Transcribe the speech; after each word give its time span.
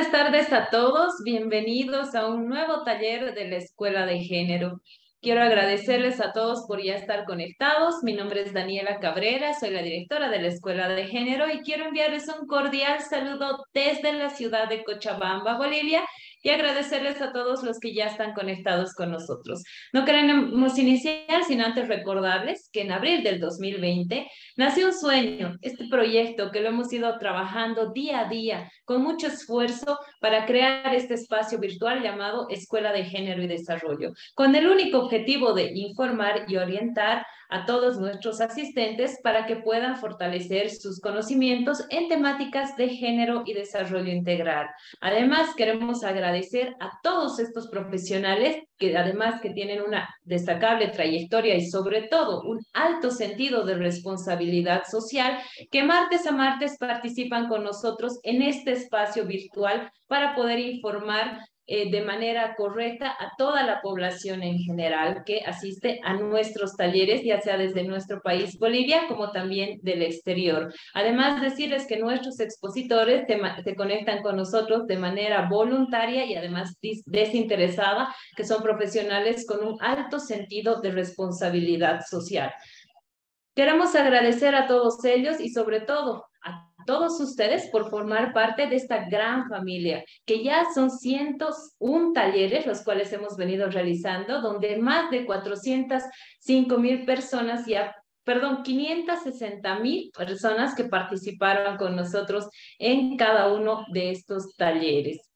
buenas 0.00 0.12
tardes 0.12 0.52
a 0.54 0.70
todos. 0.70 1.22
Bienvenidos 1.24 2.14
a 2.14 2.26
un 2.26 2.48
nuevo 2.48 2.84
taller 2.84 3.34
de 3.34 3.50
la 3.50 3.56
Escuela 3.56 4.06
de 4.06 4.20
Género. 4.20 4.80
Quiero 5.20 5.42
agradecerles 5.42 6.22
a 6.22 6.32
todos 6.32 6.64
por 6.66 6.82
ya 6.82 6.94
estar 6.94 7.26
conectados. 7.26 8.02
Mi 8.02 8.14
nombre 8.14 8.40
es 8.40 8.54
Daniela 8.54 8.98
Cabrera, 8.98 9.52
soy 9.52 9.72
la 9.72 9.82
directora 9.82 10.30
de 10.30 10.40
la 10.40 10.48
Escuela 10.48 10.88
de 10.88 11.06
Género 11.06 11.50
y 11.50 11.60
quiero 11.60 11.84
enviarles 11.84 12.28
un 12.28 12.46
cordial 12.46 13.00
saludo 13.02 13.66
desde 13.74 14.14
la 14.14 14.30
ciudad 14.30 14.70
de 14.70 14.84
Cochabamba, 14.84 15.58
Bolivia, 15.58 16.02
y 16.42 16.50
agradecerles 16.50 17.20
a 17.20 17.32
todos 17.32 17.62
los 17.62 17.78
que 17.78 17.94
ya 17.94 18.06
están 18.06 18.32
conectados 18.32 18.94
con 18.94 19.10
nosotros. 19.10 19.62
No 19.92 20.04
queremos 20.04 20.78
iniciar 20.78 21.44
sin 21.46 21.60
antes 21.60 21.88
recordarles 21.88 22.68
que 22.72 22.82
en 22.82 22.92
abril 22.92 23.22
del 23.22 23.40
2020 23.40 24.28
nació 24.56 24.86
un 24.86 24.94
sueño, 24.94 25.56
este 25.62 25.88
proyecto 25.88 26.50
que 26.50 26.60
lo 26.60 26.68
hemos 26.68 26.92
ido 26.92 27.18
trabajando 27.18 27.92
día 27.92 28.20
a 28.20 28.28
día 28.28 28.70
con 28.84 29.02
mucho 29.02 29.26
esfuerzo 29.26 29.98
para 30.20 30.46
crear 30.46 30.94
este 30.94 31.14
espacio 31.14 31.58
virtual 31.58 32.02
llamado 32.02 32.46
Escuela 32.48 32.92
de 32.92 33.04
Género 33.04 33.42
y 33.42 33.46
Desarrollo, 33.46 34.12
con 34.34 34.54
el 34.54 34.66
único 34.66 34.98
objetivo 34.98 35.52
de 35.52 35.70
informar 35.74 36.44
y 36.48 36.56
orientar 36.56 37.26
a 37.50 37.66
todos 37.66 37.98
nuestros 37.98 38.40
asistentes 38.40 39.18
para 39.22 39.46
que 39.46 39.56
puedan 39.56 39.96
fortalecer 39.96 40.70
sus 40.70 41.00
conocimientos 41.00 41.84
en 41.90 42.08
temáticas 42.08 42.76
de 42.76 42.88
género 42.88 43.42
y 43.44 43.54
desarrollo 43.54 44.12
integral. 44.12 44.66
Además, 45.00 45.54
queremos 45.56 46.04
agradecer 46.04 46.74
a 46.80 46.90
todos 47.02 47.38
estos 47.38 47.68
profesionales 47.68 48.56
que 48.78 48.96
además 48.96 49.40
que 49.40 49.50
tienen 49.50 49.82
una 49.82 50.08
destacable 50.22 50.88
trayectoria 50.88 51.54
y 51.56 51.68
sobre 51.68 52.08
todo 52.08 52.42
un 52.42 52.60
alto 52.72 53.10
sentido 53.10 53.64
de 53.64 53.74
responsabilidad 53.74 54.84
social, 54.90 55.38
que 55.70 55.82
martes 55.82 56.26
a 56.26 56.32
martes 56.32 56.78
participan 56.78 57.48
con 57.48 57.62
nosotros 57.62 58.18
en 58.22 58.42
este 58.42 58.72
espacio 58.72 59.26
virtual 59.26 59.90
para 60.06 60.34
poder 60.34 60.58
informar 60.58 61.40
eh, 61.66 61.90
de 61.90 62.02
manera 62.02 62.54
correcta 62.56 63.10
a 63.10 63.32
toda 63.38 63.62
la 63.62 63.80
población 63.80 64.42
en 64.42 64.58
general 64.58 65.22
que 65.24 65.42
asiste 65.46 66.00
a 66.02 66.14
nuestros 66.14 66.76
talleres, 66.76 67.22
ya 67.22 67.40
sea 67.40 67.56
desde 67.56 67.84
nuestro 67.84 68.20
país, 68.22 68.58
Bolivia, 68.58 69.06
como 69.08 69.30
también 69.30 69.78
del 69.82 70.02
exterior. 70.02 70.72
Además, 70.94 71.40
decirles 71.40 71.86
que 71.86 71.98
nuestros 71.98 72.40
expositores 72.40 73.26
se, 73.64 73.76
conectan 73.76 74.22
con 74.22 74.36
nosotros 74.36 74.86
de 74.86 74.98
manera 74.98 75.48
voluntaria 75.48 76.24
y 76.24 76.34
además 76.34 76.76
desinteresada, 77.06 78.14
que 78.36 78.44
son 78.44 78.62
profesionales 78.62 79.46
con 79.46 79.64
un 79.64 79.76
alto 79.80 80.18
sentido 80.18 80.80
de 80.80 80.90
responsabilidad 80.90 82.00
social. 82.08 82.52
Queremos 83.54 83.94
agradecer 83.94 84.54
a 84.54 84.66
todos 84.66 85.04
ellos 85.04 85.40
y 85.40 85.50
sobre 85.50 85.80
todo 85.80 86.29
todos 86.86 87.20
ustedes 87.20 87.68
por 87.70 87.90
formar 87.90 88.32
parte 88.32 88.66
de 88.66 88.76
esta 88.76 89.08
gran 89.08 89.48
familia, 89.48 90.04
que 90.24 90.42
ya 90.42 90.66
son 90.74 90.90
cientos 90.90 91.74
un 91.78 92.12
talleres 92.12 92.66
los 92.66 92.82
cuales 92.82 93.12
hemos 93.12 93.36
venido 93.36 93.68
realizando, 93.70 94.40
donde 94.40 94.76
más 94.76 95.10
de 95.10 95.26
405 95.26 96.78
mil 96.78 97.04
personas 97.04 97.66
ya 97.66 97.94
perdón, 98.24 98.62
560 98.62 99.80
mil 99.80 100.12
personas 100.16 100.74
que 100.74 100.84
participaron 100.84 101.76
con 101.76 101.96
nosotros 101.96 102.48
en 102.78 103.16
cada 103.16 103.52
uno 103.52 103.84
de 103.92 104.10
estos 104.12 104.54
talleres. 104.56 105.30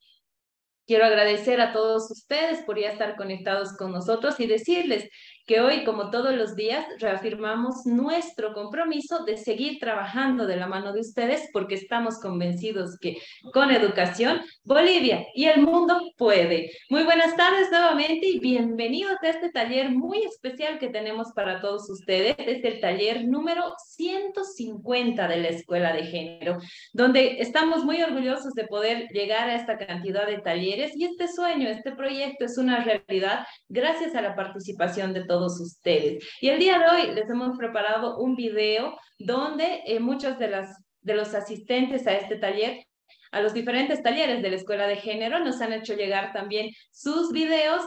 Quiero 0.86 1.06
agradecer 1.06 1.60
a 1.62 1.72
todos 1.72 2.10
ustedes 2.10 2.62
por 2.62 2.78
ya 2.78 2.90
estar 2.90 3.16
conectados 3.16 3.74
con 3.76 3.90
nosotros 3.90 4.38
y 4.38 4.46
decirles 4.46 5.08
que 5.46 5.60
hoy, 5.60 5.84
como 5.84 6.10
todos 6.10 6.34
los 6.34 6.56
días, 6.56 6.86
reafirmamos 6.98 7.84
nuestro 7.84 8.54
compromiso 8.54 9.24
de 9.24 9.36
seguir 9.36 9.78
trabajando 9.78 10.46
de 10.46 10.56
la 10.56 10.66
mano 10.66 10.94
de 10.94 11.00
ustedes 11.00 11.50
porque 11.52 11.74
estamos 11.74 12.18
convencidos 12.18 12.96
que 12.98 13.18
con 13.52 13.70
educación, 13.70 14.40
Bolivia 14.62 15.26
y 15.34 15.44
el 15.44 15.60
mundo 15.60 16.00
puede. 16.16 16.70
Muy 16.88 17.02
buenas 17.02 17.36
tardes 17.36 17.70
nuevamente 17.70 18.26
y 18.26 18.38
bienvenidos 18.38 19.16
a 19.22 19.28
este 19.28 19.50
taller 19.50 19.90
muy 19.90 20.24
especial 20.24 20.78
que 20.78 20.88
tenemos 20.88 21.32
para 21.34 21.60
todos 21.60 21.90
ustedes. 21.90 22.36
Es 22.38 22.64
el 22.64 22.80
taller 22.80 23.26
número 23.26 23.74
150 23.86 25.28
de 25.28 25.36
la 25.36 25.48
Escuela 25.48 25.92
de 25.92 26.04
Género, 26.04 26.56
donde 26.94 27.40
estamos 27.40 27.84
muy 27.84 28.02
orgullosos 28.02 28.54
de 28.54 28.64
poder 28.64 29.08
llegar 29.08 29.50
a 29.50 29.56
esta 29.56 29.76
cantidad 29.76 30.26
de 30.26 30.38
talleres 30.38 30.92
y 30.96 31.04
este 31.04 31.28
sueño, 31.28 31.68
este 31.68 31.92
proyecto 31.92 32.46
es 32.46 32.56
una 32.56 32.82
realidad 32.82 33.46
gracias 33.68 34.14
a 34.14 34.22
la 34.22 34.34
participación 34.34 35.12
de 35.12 35.24
todos 35.24 35.33
todos 35.34 35.60
ustedes. 35.60 36.24
Y 36.40 36.48
el 36.48 36.60
día 36.60 36.78
de 36.78 36.86
hoy 36.86 37.14
les 37.14 37.28
hemos 37.28 37.56
preparado 37.58 38.18
un 38.18 38.36
video 38.36 38.96
donde 39.18 39.82
eh, 39.86 39.98
muchos 39.98 40.38
de, 40.38 40.48
las, 40.48 40.68
de 41.00 41.14
los 41.14 41.34
asistentes 41.34 42.06
a 42.06 42.12
este 42.12 42.36
taller 42.36 42.84
a 43.32 43.40
los 43.40 43.52
diferentes 43.52 44.00
talleres 44.00 44.42
de 44.42 44.50
la 44.50 44.54
Escuela 44.54 44.86
de 44.86 44.94
Género 44.94 45.40
nos 45.40 45.60
han 45.60 45.72
hecho 45.72 45.94
llegar 45.94 46.32
también 46.32 46.70
sus 46.92 47.32
videos 47.32 47.82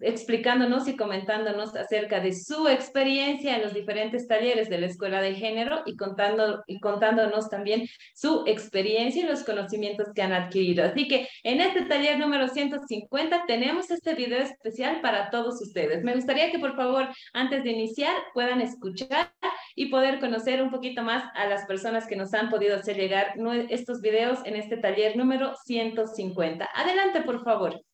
explicándonos 0.00 0.86
y 0.86 0.96
comentándonos 0.96 1.74
acerca 1.74 2.20
de 2.20 2.32
su 2.32 2.68
experiencia 2.68 3.56
en 3.56 3.62
los 3.62 3.74
diferentes 3.74 4.28
talleres 4.28 4.68
de 4.68 4.78
la 4.78 4.86
Escuela 4.86 5.20
de 5.20 5.34
Género 5.34 5.82
y, 5.84 5.96
contando, 5.96 6.62
y 6.66 6.78
contándonos 6.78 7.50
también 7.50 7.86
su 8.14 8.44
experiencia 8.46 9.22
y 9.22 9.26
los 9.26 9.42
conocimientos 9.42 10.08
que 10.14 10.22
han 10.22 10.32
adquirido. 10.32 10.84
Así 10.84 11.08
que 11.08 11.28
en 11.42 11.60
este 11.60 11.82
taller 11.82 12.18
número 12.18 12.48
150 12.48 13.44
tenemos 13.46 13.90
este 13.90 14.14
video 14.14 14.38
especial 14.38 15.00
para 15.00 15.30
todos 15.30 15.60
ustedes. 15.60 16.04
Me 16.04 16.14
gustaría 16.14 16.52
que 16.52 16.58
por 16.58 16.76
favor, 16.76 17.08
antes 17.32 17.64
de 17.64 17.72
iniciar, 17.72 18.14
puedan 18.34 18.60
escuchar 18.60 19.32
y 19.74 19.86
poder 19.86 20.20
conocer 20.20 20.62
un 20.62 20.70
poquito 20.70 21.02
más 21.02 21.24
a 21.34 21.46
las 21.46 21.66
personas 21.66 22.06
que 22.06 22.16
nos 22.16 22.32
han 22.32 22.48
podido 22.48 22.76
hacer 22.76 22.96
llegar 22.96 23.34
estos 23.70 24.00
videos 24.00 24.38
en 24.44 24.54
este 24.56 24.76
taller 24.76 25.16
número 25.16 25.54
150. 25.64 26.68
Adelante, 26.74 27.22
por 27.22 27.42
favor. 27.42 27.87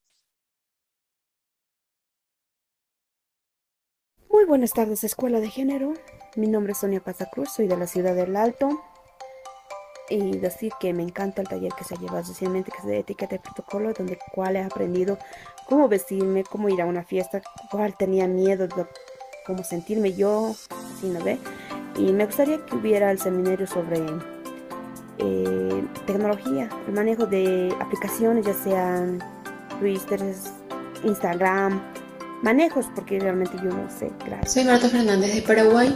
Muy 4.35 4.47
buenas 4.47 4.73
tardes, 4.73 5.05
Escuela 5.05 5.39
de 5.39 5.49
Género. 5.49 5.95
Mi 6.35 6.49
nombre 6.49 6.73
es 6.73 6.79
Sonia 6.79 6.99
Pasacruz, 6.99 7.51
soy 7.53 7.69
de 7.69 7.77
la 7.77 7.87
ciudad 7.87 8.17
del 8.17 8.35
Alto. 8.35 8.69
Y 10.11 10.39
decir 10.39 10.73
que 10.81 10.93
me 10.93 11.05
encanta 11.05 11.41
el 11.41 11.47
taller 11.47 11.71
que 11.79 11.85
se 11.85 11.95
ha 11.95 11.99
llevado 11.99 12.19
recientemente, 12.19 12.73
que 12.73 12.79
es 12.79 12.85
de 12.85 12.99
etiqueta 12.99 13.37
y 13.37 13.39
protocolo, 13.39 13.93
donde 13.93 14.19
cual 14.35 14.57
he 14.57 14.63
aprendido 14.65 15.19
cómo 15.69 15.87
vestirme, 15.87 16.43
cómo 16.43 16.69
ir 16.69 16.83
a 16.83 16.85
una 16.85 17.05
fiesta, 17.05 17.43
cuál 17.71 17.97
tenía 17.97 18.27
miedo, 18.27 18.67
de 18.67 18.87
cómo 19.47 19.63
sentirme 19.63 20.15
yo, 20.15 20.57
así 20.97 21.07
no 21.07 21.23
ve. 21.23 21.39
Y 21.97 22.13
me 22.13 22.27
gustaría 22.27 22.59
que 22.67 22.75
hubiera 22.75 23.13
el 23.13 23.21
seminario 23.21 23.69
sobre 23.69 24.01
eh, 25.19 25.85
tecnología, 26.09 26.69
el 26.89 26.93
manejo 26.93 27.27
de 27.27 27.73
aplicaciones, 27.81 28.45
ya 28.45 28.55
sean 28.55 29.21
Twitter, 29.79 30.21
Instagram, 31.05 31.81
manejos, 32.43 32.87
porque 32.95 33.19
realmente 33.19 33.57
yo 33.59 33.71
no 33.71 33.89
sé. 33.91 34.11
Gracias. 34.27 34.53
Soy 34.53 34.65
Marta 34.65 34.89
Fernández 34.89 35.35
de 35.35 35.43
Paraguay. 35.43 35.95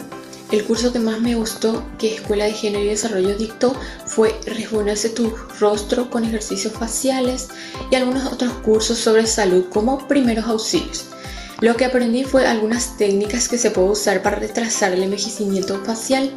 El 0.50 0.64
curso 0.64 0.92
que 0.92 0.98
más 0.98 1.20
me 1.20 1.34
gustó 1.34 1.84
que 1.98 2.14
Escuela 2.14 2.46
de 2.46 2.52
Género 2.52 2.84
y 2.84 2.88
Desarrollo 2.88 3.36
dictó 3.36 3.76
fue 4.06 4.34
Rejuvenece 4.46 5.10
tu 5.10 5.30
rostro 5.60 6.08
con 6.08 6.24
ejercicios 6.24 6.72
faciales 6.72 7.48
y 7.90 7.96
algunos 7.96 8.32
otros 8.32 8.52
cursos 8.54 8.96
sobre 8.96 9.26
salud 9.26 9.66
como 9.70 10.08
primeros 10.08 10.46
auxilios. 10.46 11.10
Lo 11.60 11.76
que 11.76 11.84
aprendí 11.84 12.24
fue 12.24 12.46
algunas 12.46 12.96
técnicas 12.96 13.48
que 13.48 13.58
se 13.58 13.70
puede 13.70 13.90
usar 13.90 14.22
para 14.22 14.36
retrasar 14.36 14.92
el 14.92 15.02
envejecimiento 15.02 15.84
facial 15.84 16.30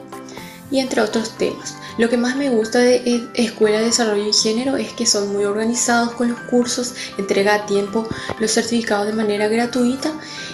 y 0.71 0.79
entre 0.79 1.01
otros 1.01 1.37
temas. 1.37 1.77
Lo 1.97 2.09
que 2.09 2.17
más 2.17 2.35
me 2.35 2.49
gusta 2.49 2.79
de 2.79 3.27
Escuela 3.35 3.79
de 3.79 3.85
Desarrollo 3.85 4.27
y 4.27 4.33
Género 4.33 4.77
es 4.77 4.93
que 4.93 5.05
son 5.05 5.31
muy 5.33 5.43
organizados 5.43 6.11
con 6.11 6.29
los 6.29 6.39
cursos, 6.41 6.95
entrega 7.17 7.55
a 7.55 7.65
tiempo 7.65 8.07
los 8.39 8.51
certificados 8.51 9.07
de 9.07 9.13
manera 9.13 9.47
gratuita 9.47 10.11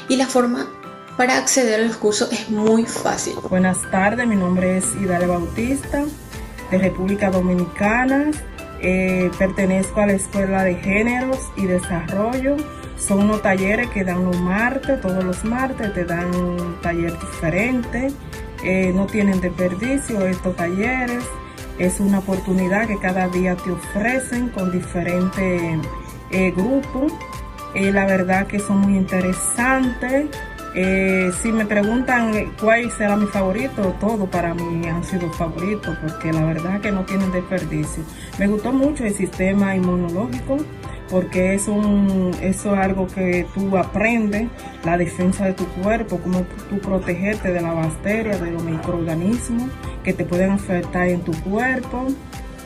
y 0.10 0.16
la 0.16 0.28
forma 0.28 0.68
para 1.16 1.38
acceder 1.38 1.82
a 1.82 1.86
los 1.86 1.98
cursos 1.98 2.32
es 2.32 2.50
muy 2.50 2.86
fácil. 2.86 3.36
Buenas 3.50 3.80
tardes, 3.92 4.28
mi 4.28 4.36
nombre 4.36 4.78
es 4.78 4.86
Idale 5.02 5.28
Bautista 5.28 6.04
de 6.72 6.78
República 6.78 7.30
Dominicana. 7.30 8.32
Eh, 8.80 9.32
pertenezco 9.40 10.02
a 10.02 10.08
la 10.08 10.14
Escuela 10.14 10.64
de 10.64 10.76
Géneros 10.76 11.40
y 11.56 11.66
Desarrollo. 11.66 12.58
Son 12.98 13.24
unos 13.24 13.42
talleres 13.42 13.90
que 13.90 14.04
dan 14.04 14.26
los 14.26 14.40
martes, 14.40 15.02
todos 15.02 15.24
los 15.24 15.44
martes 15.44 15.94
te 15.94 16.06
dan 16.06 16.36
un 16.36 16.80
taller 16.82 17.18
diferente. 17.20 18.12
Eh, 18.64 18.92
no 18.94 19.06
tienen 19.06 19.40
desperdicio 19.42 20.26
estos 20.26 20.56
talleres. 20.56 21.24
Es 21.78 22.00
una 22.00 22.20
oportunidad 22.20 22.88
que 22.88 22.98
cada 22.98 23.28
día 23.28 23.56
te 23.56 23.72
ofrecen 23.72 24.50
con 24.50 24.72
diferentes 24.72 25.80
eh, 26.32 26.52
grupos. 26.52 27.14
Eh, 27.76 27.92
la 27.92 28.06
verdad 28.06 28.48
que 28.48 28.60
son 28.60 28.80
muy 28.80 28.98
interesantes. 28.98 30.30
Si 31.42 31.52
me 31.52 31.66
preguntan 31.66 32.54
cuál 32.60 32.92
será 32.92 33.16
mi 33.16 33.26
favorito, 33.26 33.96
todo 34.00 34.28
para 34.28 34.54
mí 34.54 34.88
han 34.88 35.04
sido 35.04 35.32
favoritos 35.34 35.98
porque 36.02 36.32
la 36.32 36.44
verdad 36.46 36.82
que 36.82 36.92
no 36.92 37.04
tienen 37.04 37.32
desperdicio. 37.32 38.04
Me 38.38 38.48
gustó 38.48 38.72
mucho 38.72 39.04
el 39.06 39.14
sistema 39.14 39.76
inmunológico 39.76 40.58
porque 41.10 41.56
es 41.56 41.68
eso 41.68 42.34
es 42.42 42.66
algo 42.66 43.08
que 43.08 43.46
tú 43.54 43.78
aprendes, 43.78 44.48
la 44.84 44.98
defensa 44.98 45.46
de 45.46 45.54
tu 45.54 45.66
cuerpo, 45.82 46.20
cómo 46.20 46.42
tú 46.70 46.80
protegerte 46.80 47.52
de 47.52 47.62
la 47.62 47.74
bacteria, 47.74 48.38
de 48.38 48.52
los 48.52 48.64
microorganismos 48.64 49.70
que 50.04 50.14
te 50.14 50.26
pueden 50.26 50.52
afectar 50.52 51.08
en 51.08 51.22
tu 51.22 51.32
cuerpo. 51.44 52.08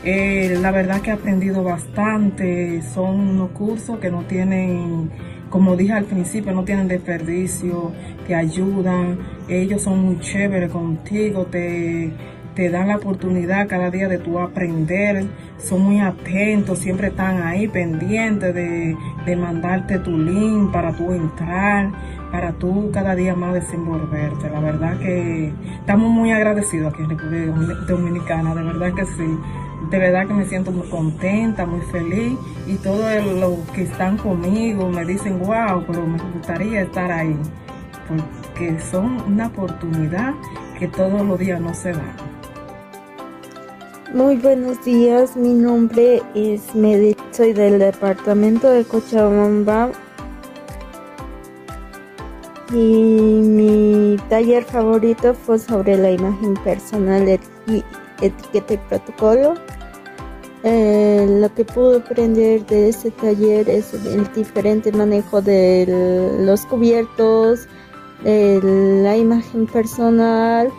Eh, 0.04 0.58
la 0.60 0.72
verdad 0.72 1.00
que 1.00 1.10
he 1.10 1.12
aprendido 1.12 1.62
bastante, 1.62 2.82
son 2.92 3.20
unos 3.20 3.50
cursos 3.50 4.00
que 4.00 4.10
no 4.10 4.22
tienen, 4.22 5.10
como 5.52 5.76
dije 5.76 5.92
al 5.92 6.04
principio, 6.06 6.52
no 6.52 6.64
tienen 6.64 6.88
desperdicio, 6.88 7.92
te 8.26 8.34
ayudan, 8.34 9.18
ellos 9.48 9.82
son 9.82 9.98
muy 9.98 10.18
chéveres 10.18 10.72
contigo, 10.72 11.44
te, 11.44 12.10
te 12.54 12.70
dan 12.70 12.88
la 12.88 12.96
oportunidad 12.96 13.68
cada 13.68 13.90
día 13.90 14.08
de 14.08 14.16
tú 14.16 14.38
aprender, 14.38 15.26
son 15.58 15.82
muy 15.82 16.00
atentos, 16.00 16.78
siempre 16.78 17.08
están 17.08 17.42
ahí 17.42 17.68
pendientes 17.68 18.54
de, 18.54 18.96
de 19.26 19.36
mandarte 19.36 19.98
tu 19.98 20.16
link 20.16 20.72
para 20.72 20.90
tú 20.94 21.12
entrar 21.12 21.90
para 22.32 22.52
tú 22.52 22.90
cada 22.92 23.14
día 23.14 23.36
más 23.36 23.52
desenvolverte. 23.52 24.48
La 24.50 24.60
verdad 24.60 24.98
que 24.98 25.52
estamos 25.78 26.10
muy 26.10 26.32
agradecidos 26.32 26.92
aquí 26.92 27.02
en 27.02 27.10
República 27.10 27.74
Dominicana, 27.86 28.54
de 28.54 28.62
verdad 28.62 28.94
que 28.94 29.04
sí. 29.04 29.38
De 29.90 29.98
verdad 29.98 30.26
que 30.26 30.32
me 30.32 30.46
siento 30.46 30.72
muy 30.72 30.88
contenta, 30.88 31.66
muy 31.66 31.82
feliz 31.92 32.38
y 32.66 32.76
todos 32.76 33.04
los 33.38 33.58
que 33.74 33.82
están 33.82 34.16
conmigo 34.16 34.88
me 34.88 35.04
dicen, 35.04 35.38
wow, 35.40 35.84
pero 35.86 36.06
me 36.06 36.18
gustaría 36.32 36.82
estar 36.82 37.12
ahí, 37.12 37.36
porque 38.08 38.80
son 38.80 39.20
una 39.26 39.48
oportunidad 39.48 40.32
que 40.78 40.88
todos 40.88 41.20
los 41.26 41.38
días 41.38 41.60
no 41.60 41.74
se 41.74 41.92
dan. 41.92 42.16
Muy 44.14 44.36
buenos 44.36 44.82
días, 44.84 45.36
mi 45.36 45.52
nombre 45.52 46.22
es 46.34 46.74
Medit, 46.74 47.18
soy 47.32 47.52
del 47.52 47.78
departamento 47.78 48.70
de 48.70 48.84
Cochabamba 48.84 49.90
y 52.72 52.76
mi 52.76 54.16
taller 54.28 54.64
favorito 54.64 55.34
fue 55.34 55.58
sobre 55.58 55.96
la 55.96 56.10
imagen 56.10 56.54
personal 56.64 57.38
y 57.66 57.84
etiqueta 58.20 58.74
y 58.74 58.78
protocolo. 58.88 59.54
Eh, 60.64 61.26
lo 61.40 61.52
que 61.54 61.64
pude 61.64 61.96
aprender 61.96 62.64
de 62.66 62.88
este 62.88 63.10
taller 63.10 63.68
es 63.68 63.92
el 63.94 64.32
diferente 64.32 64.92
manejo 64.92 65.42
de 65.42 66.36
los 66.40 66.64
cubiertos, 66.66 67.66
la 68.24 69.16
imagen 69.16 69.66
personal, 69.66 70.70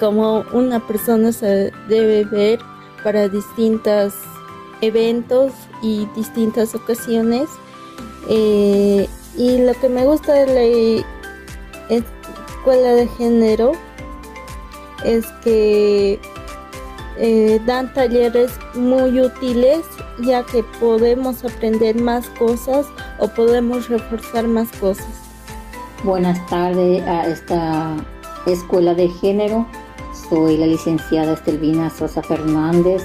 cómo 0.00 0.44
una 0.52 0.84
persona 0.86 1.32
se 1.32 1.72
debe 1.88 2.24
ver 2.24 2.58
para 3.04 3.28
distintos 3.28 4.12
eventos 4.80 5.52
y 5.80 6.06
distintas 6.16 6.74
ocasiones. 6.74 7.48
Eh, 8.28 9.08
y 9.36 9.58
lo 9.58 9.74
que 9.74 9.88
me 9.88 10.04
gusta 10.04 10.32
de 10.34 11.04
la 11.88 11.96
escuela 11.96 12.92
de 12.92 13.08
género 13.08 13.72
es 15.04 15.26
que 15.42 16.20
eh, 17.18 17.60
dan 17.66 17.92
talleres 17.92 18.52
muy 18.74 19.20
útiles 19.20 19.80
ya 20.20 20.42
que 20.44 20.62
podemos 20.80 21.44
aprender 21.44 22.00
más 22.00 22.28
cosas 22.30 22.86
o 23.18 23.28
podemos 23.28 23.88
reforzar 23.88 24.46
más 24.46 24.70
cosas. 24.78 25.06
Buenas 26.04 26.44
tardes 26.46 27.02
a 27.06 27.26
esta 27.26 27.96
escuela 28.46 28.94
de 28.94 29.08
género. 29.08 29.66
Soy 30.28 30.56
la 30.56 30.66
licenciada 30.66 31.34
Estelvina 31.34 31.90
Sosa 31.90 32.22
Fernández 32.22 33.02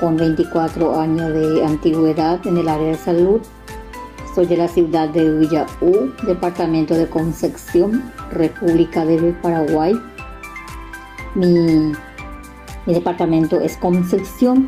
con 0.00 0.16
24 0.16 0.98
años 0.98 1.32
de 1.32 1.64
antigüedad 1.64 2.44
en 2.46 2.58
el 2.58 2.68
área 2.68 2.88
de 2.88 2.96
salud 2.96 3.40
soy 4.34 4.46
de 4.46 4.56
la 4.56 4.68
ciudad 4.68 5.08
de 5.10 5.38
Villaú, 5.38 6.12
departamento 6.26 6.94
de 6.94 7.06
Concepción, 7.08 8.12
República 8.30 9.04
del 9.04 9.34
Paraguay. 9.42 9.94
Mi, 11.34 11.92
departamento 12.86 13.60
es 13.60 13.76
Concepción. 13.76 14.66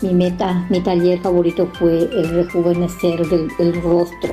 Mi 0.00 0.14
meta, 0.14 0.66
mi 0.70 0.80
taller 0.80 1.20
favorito 1.20 1.68
fue 1.74 2.04
el 2.04 2.30
rejuvenecer 2.30 3.26
del, 3.26 3.82
rostro. 3.82 4.32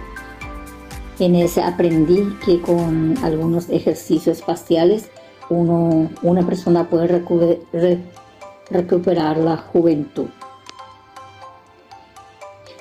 En 1.20 1.36
ese 1.36 1.62
aprendí 1.62 2.24
que 2.46 2.62
con 2.62 3.18
algunos 3.24 3.70
ejercicios 3.70 4.42
faciales 4.42 5.10
uno, 5.50 6.10
una 6.22 6.46
persona 6.46 6.90
puede 6.90 7.24
recuperar 8.70 9.38
la 9.38 9.58
juventud. 9.58 10.28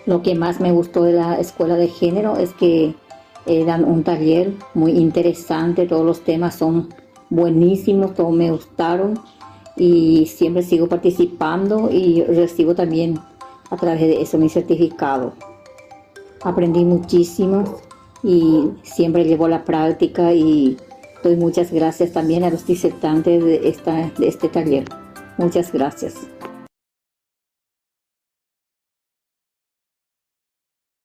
Lo 0.06 0.22
que 0.22 0.34
más 0.34 0.60
me 0.60 0.72
gustó 0.72 1.04
de 1.04 1.12
la 1.12 1.34
escuela 1.36 1.76
de 1.76 1.88
género 1.88 2.36
es 2.36 2.52
que 2.52 2.94
eh, 3.46 3.64
dan 3.64 3.84
un 3.84 4.04
taller 4.04 4.52
muy 4.74 4.92
interesante, 4.92 5.86
todos 5.86 6.04
los 6.04 6.20
temas 6.22 6.56
son 6.56 6.88
buenísimos, 7.30 8.14
todos 8.14 8.32
me 8.32 8.50
gustaron 8.50 9.18
y 9.76 10.26
siempre 10.26 10.62
sigo 10.62 10.88
participando 10.88 11.90
y 11.90 12.22
recibo 12.22 12.74
también 12.74 13.18
a 13.70 13.76
través 13.76 14.00
de 14.00 14.22
eso 14.22 14.38
mi 14.38 14.48
certificado. 14.48 15.32
Aprendí 16.42 16.84
muchísimo 16.84 17.64
y 18.22 18.70
siempre 18.82 19.24
llevo 19.24 19.48
la 19.48 19.64
práctica 19.64 20.32
y 20.32 20.76
doy 21.22 21.36
muchas 21.36 21.72
gracias 21.72 22.12
también 22.12 22.44
a 22.44 22.50
los 22.50 22.66
disertantes 22.66 23.42
de, 23.42 23.68
esta, 23.68 24.10
de 24.18 24.28
este 24.28 24.48
taller. 24.48 24.84
Muchas 25.38 25.72
gracias. 25.72 26.14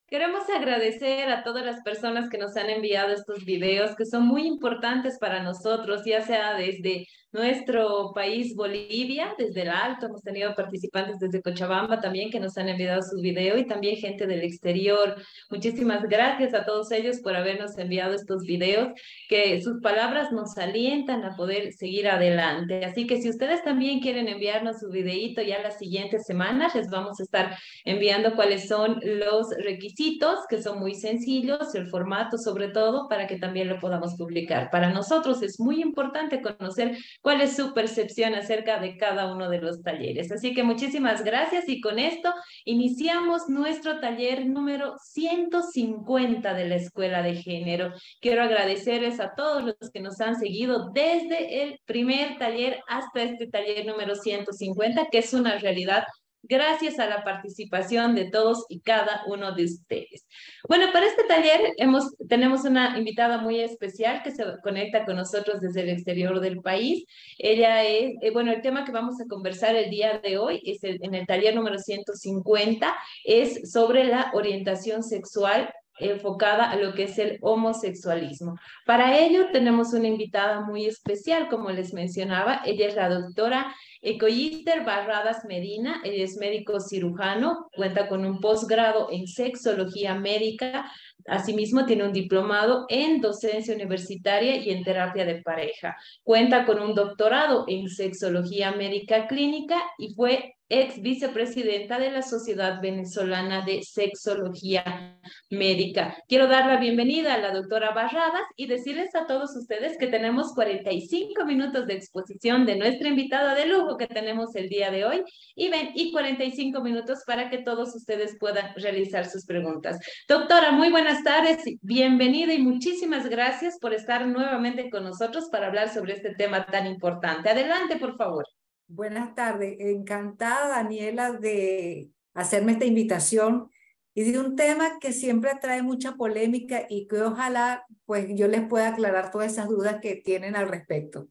Queremos 0.10 0.50
agradecer 0.50 1.30
a 1.30 1.44
todas 1.44 1.64
las 1.64 1.82
personas 1.84 2.30
que 2.30 2.40
nos 2.40 2.58
han 2.58 2.70
enviado 2.70 3.14
estos 3.14 3.46
videos 3.46 3.96
que 3.96 4.06
son 4.06 4.26
muy 4.26 4.48
importantes 4.48 5.20
para 5.20 5.44
nosotros, 5.44 6.02
ya 6.04 6.22
sea 6.22 6.56
desde 6.56 7.06
nuestro 7.32 8.12
país 8.14 8.56
Bolivia, 8.56 9.36
desde 9.38 9.62
el 9.62 9.70
Alto, 9.70 10.08
hemos 10.08 10.24
tenido 10.24 10.56
participantes 10.56 11.20
desde 11.20 11.42
Cochabamba 11.42 12.00
también 12.02 12.32
que 12.32 12.40
nos 12.40 12.58
han 12.58 12.70
enviado 12.70 13.02
su 13.02 13.22
video 13.22 13.58
y 13.58 13.68
también 13.68 13.98
gente 13.98 14.26
del 14.26 14.42
exterior. 14.42 15.16
Muchísimas 15.50 16.04
gracias 16.04 16.54
a 16.54 16.66
todos 16.66 16.92
ellos 16.92 17.20
por 17.22 17.36
habernos 17.36 17.78
enviado 17.78 18.16
estos 18.16 18.44
videos, 18.44 18.90
que 19.28 19.62
sus 19.62 19.80
palabras 19.82 20.32
nos 20.32 20.58
alientan 20.58 21.24
a 21.24 21.36
poder 21.36 21.74
seguir 21.74 22.08
adelante. 22.08 22.84
Así 22.84 23.06
que 23.06 23.22
si 23.22 23.30
ustedes 23.30 23.64
también 23.64 24.00
quieren 24.00 24.28
enviarnos 24.28 24.80
su 24.80 24.90
videito 24.90 25.42
ya 25.42 25.62
las 25.62 25.78
siguientes 25.78 26.26
semanas, 26.26 26.74
les 26.74 26.90
vamos 26.90 27.20
a 27.20 27.24
estar 27.24 27.58
enviando 27.86 28.36
cuáles 28.36 28.68
son 28.68 29.00
los 29.04 29.50
requisitos, 29.64 30.40
que 30.50 30.62
son 30.62 30.80
muy 30.80 30.96
sencillos, 30.96 31.76
el 31.76 31.88
formato 31.88 32.38
sobre 32.38 32.70
todo, 32.70 33.08
para 33.08 33.28
que 33.28 33.38
también 33.38 33.68
lo 33.68 33.80
podamos 33.80 34.16
publicar. 34.16 34.70
Para 34.72 34.92
nosotros 34.92 35.42
es 35.44 35.60
muy 35.60 35.82
importante 35.82 36.42
conocer 36.42 36.98
cuál 37.22 37.42
es 37.42 37.56
su 37.56 37.74
percepción 37.74 38.34
acerca 38.34 38.80
de 38.80 38.98
cada 38.98 39.32
uno 39.32 39.50
de 39.50 39.60
los 39.60 39.82
talleres. 39.82 40.32
Así 40.32 40.54
que 40.54 40.64
muchísimas 40.64 41.24
gracias 41.24 41.68
y 41.68 41.82
con 41.82 42.00
esto 42.00 42.34
iniciamos 42.66 43.50
nuestro 43.50 44.00
taller 44.00 44.46
número 44.46 44.96
150 45.02 46.54
de 46.54 46.68
la 46.68 46.76
Escuela 46.76 47.22
de 47.22 47.36
Género. 47.36 47.94
Quiero 48.22 48.44
agradecerles 48.44 49.20
a 49.20 49.34
todos 49.36 49.64
los 49.64 49.92
que 49.92 50.00
nos 50.00 50.20
han 50.22 50.40
seguido 50.40 50.92
desde 50.94 51.64
el 51.64 51.80
primer 51.86 52.38
taller 52.38 52.80
hasta 52.88 53.24
este 53.24 53.48
taller 53.48 53.86
número 53.86 54.16
150, 54.16 55.08
que 55.12 55.20
es 55.20 55.34
una 55.34 55.58
realidad 55.58 56.04
gracias 56.44 57.00
a 57.00 57.08
la 57.08 57.24
participación 57.24 58.16
de 58.16 58.30
todos 58.30 58.66
y 58.70 58.82
cada 58.82 59.24
uno 59.28 59.54
de 59.54 59.66
ustedes. 59.66 60.28
Bueno, 60.68 60.88
para 60.92 61.06
este 61.06 61.24
taller 61.24 61.74
hemos, 61.78 62.16
tenemos 62.28 62.64
una 62.64 62.98
invitada 62.98 63.38
muy 63.38 63.60
especial 63.60 64.24
que 64.24 64.32
se 64.32 64.44
conecta 64.64 65.06
con 65.06 65.16
nosotros 65.16 65.60
desde 65.62 65.82
el 65.82 65.90
exterior 65.90 66.40
del 66.40 66.62
país. 66.62 67.06
Ella 67.38 67.84
es, 67.84 68.14
eh, 68.22 68.32
bueno, 68.32 68.52
el 68.52 68.62
tema 68.62 68.86
que 68.86 68.92
vamos 68.92 69.20
a 69.22 69.28
conversar 69.28 69.76
el 69.76 69.90
día 69.90 70.20
de 70.20 70.38
hoy 70.38 70.62
es 70.66 70.84
en 70.84 71.14
el 71.14 71.28
taller 71.28 71.56
número 71.56 71.78
150, 71.78 72.96
es 73.24 73.72
sobre 73.72 74.06
la 74.06 74.32
orientación 74.34 75.04
sexual 75.04 75.70
enfocada 76.00 76.72
a 76.72 76.76
lo 76.78 76.94
que 76.94 77.04
es 77.04 77.20
el 77.20 77.38
homosexualismo. 77.42 78.56
Para 78.86 79.18
ello 79.18 79.52
tenemos 79.52 79.94
una 79.94 80.08
invitada 80.08 80.62
muy 80.62 80.86
especial, 80.86 81.50
como 81.50 81.70
les 81.72 81.94
mencionaba, 81.94 82.62
ella 82.66 82.88
es 82.88 82.96
la 82.96 83.10
doctora 83.10 83.76
Ecoyister 84.02 84.86
Barradas 84.86 85.44
Medina, 85.44 86.02
es 86.06 86.38
médico 86.38 86.80
cirujano, 86.80 87.68
cuenta 87.76 88.08
con 88.08 88.26
un 88.26 88.40
posgrado 88.40 89.10
en 89.12 89.28
sexología 89.28 90.16
médica, 90.16 90.90
asimismo 91.28 91.86
tiene 91.86 92.06
un 92.06 92.14
diplomado 92.14 92.86
en 92.88 93.20
docencia 93.20 93.76
universitaria 93.76 94.56
y 94.56 94.70
en 94.70 94.84
terapia 94.84 95.26
de 95.26 95.42
pareja. 95.42 95.98
Cuenta 96.24 96.66
con 96.66 96.80
un 96.82 96.96
doctorado 96.96 97.66
en 97.68 97.90
sexología 97.90 98.72
médica 98.72 99.28
clínica 99.28 99.82
y 99.98 100.14
fue 100.14 100.56
ex 100.70 101.02
vicepresidenta 101.02 101.98
de 101.98 102.12
la 102.12 102.22
Sociedad 102.22 102.80
Venezolana 102.80 103.66
de 103.66 103.82
Sexología 103.82 105.18
Médica. 105.50 106.16
Quiero 106.28 106.48
dar 106.48 106.68
la 106.68 106.80
bienvenida 106.80 107.34
a 107.34 107.40
la 107.40 107.52
doctora 107.52 107.92
Barradas 107.92 108.44
y 108.56 108.68
decirles 108.68 109.16
a 109.16 109.26
todos 109.26 109.56
ustedes 109.56 109.98
que 109.98 110.08
tenemos 110.08 110.54
45 110.54 111.44
minutos 111.46 111.88
de 111.88 111.96
exposición 111.96 112.68
de 112.68 112.76
nuestra 112.76 113.10
invitada 113.10 113.56
de 113.56 113.66
lujo 113.66 113.89
que 113.98 114.08
tenemos 114.08 114.56
el 114.56 114.70
día 114.70 114.92
de 114.92 115.06
hoy 115.06 115.24
y, 115.56 115.70
ven, 115.70 115.92
y 115.96 116.12
45 116.12 116.82
minutos 116.82 117.24
para 117.26 117.50
que 117.50 117.60
todos 117.60 117.96
ustedes 117.96 118.38
puedan 118.40 118.74
realizar 118.76 119.26
sus 119.26 119.46
preguntas. 119.46 120.00
Doctora, 120.28 120.72
muy 120.72 120.90
buenas 120.90 121.24
tardes, 121.24 121.60
bienvenida 121.82 122.54
y 122.54 122.62
muchísimas 122.62 123.30
gracias 123.30 123.78
por 123.80 123.94
estar 123.94 124.28
nuevamente 124.28 124.90
con 124.90 125.04
nosotros 125.04 125.50
para 125.52 125.68
hablar 125.68 125.94
sobre 125.94 126.14
este 126.14 126.36
tema 126.36 126.66
tan 126.66 126.88
importante. 126.88 127.50
Adelante, 127.50 127.98
por 127.98 128.18
favor. 128.18 128.46
Buenas 128.88 129.36
tardes. 129.36 129.78
Encantada, 129.80 130.70
Daniela, 130.70 131.32
de 131.32 132.10
hacerme 132.34 132.72
esta 132.74 132.86
invitación 132.86 133.70
y 134.14 134.32
de 134.32 134.40
un 134.40 134.56
tema 134.56 135.00
que 135.00 135.14
siempre 135.14 135.52
trae 135.62 135.84
mucha 135.84 136.16
polémica 136.16 136.86
y 136.90 137.08
que 137.08 137.22
ojalá 137.22 137.86
pues 138.06 138.28
yo 138.34 138.48
les 138.48 138.68
pueda 138.68 138.90
aclarar 138.90 139.32
todas 139.32 139.52
esas 139.52 139.70
dudas 139.70 139.98
que 140.02 140.16
tienen 140.16 140.56
al 140.56 140.68
respecto. 140.68 141.28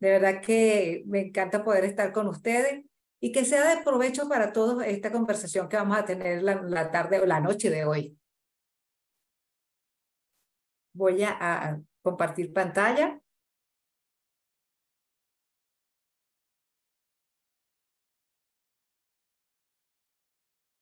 De 0.00 0.10
verdad 0.10 0.40
que 0.42 1.02
me 1.06 1.20
encanta 1.20 1.64
poder 1.64 1.84
estar 1.84 2.12
con 2.12 2.28
ustedes 2.28 2.84
y 3.20 3.32
que 3.32 3.44
sea 3.44 3.74
de 3.74 3.82
provecho 3.82 4.28
para 4.28 4.52
todos 4.52 4.84
esta 4.84 5.10
conversación 5.10 5.68
que 5.68 5.76
vamos 5.76 5.98
a 5.98 6.04
tener 6.04 6.42
la, 6.42 6.62
la 6.62 6.90
tarde 6.90 7.20
o 7.20 7.26
la 7.26 7.40
noche 7.40 7.68
de 7.70 7.84
hoy. 7.84 8.16
Voy 10.92 11.22
a, 11.24 11.36
a 11.40 11.80
compartir 12.02 12.52
pantalla. 12.52 13.20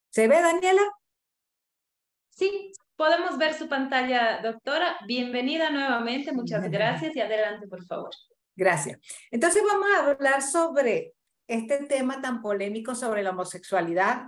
¿Se 0.09 0.27
ve, 0.27 0.41
Daniela? 0.41 0.81
Sí, 2.29 2.71
podemos 2.95 3.37
ver 3.37 3.53
su 3.53 3.67
pantalla, 3.69 4.41
doctora. 4.41 4.97
Bienvenida 5.07 5.69
nuevamente, 5.69 6.31
muchas 6.31 6.69
gracias 6.69 7.15
y 7.15 7.21
adelante, 7.21 7.67
por 7.67 7.83
favor. 7.85 8.09
Gracias. 8.57 8.99
Entonces 9.29 9.61
vamos 9.63 9.87
a 9.95 10.07
hablar 10.07 10.41
sobre 10.41 11.13
este 11.47 11.85
tema 11.85 12.21
tan 12.21 12.41
polémico 12.41 12.95
sobre 12.95 13.21
la 13.21 13.29
homosexualidad, 13.29 14.25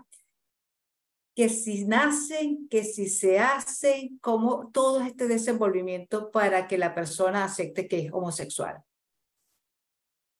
que 1.35 1.49
si 1.49 1.85
nacen, 1.85 2.67
que 2.69 2.83
si 2.83 3.09
se 3.09 3.39
hace, 3.39 4.11
como 4.21 4.69
todo 4.71 5.01
este 5.01 5.27
desenvolvimiento 5.27 6.31
para 6.31 6.67
que 6.67 6.77
la 6.77 6.93
persona 6.93 7.43
acepte 7.43 7.87
que 7.87 8.05
es 8.05 8.13
homosexual. 8.13 8.83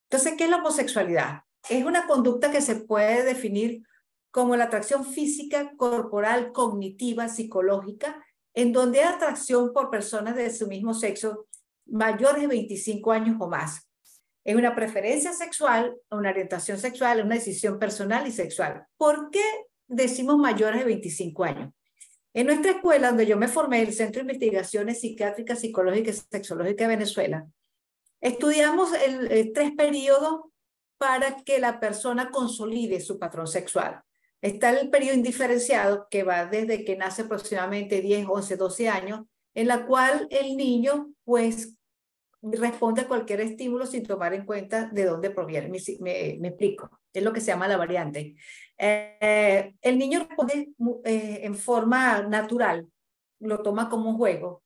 Entonces, 0.10 0.36
¿qué 0.38 0.44
es 0.44 0.50
la 0.50 0.58
homosexualidad? 0.58 1.42
Es 1.70 1.84
una 1.84 2.06
conducta 2.06 2.52
que 2.52 2.62
se 2.62 2.76
puede 2.76 3.24
definir 3.24 3.84
como 4.32 4.56
la 4.56 4.66
atracción 4.66 5.04
física, 5.04 5.74
corporal, 5.78 6.52
cognitiva, 6.52 7.28
psicológica, 7.28 8.24
en 8.54 8.72
donde 8.72 9.02
hay 9.02 9.14
atracción 9.14 9.74
por 9.74 9.90
personas 9.90 10.36
de 10.36 10.54
su 10.54 10.68
mismo 10.68 10.94
sexo 10.94 11.48
mayores 11.92 12.42
de 12.42 12.48
25 12.48 13.12
años 13.12 13.38
o 13.40 13.48
más. 13.48 13.90
Es 14.44 14.56
una 14.56 14.74
preferencia 14.74 15.34
sexual, 15.34 15.96
una 16.10 16.30
orientación 16.30 16.78
sexual, 16.78 17.24
una 17.24 17.36
decisión 17.36 17.78
personal 17.78 18.28
y 18.28 18.32
sexual. 18.32 18.86
¿Por 18.98 19.30
qué 19.30 19.44
decimos 19.88 20.38
mayores 20.38 20.80
de 20.80 20.86
25 20.86 21.44
años? 21.44 21.74
En 22.34 22.46
nuestra 22.46 22.72
escuela, 22.72 23.10
donde 23.10 23.26
yo 23.26 23.38
me 23.38 23.48
formé, 23.48 23.82
el 23.82 23.94
Centro 23.94 24.24
de 24.24 24.32
Investigaciones 24.32 25.02
Psiquiátricas, 25.02 25.60
Psicológicas 25.60 26.18
y 26.18 26.28
Sexológicas 26.32 26.88
de 26.88 26.96
Venezuela, 26.96 27.48
estudiamos 28.22 28.94
el, 28.94 29.52
tres 29.54 29.72
periodos 29.72 30.42
para 30.98 31.38
que 31.38 31.60
la 31.60 31.80
persona 31.80 32.30
consolide 32.30 33.00
su 33.02 33.18
patrón 33.18 33.48
sexual. 33.48 34.02
Está 34.42 34.70
el 34.70 34.90
periodo 34.90 35.16
indiferenciado, 35.16 36.08
que 36.10 36.24
va 36.24 36.46
desde 36.46 36.86
que 36.86 36.96
nace 36.96 37.24
aproximadamente 37.24 38.02
10, 38.02 38.28
11, 38.30 38.58
12 38.58 38.90
años, 38.90 39.22
en 39.56 39.68
la 39.68 39.86
cual 39.86 40.28
el 40.30 40.56
niño 40.56 41.14
pues 41.24 41.79
responde 42.42 43.02
a 43.02 43.08
cualquier 43.08 43.42
estímulo 43.42 43.86
sin 43.86 44.04
tomar 44.04 44.34
en 44.34 44.46
cuenta 44.46 44.90
de 44.92 45.06
dónde 45.06 45.30
proviene. 45.30 45.70
Me, 45.70 46.38
me, 46.40 46.48
explico. 46.48 46.90
Es 47.12 47.24
lo 47.24 47.34
que 47.34 47.42
se 47.42 47.48
llama 47.48 47.68
la 47.68 47.78
variante. 47.78 48.36
Eh, 48.78 49.76
el 49.82 49.98
niño 49.98 50.20
responde 50.20 50.70
eh, 51.04 51.40
en 51.44 51.56
forma 51.56 52.22
natural, 52.22 52.88
lo 53.40 53.62
toma 53.62 53.90
como 53.90 54.10
un 54.10 54.18
juego. 54.18 54.64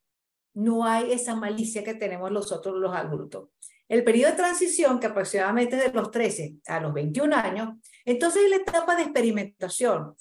No 0.54 0.86
hay 0.86 1.12
esa 1.12 1.36
malicia 1.36 1.84
que 1.84 1.96
tenemos 1.96 2.32
nosotros 2.32 2.76
los 2.76 2.96
adultos. 2.96 3.50
El 3.90 4.04
periodo 4.04 4.32
de 4.32 4.38
transición, 4.38 5.00
que 5.00 5.08
aproximadamente 5.08 5.76
de 5.76 5.92
los 5.92 6.12
13 6.12 6.56
a 6.68 6.80
los 6.80 6.94
21 6.94 7.36
años, 7.36 7.70
entonces 8.06 8.44
es 8.44 8.50
la 8.50 8.58
etapa 8.58 8.96
de 8.96 9.04
experimentación, 9.04 10.16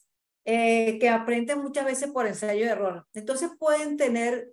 eh, 0.45 0.99
que 0.99 1.09
aprende 1.09 1.55
muchas 1.55 1.85
veces 1.85 2.11
por 2.11 2.27
ensayo 2.27 2.61
y 2.61 2.69
error. 2.69 3.07
Entonces 3.15 3.51
pueden 3.59 3.97
tener 3.97 4.53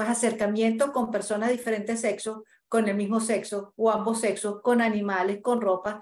pues 0.00 0.16
acercamiento 0.16 0.92
con 0.92 1.10
personas 1.10 1.50
de 1.50 1.58
diferentes 1.58 2.00
sexos, 2.00 2.38
con 2.68 2.88
el 2.88 2.96
mismo 2.96 3.20
sexo 3.20 3.74
o 3.76 3.90
ambos 3.90 4.18
sexos, 4.20 4.62
con 4.62 4.80
animales, 4.80 5.40
con 5.42 5.60
ropa, 5.60 6.00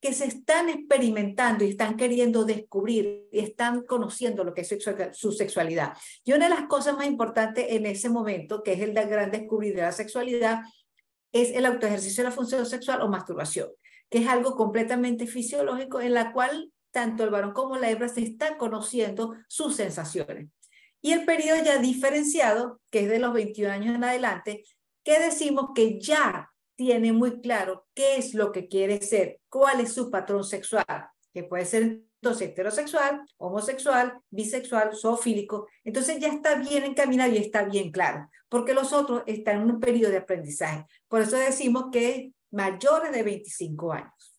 que 0.00 0.12
se 0.12 0.24
están 0.24 0.68
experimentando 0.68 1.64
y 1.64 1.68
están 1.68 1.96
queriendo 1.96 2.44
descubrir 2.44 3.28
y 3.30 3.38
están 3.38 3.84
conociendo 3.84 4.42
lo 4.42 4.52
que 4.52 4.62
es 4.62 4.76
su 5.12 5.30
sexualidad. 5.30 5.96
Y 6.24 6.32
una 6.32 6.48
de 6.48 6.56
las 6.56 6.66
cosas 6.66 6.96
más 6.96 7.06
importantes 7.06 7.66
en 7.68 7.86
ese 7.86 8.10
momento, 8.10 8.64
que 8.64 8.72
es 8.72 8.80
el 8.80 8.92
gran 8.92 9.30
descubrir 9.30 9.76
de 9.76 9.82
la 9.82 9.92
sexualidad, 9.92 10.62
es 11.30 11.52
el 11.52 11.64
autoejercicio 11.64 12.24
de 12.24 12.30
la 12.30 12.34
función 12.34 12.66
sexual 12.66 13.02
o 13.02 13.08
masturbación, 13.08 13.68
que 14.10 14.18
es 14.18 14.26
algo 14.26 14.56
completamente 14.56 15.28
fisiológico 15.28 16.00
en 16.00 16.12
la 16.12 16.32
cual 16.32 16.72
tanto 16.90 17.22
el 17.22 17.30
varón 17.30 17.52
como 17.52 17.76
la 17.76 17.88
hembra 17.88 18.08
se 18.08 18.22
están 18.22 18.56
conociendo 18.58 19.36
sus 19.46 19.76
sensaciones. 19.76 20.48
Y 21.02 21.12
el 21.12 21.24
periodo 21.24 21.62
ya 21.62 21.78
diferenciado, 21.78 22.80
que 22.90 23.00
es 23.00 23.08
de 23.08 23.18
los 23.18 23.32
21 23.32 23.72
años 23.72 23.94
en 23.94 24.04
adelante, 24.04 24.64
que 25.04 25.18
decimos 25.20 25.70
que 25.74 26.00
ya 26.00 26.50
tiene 26.74 27.12
muy 27.12 27.40
claro 27.40 27.86
qué 27.94 28.16
es 28.16 28.34
lo 28.34 28.52
que 28.52 28.68
quiere 28.68 29.00
ser, 29.00 29.40
cuál 29.48 29.80
es 29.80 29.92
su 29.92 30.10
patrón 30.10 30.44
sexual, 30.44 30.84
que 31.32 31.44
puede 31.44 31.64
ser 31.64 32.00
entonces 32.20 32.48
heterosexual, 32.48 33.20
homosexual, 33.36 34.18
bisexual, 34.30 34.96
zoofílico. 34.96 35.68
Entonces 35.84 36.18
ya 36.18 36.28
está 36.28 36.56
bien 36.56 36.84
encaminado 36.84 37.32
y 37.32 37.38
está 37.38 37.64
bien 37.64 37.90
claro, 37.90 38.28
porque 38.48 38.74
los 38.74 38.92
otros 38.92 39.22
están 39.26 39.62
en 39.62 39.70
un 39.70 39.80
periodo 39.80 40.10
de 40.10 40.18
aprendizaje. 40.18 40.84
Por 41.08 41.22
eso 41.22 41.36
decimos 41.36 41.86
que 41.92 42.32
mayores 42.50 43.12
de 43.12 43.22
25 43.22 43.92
años. 43.92 44.35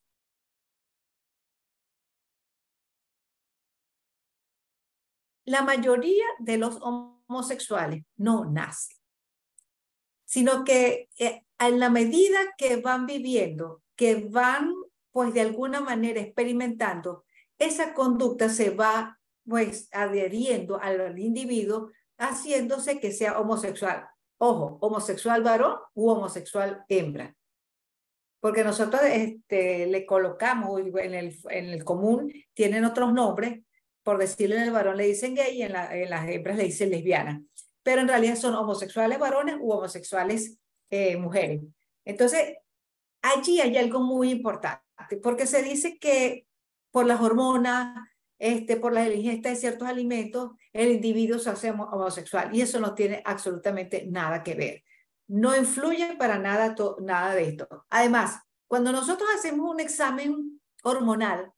La 5.48 5.62
mayoría 5.64 6.26
de 6.40 6.58
los 6.58 6.78
homosexuales 6.82 8.04
no 8.18 8.46
nacen, 8.46 8.98
sino 10.26 10.66
que 10.66 11.10
eh, 11.18 11.46
en 11.58 11.80
la 11.80 11.90
medida 11.90 12.38
que 12.58 12.76
van 12.78 13.06
viviendo, 13.06 13.82
que 13.96 14.28
van 14.30 14.74
pues 15.10 15.34
de 15.34 15.42
alguna 15.42 15.80
manera 15.80 16.20
experimentando, 16.20 17.24
esa 17.58 17.94
conducta 17.94 18.50
se 18.50 18.72
va 18.72 19.20
pues 19.48 19.88
adheriendo 19.94 20.82
al 20.82 21.18
individuo, 21.18 21.92
haciéndose 22.18 23.00
que 23.00 23.14
sea 23.14 23.40
homosexual. 23.40 24.06
Ojo, 24.40 24.78
homosexual 24.82 25.44
varón 25.44 25.78
u 25.94 26.10
homosexual 26.10 26.84
hembra. 26.90 27.34
Porque 28.42 28.66
nosotros 28.66 29.02
este, 29.06 29.88
le 29.88 30.06
colocamos 30.06 30.82
en 30.82 31.14
el, 31.14 31.40
en 31.50 31.66
el 31.70 31.86
común, 31.86 32.32
tienen 32.54 32.84
otros 32.84 33.14
nombres, 33.14 33.62
por 34.08 34.20
decirle 34.20 34.56
en 34.56 34.62
el 34.62 34.72
varón 34.72 34.96
le 34.96 35.06
dicen 35.06 35.36
gay 35.36 35.58
y 35.58 35.64
en, 35.64 35.74
las 35.74 36.30
hembras 36.30 36.56
le 36.56 36.64
dicen 36.64 36.90
lesbiana, 36.92 37.44
pero 37.84 38.00
en 38.00 38.08
realidad 38.08 38.38
son 38.38 38.56
homosexuales 38.56 39.20
varones 39.20 39.58
u 39.60 39.70
homosexuales 39.70 40.58
eh, 40.90 41.18
mujeres. 41.18 41.64
Entonces, 42.06 42.56
allí 43.22 43.60
hay 43.60 43.76
algo 43.76 44.00
muy 44.00 44.32
importante, 44.32 45.18
porque 45.22 45.46
se 45.46 45.62
dice 45.62 46.00
que 46.00 46.48
por 46.90 47.06
las 47.06 47.20
hormonas, 47.20 47.98
este, 48.40 48.78
por 48.78 48.94
la 48.94 49.10
ingesta 49.10 49.50
de 49.50 49.58
ciertos 49.58 49.90
alimentos, 49.90 50.52
el 50.72 50.90
individuo 50.90 51.38
se 51.38 51.50
hace 51.50 51.72
homosexual 51.72 52.56
y 52.56 52.62
eso 52.62 52.80
no 52.80 52.96
tiene 52.96 53.22
absolutamente 53.26 54.06
nada 54.08 54.42
que 54.42 54.56
ver. 54.56 54.84
No 55.28 55.54
influye 55.54 56.16
para 56.16 56.40
nada, 56.40 56.74
nada 57.02 57.36
de 57.36 57.50
esto. 57.50 57.68
Además, 57.90 58.40
cuando 58.68 58.94
nosotros 58.94 59.28
hacemos 59.36 59.70
un 59.70 59.82
examen 59.82 60.62
hormonal, 60.82 61.52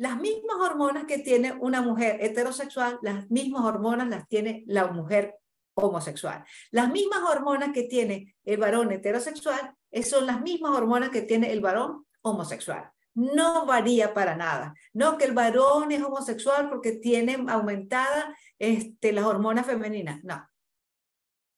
las 0.00 0.18
mismas 0.18 0.56
hormonas 0.58 1.04
que 1.04 1.18
tiene 1.18 1.52
una 1.60 1.82
mujer 1.82 2.16
heterosexual, 2.22 2.98
las 3.02 3.30
mismas 3.30 3.66
hormonas 3.66 4.08
las 4.08 4.26
tiene 4.28 4.64
la 4.66 4.86
mujer 4.86 5.36
homosexual. 5.74 6.42
Las 6.70 6.90
mismas 6.90 7.20
hormonas 7.22 7.72
que 7.74 7.82
tiene 7.82 8.34
el 8.44 8.56
varón 8.56 8.90
heterosexual 8.92 9.76
son 10.02 10.26
las 10.26 10.40
mismas 10.40 10.72
hormonas 10.72 11.10
que 11.10 11.20
tiene 11.20 11.52
el 11.52 11.60
varón 11.60 12.06
homosexual. 12.22 12.90
No 13.12 13.66
varía 13.66 14.14
para 14.14 14.36
nada. 14.36 14.72
No 14.94 15.18
que 15.18 15.26
el 15.26 15.32
varón 15.32 15.92
es 15.92 16.02
homosexual 16.02 16.70
porque 16.70 16.92
tiene 16.92 17.44
aumentada 17.48 18.34
este, 18.58 19.12
las 19.12 19.26
hormonas 19.26 19.66
femeninas. 19.66 20.24
No. 20.24 20.48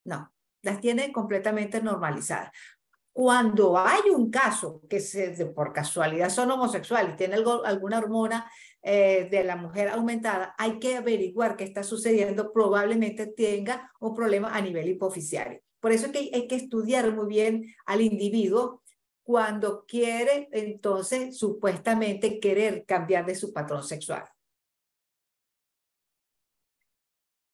No. 0.05 0.33
Las 0.63 0.81
tiene 0.81 1.13
completamente 1.13 1.81
normalizadas. 1.81 2.51
Cuando 3.13 3.77
hay 3.77 4.09
un 4.11 4.31
caso 4.31 4.81
que 4.89 4.99
se, 5.01 5.47
por 5.47 5.73
casualidad 5.73 6.31
son 6.31 6.51
homosexuales, 6.51 7.17
tiene 7.17 7.35
algo, 7.35 7.65
alguna 7.65 7.99
hormona 7.99 8.51
eh, 8.83 9.29
de 9.31 9.45
la 9.45 9.57
mujer 9.57 9.89
aumentada, 9.89 10.55
hay 10.57 10.79
que 10.79 10.97
averiguar 10.97 11.57
qué 11.57 11.65
está 11.65 11.83
sucediendo. 11.83 12.53
Probablemente 12.53 13.27
tenga 13.27 13.93
un 14.01 14.15
problema 14.15 14.55
a 14.57 14.61
nivel 14.63 14.89
hipoficiario. 14.89 15.61
Por 15.79 15.93
eso 15.93 16.07
es 16.07 16.13
que 16.13 16.31
hay 16.33 16.47
que 16.47 16.57
estudiar 16.57 17.13
muy 17.13 17.27
bien 17.27 17.75
al 17.85 18.01
individuo 18.01 18.83
cuando 19.23 19.85
quiere, 19.87 20.49
entonces, 20.53 21.39
supuestamente 21.39 22.41
querer 22.41 22.85
cambiar 22.87 23.27
de 23.27 23.35
su 23.35 23.53
patrón 23.53 23.85
sexual. 23.85 24.25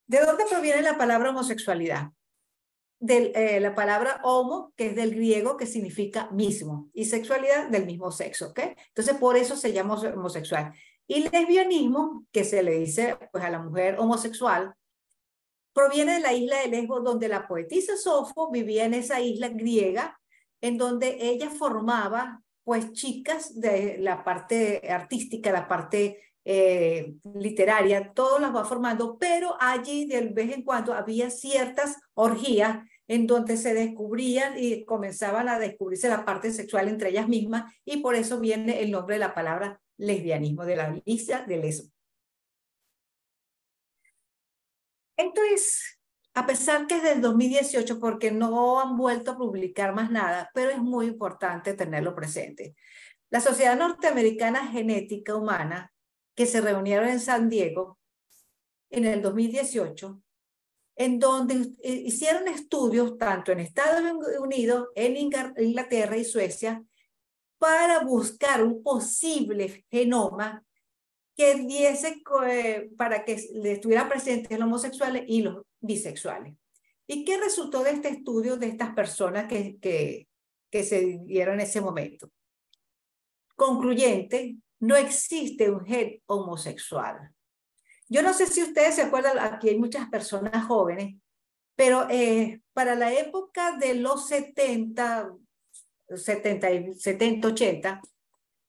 ¿De 0.07 0.21
dónde 0.21 0.45
proviene 0.49 0.83
la 0.83 0.97
palabra 0.97 1.31
homosexualidad? 1.31 2.12
De 3.00 3.33
eh, 3.35 3.61
la 3.61 3.75
palabra 3.75 4.21
homo, 4.25 4.73
que 4.76 4.88
es 4.88 4.97
del 4.97 5.14
griego, 5.14 5.57
que 5.57 5.67
significa 5.67 6.31
mismo, 6.31 6.90
y 6.93 7.05
sexualidad 7.05 7.69
del 7.69 7.87
mismo 7.87 8.11
sexo, 8.11 8.49
¿ok? 8.49 8.61
Entonces, 8.88 9.17
por 9.17 9.37
eso 9.37 9.57
se 9.57 9.73
llama 9.73 9.95
homosexual. 9.95 10.73
Y 11.07 11.28
lesbianismo, 11.28 12.26
que 12.33 12.45
se 12.45 12.62
le 12.62 12.78
dice 12.81 13.17
pues, 13.33 13.45
a 13.45 13.50
la 13.50 13.61
mujer 13.61 13.97
homosexual, 13.99 14.75
proviene 15.73 16.14
de 16.14 16.21
la 16.21 16.33
isla 16.33 16.61
de 16.61 16.69
Lesbos, 16.69 17.05
donde 17.05 17.28
la 17.28 17.47
poetisa 17.47 17.97
Sofo 17.97 18.50
vivía 18.50 18.85
en 18.85 18.95
esa 18.95 19.21
isla 19.21 19.49
griega, 19.49 20.21
en 20.61 20.76
donde 20.76 21.19
ella 21.21 21.50
formaba 21.50 22.43
pues 22.64 22.93
chicas 22.93 23.59
de 23.59 23.97
la 23.99 24.25
parte 24.25 24.90
artística, 24.90 25.50
la 25.52 25.69
parte 25.69 26.21
eh, 26.50 27.12
literaria, 27.35 28.14
todo 28.14 28.38
las 28.38 28.57
va 28.57 28.64
formando, 28.64 29.19
pero 29.19 29.55
allí 29.61 30.07
de 30.07 30.23
vez 30.28 30.50
en 30.50 30.62
cuando 30.62 30.95
había 30.95 31.28
ciertas 31.28 31.99
orgías 32.14 32.88
en 33.07 33.26
donde 33.26 33.59
se 33.59 33.75
descubrían 33.75 34.55
y 34.57 34.87
comenzaban 34.87 35.50
a 35.50 35.59
descubrirse 35.59 36.09
la 36.09 36.25
parte 36.25 36.50
sexual 36.50 36.88
entre 36.88 37.11
ellas 37.11 37.28
mismas, 37.28 37.71
y 37.85 37.99
por 37.99 38.14
eso 38.14 38.40
viene 38.40 38.81
el 38.81 38.90
nombre 38.90 39.17
de 39.17 39.21
la 39.21 39.35
palabra 39.35 39.78
lesbianismo, 39.99 40.64
de 40.64 40.76
la 40.76 40.99
isla 41.05 41.45
de 41.45 41.59
Lesbo. 41.59 41.90
Entonces, 45.19 46.00
a 46.33 46.47
pesar 46.47 46.87
que 46.87 46.97
es 46.97 47.02
del 47.02 47.21
2018, 47.21 48.00
porque 48.00 48.31
no 48.31 48.81
han 48.81 48.97
vuelto 48.97 49.33
a 49.33 49.37
publicar 49.37 49.95
más 49.95 50.11
nada, 50.11 50.50
pero 50.55 50.71
es 50.71 50.78
muy 50.78 51.09
importante 51.09 51.75
tenerlo 51.75 52.14
presente. 52.14 52.75
La 53.28 53.40
Sociedad 53.40 53.76
Norteamericana 53.76 54.69
Genética 54.69 55.35
Humana, 55.35 55.93
que 56.38 56.47
se 56.47 56.61
reunieron 56.61 57.09
en 57.09 57.18
San 57.18 57.49
Diego 57.49 57.99
en 58.90 59.04
el 59.04 59.21
2018, 59.21 60.23
en 60.95 61.18
donde 61.18 61.73
hicieron 61.83 62.47
estudios 62.47 63.18
tanto 63.18 63.50
en 63.50 63.59
Estados 63.59 64.04
Unidos, 64.38 64.87
en 64.95 65.16
Inglaterra 65.16 66.16
y 66.16 66.25
Suecia, 66.25 66.80
para 67.59 68.04
buscar 68.04 68.62
un 68.62 68.85
posible 68.85 69.85
genoma 69.90 70.64
que 71.37 71.57
diese 71.57 72.23
eh, 72.47 72.88
para 72.97 73.25
que 73.25 73.33
estuvieran 73.33 74.09
presentes 74.09 74.57
los 74.57 74.68
homosexuales 74.68 75.25
y 75.26 75.42
los 75.42 75.64
bisexuales. 75.80 76.54
¿Y 77.09 77.25
qué 77.25 77.38
resultó 77.38 77.83
de 77.83 77.90
este 77.90 78.11
estudio 78.11 78.57
de 78.57 78.68
estas 78.68 78.95
personas 78.95 79.49
que, 79.49 79.76
que, 79.80 80.28
que 80.71 80.85
se 80.85 81.18
dieron 81.25 81.54
en 81.54 81.62
ese 81.62 81.80
momento? 81.80 82.30
Concluyente, 83.57 84.59
no 84.81 84.97
existe 84.97 85.71
un 85.71 85.85
gen 85.85 86.21
homosexual. 86.27 87.33
Yo 88.09 88.23
no 88.23 88.33
sé 88.33 88.47
si 88.47 88.63
ustedes 88.63 88.95
se 88.95 89.03
acuerdan, 89.03 89.39
aquí 89.39 89.69
hay 89.69 89.79
muchas 89.79 90.09
personas 90.09 90.67
jóvenes, 90.67 91.17
pero 91.77 92.09
eh, 92.11 92.63
para 92.73 92.95
la 92.95 93.13
época 93.13 93.77
de 93.77 93.95
los 93.95 94.27
70, 94.29 95.35
70, 96.09 96.95
70, 96.99 97.49
80, 97.49 98.01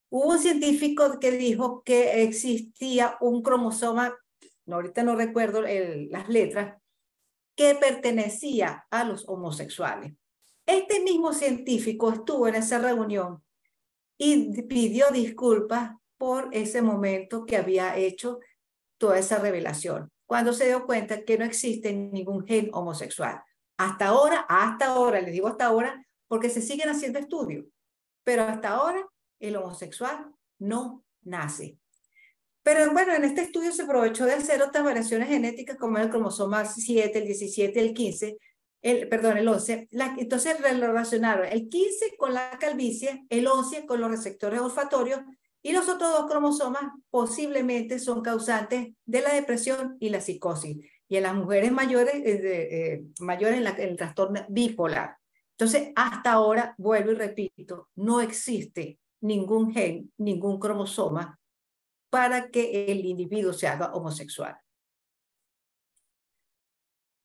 hubo 0.09 0.29
un 0.29 0.39
científico 0.39 1.19
que 1.19 1.31
dijo 1.31 1.83
que 1.83 2.23
existía 2.23 3.17
un 3.21 3.41
cromosoma, 3.41 4.17
no, 4.65 4.75
ahorita 4.75 5.03
no 5.03 5.15
recuerdo 5.15 5.61
las 5.61 6.27
letras, 6.27 6.79
que 7.55 7.75
pertenecía 7.75 8.85
a 8.89 9.03
los 9.03 9.27
homosexuales. 9.27 10.13
Este 10.65 11.01
mismo 11.01 11.33
científico 11.33 12.11
estuvo 12.11 12.47
en 12.47 12.55
esa 12.55 12.77
reunión 12.77 13.43
y 14.17 14.61
pidió 14.63 15.09
disculpas 15.11 15.98
por 16.19 16.49
ese 16.51 16.83
momento 16.83 17.45
que 17.45 17.55
había 17.57 17.97
hecho 17.97 18.39
toda 18.99 19.17
esa 19.17 19.39
revelación, 19.39 20.11
cuando 20.27 20.53
se 20.53 20.67
dio 20.67 20.85
cuenta 20.85 21.23
que 21.23 21.37
no 21.37 21.45
existe 21.45 21.93
ningún 21.93 22.45
gen 22.45 22.69
homosexual. 22.73 23.41
Hasta 23.77 24.07
ahora, 24.07 24.45
hasta 24.49 24.87
ahora, 24.87 25.21
les 25.21 25.31
digo 25.31 25.47
hasta 25.47 25.65
ahora, 25.65 26.05
porque 26.27 26.49
se 26.49 26.61
siguen 26.61 26.89
haciendo 26.89 27.17
estudios, 27.17 27.65
pero 28.23 28.43
hasta 28.43 28.69
ahora 28.69 29.07
el 29.39 29.55
homosexual 29.55 30.29
no 30.59 31.05
nace. 31.23 31.79
Pero 32.63 32.91
bueno, 32.91 33.15
en 33.15 33.23
este 33.23 33.41
estudio 33.41 33.71
se 33.71 33.83
aprovechó 33.83 34.25
de 34.25 34.33
hacer 34.33 34.61
otras 34.61 34.83
variaciones 34.83 35.29
genéticas 35.29 35.77
como 35.77 35.97
el 35.99 36.09
cromosoma 36.09 36.65
7, 36.65 37.17
el 37.17 37.25
17, 37.25 37.79
el 37.79 37.93
15, 37.93 38.37
el, 38.81 39.07
perdón, 39.07 39.37
el 39.37 39.47
11. 39.47 39.87
La, 39.91 40.13
entonces 40.17 40.59
relacionaron 40.59 41.45
el 41.45 41.69
15 41.69 42.17
con 42.17 42.33
la 42.33 42.57
calvicie, 42.59 43.25
el 43.29 43.47
11 43.47 43.85
con 43.85 44.01
los 44.01 44.11
receptores 44.11 44.59
olfatorios 44.59 45.21
y 45.61 45.73
los 45.73 45.89
otros 45.89 46.11
dos 46.11 46.29
cromosomas 46.29 46.83
posiblemente 47.09 47.99
son 47.99 48.21
causantes 48.21 48.93
de 49.05 49.21
la 49.21 49.33
depresión 49.33 49.97
y 49.99 50.09
la 50.09 50.21
psicosis. 50.21 50.77
Y 51.07 51.17
en 51.17 51.23
las 51.23 51.35
mujeres 51.35 51.71
mayores, 51.71 52.15
eh, 52.15 52.39
eh 52.43 53.03
mayores 53.19 53.57
en, 53.57 53.67
el 53.89 53.97
trastorno 53.97 54.45
bipolar. 54.47 55.17
Entonces, 55.51 55.91
hasta 55.95 56.33
ahora, 56.33 56.75
vuelvo 56.77 57.11
y 57.11 57.15
repito, 57.15 57.89
no 57.95 58.21
existe 58.21 58.99
ningún 59.21 59.73
gen, 59.73 60.11
ningún 60.17 60.59
cromosoma 60.59 61.37
para 62.09 62.49
que 62.49 62.85
el 62.85 63.05
individuo 63.05 63.51
se 63.53 63.67
haga 63.67 63.93
homosexual. 63.93 64.57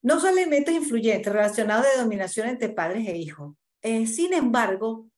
No 0.03 0.21
son 0.21 0.33
elementos 0.33 0.75
influyentes 0.75 1.33
relacionados 1.33 1.87
de 1.87 2.03
dominación 2.03 2.49
entre 2.49 2.69
padres 2.71 3.09
e 3.09 3.17
hijos. 3.17 3.55
Eh, 3.81 4.07
sin 4.07 4.35
embargo, 4.35 5.09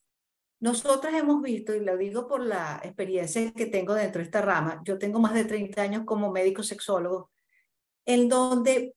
nosotros 0.60 1.12
hemos 1.14 1.42
visto, 1.42 1.74
y 1.74 1.80
lo 1.80 1.96
digo 1.96 2.26
por 2.26 2.40
la 2.44 2.80
experiencia 2.82 3.52
que 3.52 3.66
tengo 3.66 3.94
dentro 3.94 4.20
de 4.20 4.24
esta 4.24 4.40
rama, 4.40 4.82
yo 4.84 4.98
tengo 4.98 5.18
más 5.18 5.34
de 5.34 5.44
30 5.44 5.82
años 5.82 6.04
como 6.04 6.32
médico 6.32 6.62
sexólogo, 6.62 7.30
en 8.06 8.28
donde 8.28 8.94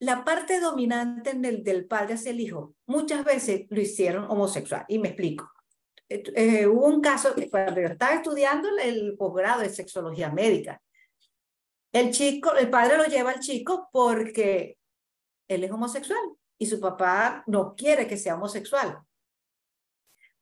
la 0.00 0.24
parte 0.24 0.60
dominante 0.60 1.34
del, 1.34 1.62
del 1.62 1.86
padre 1.86 2.14
hacia 2.14 2.30
el 2.30 2.40
hijo 2.40 2.74
muchas 2.86 3.24
veces 3.24 3.66
lo 3.70 3.80
hicieron 3.80 4.30
homosexual. 4.30 4.84
Y 4.88 4.98
me 4.98 5.08
explico. 5.08 5.50
Eh, 6.08 6.22
eh, 6.34 6.66
hubo 6.66 6.86
un 6.86 7.00
caso 7.00 7.34
cuando 7.50 7.80
yo 7.80 7.88
estaba 7.88 8.14
estudiando 8.14 8.68
el 8.82 9.16
posgrado 9.16 9.62
de 9.62 9.70
sexología 9.70 10.30
médica, 10.30 10.80
el 11.92 12.10
chico, 12.10 12.54
el 12.54 12.70
padre 12.70 12.98
lo 12.98 13.04
lleva 13.04 13.30
al 13.30 13.40
chico 13.40 13.88
porque 13.92 14.76
él 15.48 15.64
es 15.64 15.70
homosexual 15.70 16.20
y 16.58 16.66
su 16.66 16.80
papá 16.80 17.44
no 17.46 17.74
quiere 17.76 18.06
que 18.06 18.16
sea 18.16 18.34
homosexual. 18.34 18.98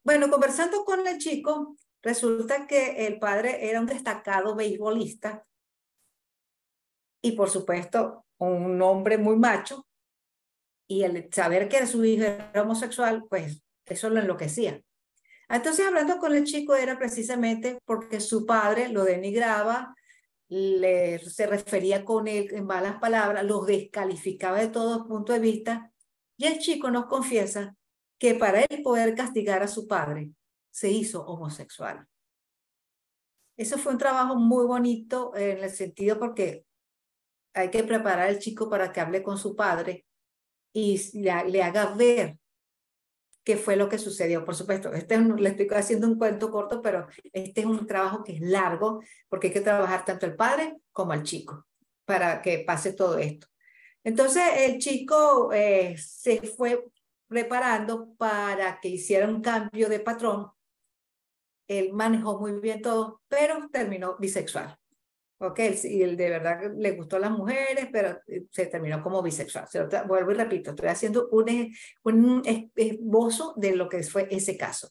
Bueno, 0.04 0.28
conversando 0.30 0.84
con 0.84 1.06
el 1.06 1.18
chico, 1.18 1.76
resulta 2.02 2.66
que 2.66 3.06
el 3.06 3.18
padre 3.18 3.70
era 3.70 3.80
un 3.80 3.86
destacado 3.86 4.56
beisbolista 4.56 5.46
y 7.22 7.32
por 7.32 7.48
supuesto 7.48 8.26
un 8.38 8.82
hombre 8.82 9.16
muy 9.16 9.36
macho, 9.36 9.86
y 10.88 11.04
el 11.04 11.32
saber 11.32 11.68
que 11.68 11.86
su 11.86 12.04
hijo 12.04 12.24
era 12.24 12.62
homosexual, 12.62 13.24
pues 13.30 13.62
eso 13.86 14.10
lo 14.10 14.20
enloquecía. 14.20 14.82
Entonces, 15.48 15.86
hablando 15.86 16.18
con 16.18 16.34
el 16.34 16.44
chico 16.44 16.74
era 16.74 16.98
precisamente 16.98 17.78
porque 17.84 18.20
su 18.20 18.44
padre 18.44 18.88
lo 18.88 19.04
denigraba, 19.04 19.94
le, 20.48 21.20
se 21.20 21.46
refería 21.46 22.04
con 22.04 22.26
él 22.26 22.48
en 22.52 22.66
malas 22.66 22.98
palabras, 22.98 23.44
lo 23.44 23.64
descalificaba 23.64 24.58
de 24.58 24.68
todo 24.68 25.06
punto 25.06 25.32
de 25.32 25.38
vista, 25.38 25.92
y 26.36 26.46
el 26.46 26.58
chico 26.58 26.90
nos 26.90 27.06
confiesa 27.06 27.76
que 28.18 28.34
para 28.34 28.62
él 28.62 28.82
poder 28.82 29.14
castigar 29.14 29.62
a 29.62 29.68
su 29.68 29.86
padre, 29.86 30.30
se 30.70 30.90
hizo 30.90 31.24
homosexual. 31.26 32.06
Eso 33.56 33.78
fue 33.78 33.92
un 33.92 33.98
trabajo 33.98 34.36
muy 34.36 34.64
bonito 34.66 35.36
en 35.36 35.58
el 35.58 35.70
sentido 35.70 36.18
porque 36.18 36.64
hay 37.54 37.70
que 37.70 37.84
preparar 37.84 38.28
al 38.28 38.38
chico 38.38 38.68
para 38.70 38.92
que 38.92 39.00
hable 39.00 39.22
con 39.22 39.36
su 39.38 39.54
padre 39.54 40.06
y 40.72 40.98
le, 41.20 41.62
haga 41.62 41.94
ver 41.94 42.38
qué 43.44 43.56
fue 43.56 43.76
lo 43.76 43.88
que 43.88 43.98
sucedió. 43.98 44.44
Por 44.44 44.54
supuesto, 44.54 44.92
este 44.92 45.18
le 45.18 45.48
estoy 45.50 45.68
haciendo 45.72 46.06
un 46.06 46.18
cuento 46.18 46.50
corto, 46.50 46.80
pero 46.80 47.06
este 47.32 47.60
es 47.60 47.66
un 47.66 47.86
trabajo 47.86 48.24
que 48.24 48.36
es 48.36 48.40
largo 48.40 49.02
porque 49.28 49.48
hay 49.48 49.52
que 49.52 49.60
trabajar 49.60 50.04
tanto 50.04 50.26
el 50.26 50.34
padre 50.34 50.78
como 50.92 51.12
al 51.12 51.22
chico 51.22 51.66
para 52.04 52.40
que 52.40 52.60
pase 52.60 52.94
todo 52.94 53.18
esto. 53.18 53.46
Entonces 54.04 54.42
el 54.56 54.78
chico 54.78 55.52
eh, 55.52 55.96
se 55.98 56.40
fue 56.42 56.84
preparando 57.32 58.14
para 58.18 58.78
que 58.78 58.88
hiciera 58.88 59.26
un 59.26 59.40
cambio 59.40 59.88
de 59.88 60.00
patrón. 60.00 60.50
Él 61.66 61.94
manejó 61.94 62.38
muy 62.38 62.60
bien 62.60 62.82
todo, 62.82 63.22
pero 63.26 63.70
terminó 63.72 64.16
bisexual. 64.18 64.76
Ok, 65.38 65.58
y 65.84 66.02
él 66.02 66.16
de 66.16 66.28
verdad 66.28 66.70
le 66.76 66.92
gustó 66.92 67.16
a 67.16 67.20
las 67.20 67.30
mujeres, 67.30 67.88
pero 67.90 68.20
eh, 68.28 68.44
se 68.50 68.66
terminó 68.66 69.02
como 69.02 69.22
bisexual. 69.22 69.66
vuelvo 70.06 70.30
y 70.30 70.34
repito, 70.34 70.70
estoy 70.70 70.88
haciendo 70.88 71.28
un, 71.30 71.74
un 72.04 72.42
esbozo 72.44 73.54
de 73.56 73.74
lo 73.74 73.88
que 73.88 74.02
fue 74.02 74.28
ese 74.30 74.56
caso. 74.56 74.90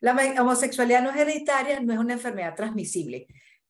La 0.00 0.16
homosexualidad 0.40 1.02
no 1.02 1.10
es 1.10 1.16
hereditaria, 1.16 1.78
no 1.78 1.92
es 1.92 1.98
una 2.00 2.14
enfermedad 2.14 2.56
transmisible. 2.56 3.28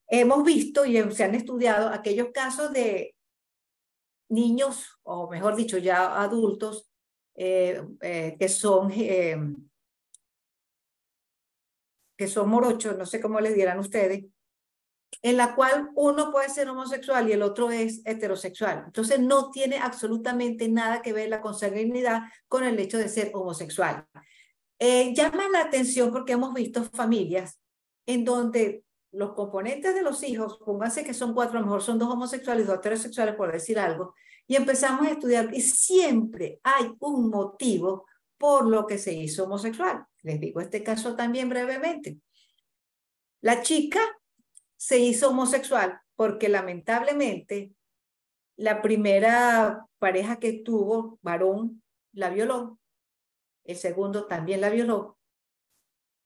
Hemos 0.09 0.43
visto 0.43 0.87
y 0.87 0.99
se 1.13 1.25
han 1.25 1.35
estudiado 1.35 1.89
aquellos 1.91 2.31
casos 2.33 2.73
de 2.73 3.15
niños, 4.31 4.99
o 5.03 5.31
mejor 5.31 5.55
dicho, 5.57 5.77
ya 5.77 6.21
adultos, 6.21 6.92
eh, 7.35 7.83
eh, 8.01 8.37
que 8.39 8.49
son 8.49 8.91
que 12.17 12.29
son 12.29 12.49
morochos, 12.49 12.97
no 12.97 13.05
sé 13.05 13.21
cómo 13.21 13.41
les 13.41 13.55
dieran 13.55 13.79
ustedes, 13.81 14.27
en 15.23 15.37
la 15.37 15.55
cual 15.55 15.91
uno 15.95 16.31
puede 16.31 16.49
ser 16.49 16.69
homosexual 16.69 17.29
y 17.29 17.33
el 17.33 17.43
otro 17.43 17.71
es 17.71 18.01
heterosexual. 18.05 18.85
Entonces 18.87 19.21
no 19.21 19.51
tiene 19.51 19.79
absolutamente 19.79 20.69
nada 20.69 21.03
que 21.03 21.13
ver 21.13 21.29
la 21.29 21.41
consanguinidad 21.41 22.23
con 22.49 22.65
el 22.65 22.79
hecho 22.79 22.99
de 22.99 23.09
ser 23.09 23.31
homosexual. 23.35 24.07
Eh, 24.79 25.13
llama 25.15 25.49
la 25.49 25.63
atención 25.63 26.11
porque 26.11 26.33
hemos 26.33 26.55
visto 26.55 26.83
familias 26.85 27.61
en 28.07 28.25
donde 28.25 28.85
los 29.13 29.35
componentes 29.35 29.95
de 29.95 30.03
los 30.03 30.23
hijos, 30.23 30.59
pónganse 30.65 31.05
que 31.05 31.15
son 31.15 31.35
cuatro, 31.35 31.59
a 31.59 31.61
lo 31.61 31.67
mejor 31.67 31.83
son 31.83 31.99
dos 31.99 32.11
homosexuales, 32.11 32.67
dos 32.67 32.79
heterosexuales, 32.79 33.37
por 33.37 33.53
decir 33.53 33.79
algo, 33.79 34.15
y 34.47 34.57
empezamos 34.57 35.07
a 35.07 35.11
estudiar 35.11 35.55
y 35.55 35.61
siempre 35.61 36.61
hay 36.63 36.93
un 36.99 37.31
motivo 37.31 38.07
por 38.37 38.67
lo 38.67 38.87
que 38.87 38.99
se 38.99 39.13
hizo 39.13 39.45
homosexual. 39.45 40.05
Les 40.23 40.41
digo 40.41 40.61
este 40.61 40.83
caso 40.83 41.15
también 41.15 41.49
brevemente. 41.49 42.19
La 43.41 43.63
chica 43.63 44.01
se 44.77 44.99
hizo 44.99 45.31
homosexual 45.31 46.01
porque 46.17 46.49
lamentablemente 46.49 47.73
la 48.57 48.83
primera 48.83 49.87
pareja 49.99 50.39
que 50.39 50.53
tuvo, 50.53 51.19
varón, 51.23 51.83
la 52.13 52.31
violó, 52.31 52.79
el 53.65 53.77
segundo 53.77 54.27
también 54.27 54.61
la 54.61 54.71
violó, 54.71 55.19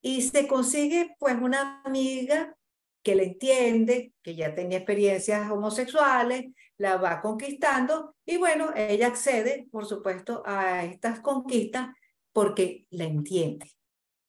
y 0.03 0.23
se 0.23 0.47
consigue 0.47 1.15
pues 1.19 1.37
una 1.41 1.83
amiga 1.83 2.57
que 3.03 3.15
le 3.15 3.25
entiende, 3.25 4.13
que 4.23 4.35
ya 4.35 4.55
tenía 4.55 4.79
experiencias 4.79 5.51
homosexuales, 5.51 6.47
la 6.79 6.97
va 6.97 7.21
conquistando 7.21 8.15
y 8.25 8.37
bueno, 8.37 8.73
ella 8.75 9.09
accede, 9.09 9.69
por 9.71 9.87
supuesto, 9.87 10.43
a 10.45 10.85
estas 10.85 11.21
conquistas 11.21 11.89
porque 12.33 12.87
la 12.91 13.05
entiende. 13.05 13.73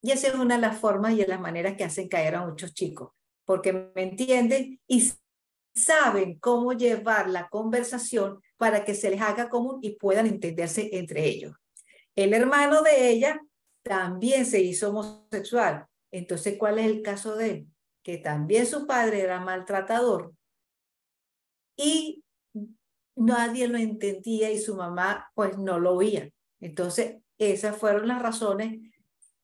Y 0.02 0.12
esa 0.12 0.28
es 0.28 0.36
una 0.36 0.56
de 0.56 0.62
las 0.62 0.80
formas 0.80 1.14
y 1.14 1.26
las 1.26 1.40
maneras 1.40 1.76
que 1.76 1.84
hacen 1.84 2.08
caer 2.08 2.36
a 2.36 2.46
muchos 2.46 2.74
chicos, 2.74 3.12
porque 3.46 3.74
me 3.74 4.04
entienden 4.04 4.80
y 4.88 5.12
saben 5.76 6.40
cómo 6.40 6.74
llevar 6.74 7.30
la 7.30 7.50
conversación 7.50 8.42
para 8.58 8.86
que 8.86 8.96
se 8.96 9.10
les 9.10 9.22
haga 9.22 9.50
común 9.50 9.80
y 9.82 9.98
puedan 9.98 10.28
entenderse 10.28 10.90
entre 10.94 11.26
ellos. 11.26 11.54
El 12.16 12.34
hermano 12.34 12.82
de 12.82 13.10
ella 13.10 13.40
también 13.84 14.46
se 14.46 14.62
hizo 14.62 14.90
homosexual. 14.90 15.86
Entonces, 16.12 16.58
¿cuál 16.58 16.80
es 16.80 16.86
el 16.86 17.02
caso 17.02 17.36
de 17.36 17.50
él? 17.52 17.68
que 18.08 18.18
también 18.18 18.66
su 18.66 18.88
padre 18.88 19.20
era 19.20 19.42
maltratador 19.42 20.34
y 21.76 22.24
nadie 23.18 23.68
lo 23.68 23.78
entendía 23.78 24.52
y 24.52 24.60
su 24.60 24.76
mamá 24.76 25.30
pues 25.36 25.58
no 25.58 25.80
lo 25.80 25.94
oía. 25.94 26.30
Entonces, 26.60 27.18
esas 27.38 27.76
fueron 27.78 28.08
las 28.08 28.22
razones, 28.22 28.80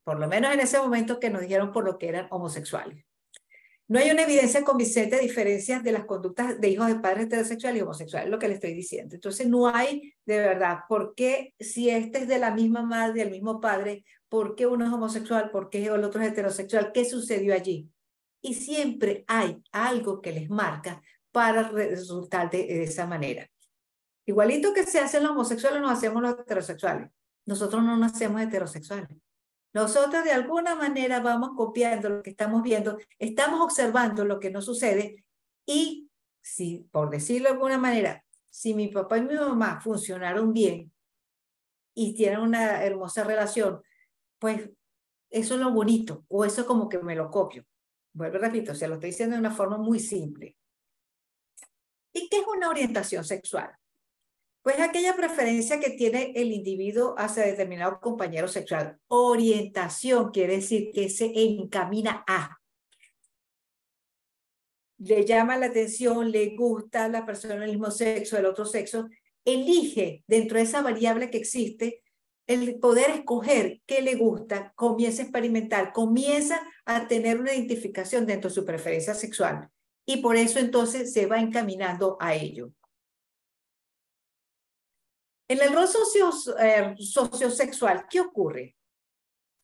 por 0.04 0.20
lo 0.20 0.28
menos 0.28 0.54
en 0.54 0.60
ese 0.60 0.80
momento, 0.80 1.20
que 1.20 1.30
nos 1.30 1.42
dijeron 1.42 1.72
por 1.72 1.86
lo 1.86 1.98
que 1.98 2.08
eran 2.08 2.28
homosexuales. 2.32 3.06
No 3.88 4.00
hay 4.00 4.10
una 4.10 4.24
evidencia 4.24 4.64
convincente 4.64 5.18
de 5.18 5.22
diferencias 5.22 5.84
de 5.84 5.92
las 5.92 6.06
conductas 6.06 6.60
de 6.60 6.70
hijos 6.70 6.88
de 6.88 6.96
padres 6.96 7.26
heterosexuales 7.26 7.80
y 7.80 7.84
homosexuales, 7.84 8.30
lo 8.30 8.40
que 8.40 8.48
le 8.48 8.56
estoy 8.56 8.74
diciendo. 8.74 9.16
Entonces, 9.16 9.48
no 9.48 9.68
hay 9.68 10.14
de 10.26 10.38
verdad, 10.38 10.80
¿por 10.88 11.14
qué 11.16 11.54
si 11.60 11.90
este 11.90 12.20
es 12.20 12.28
de 12.28 12.40
la 12.40 12.52
misma 12.52 12.82
madre, 12.82 13.24
del 13.24 13.32
mismo 13.32 13.60
padre, 13.60 14.06
por 14.30 14.56
qué 14.56 14.66
uno 14.66 14.86
es 14.86 14.92
homosexual, 14.92 15.52
por 15.52 15.70
qué 15.70 15.86
el 15.86 16.04
otro 16.04 16.22
es 16.22 16.30
heterosexual? 16.30 16.92
¿Qué 16.94 17.06
sucedió 17.06 17.54
allí? 17.54 17.90
y 18.44 18.54
siempre 18.54 19.24
hay 19.28 19.64
algo 19.72 20.22
que 20.22 20.34
les 20.34 20.50
marca 20.50 21.02
para 21.32 21.70
resultar 21.70 22.52
de, 22.52 22.84
esa 22.84 23.08
manera. 23.08 23.50
Igualito 24.26 24.74
que 24.74 24.84
se 24.84 25.00
hacen 25.00 25.24
los 25.24 25.32
homosexuales, 25.32 25.82
nos 25.82 25.92
hacemos 25.92 26.22
los 26.22 26.40
heterosexuales. 26.40 27.12
Nosotros 27.46 27.84
no 27.84 27.98
nacemos 27.98 28.42
heterosexuales. 28.42 29.10
Nosotros 29.74 30.24
de 30.24 30.32
alguna 30.32 30.76
manera 30.76 31.20
vamos 31.20 31.52
copiando 31.56 32.10
lo 32.10 32.24
que 32.24 32.30
estamos 32.30 32.62
viendo, 32.62 32.98
estamos 33.18 33.60
observando 33.60 34.24
lo 34.24 34.40
que 34.40 34.52
nos 34.52 34.66
sucede 34.66 35.26
y 35.66 36.10
si, 36.42 36.88
por 36.92 37.10
decirlo 37.10 37.50
de 37.50 37.56
alguna 37.56 37.78
manera, 37.78 38.24
si 38.50 38.76
mi 38.76 38.90
papá 38.90 39.18
y 39.18 39.22
mi 39.22 39.34
mamá 39.34 39.82
funcionaron 39.82 40.54
bien 40.54 40.92
y 41.96 42.14
tienen 42.14 42.40
una 42.40 42.84
hermosa 42.84 43.24
relación, 43.24 43.82
pues 44.38 44.70
eso 45.32 45.56
es 45.56 45.60
lo 45.60 45.72
bonito 45.72 46.24
o 46.28 46.46
eso 46.46 46.68
como 46.68 46.88
que 46.88 47.00
me 47.00 47.16
lo 47.16 47.32
copio. 47.32 47.66
Vuelvo, 48.14 48.38
repito, 48.38 48.76
se 48.76 48.88
lo 48.88 48.96
estoy 48.96 49.10
diciendo 49.10 49.36
de 49.36 49.40
una 49.40 49.52
forma 49.52 49.78
muy 49.78 50.00
simple. 50.00 50.56
¿Y 52.14 52.30
qué 52.30 52.38
es 52.38 52.46
una 52.48 52.70
orientación 52.70 53.24
sexual? 53.24 53.76
Pues 54.64 54.80
aquella 54.80 55.14
preferencia 55.14 55.78
que 55.82 55.90
tiene 55.90 56.32
el 56.36 56.54
individuo 56.54 57.16
hacia 57.18 57.44
determinado 57.44 58.00
compañero 58.00 58.48
sexual. 58.48 58.98
Orientación 59.10 60.32
quiere 60.32 60.56
decir 60.56 60.92
que 60.94 61.10
se 61.10 61.34
encamina 61.36 62.24
a. 62.26 62.62
Le 65.00 65.26
llama 65.26 65.58
la 65.58 65.66
atención, 65.66 66.32
le 66.32 66.56
gusta 66.56 67.10
la 67.10 67.26
persona 67.26 67.56
del 67.56 67.72
mismo 67.72 67.92
sexo, 67.92 68.38
el 68.38 68.46
otro 68.46 68.64
sexo. 68.64 69.10
Elige 69.44 70.24
dentro 70.28 70.58
de 70.58 70.64
esa 70.64 70.82
variable 70.82 71.30
que 71.30 71.40
existe 71.40 72.02
el 72.48 72.80
poder 72.80 73.10
escoger 73.10 73.82
qué 73.86 74.02
le 74.02 74.16
gusta, 74.16 74.72
comienza 74.78 75.24
a 75.24 75.26
experimentar, 75.26 75.92
comienza 75.92 76.62
a 76.86 77.10
tener 77.10 77.38
una 77.38 77.54
identificación 77.54 78.26
dentro 78.26 78.50
de 78.50 78.56
su 78.56 78.64
preferencia 78.64 79.14
sexual 79.14 79.70
y 80.06 80.18
por 80.18 80.38
eso 80.38 80.60
entonces 80.60 81.12
se 81.12 81.26
va 81.26 81.40
encaminando 81.40 82.16
a 82.22 82.34
ello. 82.34 82.72
En 85.54 85.62
el 85.62 85.72
rol 85.72 85.88
socio, 85.88 86.32
eh, 86.60 86.96
sociosexual, 86.98 88.08
¿qué 88.10 88.22
ocurre? 88.22 88.76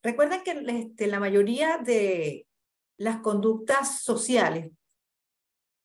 Recuerden 0.04 0.43
que 0.43 0.52
este, 0.52 1.08
la 1.08 1.19
mayoría 1.19 1.80
de 1.80 2.47
las 2.99 3.21
conductas 3.21 4.04
sociales, 4.04 4.71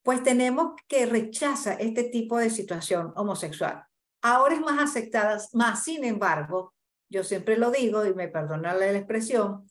pues 0.03 0.23
tenemos 0.23 0.75
que 0.89 1.07
rechazar 1.07 1.81
este 1.81 2.05
tipo 2.05 2.37
de 2.37 2.51
situación 2.51 3.15
homosexual. 3.17 3.87
Ahora 4.21 4.57
es 4.57 4.61
más 4.61 4.79
aceptada, 4.79 5.43
más 5.55 5.85
sin 5.85 6.05
embargo, 6.05 6.75
yo 7.09 7.25
siempre 7.25 7.57
lo 7.57 7.71
digo 7.71 8.05
y 8.05 8.13
me 8.13 8.29
perdona 8.29 8.75
la 8.75 8.93
expresión, 8.93 9.67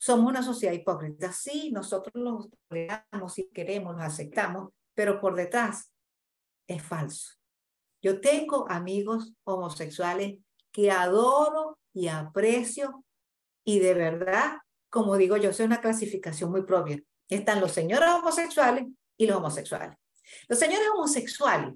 somos 0.00 0.26
una 0.26 0.42
sociedad 0.42 0.72
hipócrita. 0.72 1.32
Sí, 1.32 1.70
nosotros 1.70 2.14
los 2.14 2.48
toleramos 2.66 3.38
y 3.38 3.50
queremos, 3.50 3.94
los 3.94 4.04
aceptamos, 4.04 4.72
pero 4.94 5.20
por 5.20 5.34
detrás 5.34 5.92
es 6.66 6.82
falso. 6.82 7.39
Yo 8.02 8.20
tengo 8.20 8.70
amigos 8.70 9.32
homosexuales 9.44 10.38
que 10.72 10.90
adoro 10.90 11.78
y 11.92 12.08
aprecio 12.08 13.04
y 13.64 13.78
de 13.80 13.94
verdad, 13.94 14.58
como 14.88 15.16
digo 15.16 15.36
yo, 15.36 15.52
soy 15.52 15.66
una 15.66 15.80
clasificación 15.80 16.50
muy 16.50 16.62
propia. 16.62 17.02
Están 17.28 17.60
los 17.60 17.72
señores 17.72 18.08
homosexuales 18.08 18.86
y 19.16 19.26
los 19.26 19.36
homosexuales. 19.36 19.96
Los 20.48 20.58
señores 20.58 20.86
homosexuales 20.94 21.74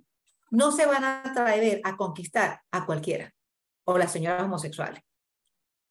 no 0.50 0.72
se 0.72 0.86
van 0.86 1.04
a 1.04 1.22
atrever 1.22 1.80
a 1.84 1.96
conquistar 1.96 2.60
a 2.70 2.86
cualquiera 2.86 3.32
o 3.84 3.98
las 3.98 4.12
señoras 4.12 4.44
homosexuales. 4.44 5.02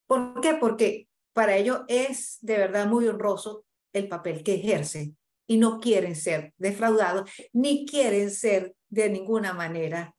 ¿Por 0.08 0.42
qué? 0.42 0.56
Porque 0.56 1.08
para 1.34 1.56
ellos 1.56 1.82
es 1.88 2.38
de 2.42 2.58
verdad 2.58 2.88
muy 2.88 3.08
honroso 3.08 3.66
el 3.94 4.08
papel 4.08 4.44
que 4.44 4.56
ejercen 4.56 5.18
y 5.48 5.58
no 5.58 5.80
quieren 5.80 6.16
ser 6.16 6.54
defraudados 6.58 7.30
ni 7.52 7.86
quieren 7.86 8.32
ser 8.32 8.76
de 8.90 9.10
ninguna 9.10 9.54
manera 9.54 10.16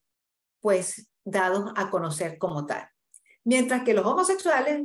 pues 0.64 1.10
dados 1.26 1.70
a 1.76 1.90
conocer 1.90 2.38
como 2.38 2.64
tal. 2.64 2.88
Mientras 3.44 3.84
que 3.84 3.92
los 3.92 4.06
homosexuales 4.06 4.82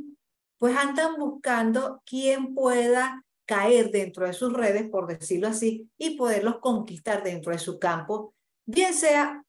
pues 0.58 0.76
andan 0.76 1.15
buscando 1.18 2.04
quien 2.06 2.54
pueda 2.54 3.24
caer 3.46 3.89
dentro 3.89 4.28
de 4.28 4.34
sus 4.34 4.52
redes, 4.52 4.89
por 4.89 5.08
decirlo 5.08 5.48
así, 5.48 5.89
y 5.98 6.18
poderlos 6.18 6.58
conquistar 6.60 7.24
dentro 7.24 7.54
de 7.54 7.60
su 7.60 7.80
campo, 7.80 8.36
bien 8.65 8.94
sea 8.94 9.46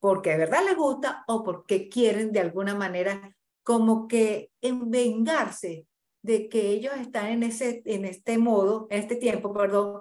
porque 0.00 0.30
de 0.30 0.38
verdad 0.38 0.64
les 0.64 0.74
gusta 0.74 1.22
o 1.28 1.44
porque 1.44 1.88
quieren 1.88 2.32
de 2.32 2.40
alguna 2.40 2.74
manera 2.74 3.36
como 3.62 4.08
que 4.08 4.50
envengarse 4.60 5.86
de 6.20 6.48
que 6.48 6.70
ellos 6.70 6.94
están 6.96 7.26
en, 7.26 7.44
ese, 7.44 7.82
en 7.84 8.06
este 8.06 8.38
modo, 8.38 8.88
en 8.90 8.98
este 8.98 9.14
tiempo, 9.14 9.54
perdón, 9.54 10.00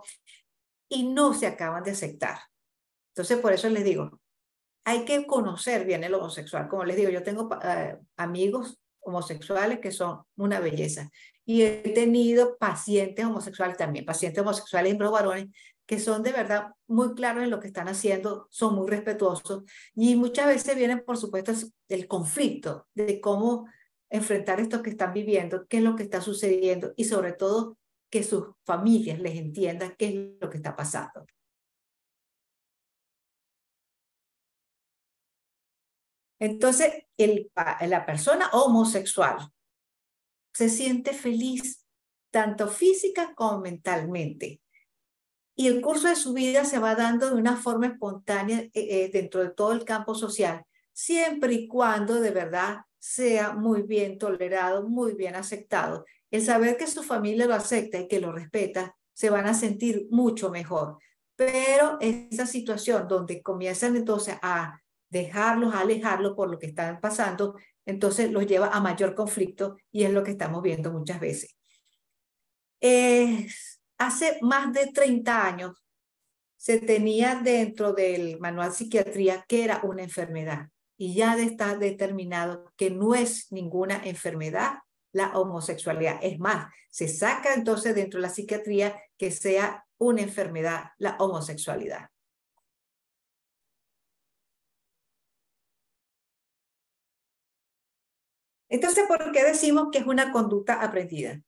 y 0.90 1.04
no 1.04 1.36
se 1.36 1.46
acaban 1.46 1.84
de 1.84 1.92
aceptar. 1.92 2.40
Entonces, 3.14 3.38
por 3.38 3.54
eso 3.54 3.70
les 3.70 3.84
digo, 3.84 4.20
hay 4.84 5.06
que 5.06 5.26
conocer 5.26 5.86
bien 5.86 6.04
el 6.04 6.14
homosexual. 6.14 6.68
Como 6.68 6.84
les 6.86 6.98
digo, 6.98 7.10
yo 7.10 7.24
tengo 7.24 7.50
eh, 7.64 7.98
amigos 8.18 8.80
homosexuales 9.00 9.80
que 9.80 9.92
son 9.92 10.22
una 10.36 10.60
belleza. 10.60 11.10
Y 11.46 11.64
he 11.64 11.92
tenido 11.94 12.58
pacientes 12.58 13.26
homosexuales 13.26 13.78
también, 13.78 14.06
pacientes 14.06 14.42
homosexuales 14.42 14.94
y 14.94 14.98
varones 14.98 15.48
que 15.92 16.00
son 16.00 16.24
de 16.24 16.32
verdad 16.32 16.68
muy 16.88 17.16
claros 17.16 17.44
en 17.44 17.50
lo 17.50 17.60
que 17.60 17.68
están 17.68 17.90
haciendo, 17.90 18.48
son 18.50 18.76
muy 18.76 18.90
respetuosos 18.90 19.64
y 19.94 20.16
muchas 20.16 20.48
veces 20.48 20.78
vienen, 20.78 21.04
por 21.04 21.18
supuesto, 21.18 21.52
el 21.90 22.08
conflicto 22.08 22.88
de 22.94 23.20
cómo 23.20 23.68
enfrentar 24.10 24.62
esto 24.62 24.82
que 24.82 24.92
están 24.92 25.12
viviendo, 25.12 25.66
qué 25.68 25.78
es 25.78 25.84
lo 25.84 25.98
que 25.98 26.04
está 26.04 26.22
sucediendo 26.22 26.94
y 26.96 27.04
sobre 27.04 27.34
todo 27.34 27.78
que 28.10 28.24
sus 28.24 28.46
familias 28.66 29.20
les 29.20 29.36
entiendan 29.36 29.94
qué 29.98 30.08
es 30.08 30.42
lo 30.42 30.50
que 30.50 30.58
está 30.58 30.78
pasando. 30.78 31.26
Entonces, 36.42 37.06
el, 37.18 37.52
la 37.88 38.06
persona 38.06 38.50
homosexual 38.52 39.38
se 40.54 40.70
siente 40.70 41.14
feliz 41.14 41.86
tanto 42.32 42.68
física 42.68 43.34
como 43.36 43.60
mentalmente 43.60 44.62
y 45.56 45.68
el 45.68 45.80
curso 45.82 46.08
de 46.08 46.16
su 46.16 46.34
vida 46.34 46.66
se 46.66 46.80
va 46.80 46.96
dando 46.96 47.30
de 47.30 47.36
una 47.36 47.56
forma 47.56 47.86
espontánea 47.86 48.62
eh, 48.62 48.72
eh, 48.74 49.12
dentro 49.14 49.42
de 49.44 49.52
todo 49.52 49.74
el 49.74 49.86
campo 49.86 50.16
social, 50.16 50.66
siempre 50.92 51.54
y 51.54 51.68
cuando 51.68 52.20
de 52.20 52.32
verdad 52.32 52.80
sea 52.98 53.54
muy 53.54 53.84
bien 53.84 54.18
tolerado, 54.18 54.90
muy 54.90 55.14
bien 55.14 55.36
aceptado. 55.36 56.06
El 56.32 56.44
saber 56.44 56.78
que 56.78 56.88
su 56.88 57.04
familia 57.04 57.46
lo 57.46 57.54
acepta 57.54 58.00
y 58.00 58.08
que 58.08 58.20
lo 58.20 58.32
respeta, 58.32 58.96
se 59.14 59.30
van 59.30 59.46
a 59.46 59.54
sentir 59.54 60.08
mucho 60.10 60.50
mejor. 60.50 60.98
Pero 61.36 61.98
esa 62.00 62.48
situación 62.48 63.08
donde 63.08 63.44
comienzan 63.44 63.96
entonces 63.96 64.38
a 64.42 64.82
dejarlos, 65.12 65.76
alejarlos 65.76 66.34
por 66.36 66.50
lo 66.50 66.58
que 66.58 66.68
están 66.68 67.00
pasando, 67.00 67.56
entonces 67.86 68.32
los 68.32 68.48
lleva 68.48 68.70
a 68.70 68.80
mayor 68.80 69.14
conflicto 69.14 69.78
y 69.92 70.04
es 70.04 70.12
lo 70.12 70.24
que 70.24 70.32
estamos 70.32 70.64
viendo 70.64 70.92
muchas 70.92 71.20
veces. 71.20 71.56
hace 73.98 74.40
más 74.42 74.74
de 74.74 74.88
30 74.88 75.46
años 75.46 75.84
se 76.58 76.80
tenía 76.80 77.36
dentro 77.44 77.94
del 77.94 78.40
manual 78.40 78.72
psiquiatría 78.72 79.46
que 79.48 79.64
era 79.64 79.82
una 79.84 80.04
enfermedad 80.04 80.70
y 80.98 81.16
ya 81.16 81.36
está 81.36 81.76
determinado 81.76 82.72
que 82.76 82.92
no 82.92 83.16
es 83.16 83.52
ninguna 83.52 84.02
enfermedad 84.06 84.76
la 85.12 85.38
homosexualidad. 85.38 86.20
Es 86.22 86.40
más, 86.40 86.72
se 86.90 87.08
saca 87.08 87.54
entonces 87.54 87.96
dentro 87.96 88.20
de 88.20 88.28
la 88.28 88.34
psiquiatría 88.34 88.96
que 89.18 89.32
sea 89.32 89.86
una 89.98 90.22
enfermedad 90.22 90.92
la 90.98 91.18
homosexualidad. 91.18 92.10
Entonces, 98.72 99.04
¿por 99.06 99.34
qué 99.34 99.44
decimos 99.44 99.90
que 99.92 99.98
es 99.98 100.08
una 100.08 100.32
conducta 100.32 100.82
aprendida? 100.82 101.42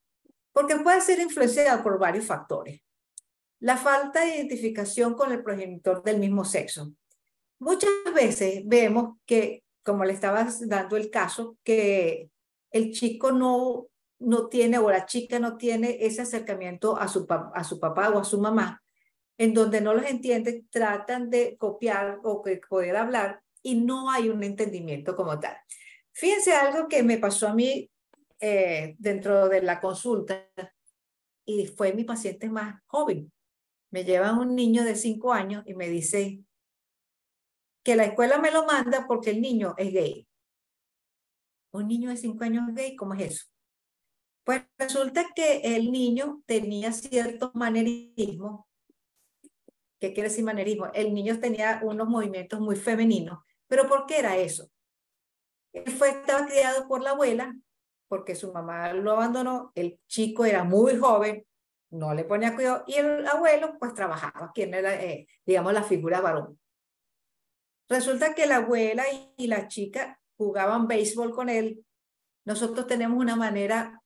Porque 0.52 0.76
puede 0.76 1.00
ser 1.00 1.22
influenciada 1.22 1.82
por 1.82 1.98
varios 1.98 2.26
factores. 2.26 2.82
La 3.60 3.78
falta 3.78 4.26
de 4.26 4.36
identificación 4.36 5.14
con 5.14 5.32
el 5.32 5.42
progenitor 5.42 6.04
del 6.04 6.20
mismo 6.20 6.44
sexo. 6.44 6.94
Muchas 7.60 7.90
veces 8.14 8.64
vemos 8.66 9.20
que, 9.26 9.64
como 9.84 10.04
le 10.04 10.12
estaba 10.12 10.46
dando 10.66 10.98
el 10.98 11.10
caso, 11.10 11.56
que 11.64 12.30
el 12.72 12.92
chico 12.92 13.32
no, 13.32 13.88
no 14.20 14.50
tiene 14.50 14.78
o 14.78 14.90
la 14.90 15.06
chica 15.06 15.40
no 15.40 15.56
tiene 15.56 16.00
ese 16.02 16.24
acercamiento 16.24 16.98
a 16.98 17.08
su, 17.08 17.26
a 17.30 17.64
su 17.64 17.80
papá 17.80 18.10
o 18.10 18.20
a 18.20 18.26
su 18.26 18.42
mamá, 18.42 18.84
en 19.38 19.54
donde 19.54 19.80
no 19.80 19.94
los 19.94 20.06
entiende, 20.08 20.66
tratan 20.70 21.30
de 21.30 21.56
copiar 21.58 22.20
o 22.22 22.44
poder 22.70 22.98
hablar 22.98 23.42
y 23.62 23.76
no 23.76 24.12
hay 24.12 24.28
un 24.28 24.44
entendimiento 24.44 25.16
como 25.16 25.40
tal. 25.40 25.56
Fíjense 26.13 26.54
algo 26.54 26.88
que 26.88 27.04
me 27.04 27.17
pasó 27.17 27.47
a 27.47 27.54
mí 27.54 27.89
eh, 28.39 28.95
dentro 28.99 29.49
de 29.49 29.62
la 29.62 29.80
consulta 29.80 30.47
y 31.45 31.67
fue 31.67 31.93
mi 31.93 32.04
paciente 32.04 32.49
más 32.49 32.82
joven. 32.86 33.32
Me 33.91 34.04
lleva 34.04 34.32
un 34.34 34.56
niño 34.56 34.84
de 34.84 34.95
cinco 34.95 35.34
años 35.34 35.63
y 35.65 35.73
me 35.73 35.89
dice 35.89 36.43
que 37.84 37.95
la 37.95 38.06
escuela 38.06 38.38
me 38.39 38.52
lo 38.52 38.65
manda 38.65 39.06
porque 39.08 39.32
el 39.32 39.41
niño 39.41 39.73
es 39.78 39.91
gay. 39.91 40.28
Un 41.71 41.88
niño 41.88 42.10
de 42.10 42.17
cinco 42.17 42.43
años 42.43 42.73
gay, 42.73 42.95
¿cómo 42.95 43.13
es 43.15 43.32
eso? 43.32 43.45
Pues 44.43 44.63
resulta 44.78 45.26
que 45.36 45.62
el 45.76 45.91
niño 45.91 46.43
tenía 46.45 46.91
ciertos 46.91 47.56
manerismos. 47.56 48.65
¿Qué 49.99 50.13
quiere 50.13 50.30
decir 50.30 50.43
manerismo? 50.43 50.88
El 50.93 51.13
niño 51.13 51.39
tenía 51.39 51.80
unos 51.84 52.08
movimientos 52.08 52.60
muy 52.60 52.76
femeninos. 52.76 53.39
¿Pero 53.67 53.88
por 53.88 54.06
qué 54.06 54.19
era 54.19 54.38
eso? 54.38 54.69
Él 55.74 55.92
fue, 55.92 56.10
estaba 56.10 56.46
criado 56.46 56.88
por 56.88 57.02
la 57.02 57.12
abuela, 57.12 57.56
porque 58.08 58.36
su 58.36 58.54
mamá 58.54 58.94
lo 58.94 59.12
abandonó, 59.12 59.72
el 59.74 60.00
chico 60.08 60.46
era 60.46 60.64
muy 60.64 60.98
joven, 60.98 61.46
no 61.90 62.14
le 62.14 62.24
ponía 62.24 62.56
cuidado, 62.56 62.84
y 62.88 62.94
el 62.96 63.26
abuelo 63.26 63.76
pues 63.80 63.94
trabajaba, 63.94 64.52
quien 64.54 64.74
era, 64.74 64.94
eh, 65.04 65.28
digamos, 65.46 65.74
la 65.74 65.84
figura 65.84 66.22
varón. 66.22 66.60
Resulta 67.90 68.34
que 68.34 68.46
la 68.46 68.58
abuela 68.58 69.04
y, 69.38 69.48
la 69.48 69.68
chica 69.68 70.20
jugaban 70.38 70.88
béisbol 70.88 71.34
con 71.34 71.50
él. 71.50 71.86
Nosotros 72.46 72.88
tenemos 72.88 73.20
una 73.20 73.36
manera 73.36 74.02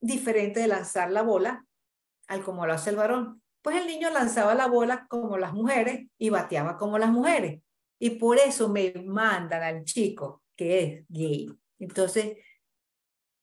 diferente 0.00 0.60
de 0.60 0.68
lanzar 0.68 1.10
la 1.10 1.22
bola 1.22 1.64
al 2.28 2.42
como 2.42 2.66
lo 2.66 2.72
hace 2.72 2.90
el 2.90 2.96
varón. 2.96 3.42
Pues 3.60 3.76
el 3.76 3.86
niño 3.86 4.10
lanzaba 4.10 4.54
la 4.54 4.66
bola 4.66 5.06
como 5.08 5.36
las 5.38 5.52
mujeres 5.52 6.08
y 6.18 6.30
bateaba 6.30 6.76
como 6.76 6.98
las 6.98 7.10
mujeres. 7.10 7.62
Y 8.00 8.10
por 8.10 8.38
eso 8.38 8.68
me 8.68 8.92
mandan 9.06 9.62
al 9.62 9.84
chico 9.84 10.41
que 10.56 10.82
es 10.82 11.04
gay. 11.08 11.48
Entonces, 11.78 12.36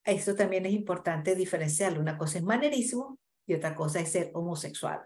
eso 0.03 0.35
también 0.35 0.65
es 0.65 0.73
importante 0.73 1.35
diferenciarlo. 1.35 1.99
Una 1.99 2.17
cosa 2.17 2.37
es 2.37 2.43
manerismo 2.43 3.19
y 3.45 3.53
otra 3.53 3.75
cosa 3.75 3.99
es 3.99 4.11
ser 4.11 4.31
homosexual. 4.33 5.01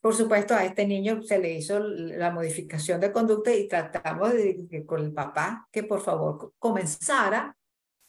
Por 0.00 0.14
supuesto, 0.14 0.54
a 0.54 0.64
este 0.64 0.86
niño 0.86 1.22
se 1.22 1.38
le 1.38 1.52
hizo 1.52 1.78
la 1.78 2.30
modificación 2.30 3.00
de 3.00 3.12
conducta 3.12 3.54
y 3.54 3.68
tratamos 3.68 4.32
de, 4.32 4.84
con 4.86 5.02
el 5.02 5.12
papá 5.12 5.68
que 5.70 5.82
por 5.82 6.00
favor 6.00 6.54
comenzara 6.58 7.56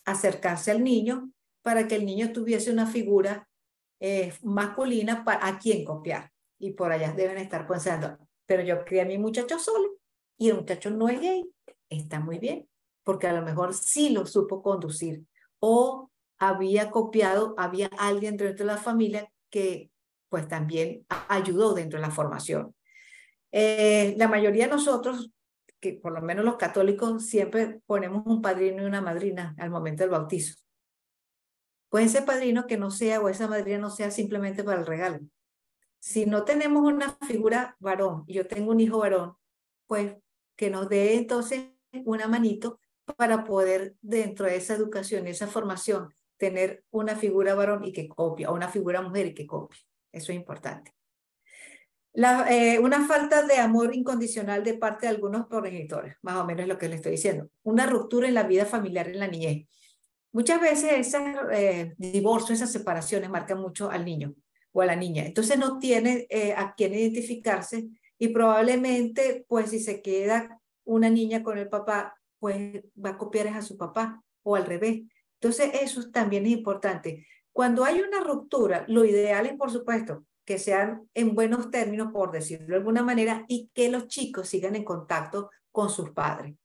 a 0.06 0.12
acercarse 0.12 0.72
al 0.72 0.84
niño 0.84 1.32
para 1.62 1.88
que 1.88 1.96
el 1.96 2.06
niño 2.06 2.32
tuviese 2.32 2.72
una 2.72 2.88
figura 2.88 3.48
eh, 4.00 4.34
masculina 4.42 5.26
para, 5.26 5.46
a 5.46 5.60
quien 5.60 5.84
copiar. 5.84 6.32
Y 6.58 6.72
por 6.72 6.92
allá 6.94 7.12
deben 7.12 7.38
estar 7.38 7.68
pensando, 7.68 8.18
pero 8.46 8.64
yo 8.64 8.86
crié 8.86 9.02
a 9.02 9.06
mi 9.06 9.18
muchacho 9.18 9.60
solo 9.60 9.98
y 10.38 10.50
el 10.50 10.56
muchacho 10.56 10.92
no 10.92 11.10
es 11.10 11.20
gay 11.20 11.44
está 11.92 12.20
muy 12.20 12.40
bien, 12.40 12.68
porque 13.04 13.28
a 13.28 13.34
lo 13.34 13.44
mejor 13.44 13.74
sí 13.74 14.10
lo 14.10 14.26
supo 14.26 14.64
conducir 14.64 15.24
o 15.60 16.10
había 16.40 16.90
copiado, 16.90 17.54
había 17.58 17.88
alguien 18.00 18.38
dentro 18.38 18.66
de 18.66 18.74
la 18.74 18.78
familia 18.78 19.32
que 19.52 19.92
pues 20.30 20.48
también 20.48 21.06
ayudó 21.28 21.74
dentro 21.74 22.00
de 22.00 22.08
la 22.08 22.12
formación. 22.12 22.74
Eh, 23.52 24.16
la 24.18 24.28
mayoría 24.28 24.66
de 24.66 24.72
nosotros, 24.72 25.32
que 25.80 25.94
por 25.94 26.14
lo 26.14 26.22
menos 26.22 26.46
los 26.46 26.56
católicos, 26.56 27.26
siempre 27.26 27.82
ponemos 27.86 28.26
un 28.26 28.42
padrino 28.42 28.82
y 28.82 28.86
una 28.86 29.02
madrina 29.02 29.54
al 29.60 29.70
momento 29.70 30.04
del 30.04 30.12
bautizo. 30.12 30.56
Puede 31.90 32.08
ser 32.08 32.24
padrino 32.24 32.66
que 32.66 32.78
no 32.78 32.90
sea 32.90 33.20
o 33.20 33.28
esa 33.28 33.50
madrina 33.50 33.78
no 33.78 33.90
sea 33.90 34.10
simplemente 34.10 34.64
para 34.64 34.80
el 34.80 34.88
regalo. 34.88 35.20
Si 36.00 36.26
no 36.26 36.46
tenemos 36.46 36.84
una 36.84 37.18
figura 37.28 37.76
varón 37.80 38.24
y 38.26 38.36
yo 38.36 38.48
tengo 38.48 38.72
un 38.72 38.80
hijo 38.80 39.00
varón, 39.00 39.36
pues 39.86 40.16
que 40.56 40.70
nos 40.70 40.88
dé 40.88 41.16
entonces 41.16 41.66
una 42.06 42.28
manito 42.28 42.80
para 43.18 43.44
poder 43.44 43.96
dentro 44.02 44.46
de 44.46 44.58
esa 44.58 44.76
educación, 44.76 45.28
esa 45.28 45.48
formación, 45.48 46.14
tener 46.38 46.84
una 46.90 47.16
figura 47.16 47.54
varón 47.54 47.84
y 47.84 47.94
que 47.94 48.08
copia, 48.08 48.50
o 48.50 48.56
una 48.56 48.70
figura 48.70 49.02
mujer 49.02 49.28
y 49.28 49.34
que 49.34 49.48
copie. 49.48 49.80
Eso 50.12 50.32
es 50.32 50.38
importante. 50.38 50.94
La, 52.14 52.46
eh, 52.50 52.80
una 52.80 53.08
falta 53.08 53.44
de 53.44 53.56
amor 53.56 53.96
incondicional 53.96 54.64
de 54.64 54.74
parte 54.74 55.06
de 55.06 55.12
algunos 55.12 55.48
progenitores, 55.48 56.16
más 56.22 56.36
o 56.36 56.46
menos 56.46 56.64
es 56.64 56.68
lo 56.68 56.78
que 56.78 56.90
le 56.90 56.96
estoy 56.96 57.14
diciendo. 57.14 57.50
Una 57.64 57.86
ruptura 57.86 58.28
en 58.28 58.34
la 58.34 58.44
vida 58.44 58.66
familiar 58.66 59.08
en 59.08 59.20
la 59.20 59.28
niñez. 59.28 59.68
Muchas 60.34 60.60
veces 60.60 60.92
ese 60.94 61.36
eh, 61.52 61.94
divorcio, 61.98 62.54
esas 62.54 62.72
separaciones 62.72 63.30
marcan 63.30 63.60
mucho 63.60 63.90
al 63.90 64.04
niño 64.04 64.34
o 64.74 64.82
a 64.82 64.86
la 64.86 64.96
niña. 64.96 65.26
Entonces 65.26 65.58
no 65.58 65.80
tiene 65.80 66.26
eh, 66.30 66.54
a 66.54 66.74
quién 66.76 66.94
identificarse 66.94 67.88
y 68.18 68.30
probablemente, 68.30 69.46
pues 69.48 69.70
si 69.70 69.80
se 69.80 70.02
queda 70.02 70.61
una 70.86 71.10
niña 71.10 71.44
con 71.44 71.58
el 71.58 71.70
papá, 71.70 72.16
pues 72.40 72.82
va 73.04 73.12
a 73.12 73.18
copiar 73.18 73.48
a 73.50 73.62
su 73.62 73.78
papá 73.78 74.24
o 74.44 74.56
al 74.56 74.66
revés. 74.66 75.02
Entonces, 75.40 75.72
eso 75.82 76.10
también 76.12 76.46
es 76.46 76.52
importante. 76.52 77.28
Cuando 77.52 77.84
hay 77.84 78.02
una 78.02 78.22
ruptura, 78.22 78.86
lo 78.88 79.06
ideal 79.06 79.46
es, 79.46 79.54
por 79.54 79.72
supuesto, 79.72 80.26
que 80.46 80.58
sean 80.58 81.10
en 81.14 81.36
buenos 81.36 81.70
términos, 81.70 82.12
por 82.12 82.32
decirlo 82.32 82.68
de 82.68 82.76
alguna 82.76 83.04
manera, 83.04 83.46
y 83.48 83.70
que 83.74 83.90
los 83.90 84.08
chicos 84.08 84.50
sigan 84.50 84.76
en 84.76 84.84
contacto 84.84 85.50
con 85.72 85.90
sus 85.90 86.12
padres. 86.12 86.56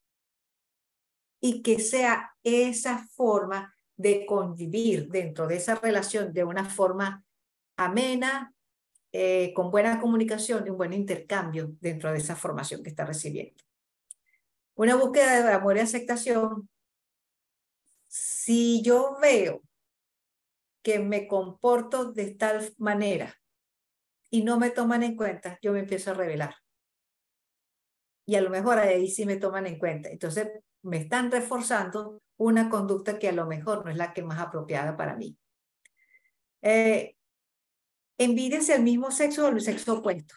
Y 1.40 1.62
que 1.62 1.78
sea 1.78 2.34
esa 2.42 3.06
forma 3.14 3.74
de 3.96 4.26
convivir 4.26 5.08
dentro 5.08 5.46
de 5.46 5.56
esa 5.56 5.74
relación 5.74 6.32
de 6.32 6.44
una 6.44 6.64
forma 6.64 7.24
amena, 7.76 8.54
eh, 9.12 9.52
con 9.54 9.70
buena 9.70 10.00
comunicación 10.00 10.66
y 10.66 10.70
un 10.70 10.76
buen 10.76 10.92
intercambio 10.92 11.72
dentro 11.80 12.12
de 12.12 12.18
esa 12.18 12.36
formación 12.36 12.82
que 12.82 12.90
está 12.90 13.04
recibiendo. 13.04 13.65
Una 14.76 14.94
búsqueda 14.94 15.42
de 15.42 15.52
amor 15.52 15.76
y 15.76 15.80
aceptación. 15.80 16.68
Si 18.06 18.82
yo 18.82 19.16
veo 19.20 19.62
que 20.82 20.98
me 20.98 21.26
comporto 21.26 22.12
de 22.12 22.34
tal 22.34 22.72
manera 22.78 23.34
y 24.30 24.44
no 24.44 24.58
me 24.58 24.70
toman 24.70 25.02
en 25.02 25.16
cuenta, 25.16 25.58
yo 25.62 25.72
me 25.72 25.80
empiezo 25.80 26.10
a 26.10 26.14
revelar. 26.14 26.54
Y 28.26 28.34
a 28.36 28.42
lo 28.42 28.50
mejor 28.50 28.78
ahí 28.78 29.08
sí 29.08 29.24
me 29.24 29.36
toman 29.36 29.66
en 29.66 29.78
cuenta. 29.78 30.10
Entonces 30.10 30.48
me 30.82 30.98
están 30.98 31.30
reforzando 31.30 32.22
una 32.36 32.68
conducta 32.68 33.18
que 33.18 33.30
a 33.30 33.32
lo 33.32 33.46
mejor 33.46 33.84
no 33.84 33.90
es 33.90 33.96
la 33.96 34.12
que 34.12 34.22
más 34.22 34.38
apropiada 34.38 34.96
para 34.96 35.16
mí. 35.16 35.38
Eh, 36.60 37.16
envidia 38.18 38.60
el 38.74 38.82
mismo 38.82 39.10
sexo 39.10 39.46
o 39.46 39.48
el 39.48 39.60
sexo 39.62 39.98
opuesto. 39.98 40.34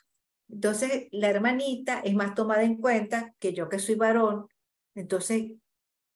Entonces, 0.50 1.08
la 1.12 1.30
hermanita 1.30 2.00
es 2.00 2.16
más 2.16 2.34
tomada 2.34 2.64
en 2.64 2.78
cuenta 2.78 3.34
que 3.40 3.54
yo 3.54 3.70
que 3.70 3.80
soy 3.80 3.96
varón. 3.96 4.48
Entonces, 4.96 5.52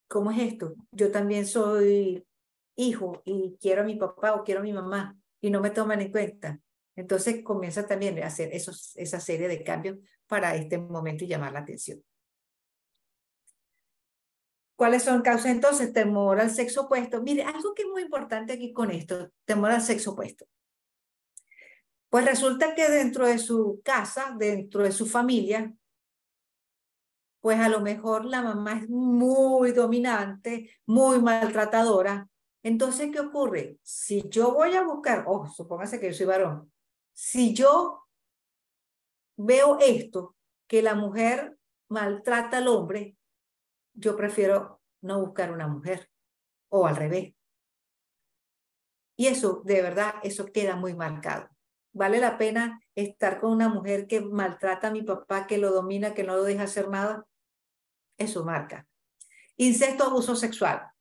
¿cómo 0.08 0.32
es 0.32 0.40
esto? 0.40 0.76
Yo 0.92 1.12
también 1.12 1.46
soy 1.46 2.26
hijo 2.76 3.22
y 3.26 3.56
quiero 3.62 3.82
a 3.82 3.86
mi 3.86 3.96
papá 3.96 4.34
o 4.34 4.44
quiero 4.44 4.62
a 4.62 4.64
mi 4.64 4.74
mamá 4.74 5.18
y 5.40 5.52
no 5.52 5.62
me 5.62 5.70
toman 5.70 6.02
en 6.02 6.12
cuenta. 6.12 6.60
Entonces 6.96 7.44
comienza 7.44 7.88
también 7.88 8.22
a 8.22 8.28
hacer 8.28 8.50
esa 8.52 9.20
serie 9.20 9.48
de 9.48 9.64
cambios 9.64 9.98
para 10.28 10.56
este 10.56 10.78
momento 10.78 11.24
y 11.24 11.28
llamar 11.28 11.54
la 11.54 11.60
atención. 11.60 12.04
¿Cuáles 14.76 15.04
son 15.04 15.22
causas 15.22 15.52
entonces? 15.52 15.94
Temor 15.94 16.40
al 16.40 16.50
sexo 16.50 16.82
opuesto. 16.82 17.22
Mire, 17.22 17.44
algo 17.44 17.74
que 17.74 17.84
es 17.84 17.88
muy 17.88 18.02
importante 18.02 18.54
aquí 18.54 18.74
con 18.74 18.92
esto, 18.92 19.32
temor 19.46 19.72
al 19.72 19.82
sexo 19.82 20.12
opuesto. 20.12 20.46
Pues 22.14 22.26
resulta 22.26 22.76
que 22.76 22.88
dentro 22.92 23.26
de 23.26 23.40
su 23.40 23.82
casa, 23.84 24.36
dentro 24.38 24.84
de 24.84 24.92
su 24.92 25.08
familia, 25.08 25.74
pues 27.42 27.60
a 27.60 27.70
lo 27.70 27.82
mejor 27.82 28.26
la 28.26 28.44
mamá 28.44 28.74
es 28.74 28.88
muy 28.88 29.72
dominante, 29.72 30.70
muy 30.86 31.20
maltratadora. 31.20 32.30
Entonces, 32.62 33.10
¿qué 33.12 33.20
ocurre? 33.20 33.80
Si 33.82 34.30
yo 34.30 34.54
voy 34.54 34.76
a 34.76 34.84
buscar, 34.84 35.24
oh, 35.26 35.48
supóngase 35.48 36.00
que 36.00 36.12
yo 36.12 36.14
soy 36.14 36.28
varón, 36.28 36.72
si 37.14 37.56
yo 37.56 38.08
veo 39.36 39.80
esto, 39.80 40.36
que 40.68 40.84
la 40.84 40.94
mujer 40.94 41.58
maltrata 41.90 42.58
al 42.58 42.68
hombre, 42.68 43.18
yo 43.96 44.16
prefiero 44.16 44.84
no 45.02 45.20
buscar 45.20 45.52
una 45.52 45.68
mujer 45.68 46.12
o 46.70 46.86
al 46.86 46.96
revés. 46.96 47.34
Y 49.16 49.26
eso, 49.26 49.64
de 49.66 49.82
verdad, 49.82 50.14
eso 50.22 50.46
queda 50.46 50.76
muy 50.76 50.94
marcado. 50.94 51.53
Vale 51.94 52.20
la 52.20 52.38
pena 52.38 52.82
estar 52.96 53.40
con 53.40 53.52
una 53.52 53.70
mujer 53.70 54.08
que 54.08 54.20
maltrata 54.22 54.88
a 54.88 54.92
mi 54.92 55.04
papá, 55.04 55.46
que 55.46 55.60
lo 55.60 55.72
domina, 55.72 56.14
que 56.14 56.24
no 56.24 56.36
lo 56.36 56.44
deja 56.44 56.64
hacer 56.64 56.90
nada. 56.90 57.26
Eso 58.18 58.44
marca. 58.44 58.88
Incesto, 59.58 60.04
abuso 60.04 60.36
sexual. 60.36 60.92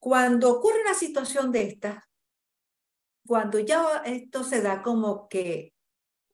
Cuando 0.00 0.52
ocurre 0.52 0.80
una 0.80 0.94
situación 0.94 1.52
de 1.52 1.62
esta, 1.62 2.08
cuando 3.24 3.60
ya 3.60 4.02
esto 4.04 4.42
se 4.44 4.62
da 4.62 4.82
como 4.82 5.28
que 5.28 5.72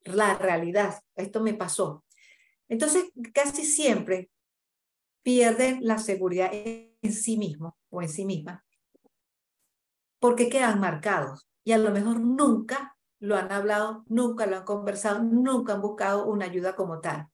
la 0.05 0.35
realidad, 0.35 1.01
esto 1.15 1.41
me 1.41 1.53
pasó. 1.53 2.03
Entonces, 2.67 3.11
casi 3.33 3.63
siempre 3.63 4.31
pierden 5.21 5.79
la 5.81 5.99
seguridad 5.99 6.49
en 6.51 7.13
sí 7.13 7.37
mismo 7.37 7.77
o 7.89 8.01
en 8.01 8.09
sí 8.09 8.25
misma, 8.25 8.65
porque 10.19 10.49
quedan 10.49 10.79
marcados 10.79 11.47
y 11.63 11.71
a 11.71 11.77
lo 11.77 11.91
mejor 11.91 12.19
nunca 12.19 12.92
lo 13.23 13.37
han 13.37 13.53
hablado, 13.53 14.03
nunca 14.09 14.45
lo 14.45 14.57
han 14.57 14.65
conversado, 14.65 15.23
nunca 15.23 15.73
han 15.73 15.81
buscado 15.81 16.25
una 16.25 16.43
ayuda 16.43 16.75
como 16.75 16.99
tal. 16.99 17.29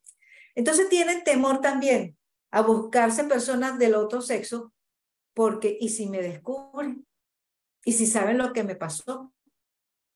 Entonces 0.54 0.88
tienen 0.88 1.24
temor 1.24 1.62
también 1.62 2.16
a 2.52 2.62
buscarse 2.62 3.24
personas 3.24 3.80
del 3.80 3.96
otro 3.96 4.22
sexo, 4.22 4.72
porque 5.34 5.76
¿y 5.82 5.90
si 5.90 6.08
me 6.08 6.22
descubren? 6.22 7.08
¿Y 7.84 7.94
si 7.94 8.06
saben 8.06 8.38
lo 8.38 8.54
que 8.54 8.64
me 8.64 8.76
pasó? 8.76 9.34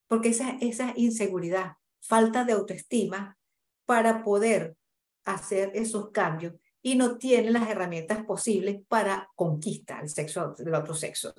Porque 0.07 0.29
esa, 0.29 0.57
esa 0.62 0.93
inseguridad, 0.95 1.77
falta 1.99 2.43
de 2.43 2.53
autoestima 2.53 3.39
para 3.88 4.23
poder 4.23 4.77
hacer 5.25 5.71
esos 5.73 6.12
cambios 6.12 6.53
y 6.83 6.93
no 6.93 7.17
tienen 7.17 7.53
las 7.53 7.67
herramientas 7.67 8.23
posibles 8.25 8.79
para 8.88 9.31
conquistar 9.33 10.03
el 10.03 10.09
sexo 10.09 10.53
del 10.53 10.75
otro 10.75 10.93
sexo. 10.93 11.33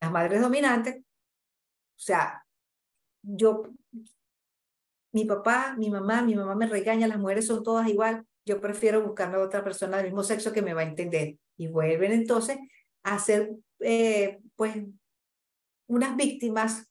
Las 0.00 0.10
madres 0.10 0.40
dominantes, 0.40 0.96
o 0.96 2.02
sea, 2.02 2.42
yo, 3.22 3.62
mi 5.12 5.24
papá, 5.24 5.74
mi 5.78 5.90
mamá, 5.90 6.22
mi 6.22 6.34
mamá 6.34 6.54
me 6.54 6.66
regaña, 6.66 7.08
las 7.08 7.18
mujeres 7.18 7.46
son 7.46 7.62
todas 7.62 7.88
igual, 7.88 8.24
yo 8.44 8.60
prefiero 8.60 9.02
buscarme 9.02 9.36
a 9.36 9.40
otra 9.40 9.62
persona 9.62 9.98
del 9.98 10.06
mismo 10.06 10.22
sexo 10.22 10.52
que 10.52 10.62
me 10.62 10.74
va 10.74 10.82
a 10.82 10.84
entender. 10.84 11.36
Y 11.56 11.68
vuelven 11.68 12.12
entonces 12.12 12.58
a 13.02 13.18
ser, 13.18 13.50
eh, 13.80 14.40
pues, 14.56 14.76
unas 15.86 16.16
víctimas 16.16 16.86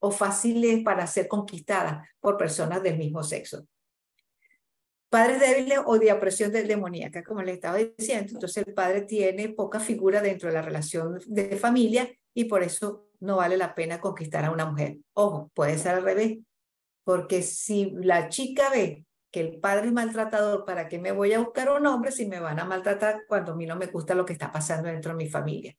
o 0.00 0.10
fáciles 0.10 0.82
para 0.82 1.06
ser 1.06 1.28
conquistadas 1.28 2.08
por 2.20 2.36
personas 2.36 2.82
del 2.82 2.98
mismo 2.98 3.22
sexo 3.22 3.66
padres 5.08 5.40
débiles 5.40 5.78
o 5.86 5.98
de 5.98 6.12
opresión 6.12 6.52
del 6.52 6.68
demoníaca, 6.68 7.22
como 7.24 7.42
le 7.42 7.52
estaba 7.52 7.78
diciendo. 7.78 8.32
Entonces 8.32 8.66
el 8.66 8.74
padre 8.74 9.02
tiene 9.02 9.48
poca 9.50 9.80
figura 9.80 10.20
dentro 10.20 10.48
de 10.48 10.54
la 10.54 10.62
relación 10.62 11.18
de 11.26 11.56
familia 11.56 12.10
y 12.34 12.44
por 12.44 12.62
eso 12.62 13.07
no 13.20 13.36
vale 13.36 13.56
la 13.56 13.74
pena 13.74 14.00
conquistar 14.00 14.44
a 14.44 14.50
una 14.50 14.66
mujer. 14.66 14.98
Ojo, 15.14 15.50
puede 15.54 15.78
ser 15.78 15.96
al 15.96 16.02
revés, 16.02 16.38
porque 17.04 17.42
si 17.42 17.90
la 17.96 18.28
chica 18.28 18.70
ve 18.70 19.04
que 19.30 19.40
el 19.40 19.60
padre 19.60 19.88
es 19.88 19.92
maltratador, 19.92 20.64
¿para 20.64 20.88
qué 20.88 20.98
me 20.98 21.12
voy 21.12 21.32
a 21.32 21.40
buscar 21.40 21.70
un 21.70 21.86
hombre 21.86 22.12
si 22.12 22.26
me 22.26 22.40
van 22.40 22.58
a 22.60 22.64
maltratar 22.64 23.24
cuando 23.28 23.52
a 23.52 23.56
mí 23.56 23.66
no 23.66 23.76
me 23.76 23.86
gusta 23.86 24.14
lo 24.14 24.24
que 24.24 24.32
está 24.32 24.50
pasando 24.50 24.88
dentro 24.88 25.12
de 25.12 25.18
mi 25.18 25.28
familia? 25.28 25.76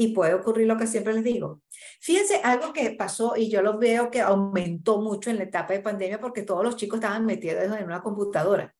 y 0.00 0.14
puede 0.14 0.32
ocurrir 0.32 0.68
lo 0.68 0.76
que 0.76 0.86
siempre 0.86 1.12
les 1.12 1.24
digo. 1.24 1.60
Fíjense, 2.00 2.40
algo 2.44 2.72
que 2.72 2.92
pasó 2.92 3.34
y 3.36 3.50
yo 3.50 3.62
lo 3.62 3.78
veo 3.78 4.12
que 4.12 4.20
aumentó 4.20 5.00
mucho 5.00 5.28
en 5.28 5.38
la 5.38 5.42
etapa 5.42 5.72
de 5.72 5.80
pandemia 5.80 6.20
porque 6.20 6.44
todos 6.44 6.62
los 6.62 6.76
chicos 6.76 6.98
estaban 6.98 7.26
metidos 7.26 7.64
en 7.64 7.84
una 7.84 8.00
computadora, 8.00 8.72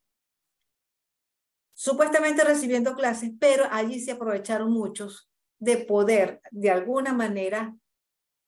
supuestamente 1.74 2.44
recibiendo 2.44 2.94
clases, 2.94 3.32
pero 3.38 3.64
allí 3.68 3.98
se 3.98 4.12
aprovecharon 4.12 4.70
muchos 4.70 5.28
de 5.58 5.78
poder, 5.78 6.40
de 6.50 6.70
alguna 6.70 7.12
manera, 7.12 7.76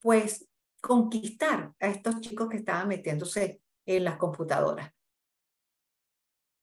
pues 0.01 0.49
conquistar 0.81 1.75
a 1.79 1.89
estos 1.89 2.21
chicos 2.21 2.49
que 2.49 2.57
estaban 2.57 2.89
metiéndose 2.89 3.61
en 3.87 4.05
las 4.05 4.17
computadoras. 4.17 4.93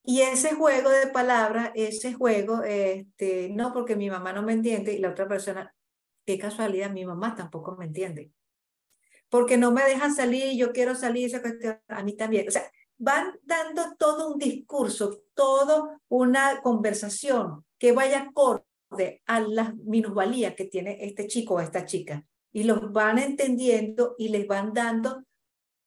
Y 0.04 0.22
ese 0.22 0.54
juego 0.56 0.90
de 0.90 1.08
palabras, 1.08 1.72
ese 1.76 2.14
juego, 2.14 2.64
este, 2.64 3.50
no 3.50 3.74
porque 3.74 3.98
mi 3.98 4.10
mamá 4.10 4.32
no 4.32 4.42
me 4.42 4.54
entiende 4.54 4.94
y 4.94 5.00
la 5.00 5.10
otra 5.10 5.28
persona, 5.28 5.76
qué 6.26 6.40
casualidad, 6.40 6.92
mi 6.92 7.06
mamá 7.06 7.36
tampoco 7.36 7.76
me 7.76 7.86
entiende. 7.86 8.32
Porque 9.30 9.58
no 9.58 9.72
me 9.74 9.84
dejan 9.84 10.16
salir 10.16 10.58
yo 10.58 10.72
quiero 10.72 10.96
salir, 10.96 11.26
esa 11.26 11.42
cuestión, 11.42 11.82
a 11.90 12.04
mí 12.04 12.16
también. 12.16 12.48
O 12.48 12.52
sea, 12.52 12.72
van 12.98 13.38
dando 13.44 13.96
todo 13.98 14.32
un 14.32 14.40
discurso, 14.40 15.24
toda 15.34 16.00
una 16.08 16.62
conversación 16.62 17.66
que 17.78 17.92
vaya 17.92 18.22
acorde 18.22 18.67
a 19.26 19.40
las 19.42 19.76
minusvalías 19.76 20.56
que 20.56 20.66
tiene 20.66 20.98
este 21.06 21.28
chico 21.28 21.56
o 21.56 21.62
esta 21.62 21.86
chica. 21.86 22.26
Y 22.52 22.64
los 22.64 22.92
van 22.92 23.20
entendiendo 23.20 24.16
y 24.18 24.30
les 24.30 24.48
van 24.48 24.74
dando 24.74 25.24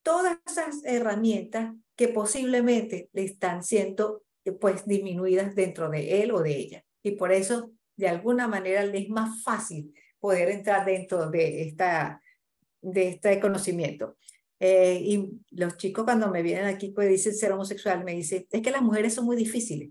todas 0.02 0.38
esas 0.46 0.84
herramientas 0.84 1.74
que 1.96 2.08
posiblemente 2.08 3.08
le 3.12 3.24
están 3.24 3.62
siendo 3.62 4.22
pues 4.60 4.86
disminuidas 4.86 5.54
dentro 5.54 5.90
de 5.90 6.22
él 6.22 6.32
o 6.32 6.42
de 6.42 6.56
ella. 6.56 6.84
Y 7.02 7.12
por 7.12 7.32
eso, 7.32 7.72
de 7.96 8.08
alguna 8.08 8.48
manera, 8.48 8.84
les 8.84 9.04
es 9.04 9.08
más 9.10 9.42
fácil 9.42 9.94
poder 10.18 10.50
entrar 10.50 10.84
dentro 10.84 11.30
de, 11.30 11.62
esta, 11.62 12.22
de 12.80 13.08
este 13.08 13.40
conocimiento. 13.40 14.16
Eh, 14.58 15.00
y 15.02 15.40
los 15.52 15.78
chicos 15.78 16.04
cuando 16.04 16.30
me 16.30 16.42
vienen 16.42 16.66
aquí 16.66 16.90
pues 16.90 17.08
dicen 17.08 17.34
ser 17.34 17.52
homosexual, 17.52 18.04
me 18.04 18.14
dicen, 18.14 18.46
es 18.50 18.62
que 18.62 18.70
las 18.70 18.82
mujeres 18.82 19.14
son 19.14 19.24
muy 19.24 19.36
difíciles. 19.36 19.90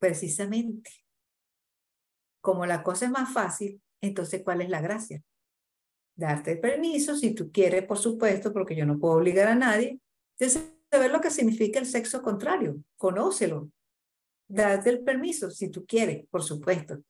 Precisamente. 0.00 0.90
Como 2.40 2.66
la 2.66 2.82
cosa 2.82 3.04
es 3.04 3.10
más 3.10 3.32
fácil, 3.32 3.80
entonces 4.00 4.42
¿cuál 4.42 4.62
es 4.62 4.70
la 4.70 4.80
gracia? 4.80 5.22
Darte 6.16 6.56
permiso, 6.56 7.14
si 7.14 7.34
tú 7.34 7.52
quieres, 7.52 7.84
por 7.84 7.98
supuesto, 7.98 8.52
porque 8.52 8.74
yo 8.74 8.86
no 8.86 8.98
puedo 8.98 9.14
obligar 9.14 9.46
a 9.46 9.54
nadie. 9.54 10.00
Entonces, 10.38 10.72
saber 10.90 11.12
lo 11.12 11.20
que 11.20 11.30
significa 11.30 11.78
el 11.78 11.86
sexo 11.86 12.22
contrario, 12.22 12.82
conócelo, 12.96 13.70
date 14.48 14.90
el 14.90 15.04
permiso 15.04 15.50
si 15.50 15.70
tú 15.70 15.86
quieres, 15.86 16.26
por 16.28 16.42
supuesto. 16.42 17.02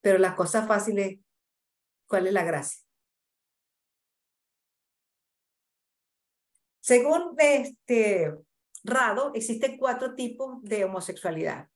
Pero 0.00 0.18
la 0.18 0.36
cosa 0.36 0.66
fácil 0.66 0.98
es, 1.00 1.18
¿cuál 2.06 2.28
es 2.28 2.32
la 2.32 2.44
gracia? 2.44 2.80
Según 6.80 7.34
este 7.38 8.32
Rado, 8.84 9.32
existen 9.34 9.76
cuatro 9.78 10.14
tipos 10.14 10.62
de 10.62 10.84
homosexualidad. 10.84 11.68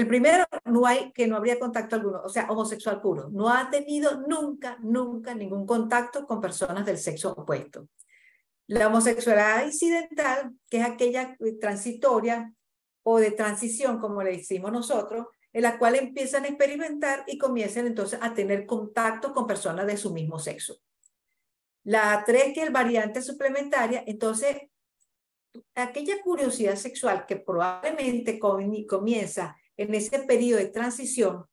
El 0.00 0.08
primero, 0.08 0.46
no 0.64 0.86
hay, 0.86 1.12
que 1.12 1.26
no 1.26 1.36
habría 1.36 1.58
contacto 1.58 1.94
alguno, 1.94 2.22
o 2.24 2.28
sea, 2.30 2.50
homosexual 2.50 3.02
puro. 3.02 3.28
No 3.28 3.50
ha 3.50 3.68
tenido 3.68 4.22
nunca, 4.26 4.78
nunca 4.80 5.34
ningún 5.34 5.66
contacto 5.66 6.26
con 6.26 6.40
personas 6.40 6.86
del 6.86 6.96
sexo 6.96 7.32
opuesto. 7.32 7.86
La 8.66 8.86
homosexualidad 8.86 9.66
incidental, 9.66 10.54
que 10.70 10.78
es 10.78 10.84
aquella 10.86 11.36
transitoria, 11.60 12.50
o 13.02 13.18
de 13.18 13.32
transición, 13.32 13.98
como 13.98 14.22
le 14.22 14.38
decimos 14.38 14.72
nosotros, 14.72 15.26
en 15.52 15.64
la 15.64 15.78
cual 15.78 15.96
empiezan 15.96 16.44
a 16.44 16.48
experimentar 16.48 17.22
y 17.26 17.36
comienzan 17.36 17.86
entonces 17.86 18.18
a 18.22 18.32
tener 18.32 18.64
contacto 18.64 19.34
con 19.34 19.46
personas 19.46 19.86
de 19.86 19.98
su 19.98 20.14
mismo 20.14 20.38
sexo. 20.38 20.80
La 21.84 22.24
tres, 22.24 22.54
que 22.54 22.62
es 22.62 22.72
variante 22.72 23.20
suplementaria, 23.20 24.02
entonces, 24.06 24.62
aquella 25.74 26.22
curiosidad 26.22 26.76
sexual 26.76 27.26
que 27.26 27.36
probablemente 27.36 28.38
comienza 28.38 29.58
en 29.80 29.94
ese 29.94 30.18
periodo 30.20 30.58
de 30.58 30.68
transición, 30.68 31.46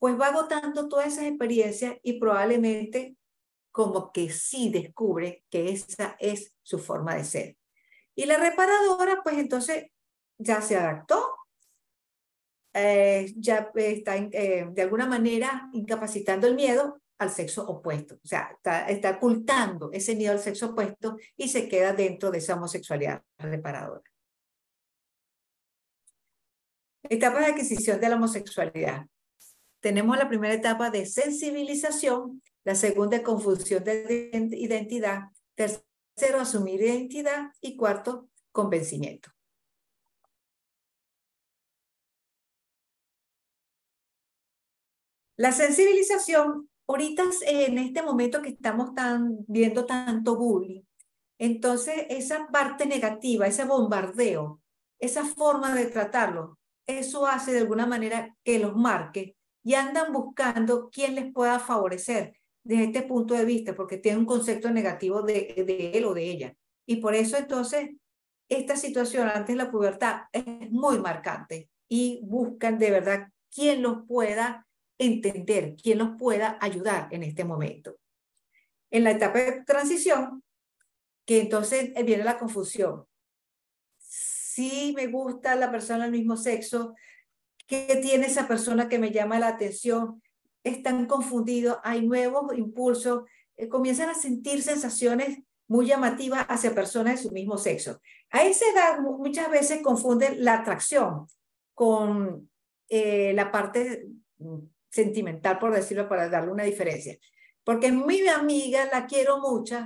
pues 0.00 0.18
va 0.20 0.28
agotando 0.28 0.88
todas 0.88 1.06
esas 1.06 1.24
experiencias 1.24 1.96
y 2.02 2.18
probablemente 2.18 3.16
como 3.70 4.10
que 4.10 4.30
sí 4.30 4.70
descubre 4.70 5.44
que 5.48 5.70
esa 5.70 6.16
es 6.18 6.52
su 6.62 6.78
forma 6.78 7.14
de 7.14 7.24
ser. 7.24 7.56
Y 8.16 8.26
la 8.26 8.36
reparadora, 8.36 9.22
pues 9.22 9.38
entonces 9.38 9.86
ya 10.38 10.60
se 10.60 10.76
adaptó, 10.76 11.24
eh, 12.72 13.32
ya 13.36 13.70
está 13.76 14.16
eh, 14.16 14.66
de 14.72 14.82
alguna 14.82 15.06
manera 15.06 15.70
incapacitando 15.72 16.48
el 16.48 16.56
miedo 16.56 17.00
al 17.18 17.30
sexo 17.30 17.64
opuesto. 17.64 18.16
O 18.16 18.26
sea, 18.26 18.50
está, 18.56 18.88
está 18.88 19.10
ocultando 19.10 19.90
ese 19.92 20.16
miedo 20.16 20.32
al 20.32 20.40
sexo 20.40 20.70
opuesto 20.70 21.16
y 21.36 21.48
se 21.48 21.68
queda 21.68 21.92
dentro 21.92 22.32
de 22.32 22.38
esa 22.38 22.56
homosexualidad 22.56 23.22
reparadora. 23.38 24.02
Etapa 27.10 27.40
de 27.40 27.46
adquisición 27.46 28.00
de 28.00 28.08
la 28.08 28.16
homosexualidad. 28.16 29.06
Tenemos 29.80 30.16
la 30.16 30.28
primera 30.28 30.54
etapa 30.54 30.90
de 30.90 31.04
sensibilización, 31.04 32.42
la 32.64 32.74
segunda 32.74 33.22
confusión 33.22 33.84
de 33.84 34.30
identidad, 34.52 35.24
tercero 35.54 36.40
asumir 36.40 36.80
identidad 36.80 37.50
y 37.60 37.76
cuarto 37.76 38.30
convencimiento. 38.52 39.30
La 45.36 45.52
sensibilización, 45.52 46.70
ahorita 46.86 47.24
en 47.46 47.76
este 47.78 48.02
momento 48.02 48.40
que 48.40 48.50
estamos 48.50 48.94
tan, 48.94 49.44
viendo 49.46 49.84
tanto 49.84 50.36
bullying, 50.36 50.82
entonces 51.38 52.06
esa 52.08 52.46
parte 52.48 52.86
negativa, 52.86 53.46
ese 53.46 53.64
bombardeo, 53.64 54.62
esa 55.00 55.24
forma 55.26 55.74
de 55.74 55.86
tratarlo, 55.86 56.58
eso 56.86 57.26
hace 57.26 57.52
de 57.52 57.60
alguna 57.60 57.86
manera 57.86 58.36
que 58.44 58.58
los 58.58 58.76
marque 58.76 59.36
y 59.62 59.74
andan 59.74 60.12
buscando 60.12 60.90
quién 60.90 61.14
les 61.14 61.32
pueda 61.32 61.58
favorecer 61.58 62.36
desde 62.62 62.84
este 62.84 63.02
punto 63.02 63.34
de 63.34 63.44
vista, 63.44 63.74
porque 63.74 63.98
tiene 63.98 64.18
un 64.18 64.26
concepto 64.26 64.70
negativo 64.70 65.22
de, 65.22 65.64
de 65.66 65.92
él 65.94 66.04
o 66.04 66.14
de 66.14 66.24
ella. 66.24 66.56
Y 66.86 66.96
por 66.96 67.14
eso 67.14 67.36
entonces 67.36 67.90
esta 68.48 68.76
situación 68.76 69.28
antes 69.28 69.56
de 69.56 69.62
la 69.62 69.70
pubertad 69.70 70.22
es 70.32 70.44
muy 70.70 70.98
marcante 70.98 71.70
y 71.88 72.20
buscan 72.24 72.78
de 72.78 72.90
verdad 72.90 73.28
quién 73.54 73.82
los 73.82 74.06
pueda 74.06 74.66
entender, 74.98 75.76
quién 75.82 75.98
los 75.98 76.10
pueda 76.18 76.58
ayudar 76.60 77.08
en 77.10 77.22
este 77.22 77.44
momento. 77.44 77.96
En 78.90 79.04
la 79.04 79.12
etapa 79.12 79.38
de 79.38 79.64
transición, 79.64 80.42
que 81.26 81.40
entonces 81.40 81.92
viene 82.04 82.24
la 82.24 82.38
confusión. 82.38 83.06
Si 84.54 84.92
me 84.94 85.08
gusta 85.08 85.56
la 85.56 85.72
persona 85.72 86.04
del 86.04 86.12
mismo 86.12 86.36
sexo, 86.36 86.94
¿qué 87.66 87.98
tiene 88.00 88.26
esa 88.26 88.46
persona 88.46 88.88
que 88.88 89.00
me 89.00 89.10
llama 89.10 89.40
la 89.40 89.48
atención? 89.48 90.22
Están 90.62 91.06
confundidos, 91.06 91.78
hay 91.82 92.06
nuevos 92.06 92.56
impulsos, 92.56 93.24
eh, 93.56 93.68
comienzan 93.68 94.10
a 94.10 94.14
sentir 94.14 94.62
sensaciones 94.62 95.40
muy 95.66 95.86
llamativas 95.86 96.46
hacia 96.48 96.72
personas 96.72 97.16
de 97.16 97.22
su 97.22 97.32
mismo 97.32 97.58
sexo. 97.58 98.00
A 98.30 98.44
esa 98.44 98.64
edad 98.72 99.00
muchas 99.00 99.50
veces 99.50 99.82
confunden 99.82 100.44
la 100.44 100.60
atracción 100.60 101.26
con 101.74 102.48
eh, 102.88 103.32
la 103.34 103.50
parte 103.50 104.06
mm, 104.38 104.58
sentimental, 104.88 105.58
por 105.58 105.74
decirlo, 105.74 106.08
para 106.08 106.28
darle 106.28 106.52
una 106.52 106.62
diferencia. 106.62 107.18
Porque 107.64 107.90
mi 107.90 108.28
amiga 108.28 108.88
la 108.92 109.06
quiero 109.06 109.40
mucho, 109.40 109.84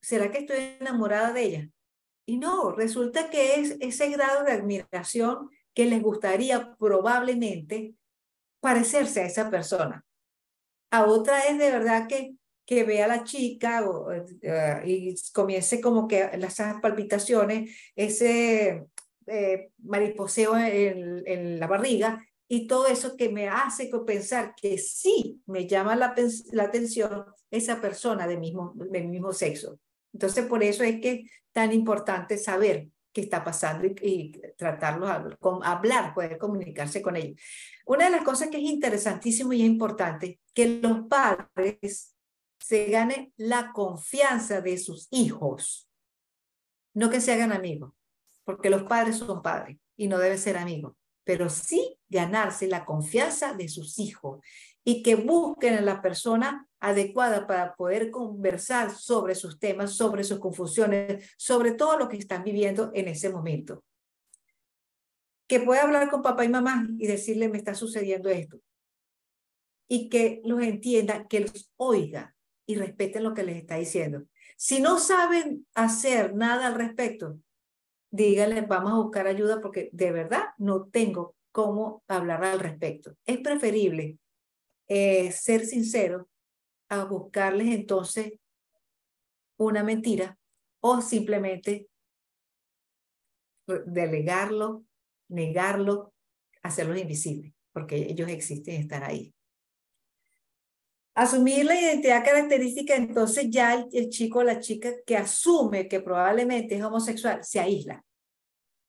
¿será 0.00 0.30
que 0.30 0.38
estoy 0.38 0.78
enamorada 0.80 1.34
de 1.34 1.42
ella? 1.42 1.70
Y 2.26 2.38
no, 2.38 2.72
resulta 2.72 3.30
que 3.30 3.60
es 3.60 3.76
ese 3.80 4.10
grado 4.10 4.44
de 4.44 4.52
admiración 4.52 5.48
que 5.74 5.86
les 5.86 6.02
gustaría 6.02 6.74
probablemente 6.76 7.94
parecerse 8.60 9.20
a 9.20 9.26
esa 9.26 9.48
persona. 9.48 10.04
A 10.90 11.04
otra 11.04 11.46
es 11.46 11.58
de 11.58 11.70
verdad 11.70 12.08
que, 12.08 12.34
que 12.64 12.82
vea 12.82 13.04
a 13.04 13.08
la 13.08 13.24
chica 13.24 13.88
o, 13.88 14.10
eh, 14.12 14.82
y 14.84 15.14
comience 15.32 15.80
como 15.80 16.08
que 16.08 16.36
las 16.36 16.56
palpitaciones, 16.82 17.70
ese 17.94 18.86
eh, 19.26 19.70
mariposeo 19.84 20.56
en, 20.56 21.60
la 21.60 21.66
barriga 21.66 22.24
y 22.48 22.66
todo 22.66 22.86
eso 22.86 23.16
que 23.16 23.28
me 23.28 23.48
hace 23.48 23.90
pensar 24.06 24.54
que 24.54 24.78
sí 24.78 25.42
me 25.46 25.66
llama 25.66 25.94
la, 25.94 26.14
atención 26.62 27.24
esa 27.50 27.80
persona 27.80 28.26
del 28.26 28.40
mismo, 28.40 28.72
del 28.74 29.08
mismo 29.08 29.32
sexo. 29.32 29.78
Entonces, 30.16 30.46
por 30.46 30.62
eso 30.62 30.82
es 30.82 30.98
que 31.00 31.30
tan 31.52 31.74
importante 31.74 32.38
saber 32.38 32.88
qué 33.12 33.20
está 33.20 33.44
pasando 33.44 33.86
y, 33.86 33.94
y 34.02 34.32
tratarlo, 34.56 35.06
hablar, 35.62 36.14
poder 36.14 36.38
comunicarse 36.38 37.02
con 37.02 37.16
ellos. 37.16 37.38
Una 37.84 38.06
de 38.06 38.12
las 38.12 38.24
cosas 38.24 38.48
que 38.48 38.56
es 38.56 38.62
interesantísimo 38.62 39.52
y 39.52 39.60
es 39.60 39.68
importante, 39.68 40.40
que 40.54 40.80
los 40.80 41.06
padres 41.06 42.14
se 42.58 42.86
ganen 42.86 43.30
la 43.36 43.72
confianza 43.74 44.62
de 44.62 44.78
sus 44.78 45.06
hijos, 45.10 45.86
no 46.94 47.10
que 47.10 47.20
se 47.20 47.34
hagan 47.34 47.52
amigos, 47.52 47.92
porque 48.44 48.70
los 48.70 48.84
padres 48.84 49.18
son 49.18 49.42
padres 49.42 49.76
y 49.98 50.08
no 50.08 50.18
deben 50.18 50.38
ser 50.38 50.56
amigos 50.56 50.94
pero 51.26 51.50
sí 51.50 51.98
ganarse 52.08 52.68
la 52.68 52.84
confianza 52.84 53.52
de 53.52 53.68
sus 53.68 53.98
hijos 53.98 54.38
y 54.88 55.02
que 55.02 55.16
busquen 55.16 55.74
a 55.74 55.80
la 55.80 56.00
persona 56.00 56.68
adecuada 56.78 57.48
para 57.48 57.74
poder 57.74 58.12
conversar 58.12 58.94
sobre 58.94 59.34
sus 59.34 59.58
temas, 59.58 59.96
sobre 59.96 60.22
sus 60.22 60.38
confusiones, 60.38 61.28
sobre 61.36 61.72
todo 61.72 61.98
lo 61.98 62.08
que 62.08 62.16
están 62.16 62.44
viviendo 62.44 62.92
en 62.94 63.08
ese 63.08 63.28
momento. 63.30 63.82
Que 65.48 65.58
pueda 65.58 65.82
hablar 65.82 66.08
con 66.08 66.22
papá 66.22 66.44
y 66.44 66.48
mamá 66.48 66.86
y 66.98 67.08
decirle, 67.08 67.48
me 67.48 67.58
está 67.58 67.74
sucediendo 67.74 68.28
esto. 68.28 68.60
Y 69.88 70.08
que 70.08 70.40
los 70.44 70.62
entienda, 70.62 71.26
que 71.26 71.40
los 71.40 71.72
oiga 71.76 72.36
y 72.64 72.76
respeten 72.76 73.24
lo 73.24 73.34
que 73.34 73.42
les 73.42 73.56
está 73.56 73.74
diciendo. 73.74 74.22
Si 74.56 74.80
no 74.80 75.00
saben 75.00 75.66
hacer 75.74 76.36
nada 76.36 76.68
al 76.68 76.76
respecto, 76.76 77.40
díganle, 78.12 78.60
vamos 78.60 78.92
a 78.92 78.98
buscar 78.98 79.26
ayuda 79.26 79.60
porque 79.60 79.90
de 79.92 80.12
verdad 80.12 80.44
no 80.58 80.84
tengo 80.84 81.34
cómo 81.50 82.04
hablar 82.06 82.44
al 82.44 82.60
respecto. 82.60 83.16
Es 83.24 83.38
preferible 83.38 84.20
eh, 84.88 85.32
ser 85.32 85.66
sincero 85.66 86.28
a 86.88 87.04
buscarles 87.04 87.74
entonces 87.74 88.34
una 89.56 89.82
mentira 89.82 90.38
o 90.80 91.00
simplemente 91.00 91.88
delegarlo, 93.86 94.84
negarlo, 95.28 96.14
hacerlo 96.62 96.96
invisible, 96.96 97.54
porque 97.72 97.96
ellos 97.96 98.28
existen 98.28 98.74
y 98.74 98.78
están 98.78 99.02
ahí. 99.02 99.34
Asumir 101.14 101.64
la 101.64 101.80
identidad 101.80 102.24
característica, 102.24 102.94
entonces 102.94 103.46
ya 103.48 103.86
el, 103.90 104.10
chico 104.10 104.40
o 104.40 104.44
la 104.44 104.60
chica 104.60 104.92
que 105.06 105.16
asume 105.16 105.88
que 105.88 106.00
probablemente 106.00 106.76
es 106.76 106.84
homosexual 106.84 107.42
se 107.42 107.58
aísla, 107.58 108.04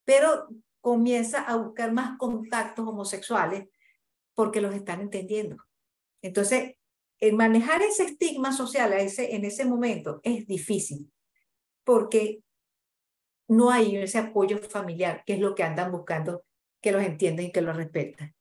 pero 0.03 0.49
comienza 0.81 1.41
a 1.43 1.55
buscar 1.55 1.93
más 1.93 2.17
contactos 2.17 2.85
homosexuales 2.85 3.69
porque 4.33 4.61
los 4.61 4.75
están 4.75 5.01
entendiendo. 5.01 5.66
Entonces, 6.21 6.75
el 7.19 7.35
manejar 7.35 7.81
ese 7.81 8.03
estigma 8.03 8.51
social 8.51 8.93
a 8.93 8.99
ese, 8.99 9.35
en 9.35 9.45
ese 9.45 9.65
momento 9.65 10.19
es 10.23 10.45
difícil 10.47 11.11
porque 11.83 12.43
no 13.47 13.71
hay 13.71 13.95
ese 13.95 14.17
apoyo 14.17 14.57
familiar, 14.59 15.23
que 15.25 15.33
es 15.33 15.39
lo 15.39 15.55
que 15.55 15.63
andan 15.63 15.91
buscando, 15.91 16.43
que 16.81 16.91
los 16.91 17.01
entienden 17.01 17.47
y 17.47 17.51
que 17.51 17.61
los 17.61 17.75
respetan. 17.75 18.35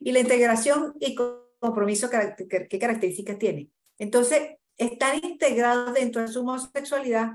Y 0.00 0.12
la 0.12 0.20
integración 0.20 0.94
y 0.98 1.14
compromiso, 1.14 2.08
¿qué 2.10 2.78
características 2.78 3.38
tiene? 3.38 3.70
Entonces, 3.98 4.56
estar 4.76 5.22
integrados 5.22 5.94
dentro 5.94 6.22
de 6.22 6.28
su 6.28 6.40
homosexualidad 6.40 7.32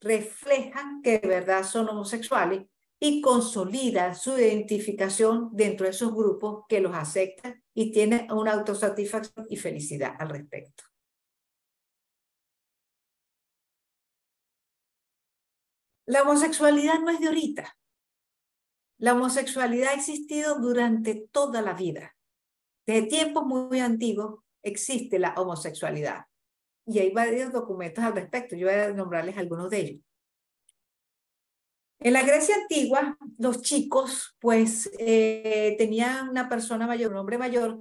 reflejan 0.00 1.02
que 1.02 1.18
de 1.18 1.28
verdad 1.28 1.64
son 1.64 1.88
homosexuales 1.88 2.66
y 3.00 3.20
consolida 3.20 4.14
su 4.14 4.38
identificación 4.38 5.50
dentro 5.52 5.84
de 5.84 5.90
esos 5.90 6.14
grupos 6.14 6.64
que 6.68 6.80
los 6.80 6.94
aceptan 6.94 7.62
y 7.78 7.92
tienen 7.92 8.28
una 8.32 8.54
autosatisfacción 8.54 9.46
y 9.48 9.56
felicidad 9.56 10.16
al 10.18 10.30
respecto. 10.30 10.82
La 16.04 16.22
homosexualidad 16.22 16.98
no 16.98 17.10
es 17.10 17.20
de 17.20 17.28
ahorita. 17.28 17.78
La 18.98 19.12
homosexualidad 19.12 19.90
ha 19.90 19.94
existido 19.94 20.58
durante 20.58 21.28
toda 21.30 21.62
la 21.62 21.74
vida. 21.74 22.16
Desde 22.84 23.06
tiempos 23.06 23.46
muy 23.46 23.78
antiguos 23.78 24.42
existe 24.60 25.20
la 25.20 25.34
homosexualidad 25.34 26.24
y 26.84 26.98
hay 26.98 27.12
varios 27.12 27.52
documentos 27.52 28.02
al 28.02 28.14
respecto. 28.14 28.56
Yo 28.56 28.66
voy 28.66 28.74
a 28.74 28.92
nombrarles 28.92 29.38
algunos 29.38 29.70
de 29.70 29.78
ellos. 29.78 30.07
En 32.00 32.12
la 32.12 32.22
Grecia 32.22 32.54
antigua, 32.54 33.18
los 33.38 33.62
chicos, 33.62 34.36
pues, 34.38 34.90
eh, 34.98 35.74
tenían 35.78 36.28
una 36.28 36.48
persona 36.48 36.86
mayor, 36.86 37.10
un 37.10 37.18
hombre 37.18 37.38
mayor, 37.38 37.80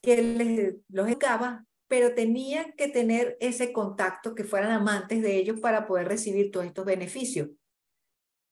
que 0.00 0.22
les, 0.22 0.74
los 0.88 1.08
educaba, 1.08 1.66
pero 1.88 2.14
tenían 2.14 2.72
que 2.76 2.88
tener 2.88 3.36
ese 3.40 3.72
contacto, 3.72 4.34
que 4.34 4.44
fueran 4.44 4.70
amantes 4.70 5.22
de 5.22 5.36
ellos 5.36 5.58
para 5.58 5.86
poder 5.86 6.06
recibir 6.06 6.52
todos 6.52 6.66
estos 6.66 6.84
beneficios. 6.84 7.48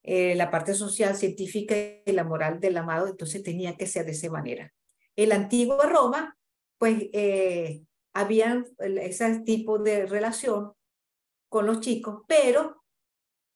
Eh, 0.03 0.35
la 0.35 0.51
parte 0.51 0.75
social, 0.75 1.15
científica 1.15 1.75
y 2.05 2.13
la 2.13 2.25
moral 2.25 2.59
del 2.59 2.77
amado, 2.77 3.07
entonces 3.07 3.43
tenía 3.43 3.77
que 3.77 3.87
ser 3.87 4.07
de 4.07 4.13
esa 4.13 4.31
manera. 4.31 4.73
En 5.15 5.29
la 5.29 5.37
antigua 5.37 5.87
Roma, 5.87 6.37
pues 6.79 7.11
eh, 7.13 7.83
habían 8.13 8.67
ese 8.79 9.41
tipo 9.41 9.79
de 9.79 10.07
relación 10.07 10.73
con 11.49 11.67
los 11.67 11.81
chicos, 11.81 12.23
pero 12.27 12.78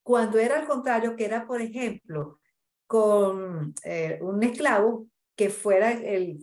cuando 0.03 0.39
era 0.39 0.59
al 0.59 0.67
contrario, 0.67 1.17
que 1.17 1.25
era, 1.25 1.47
por 1.47 1.63
ejemplo, 1.63 2.41
con 2.87 3.75
eh, 3.85 4.19
un 4.21 4.43
esclavo 4.43 5.07
que 5.37 5.49
fuera 5.49 5.93
el 5.93 6.39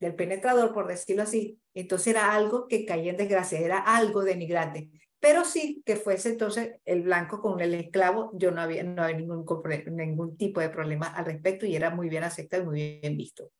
del 0.00 0.14
penetrador, 0.14 0.72
por 0.72 0.86
decirlo 0.86 1.22
así, 1.22 1.58
Entonces 1.72 2.08
era 2.08 2.32
algo 2.34 2.68
que 2.68 2.84
caía 2.84 3.10
en 3.10 3.16
desgracia, 3.16 3.58
era 3.58 3.78
algo 3.78 4.22
denigrante. 4.22 4.90
Pero 5.18 5.44
sí 5.44 5.82
que 5.86 5.96
fuese 5.96 6.30
entonces 6.30 6.76
el 6.84 7.02
blanco 7.02 7.40
con 7.40 7.60
el 7.60 7.74
esclavo, 7.74 8.30
yo 8.34 8.50
no 8.50 8.60
había, 8.60 8.84
no 8.84 9.02
había 9.02 9.16
ningún, 9.16 9.46
ningún 9.92 10.36
tipo 10.36 10.60
de 10.60 10.68
problema 10.68 11.06
al 11.06 11.24
respecto 11.24 11.64
y 11.64 11.74
era 11.74 11.90
muy 11.90 12.08
bien 12.08 12.22
aceptado 12.24 12.64
y 12.64 12.66
muy 12.66 13.00
bien 13.00 13.16
visto. 13.16 13.50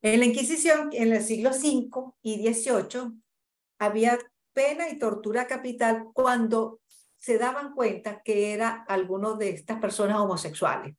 En 0.00 0.20
la 0.20 0.26
Inquisición, 0.26 0.88
en 0.92 1.12
el 1.12 1.22
siglo 1.22 1.50
V 1.50 2.12
y 2.22 2.52
XVIII, 2.52 3.20
había 3.78 4.18
pena 4.54 4.88
y 4.88 4.98
tortura 4.98 5.46
capital 5.46 6.06
cuando 6.14 6.80
se 7.18 7.38
daban 7.38 7.74
cuenta 7.74 8.22
que 8.22 8.52
era 8.52 8.84
alguno 8.88 9.36
de 9.36 9.50
estas 9.50 9.80
personas 9.80 10.18
homosexuales. 10.18 10.94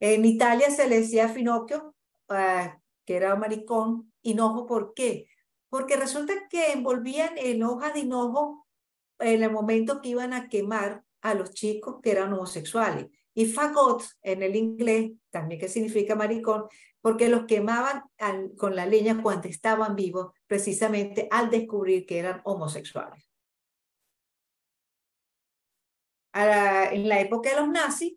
En 0.00 0.24
Italia 0.24 0.70
se 0.70 0.88
le 0.88 1.00
decía 1.00 1.28
Finocchio, 1.28 1.94
ah, 2.28 2.78
que 3.04 3.16
era 3.16 3.36
maricón, 3.36 4.12
hinojo, 4.22 4.66
¿por 4.66 4.94
qué? 4.94 5.26
Porque 5.68 5.96
resulta 5.96 6.34
que 6.50 6.72
envolvían 6.72 7.36
en 7.36 7.62
hoja 7.62 7.90
de 7.90 8.00
hinojo 8.00 8.66
en 9.18 9.42
el 9.42 9.50
momento 9.50 10.00
que 10.00 10.10
iban 10.10 10.32
a 10.32 10.48
quemar 10.48 11.04
a 11.20 11.34
los 11.34 11.52
chicos 11.54 11.96
que 12.02 12.10
eran 12.10 12.32
homosexuales. 12.32 13.06
Y 13.34 13.46
fagot, 13.46 14.02
en 14.22 14.42
el 14.42 14.56
inglés, 14.56 15.12
también 15.30 15.60
que 15.60 15.68
significa 15.68 16.14
maricón, 16.14 16.66
porque 17.00 17.28
los 17.28 17.46
quemaban 17.46 18.02
con 18.58 18.76
la 18.76 18.86
leña 18.86 19.22
cuando 19.22 19.48
estaban 19.48 19.96
vivos, 19.96 20.32
precisamente 20.46 21.28
al 21.30 21.50
descubrir 21.50 22.06
que 22.06 22.18
eran 22.18 22.40
homosexuales. 22.44 23.31
En 26.34 27.08
la 27.08 27.20
época 27.20 27.50
de 27.50 27.56
los 27.56 27.68
nazis, 27.68 28.14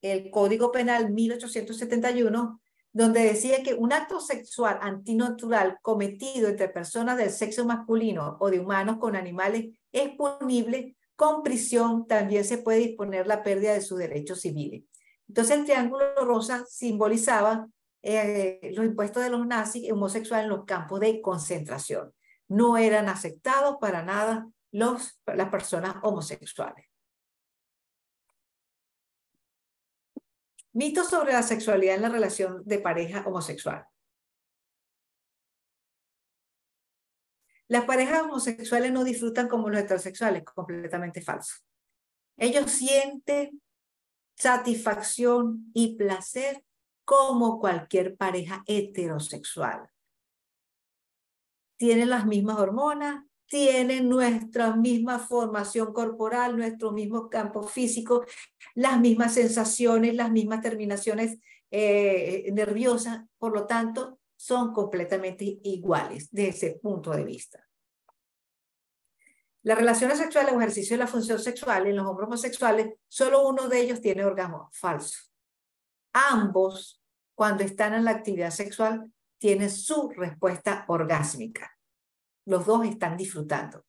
el 0.00 0.30
Código 0.30 0.72
Penal 0.72 1.10
1871, 1.10 2.60
donde 2.92 3.22
decía 3.22 3.62
que 3.62 3.74
un 3.74 3.92
acto 3.92 4.20
sexual 4.20 4.78
antinatural 4.82 5.78
cometido 5.80 6.48
entre 6.48 6.68
personas 6.68 7.16
del 7.16 7.30
sexo 7.30 7.64
masculino 7.64 8.36
o 8.40 8.50
de 8.50 8.60
humanos 8.60 8.98
con 8.98 9.16
animales 9.16 9.70
es 9.92 10.10
punible 10.10 10.96
con 11.16 11.42
prisión, 11.42 12.06
también 12.06 12.44
se 12.44 12.58
puede 12.58 12.80
disponer 12.80 13.26
la 13.26 13.42
pérdida 13.42 13.72
de 13.72 13.80
sus 13.80 13.98
derechos 13.98 14.40
civiles. 14.40 14.84
Entonces 15.28 15.56
el 15.56 15.64
triángulo 15.64 16.14
rosa 16.24 16.64
simbolizaba 16.68 17.68
eh, 18.02 18.72
los 18.74 18.84
impuestos 18.84 19.22
de 19.22 19.30
los 19.30 19.46
nazis 19.46 19.90
homosexuales 19.90 20.44
en 20.44 20.50
los 20.50 20.64
campos 20.64 21.00
de 21.00 21.22
concentración. 21.22 22.12
No 22.48 22.76
eran 22.76 23.08
aceptados 23.08 23.76
para 23.80 24.02
nada 24.02 24.48
los, 24.72 25.20
las 25.26 25.48
personas 25.48 25.96
homosexuales. 26.02 26.91
Mitos 30.72 31.10
sobre 31.10 31.32
la 31.32 31.42
sexualidad 31.42 31.96
en 31.96 32.02
la 32.02 32.08
relación 32.08 32.62
de 32.64 32.78
pareja 32.78 33.24
homosexual. 33.26 33.86
Las 37.68 37.84
parejas 37.84 38.22
homosexuales 38.22 38.92
no 38.92 39.04
disfrutan 39.04 39.48
como 39.48 39.70
los 39.70 39.80
heterosexuales, 39.80 40.44
completamente 40.44 41.22
falso. 41.22 41.56
Ellos 42.36 42.70
sienten 42.70 43.62
satisfacción 44.36 45.70
y 45.74 45.96
placer 45.96 46.64
como 47.04 47.60
cualquier 47.60 48.16
pareja 48.16 48.62
heterosexual. 48.66 49.88
Tienen 51.76 52.10
las 52.10 52.26
mismas 52.26 52.58
hormonas, 52.58 53.24
tienen 53.52 54.08
nuestra 54.08 54.74
misma 54.74 55.18
formación 55.18 55.92
corporal, 55.92 56.56
nuestro 56.56 56.90
mismo 56.90 57.28
campo 57.28 57.62
físico, 57.62 58.24
las 58.74 58.98
mismas 58.98 59.34
sensaciones, 59.34 60.14
las 60.14 60.30
mismas 60.30 60.62
terminaciones 60.62 61.36
eh, 61.70 62.50
nerviosas, 62.54 63.26
por 63.36 63.52
lo 63.52 63.66
tanto, 63.66 64.20
son 64.36 64.72
completamente 64.72 65.44
iguales 65.64 66.30
desde 66.30 66.48
ese 66.48 66.70
punto 66.82 67.10
de 67.10 67.24
vista. 67.24 67.68
Las 69.64 69.76
relaciones 69.76 70.16
sexuales 70.16 70.54
o 70.54 70.58
ejercicio 70.58 70.94
de 70.94 71.04
la 71.04 71.06
función 71.06 71.38
sexual 71.38 71.86
en 71.86 71.96
los 71.96 72.06
hombres 72.06 72.28
homosexuales, 72.28 72.94
solo 73.06 73.46
uno 73.46 73.68
de 73.68 73.80
ellos 73.82 74.00
tiene 74.00 74.24
orgasmo 74.24 74.70
falso. 74.72 75.18
Ambos, 76.14 77.02
cuando 77.34 77.64
están 77.64 77.92
en 77.92 78.06
la 78.06 78.12
actividad 78.12 78.50
sexual, 78.50 79.12
tienen 79.36 79.70
su 79.70 80.08
respuesta 80.08 80.86
orgásmica. 80.88 81.70
Los 82.44 82.66
dos 82.66 82.86
están 82.86 83.16
disfrutando. 83.16 83.84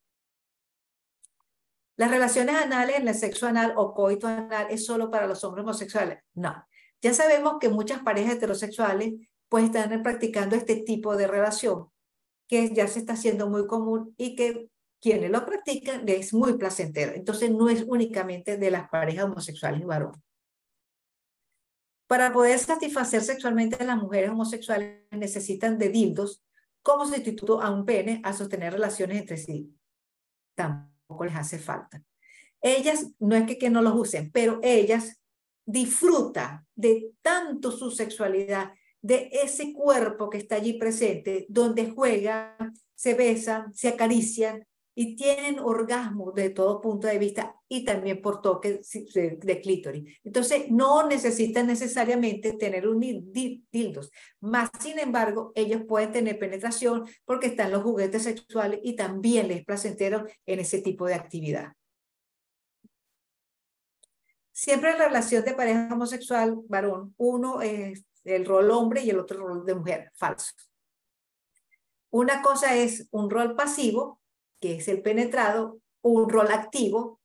Las 1.95 2.09
relaciones 2.09 2.55
anales 2.55 2.97
en 2.97 3.07
el 3.07 3.15
sexo 3.15 3.47
anal 3.47 3.73
o 3.75 3.93
coito 3.93 4.27
anal 4.27 4.67
es 4.69 4.85
solo 4.85 5.11
para 5.11 5.27
los 5.27 5.43
hombres 5.43 5.63
homosexuales. 5.63 6.19
No. 6.33 6.65
Ya 7.01 7.13
sabemos 7.13 7.57
que 7.59 7.69
muchas 7.69 8.01
parejas 8.01 8.35
heterosexuales 8.35 9.13
pues 9.49 9.65
están 9.65 10.01
practicando 10.01 10.55
este 10.55 10.77
tipo 10.77 11.15
de 11.15 11.27
relación 11.27 11.89
que 12.47 12.73
ya 12.73 12.87
se 12.87 12.99
está 12.99 13.13
haciendo 13.13 13.49
muy 13.49 13.67
común 13.67 14.13
y 14.17 14.35
que 14.35 14.69
quienes 14.99 15.29
lo 15.29 15.45
practican 15.45 16.07
es 16.07 16.33
muy 16.33 16.57
placentero. 16.57 17.13
Entonces 17.13 17.51
no 17.51 17.69
es 17.69 17.83
únicamente 17.87 18.57
de 18.57 18.71
las 18.71 18.89
parejas 18.89 19.25
homosexuales 19.25 19.81
y 19.81 19.85
varones. 19.85 20.21
Para 22.07 22.31
poder 22.31 22.57
satisfacer 22.57 23.21
sexualmente 23.21 23.75
a 23.83 23.85
las 23.85 23.97
mujeres 23.97 24.29
homosexuales 24.29 25.03
necesitan 25.11 25.77
de 25.77 25.89
dildos 25.89 26.41
como 26.83 27.05
sustituto 27.07 27.61
a 27.61 27.71
un 27.71 27.85
pene 27.85 28.21
a 28.23 28.33
sostener 28.33 28.73
relaciones 28.73 29.19
entre 29.19 29.37
sí. 29.37 29.73
Tampoco 30.53 31.25
les 31.25 31.35
hace 31.35 31.57
falta. 31.57 32.03
Ellas, 32.61 33.07
no 33.19 33.35
es 33.35 33.45
que, 33.45 33.57
que 33.57 33.69
no 33.69 33.81
los 33.81 33.95
usen, 33.95 34.31
pero 34.31 34.59
ellas 34.61 35.19
disfrutan 35.65 36.67
de 36.75 37.11
tanto 37.21 37.71
su 37.71 37.89
sexualidad, 37.89 38.73
de 39.01 39.29
ese 39.31 39.73
cuerpo 39.73 40.29
que 40.29 40.37
está 40.37 40.55
allí 40.55 40.73
presente, 40.73 41.45
donde 41.49 41.89
juegan, 41.89 42.73
se 42.95 43.15
besan, 43.15 43.73
se 43.73 43.89
acarician, 43.89 44.65
y 44.95 45.15
tienen 45.15 45.59
orgasmo 45.59 46.31
de 46.31 46.49
todo 46.51 46.79
punto 46.79 47.07
de 47.07 47.17
vista 47.17 47.55
y 47.73 47.83
también 47.83 48.21
por 48.21 48.39
toque 48.39 48.81
de 49.15 49.61
clítoris. 49.61 50.19
Entonces, 50.23 50.69
no 50.69 51.07
necesitan 51.07 51.65
necesariamente 51.65 52.53
tener 52.53 52.87
un 52.87 52.99
dildos. 52.99 54.11
Más, 54.41 54.69
sin 54.79 54.99
embargo, 54.99 55.51
ellos 55.55 55.81
pueden 55.87 56.11
tener 56.11 56.37
penetración 56.37 57.03
porque 57.25 57.47
están 57.47 57.71
los 57.71 57.81
juguetes 57.81 58.21
sexuales 58.21 58.79
y 58.83 58.95
también 58.95 59.47
les 59.47 59.57
es 59.57 59.65
placentero 59.65 60.23
en 60.45 60.59
ese 60.59 60.83
tipo 60.83 61.07
de 61.07 61.15
actividad. 61.15 61.73
Siempre 64.51 64.91
en 64.91 64.99
la 64.99 65.07
relación 65.07 65.43
de 65.43 65.55
pareja 65.55 65.89
homosexual, 65.91 66.59
varón, 66.67 67.15
uno 67.17 67.63
es 67.63 68.05
el 68.23 68.45
rol 68.45 68.69
hombre 68.69 69.01
y 69.01 69.09
el 69.09 69.17
otro 69.17 69.47
rol 69.47 69.65
de 69.65 69.73
mujer, 69.73 70.11
falso. 70.13 70.53
Una 72.11 72.43
cosa 72.43 72.75
es 72.75 73.07
un 73.09 73.31
rol 73.31 73.55
pasivo, 73.55 74.21
que 74.61 74.75
es 74.75 74.87
el 74.87 75.01
penetrado, 75.01 75.79
un 76.03 76.29
rol 76.29 76.51
activo, 76.51 77.19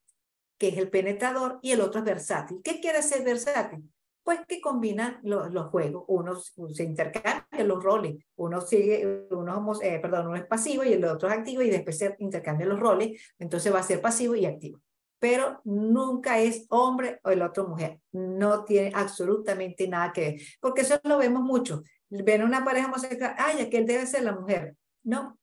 que 0.58 0.68
es 0.68 0.76
el 0.76 0.90
penetrador, 0.90 1.60
y 1.62 1.72
el 1.72 1.80
otro 1.80 2.00
es 2.00 2.04
versátil. 2.04 2.60
¿Qué 2.62 2.80
quiere 2.80 3.02
ser 3.02 3.24
versátil? 3.24 3.88
Pues 4.24 4.40
que 4.46 4.60
combina 4.60 5.20
los 5.22 5.66
juegos. 5.70 6.04
Uno 6.08 6.34
se 6.36 6.84
intercambia 6.84 7.64
los 7.64 7.82
roles. 7.82 8.16
Uno 8.36 8.60
sigue, 8.60 9.26
uno, 9.30 9.72
eh, 9.80 9.98
perdón, 10.00 10.26
uno 10.26 10.36
es 10.36 10.44
pasivo 10.44 10.84
y 10.84 10.92
el 10.92 11.04
otro 11.04 11.28
es 11.28 11.38
activo 11.38 11.62
y 11.62 11.70
después 11.70 11.96
se 11.96 12.14
intercambian 12.18 12.68
los 12.68 12.78
roles. 12.78 13.18
Entonces 13.38 13.72
va 13.72 13.78
a 13.78 13.84
ser 13.84 14.02
pasivo 14.02 14.34
y 14.34 14.44
activo. 14.44 14.82
Pero 15.18 15.62
nunca 15.64 16.40
es 16.40 16.66
hombre 16.68 17.20
o 17.24 17.30
el 17.30 17.40
otro 17.40 17.66
mujer. 17.68 18.00
No 18.12 18.64
tiene 18.64 18.92
absolutamente 18.94 19.88
nada 19.88 20.12
que 20.12 20.20
ver. 20.20 20.40
Porque 20.60 20.82
eso 20.82 21.00
lo 21.04 21.16
vemos 21.16 21.42
mucho. 21.42 21.82
Ven 22.10 22.42
una 22.42 22.64
pareja 22.64 22.88
homosexual, 22.88 23.34
ay, 23.38 23.62
aquel 23.62 23.86
debe 23.86 24.06
ser 24.06 24.24
la 24.24 24.32
mujer. 24.32 24.76
No, 25.04 25.38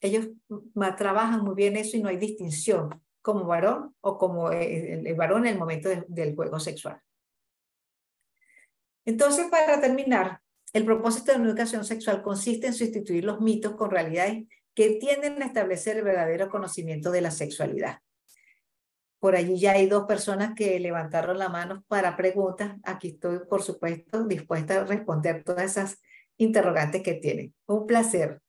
ellos 0.00 0.28
trabajan 0.98 1.42
muy 1.44 1.54
bien 1.54 1.76
eso 1.76 1.96
y 1.96 2.02
no 2.02 2.08
hay 2.08 2.16
distinción 2.16 3.03
como 3.24 3.46
varón 3.46 3.96
o 4.02 4.18
como 4.18 4.52
eh, 4.52 5.00
el, 5.02 5.14
varón 5.14 5.46
en 5.46 5.54
el 5.54 5.58
momento 5.58 5.88
del 6.08 6.34
juego 6.34 6.60
sexual. 6.60 7.00
Entonces, 9.06 9.46
para 9.50 9.80
terminar, 9.80 10.42
el 10.74 10.84
propósito 10.84 11.32
de 11.32 11.38
la 11.38 11.46
educación 11.46 11.86
sexual 11.86 12.22
consiste 12.22 12.66
en 12.66 12.74
sustituir 12.74 13.24
los 13.24 13.40
mitos 13.40 13.76
con 13.76 13.90
realidades 13.90 14.44
que 14.74 14.96
tienden 15.00 15.40
a 15.42 15.46
establecer 15.46 15.96
el 15.96 16.04
verdadero 16.04 16.50
conocimiento 16.50 17.10
de 17.10 17.22
la 17.22 17.30
sexualidad. 17.30 18.00
Por 19.20 19.36
allí 19.36 19.58
ya 19.58 19.72
hay 19.72 19.86
dos 19.86 20.04
personas 20.04 20.52
que 20.54 20.78
levantaron 20.78 21.38
la 21.38 21.48
mano 21.48 21.82
para 21.88 22.18
preguntas. 22.18 22.76
Aquí 22.82 23.08
estoy, 23.08 23.38
por 23.48 23.62
supuesto, 23.62 24.24
dispuesta 24.24 24.82
a 24.82 24.84
responder 24.84 25.44
todas 25.44 25.64
esas 25.64 26.02
interrogantes 26.36 27.02
que 27.02 27.14
tienen. 27.14 27.54
Un 27.64 27.86
placer. 27.86 28.42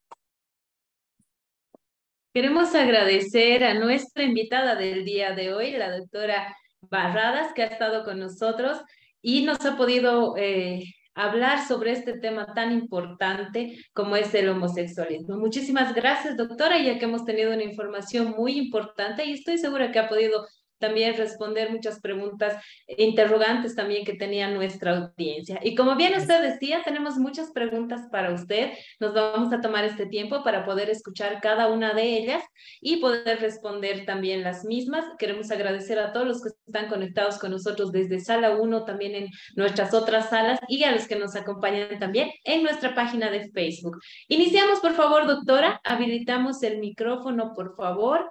Queremos 2.35 2.75
agradecer 2.75 3.63
a 3.63 3.75
nuestra 3.75 4.23
invitada 4.23 4.75
del 4.75 5.05
día 5.05 5.31
de 5.31 5.53
hoy, 5.53 5.71
la 5.71 5.97
doctora 5.97 6.53
Barradas, 6.81 7.53
que 7.53 7.63
ha 7.63 7.67
estado 7.67 8.03
con 8.03 8.19
nosotros 8.19 8.77
y 9.21 9.43
nos 9.43 9.65
ha 9.65 9.77
podido 9.77 10.35
eh, 10.35 10.83
hablar 11.13 11.65
sobre 11.65 11.93
este 11.93 12.19
tema 12.19 12.53
tan 12.53 12.73
importante 12.73 13.77
como 13.93 14.17
es 14.17 14.33
el 14.33 14.49
homosexualismo. 14.49 15.37
Muchísimas 15.37 15.95
gracias, 15.95 16.35
doctora, 16.35 16.77
ya 16.77 16.99
que 16.99 17.05
hemos 17.05 17.23
tenido 17.23 17.53
una 17.53 17.63
información 17.63 18.31
muy 18.37 18.57
importante 18.57 19.23
y 19.23 19.31
estoy 19.31 19.57
segura 19.57 19.93
que 19.93 19.99
ha 19.99 20.09
podido 20.09 20.45
también 20.79 21.15
responder 21.15 21.71
muchas 21.71 21.99
preguntas 21.99 22.61
e 22.87 23.03
interrogantes 23.03 23.75
también 23.75 24.05
que 24.05 24.13
tenía 24.13 24.49
nuestra 24.49 24.97
audiencia. 24.97 25.59
Y 25.63 25.75
como 25.75 25.95
bien 25.95 26.15
usted 26.15 26.41
decía, 26.41 26.81
tenemos 26.83 27.17
muchas 27.17 27.51
preguntas 27.51 28.01
para 28.11 28.33
usted. 28.33 28.71
Nos 28.99 29.13
vamos 29.13 29.53
a 29.53 29.61
tomar 29.61 29.85
este 29.85 30.05
tiempo 30.05 30.43
para 30.43 30.65
poder 30.65 30.89
escuchar 30.89 31.39
cada 31.41 31.67
una 31.67 31.93
de 31.93 32.17
ellas 32.17 32.43
y 32.81 32.97
poder 32.97 33.39
responder 33.39 34.05
también 34.05 34.43
las 34.43 34.65
mismas. 34.65 35.05
Queremos 35.17 35.51
agradecer 35.51 35.99
a 35.99 36.11
todos 36.11 36.27
los 36.27 36.41
que 36.41 36.49
están 36.65 36.87
conectados 36.87 37.37
con 37.39 37.51
nosotros 37.51 37.91
desde 37.91 38.19
sala 38.19 38.55
1, 38.55 38.85
también 38.85 39.15
en 39.15 39.29
nuestras 39.55 39.93
otras 39.93 40.29
salas 40.29 40.59
y 40.67 40.83
a 40.83 40.91
los 40.91 41.07
que 41.07 41.15
nos 41.15 41.35
acompañan 41.35 41.99
también 41.99 42.31
en 42.43 42.63
nuestra 42.63 42.93
página 42.95 43.29
de 43.29 43.49
Facebook. 43.51 43.97
Iniciamos, 44.27 44.79
por 44.79 44.93
favor, 44.93 45.27
doctora. 45.27 45.79
Habilitamos 45.83 46.63
el 46.63 46.79
micrófono, 46.79 47.53
por 47.53 47.75
favor, 47.75 48.29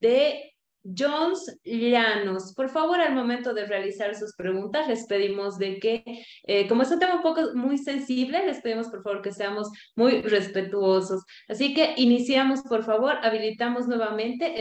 de 0.00 0.54
Jones 0.96 1.58
Llanos, 1.64 2.54
por 2.54 2.70
favor, 2.70 3.00
al 3.00 3.14
momento 3.14 3.54
de 3.54 3.66
realizar 3.66 4.14
sus 4.14 4.34
preguntas, 4.34 4.88
les 4.88 5.06
pedimos 5.06 5.58
de 5.58 5.78
que, 5.78 6.24
eh, 6.44 6.68
como 6.68 6.82
es 6.82 6.90
un 6.90 6.98
tema 6.98 7.22
un 7.22 7.54
muy 7.54 7.78
sensible, 7.78 8.46
les 8.46 8.60
pedimos 8.60 8.88
por 8.88 9.02
favor 9.02 9.22
que 9.22 9.32
seamos 9.32 9.68
muy 9.96 10.22
respetuosos. 10.22 11.24
Así 11.48 11.74
que 11.74 11.94
iniciamos, 11.96 12.62
por 12.62 12.84
favor, 12.84 13.16
habilitamos 13.22 13.86
nuevamente 13.86 14.54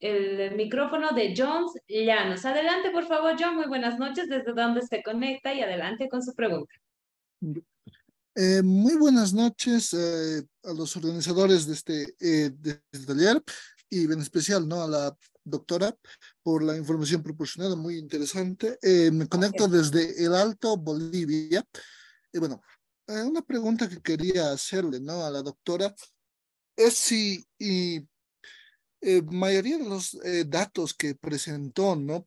el 0.00 0.56
micrófono 0.56 1.10
de 1.12 1.34
Jones 1.36 1.72
Llanos. 1.88 2.44
Adelante, 2.44 2.90
por 2.90 3.06
favor, 3.06 3.34
John, 3.38 3.56
muy 3.56 3.66
buenas 3.66 3.98
noches, 3.98 4.28
desde 4.28 4.52
donde 4.52 4.82
se 4.82 5.02
conecta 5.02 5.52
y 5.54 5.60
adelante 5.60 6.08
con 6.08 6.22
su 6.22 6.34
pregunta. 6.34 6.72
Eh, 8.34 8.62
muy 8.62 8.96
buenas 8.96 9.32
noches 9.32 9.94
eh, 9.94 10.42
a 10.64 10.72
los 10.74 10.94
organizadores 10.96 11.66
de 11.66 11.72
este, 11.72 12.14
de 12.18 12.80
este 12.92 13.06
taller 13.06 13.42
y 13.88 14.04
en 14.04 14.20
especial 14.20 14.66
¿no? 14.66 14.82
a 14.82 14.88
la 14.88 15.16
doctora 15.44 15.96
por 16.42 16.62
la 16.62 16.76
información 16.76 17.22
proporcionada, 17.22 17.76
muy 17.76 17.98
interesante. 17.98 18.78
Eh, 18.82 19.10
me 19.10 19.28
conecto 19.28 19.68
desde 19.68 20.24
el 20.24 20.34
Alto, 20.34 20.76
Bolivia. 20.76 21.64
Y 22.32 22.38
bueno, 22.38 22.62
eh, 23.06 23.22
una 23.22 23.42
pregunta 23.42 23.88
que 23.88 24.00
quería 24.00 24.50
hacerle 24.50 25.00
¿no? 25.00 25.24
a 25.24 25.30
la 25.30 25.42
doctora 25.42 25.94
es 26.76 26.94
si 26.94 27.44
y, 27.58 28.06
eh, 29.00 29.22
mayoría 29.22 29.78
de 29.78 29.88
los 29.88 30.18
datos 30.46 30.94
que 30.94 31.14
presentó 31.14 31.96
¿no? 31.96 32.26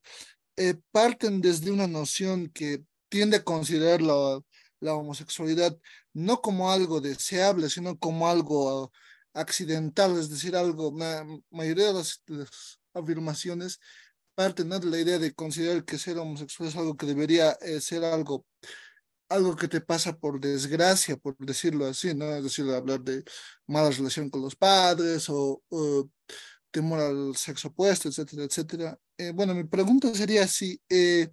parten 0.92 1.42
desde 1.42 1.72
una 1.72 1.88
noción 1.88 2.50
que 2.50 2.84
tiende 3.10 3.38
a 3.38 3.44
considerar 3.44 4.02
la, 4.02 4.42
la 4.80 4.94
homosexualidad 4.94 5.78
no 6.14 6.42
como 6.42 6.72
algo 6.72 7.02
deseable, 7.02 7.70
sino 7.70 7.98
como 7.98 8.28
algo 8.30 8.92
accidental, 9.34 10.18
es 10.20 10.30
decir, 10.30 10.56
algo, 10.56 10.94
la 10.98 11.26
mayoría 11.52 11.88
de 11.88 11.94
las, 11.94 12.24
afirmaciones 12.94 13.80
parten 14.36 14.70
de 14.70 14.86
la 14.86 15.00
idea 15.00 15.20
de 15.20 15.34
considerar 15.34 15.86
que 15.86 15.98
ser 15.98 16.18
homosexual 16.18 16.70
es 16.70 16.76
algo 16.76 16.98
que 16.98 17.06
debería 17.06 17.52
eh, 17.62 17.82
ser 17.82 18.04
algo, 18.04 18.46
algo 19.30 19.56
que 19.56 19.68
te 19.68 19.82
pasa 19.82 20.18
por 20.18 20.40
desgracia, 20.40 21.18
por 21.18 21.38
decirlo 21.38 21.86
así, 21.86 22.16
¿no? 22.16 22.26
Es 22.36 22.44
decir, 22.44 22.70
hablar 22.70 23.02
de 23.02 23.24
mala 23.68 23.92
relación 23.92 24.30
con 24.30 24.42
los 24.42 24.56
padres 24.56 25.28
o, 25.30 25.62
temor 26.72 27.00
al 27.00 27.36
sexo 27.36 27.70
opuesto, 27.70 28.10
etcétera, 28.10 28.44
etcétera. 28.44 29.00
Eh, 29.18 29.32
bueno, 29.34 29.54
mi 29.56 29.64
pregunta 29.66 30.14
sería 30.14 30.48
si 30.48 30.80
eh, 30.90 31.30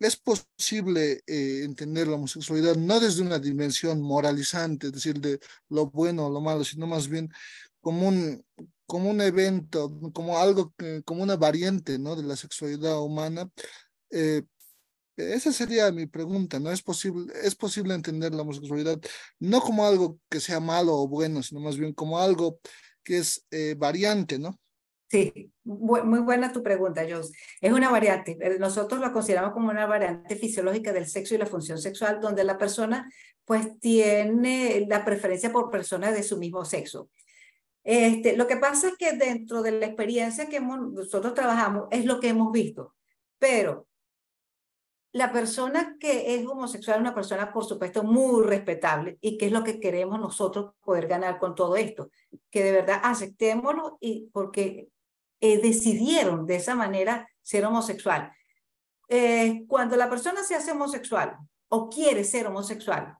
es 0.00 0.16
posible 0.16 1.22
eh, 1.26 1.62
entender 1.64 2.08
la 2.08 2.16
homosexualidad 2.16 2.74
no 2.76 2.98
desde 2.98 3.22
una 3.22 3.38
dimensión 3.38 4.00
moralizante, 4.00 4.88
es 4.88 4.92
decir, 4.94 5.20
de 5.20 5.38
lo 5.68 5.90
bueno 5.90 6.26
o 6.26 6.30
lo 6.30 6.40
malo, 6.40 6.64
sino 6.64 6.86
más 6.86 7.06
bien 7.06 7.30
como 7.80 8.08
un, 8.08 8.44
como 8.86 9.10
un 9.10 9.20
evento, 9.20 9.92
como 10.12 10.38
algo, 10.38 10.74
como 11.04 11.22
una 11.22 11.36
variante 11.36 11.98
¿no? 11.98 12.16
de 12.16 12.22
la 12.22 12.36
sexualidad 12.36 13.00
humana. 13.00 13.50
Eh, 14.10 14.42
esa 15.16 15.52
sería 15.52 15.92
mi 15.92 16.06
pregunta, 16.06 16.58
¿no? 16.58 16.70
¿Es 16.70 16.82
posible, 16.82 17.32
¿Es 17.42 17.54
posible 17.54 17.94
entender 17.94 18.34
la 18.34 18.42
homosexualidad 18.42 18.98
no 19.38 19.60
como 19.60 19.86
algo 19.86 20.18
que 20.30 20.40
sea 20.40 20.60
malo 20.60 20.94
o 20.94 21.08
bueno, 21.08 21.42
sino 21.42 21.60
más 21.60 21.76
bien 21.76 21.92
como 21.92 22.18
algo 22.18 22.58
que 23.04 23.18
es 23.18 23.44
eh, 23.50 23.74
variante, 23.76 24.38
¿no? 24.38 24.58
Sí, 25.10 25.52
muy 25.64 26.20
buena 26.20 26.52
tu 26.52 26.62
pregunta, 26.62 27.04
Jos. 27.10 27.32
Es 27.60 27.72
una 27.72 27.90
variante. 27.90 28.38
Eh, 28.40 28.58
nosotros 28.60 29.00
lo 29.00 29.12
consideramos 29.12 29.52
como 29.52 29.70
una 29.70 29.86
variante 29.86 30.36
fisiológica 30.36 30.92
del 30.92 31.06
sexo 31.06 31.34
y 31.34 31.38
la 31.38 31.46
función 31.46 31.78
sexual, 31.78 32.20
donde 32.20 32.44
la 32.44 32.56
persona 32.56 33.10
pues 33.44 33.80
tiene 33.80 34.86
la 34.88 35.04
preferencia 35.04 35.50
por 35.50 35.68
personas 35.68 36.14
de 36.14 36.22
su 36.22 36.38
mismo 36.38 36.64
sexo. 36.64 37.10
Este, 37.82 38.36
lo 38.36 38.46
que 38.46 38.56
pasa 38.56 38.88
es 38.88 38.96
que 38.96 39.14
dentro 39.14 39.62
de 39.62 39.72
la 39.72 39.86
experiencia 39.86 40.48
que 40.48 40.60
nosotros 40.60 41.34
trabajamos 41.34 41.88
es 41.90 42.04
lo 42.04 42.20
que 42.20 42.28
hemos 42.28 42.52
visto, 42.52 42.94
pero 43.38 43.88
la 45.12 45.32
persona 45.32 45.96
que 45.98 46.36
es 46.36 46.46
homosexual 46.46 46.96
es 46.96 47.00
una 47.00 47.14
persona, 47.14 47.52
por 47.52 47.64
supuesto, 47.64 48.04
muy 48.04 48.44
respetable 48.44 49.18
y 49.20 49.36
que 49.36 49.46
es 49.46 49.52
lo 49.52 49.64
que 49.64 49.80
queremos 49.80 50.20
nosotros 50.20 50.74
poder 50.84 51.08
ganar 51.08 51.40
con 51.40 51.56
todo 51.56 51.74
esto, 51.74 52.10
que 52.48 52.62
de 52.62 52.70
verdad 52.70 53.00
aceptémoslo 53.02 53.98
y 54.00 54.28
porque 54.32 54.88
eh, 55.40 55.60
decidieron 55.60 56.46
de 56.46 56.56
esa 56.56 56.74
manera 56.74 57.28
ser 57.42 57.64
homosexual. 57.64 58.32
Eh, 59.08 59.64
cuando 59.66 59.96
la 59.96 60.08
persona 60.08 60.44
se 60.44 60.54
hace 60.54 60.72
homosexual 60.72 61.36
o 61.68 61.88
quiere 61.88 62.24
ser 62.24 62.46
homosexual 62.46 63.16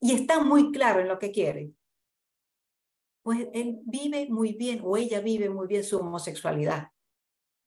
y 0.00 0.14
está 0.14 0.42
muy 0.42 0.72
claro 0.72 1.00
en 1.00 1.08
lo 1.08 1.18
que 1.18 1.32
quiere, 1.32 1.72
pues 3.22 3.48
él 3.52 3.80
vive 3.84 4.28
muy 4.28 4.52
bien 4.52 4.80
o 4.84 4.96
ella 4.96 5.20
vive 5.20 5.48
muy 5.48 5.66
bien 5.66 5.84
su 5.84 5.98
homosexualidad. 5.98 6.88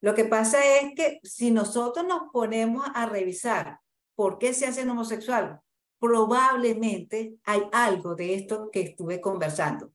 Lo 0.02 0.14
que 0.14 0.26
pasa 0.26 0.60
es 0.80 0.94
que 0.96 1.20
si 1.24 1.52
nosotros 1.52 2.06
nos 2.06 2.32
ponemos 2.32 2.86
a 2.94 3.08
revisar 3.08 3.80
por 4.16 4.38
qué 4.38 4.54
se 4.54 4.68
hace 4.68 4.88
homosexual, 4.88 5.60
probablemente 6.00 7.36
hay 7.44 7.64
algo 7.72 8.16
de 8.16 8.36
esto 8.36 8.70
que 8.72 8.82
estuve 8.82 9.20
conversando. 9.20 9.92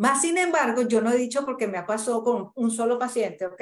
Más 0.00 0.22
sin 0.22 0.38
embargo, 0.38 0.80
yo 0.88 1.02
no 1.02 1.10
he 1.10 1.16
dicho 1.18 1.44
porque 1.44 1.66
me 1.66 1.76
ha 1.76 1.84
pasado 1.84 2.24
con 2.24 2.52
un 2.54 2.70
solo 2.70 2.98
paciente, 2.98 3.44
¿ok? 3.44 3.60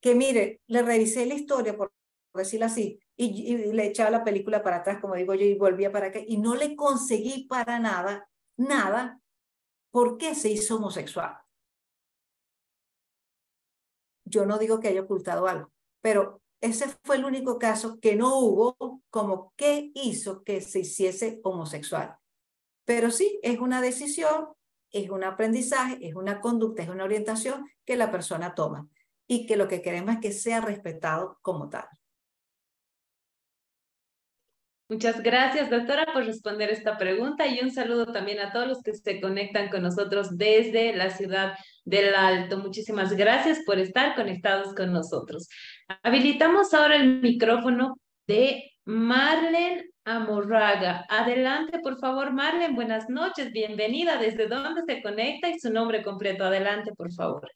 Que 0.00 0.14
mire, 0.14 0.60
le 0.68 0.80
revisé 0.82 1.26
la 1.26 1.34
historia, 1.34 1.76
por 1.76 1.92
decirlo 2.32 2.66
así, 2.66 3.00
y, 3.16 3.56
le 3.72 3.86
echaba 3.86 4.10
la 4.10 4.22
película 4.22 4.62
para 4.62 4.76
atrás, 4.76 5.00
como 5.00 5.16
digo 5.16 5.34
yo, 5.34 5.44
y 5.44 5.56
volvía 5.56 5.90
para 5.90 6.06
acá, 6.06 6.20
y 6.24 6.36
no 6.36 6.54
le 6.54 6.76
conseguí 6.76 7.48
para 7.48 7.80
nada, 7.80 8.30
nada, 8.56 9.20
por 9.90 10.18
qué 10.18 10.36
se 10.36 10.50
hizo 10.50 10.76
homosexual. 10.76 11.36
Yo 14.24 14.46
no 14.46 14.56
digo 14.56 14.78
que 14.78 14.86
haya 14.86 15.02
ocultado 15.02 15.48
algo, 15.48 15.72
pero 16.00 16.40
ese 16.60 16.86
fue 17.02 17.16
el 17.16 17.24
único 17.24 17.58
caso 17.58 17.98
que 17.98 18.14
no 18.14 18.38
hubo 18.38 19.02
como 19.10 19.52
qué 19.56 19.90
hizo 19.94 20.44
que 20.44 20.60
se 20.60 20.78
hiciese 20.78 21.40
homosexual. 21.42 22.16
Pero 22.84 23.10
sí, 23.10 23.40
es 23.42 23.58
una 23.58 23.80
decisión 23.80 24.50
es 24.92 25.10
un 25.10 25.24
aprendizaje, 25.24 25.98
es 26.00 26.14
una 26.14 26.40
conducta, 26.40 26.82
es 26.82 26.88
una 26.88 27.04
orientación 27.04 27.66
que 27.84 27.96
la 27.96 28.10
persona 28.10 28.54
toma 28.54 28.88
y 29.26 29.46
que 29.46 29.56
lo 29.56 29.68
que 29.68 29.82
queremos 29.82 30.14
es 30.14 30.20
que 30.20 30.32
sea 30.32 30.60
respetado 30.60 31.38
como 31.42 31.68
tal. 31.68 31.86
Muchas 34.90 35.22
gracias, 35.22 35.70
doctora, 35.70 36.04
por 36.12 36.24
responder 36.24 36.68
esta 36.70 36.98
pregunta 36.98 37.46
y 37.46 37.60
un 37.60 37.70
saludo 37.70 38.12
también 38.12 38.40
a 38.40 38.50
todos 38.50 38.66
los 38.66 38.82
que 38.82 38.92
se 38.92 39.20
conectan 39.20 39.68
con 39.68 39.82
nosotros 39.82 40.36
desde 40.36 40.96
la 40.96 41.10
ciudad 41.10 41.54
del 41.84 42.12
Alto. 42.12 42.58
Muchísimas 42.58 43.12
gracias 43.12 43.60
por 43.64 43.78
estar 43.78 44.16
conectados 44.16 44.74
con 44.74 44.92
nosotros. 44.92 45.48
Habilitamos 46.02 46.74
ahora 46.74 46.96
el 46.96 47.20
micrófono 47.20 48.00
de 48.26 48.72
Marlene 48.84 49.89
Amorraga. 50.10 51.06
Adelante, 51.08 51.78
por 51.78 52.00
favor, 52.00 52.32
Marlene. 52.32 52.74
Buenas 52.74 53.08
noches, 53.08 53.52
bienvenida. 53.52 54.18
¿Desde 54.18 54.48
dónde 54.48 54.82
se 54.84 55.02
conecta 55.02 55.48
y 55.48 55.60
su 55.60 55.72
nombre 55.72 56.02
completo? 56.02 56.42
Adelante, 56.42 56.92
por 56.96 57.12
favor. 57.12 57.48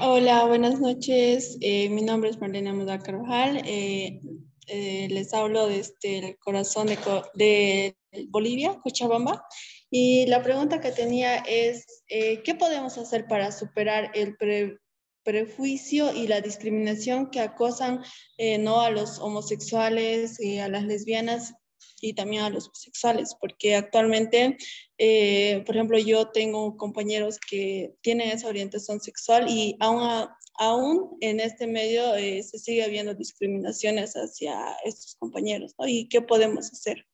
Hola, 0.00 0.46
buenas 0.46 0.80
noches. 0.80 1.56
Eh, 1.60 1.88
mi 1.90 2.02
nombre 2.02 2.30
es 2.30 2.40
Marlene 2.40 2.70
Amorraga 2.70 3.04
Carvajal. 3.04 3.62
Eh, 3.64 4.20
eh, 4.66 5.06
les 5.08 5.32
hablo 5.32 5.68
desde 5.68 6.18
el 6.18 6.38
corazón 6.38 6.88
de, 7.34 7.96
Bolivia, 8.30 8.80
Cochabamba. 8.82 9.46
Y 9.90 10.26
la 10.26 10.42
pregunta 10.42 10.80
que 10.80 10.90
tenía 10.90 11.36
es, 11.36 12.04
¿qué 12.08 12.56
podemos 12.58 12.98
hacer 12.98 13.28
para 13.28 13.52
superar 13.52 14.10
el 14.14 14.36
pre 14.36 14.80
prejuicio 15.24 16.12
y 16.12 16.28
la 16.28 16.40
discriminación 16.40 17.30
que 17.30 17.40
acosan 17.40 18.02
eh, 18.38 18.58
no 18.58 18.80
a 18.80 18.90
los 18.90 19.18
homosexuales 19.18 20.38
y 20.40 20.58
a 20.58 20.68
las 20.68 20.84
lesbianas 20.84 21.54
y 22.00 22.14
también 22.14 22.42
a 22.42 22.50
los 22.50 22.66
homosexuales, 22.66 23.34
porque 23.40 23.74
actualmente, 23.74 24.58
eh, 24.98 25.62
por 25.64 25.74
ejemplo, 25.74 25.98
yo 25.98 26.30
tengo 26.30 26.76
compañeros 26.76 27.38
que 27.38 27.94
tienen 28.02 28.28
esa 28.30 28.48
orientación 28.48 29.00
sexual 29.00 29.46
y 29.48 29.76
aún, 29.80 30.28
aún 30.58 31.16
en 31.20 31.40
este 31.40 31.66
medio 31.66 32.14
eh, 32.14 32.42
se 32.42 32.58
sigue 32.58 32.84
habiendo 32.84 33.14
discriminaciones 33.14 34.14
hacia 34.14 34.76
estos 34.84 35.16
compañeros, 35.16 35.74
¿no? 35.78 35.86
¿Y 35.86 36.08
qué 36.08 36.20
podemos 36.20 36.70
hacer? 36.72 37.06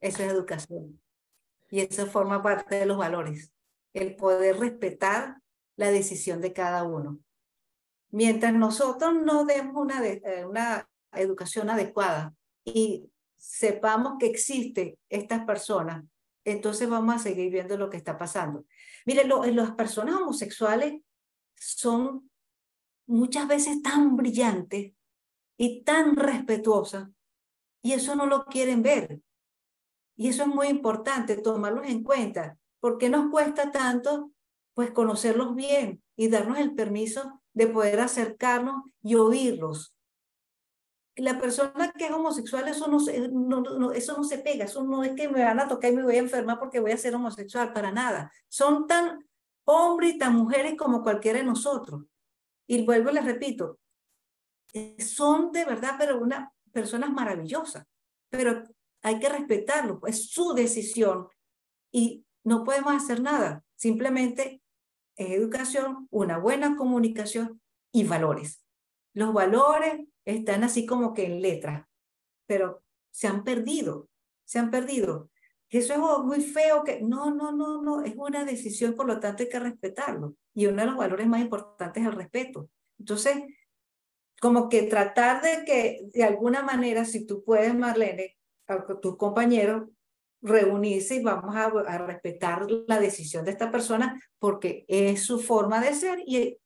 Eso 0.00 0.22
es 0.22 0.32
educación. 0.32 1.00
Y 1.70 1.80
eso 1.80 2.06
forma 2.06 2.42
parte 2.42 2.76
de 2.76 2.86
los 2.86 2.96
valores, 2.96 3.52
el 3.92 4.14
poder 4.16 4.58
respetar 4.58 5.42
la 5.76 5.90
decisión 5.90 6.40
de 6.40 6.52
cada 6.52 6.84
uno 6.84 7.20
Mientras 8.10 8.54
nosotros 8.54 9.14
no 9.14 9.44
demos 9.44 9.74
una, 9.76 10.04
eh, 10.06 10.44
una 10.46 10.88
educación 11.12 11.70
adecuada 11.70 12.34
y 12.64 13.10
sepamos 13.36 14.14
que 14.18 14.26
existen 14.26 14.96
estas 15.08 15.44
personas, 15.44 16.04
entonces 16.44 16.88
vamos 16.88 17.16
a 17.16 17.18
seguir 17.18 17.50
viendo 17.50 17.76
lo 17.76 17.90
que 17.90 17.96
está 17.96 18.16
pasando. 18.16 18.64
Miren, 19.04 19.28
las 19.56 19.72
personas 19.72 20.16
homosexuales 20.16 21.02
son 21.56 22.30
muchas 23.06 23.48
veces 23.48 23.82
tan 23.82 24.16
brillantes 24.16 24.92
y 25.56 25.82
tan 25.82 26.16
respetuosas 26.16 27.08
y 27.82 27.92
eso 27.92 28.16
no 28.16 28.26
lo 28.26 28.46
quieren 28.46 28.82
ver. 28.82 29.20
Y 30.16 30.28
eso 30.28 30.42
es 30.42 30.48
muy 30.48 30.68
importante, 30.68 31.36
tomarlos 31.36 31.86
en 31.86 32.02
cuenta. 32.02 32.58
porque 32.80 33.08
nos 33.08 33.30
cuesta 33.30 33.72
tanto? 33.72 34.32
Pues 34.74 34.90
conocerlos 34.92 35.54
bien 35.56 36.02
y 36.16 36.28
darnos 36.28 36.58
el 36.58 36.74
permiso 36.74 37.42
de 37.56 37.66
poder 37.66 38.00
acercarnos 38.00 38.84
y 39.02 39.14
oírlos. 39.14 39.94
La 41.16 41.40
persona 41.40 41.90
que 41.96 42.04
es 42.04 42.12
homosexual, 42.12 42.68
eso 42.68 42.86
no, 42.86 42.98
no, 43.62 43.92
eso 43.92 44.14
no 44.14 44.24
se 44.24 44.36
pega, 44.36 44.66
eso 44.66 44.84
no 44.84 45.02
es 45.02 45.12
que 45.12 45.30
me 45.30 45.42
van 45.42 45.58
a 45.58 45.66
tocar 45.66 45.90
y 45.90 45.96
me 45.96 46.02
voy 46.02 46.16
a 46.16 46.20
enfermar 46.20 46.58
porque 46.58 46.80
voy 46.80 46.92
a 46.92 46.98
ser 46.98 47.14
homosexual, 47.14 47.72
para 47.72 47.90
nada. 47.90 48.30
Son 48.50 48.86
tan 48.86 49.26
hombres 49.64 50.14
y 50.14 50.18
tan 50.18 50.36
mujeres 50.36 50.74
como 50.76 51.02
cualquiera 51.02 51.38
de 51.38 51.46
nosotros. 51.46 52.02
Y 52.66 52.84
vuelvo 52.84 53.08
y 53.08 53.14
les 53.14 53.24
repito, 53.24 53.78
eh, 54.74 55.00
son 55.00 55.50
de 55.50 55.64
verdad, 55.64 55.94
pero 55.98 56.20
unas 56.20 56.50
personas 56.70 57.10
maravillosas, 57.10 57.86
pero 58.28 58.64
hay 59.00 59.18
que 59.18 59.30
respetarlo, 59.30 60.00
es 60.06 60.30
su 60.30 60.52
decisión 60.52 61.28
y 61.90 62.26
no 62.44 62.64
podemos 62.64 62.92
hacer 62.92 63.22
nada, 63.22 63.64
simplemente 63.76 64.60
educación, 65.16 66.08
una 66.10 66.38
buena 66.38 66.76
comunicación 66.76 67.60
y 67.92 68.04
valores. 68.04 68.64
Los 69.14 69.32
valores 69.32 70.06
están 70.24 70.64
así 70.64 70.86
como 70.86 71.14
que 71.14 71.26
en 71.26 71.40
letra, 71.40 71.88
pero 72.46 72.82
se 73.10 73.26
han 73.26 73.44
perdido, 73.44 74.08
se 74.44 74.58
han 74.58 74.70
perdido. 74.70 75.30
Eso 75.70 75.94
es 75.94 76.24
muy 76.24 76.42
feo 76.42 76.84
que 76.84 77.00
no, 77.00 77.34
no, 77.34 77.52
no, 77.52 77.82
no, 77.82 78.02
es 78.02 78.14
una 78.16 78.44
decisión, 78.44 78.94
por 78.94 79.06
lo 79.06 79.18
tanto 79.18 79.42
hay 79.42 79.48
que 79.48 79.58
respetarlo. 79.58 80.36
Y 80.54 80.66
uno 80.66 80.82
de 80.82 80.86
los 80.86 80.96
valores 80.96 81.26
más 81.26 81.40
importantes 81.40 82.02
es 82.02 82.08
el 82.08 82.14
respeto. 82.14 82.68
Entonces, 82.98 83.36
como 84.40 84.68
que 84.68 84.82
tratar 84.82 85.42
de 85.42 85.64
que 85.64 86.08
de 86.12 86.24
alguna 86.24 86.62
manera, 86.62 87.04
si 87.04 87.26
tú 87.26 87.42
puedes, 87.42 87.74
Marlene, 87.74 88.36
a 88.68 88.84
tus 89.00 89.16
compañeros, 89.16 89.88
reunirse 90.42 91.16
y 91.16 91.22
vamos 91.22 91.56
a, 91.56 91.64
a, 91.64 91.98
respetar 91.98 92.66
la 92.86 93.00
decisión 93.00 93.44
de 93.44 93.50
esta 93.52 93.70
persona 93.70 94.20
porque 94.38 94.84
es 94.88 95.24
su 95.24 95.40
forma 95.40 95.80
de 95.80 95.94
ser 95.94 96.20
y, 96.26 96.58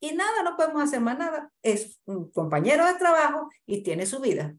y 0.00 0.12
nada, 0.12 0.42
no 0.42 0.56
podemos 0.56 0.82
hacer 0.82 1.00
más 1.00 1.18
nada. 1.18 1.50
Es 1.62 2.00
un 2.04 2.30
compañero 2.30 2.86
de 2.86 2.94
trabajo 2.94 3.48
y 3.66 3.82
tiene 3.82 4.06
su 4.06 4.20
vida. 4.20 4.54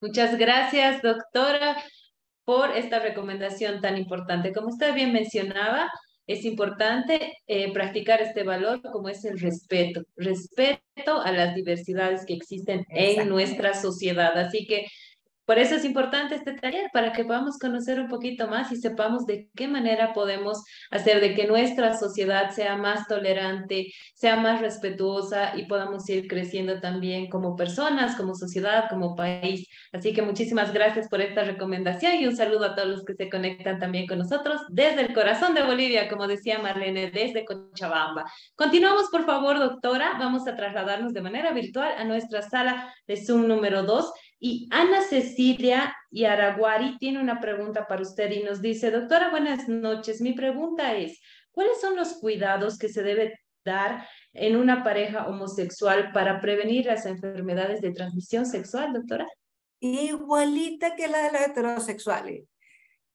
Muchas 0.00 0.36
gracias, 0.36 1.00
doctora, 1.00 1.76
por 2.44 2.76
esta 2.76 2.98
recomendación 2.98 3.80
tan 3.80 3.96
importante. 3.96 4.52
Como 4.52 4.68
usted 4.68 4.94
bien 4.94 5.12
mencionaba, 5.12 5.90
es 6.26 6.44
importante 6.44 7.38
eh, 7.46 7.72
practicar 7.72 8.20
este 8.22 8.42
valor 8.42 8.80
como 8.82 9.08
es 9.08 9.24
el 9.24 9.38
respeto, 9.38 10.02
respeto 10.16 11.20
a 11.20 11.30
las 11.32 11.54
diversidades 11.54 12.24
que 12.26 12.34
existen 12.34 12.84
en 12.88 13.28
nuestra 13.28 13.74
sociedad. 13.74 14.36
Así 14.38 14.66
que 14.66 14.86
por 15.44 15.58
eso 15.58 15.74
es 15.74 15.84
importante 15.84 16.34
este 16.34 16.52
taller, 16.54 16.88
para 16.92 17.12
que 17.12 17.24
podamos 17.24 17.58
conocer 17.58 18.00
un 18.00 18.08
poquito 18.08 18.46
más 18.46 18.70
y 18.70 18.76
sepamos 18.76 19.26
de 19.26 19.48
qué 19.56 19.66
manera 19.66 20.12
podemos 20.12 20.62
hacer 20.90 21.20
de 21.20 21.34
que 21.34 21.46
nuestra 21.46 21.98
sociedad 21.98 22.50
sea 22.50 22.76
más 22.76 23.08
tolerante, 23.08 23.92
sea 24.14 24.36
más 24.36 24.60
respetuosa 24.60 25.56
y 25.56 25.66
podamos 25.66 26.08
ir 26.08 26.28
creciendo 26.28 26.80
también 26.80 27.28
como 27.28 27.56
personas, 27.56 28.16
como 28.16 28.34
sociedad, 28.34 28.88
como 28.88 29.16
país. 29.16 29.66
Así 29.92 30.12
que 30.12 30.22
muchísimas 30.22 30.72
gracias 30.72 31.08
por 31.08 31.20
esta 31.20 31.42
recomendación 31.42 32.14
y 32.16 32.26
un 32.26 32.36
saludo 32.36 32.66
a 32.66 32.74
todos 32.74 32.88
los 32.88 33.04
que 33.04 33.14
se 33.14 33.28
conectan 33.28 33.78
también 33.78 34.06
con 34.06 34.18
nosotros 34.18 34.60
desde 34.68 35.00
el 35.00 35.12
corazón 35.12 35.54
de 35.54 35.62
Bolivia, 35.62 36.08
como 36.08 36.28
decía 36.28 36.60
Marlene, 36.60 37.10
desde 37.10 37.44
Cochabamba. 37.44 38.24
Continuamos, 38.54 39.08
por 39.10 39.24
favor, 39.24 39.58
doctora. 39.58 40.16
Vamos 40.18 40.46
a 40.46 40.54
trasladarnos 40.54 41.12
de 41.12 41.20
manera 41.20 41.52
virtual 41.52 41.92
a 41.98 42.04
nuestra 42.04 42.42
sala 42.42 42.94
de 43.06 43.16
Zoom 43.16 43.48
número 43.48 43.82
2 43.82 44.12
y 44.44 44.66
Ana 44.72 45.02
Cecilia 45.02 45.96
y 46.10 46.24
Araguari 46.24 46.98
tiene 46.98 47.20
una 47.20 47.38
pregunta 47.38 47.86
para 47.86 48.02
usted 48.02 48.28
y 48.32 48.42
nos 48.42 48.60
dice, 48.60 48.90
doctora, 48.90 49.30
buenas 49.30 49.68
noches. 49.68 50.20
Mi 50.20 50.32
pregunta 50.32 50.96
es, 50.96 51.20
¿cuáles 51.52 51.80
son 51.80 51.94
los 51.94 52.14
cuidados 52.14 52.76
que 52.76 52.88
se 52.88 53.04
debe 53.04 53.38
dar 53.64 54.04
en 54.32 54.56
una 54.56 54.82
pareja 54.82 55.28
homosexual 55.28 56.10
para 56.10 56.40
prevenir 56.40 56.86
las 56.86 57.06
enfermedades 57.06 57.80
de 57.82 57.92
transmisión 57.92 58.44
sexual, 58.44 58.92
doctora? 58.92 59.28
Igualita 59.78 60.96
que 60.96 61.06
la 61.06 61.22
de 61.22 61.30
los 61.30 61.42
heterosexuales. 61.42 62.48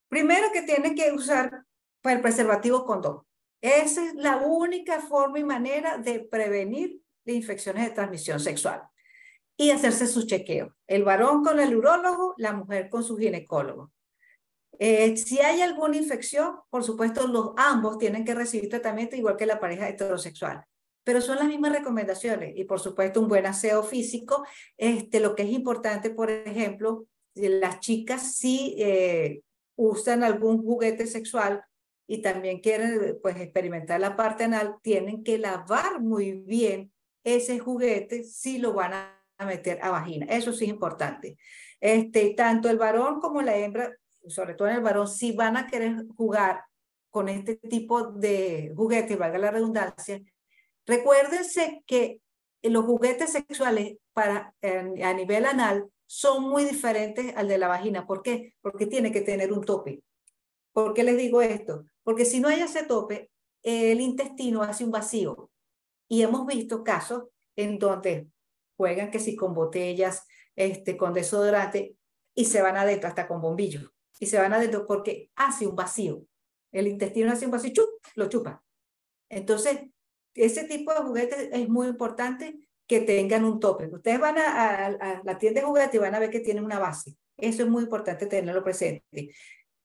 Primero 0.08 0.48
que 0.54 0.62
tiene 0.62 0.96
que 0.96 1.12
usar 1.12 1.52
el 2.06 2.22
preservativo 2.22 2.86
condón. 2.86 3.24
Esa 3.60 4.06
es 4.06 4.14
la 4.16 4.38
única 4.38 5.02
forma 5.02 5.40
y 5.40 5.44
manera 5.44 5.98
de 5.98 6.22
prevenir 6.22 7.02
de 7.26 7.34
infecciones 7.34 7.84
de 7.84 7.92
transmisión 7.92 8.40
sexual 8.40 8.82
y 9.58 9.72
hacerse 9.72 10.06
su 10.08 10.26
chequeo. 10.28 10.76
El 10.86 11.04
varón 11.04 11.44
con 11.44 11.60
el 11.60 11.76
urólogo, 11.76 12.36
la 12.38 12.54
mujer 12.54 12.90
con 12.90 13.04
su 13.04 13.18
ginecólogo. 13.18 13.92
Eh, 14.80 15.18
si 15.18 15.40
hay 15.40 15.62
alguna 15.62 15.98
infección, 15.98 16.58
por 16.70 16.84
supuesto, 16.84 17.28
los 17.28 17.54
ambos 17.58 17.98
tienen 17.98 18.24
que 18.24 18.36
recibir 18.36 18.70
tratamiento 18.70 19.16
igual 19.16 19.36
que 19.36 19.48
la 19.48 19.60
pareja 19.60 19.90
heterosexual. 19.90 20.64
Pero 21.04 21.22
son 21.22 21.38
las 21.38 21.48
mismas 21.48 21.72
recomendaciones 21.72 22.54
y, 22.56 22.66
por 22.66 22.80
supuesto, 22.80 23.20
un 23.20 23.28
buen 23.28 23.48
aseo 23.48 23.82
físico. 23.82 24.46
Este, 24.78 25.20
lo 25.20 25.36
que 25.36 25.44
es 25.44 25.50
importante, 25.50 26.12
por 26.12 26.30
ejemplo, 26.30 27.08
las 27.34 27.80
chicas 27.80 28.36
si 28.36 28.76
eh, 28.78 29.42
usan 29.76 30.24
algún 30.24 30.62
juguete 30.62 31.08
sexual 31.08 31.64
y 32.08 32.22
también 32.22 32.60
quieren 32.60 33.20
pues, 33.22 33.38
experimentar 33.38 34.00
la 34.00 34.16
parte 34.16 34.44
anal, 34.44 34.76
tienen 34.82 35.24
que 35.24 35.38
lavar 35.38 36.02
muy 36.02 36.34
bien 36.34 36.92
ese 37.24 37.60
juguete 37.60 38.24
si 38.24 38.58
lo 38.58 38.74
van 38.74 38.94
a 38.94 39.17
a 39.38 39.46
meter 39.46 39.80
a 39.82 39.92
vagina. 39.92 40.26
Eso 40.30 40.52
sí 40.52 40.66
es 40.66 40.72
importante. 40.72 41.38
Este, 41.80 42.34
tanto 42.34 42.70
el 42.70 42.78
varón 42.78 43.20
como 43.20 43.42
la 43.42 43.56
hembra, 43.56 43.94
sobre 44.28 44.56
todo 44.56 44.68
en 44.68 44.76
el 44.76 44.82
varón, 44.82 45.08
si 45.08 45.32
van 45.32 45.58
a 45.58 45.68
querer 45.68 46.06
jugar 46.16 46.64
con 47.10 47.30
este 47.30 47.56
tipo 47.56 48.12
de 48.12 48.74
juguete, 48.76 49.16
valga 49.16 49.38
la 49.38 49.52
redundancia, 49.52 50.22
recuérdense 50.86 51.84
que 51.86 52.22
los 52.64 52.86
juguetes 52.86 53.32
sexuales 53.32 53.98
para, 54.14 54.54
a 54.62 55.14
nivel 55.14 55.46
anal 55.46 55.90
son 56.06 56.44
muy 56.44 56.64
diferentes 56.64 57.36
al 57.36 57.48
de 57.48 57.58
la 57.58 57.68
vagina. 57.68 58.06
¿Por 58.06 58.22
qué? 58.22 58.56
Porque 58.62 58.86
tiene 58.86 59.12
que 59.12 59.22
tener 59.22 59.52
un 59.54 59.64
tope. 59.64 60.02
¿Por 60.74 60.94
qué 60.94 61.04
les 61.04 61.18
digo 61.18 61.42
esto? 61.42 61.86
Porque 62.04 62.26
si 62.26 62.40
no 62.40 62.48
hay 62.48 62.62
ese 62.62 62.84
tope, 62.84 63.30
el 63.64 64.00
intestino 64.00 64.62
hace 64.64 64.86
un 64.86 64.92
vacío. 64.92 65.50
Y 66.08 66.22
hemos 66.22 66.46
visto 66.46 66.84
casos 66.84 67.26
en 67.56 67.80
donde 67.80 68.28
juegan 68.78 69.12
que 69.12 69.20
si 69.20 69.36
con 69.36 69.54
botellas, 69.54 70.26
este, 70.56 70.96
con 70.96 71.14
desodorante, 71.14 71.96
y 72.34 72.46
se 72.46 72.62
van 72.62 72.78
adentro, 72.78 73.10
hasta 73.10 73.28
con 73.28 73.42
bombillos, 73.42 73.92
y 74.20 74.28
se 74.28 74.38
van 74.38 74.54
adentro 74.54 74.86
porque 74.86 75.32
hace 75.36 75.68
un 75.68 75.76
vacío. 75.76 76.24
El 76.72 76.88
intestino 76.88 77.32
hace 77.32 77.46
un 77.46 77.52
vacío, 77.52 77.74
¡chup! 77.74 77.90
lo 78.16 78.30
chupa. 78.30 78.64
Entonces, 79.30 79.80
ese 80.36 80.66
tipo 80.66 80.94
de 80.94 81.00
juguetes 81.00 81.50
es 81.52 81.68
muy 81.68 81.88
importante 81.88 82.68
que 82.86 83.02
tengan 83.02 83.44
un 83.44 83.60
tope. 83.60 83.88
Ustedes 83.88 84.20
van 84.20 84.38
a, 84.38 84.86
a, 84.86 85.22
la 85.24 85.38
tienda 85.38 85.62
de 85.62 85.68
juguetes 85.68 85.96
y 85.96 85.98
van 85.98 86.16
a 86.16 86.20
ver 86.20 86.30
que 86.30 86.40
tienen 86.40 86.64
una 86.64 86.80
base. 86.80 87.18
Eso 87.36 87.64
es 87.64 87.70
muy 87.70 87.84
importante 87.84 88.28
tenerlo 88.28 88.64
presente. 88.64 89.34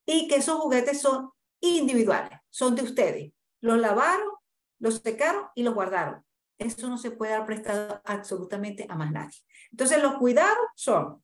Y 0.06 0.28
que 0.28 0.36
esos 0.36 0.60
juguetes 0.60 1.00
son 1.00 1.30
individuales, 1.60 2.38
son 2.50 2.74
de 2.74 2.82
ustedes. 2.82 3.32
Los 3.60 3.78
lavaron, 3.78 4.28
los 4.78 4.96
secaron 4.96 5.46
y 5.54 5.62
los 5.62 5.74
guardaron. 5.74 6.24
Eso 6.58 6.88
no 6.88 6.98
se 6.98 7.10
puede 7.10 7.32
dar 7.32 7.46
prestado 7.46 8.00
absolutamente 8.04 8.86
a 8.88 8.94
más 8.94 9.10
nadie. 9.10 9.38
Entonces, 9.70 10.02
los 10.02 10.14
cuidados 10.14 10.58
son 10.76 11.22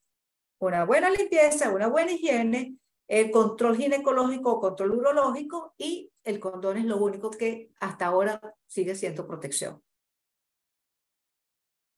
una 0.59 0.85
buena 0.85 1.11
limpieza, 1.11 1.71
una 1.71 1.87
buena 1.87 2.13
higiene, 2.13 2.77
el 3.07 3.31
control 3.31 3.77
ginecológico 3.77 4.53
o 4.53 4.61
control 4.61 4.93
urológico 4.93 5.75
y 5.79 6.11
el 6.25 6.39
condón 6.41 6.77
es 6.77 6.85
lo 6.85 6.99
único 6.99 7.31
que 7.31 7.71
hasta 7.81 8.07
ahora 8.07 8.41
sigue 8.67 8.95
siendo 8.95 9.27
protección. 9.27 9.83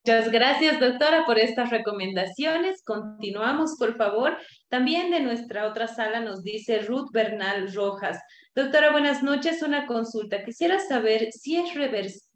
Muchas 0.04 0.30
gracias, 0.30 0.80
doctora, 0.80 1.26
por 1.26 1.38
estas 1.38 1.68
recomendaciones. 1.68 2.82
Continuamos, 2.82 3.76
por 3.78 3.96
favor. 3.96 4.38
También 4.68 5.10
de 5.10 5.20
nuestra 5.20 5.66
otra 5.66 5.88
sala 5.88 6.20
nos 6.20 6.42
dice 6.42 6.78
Ruth 6.78 7.10
Bernal 7.12 7.70
Rojas. 7.74 8.18
Doctora, 8.54 8.92
buenas 8.92 9.22
noches. 9.22 9.62
Una 9.62 9.86
consulta. 9.86 10.42
Quisiera 10.42 10.78
saber 10.78 11.32
si 11.32 11.56
es 11.56 11.74
reversible 11.74 12.29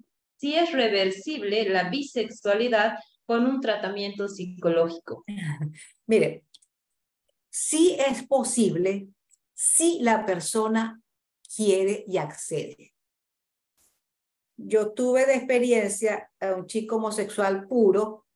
si 0.45 0.55
es 0.55 0.73
reversible 0.73 1.67
la 1.71 1.89
bisexualidad 1.89 2.99
con 3.25 3.47
un 3.47 3.63
tratamiento 3.63 4.29
psicológico. 4.29 5.25
Mire, 6.07 6.45
sí 7.49 7.97
es 7.99 8.27
posible 8.27 9.09
si 9.55 10.01
la 10.03 10.27
persona 10.27 11.01
quiere 11.57 12.05
y 12.07 12.19
accede. 12.19 12.93
yo 14.59 14.93
tuve 14.93 15.25
de 15.25 15.37
experiencia 15.37 16.31
a 16.41 16.53
un 16.53 16.67
chico 16.67 16.97
homosexual 16.97 17.67
puro 17.67 18.27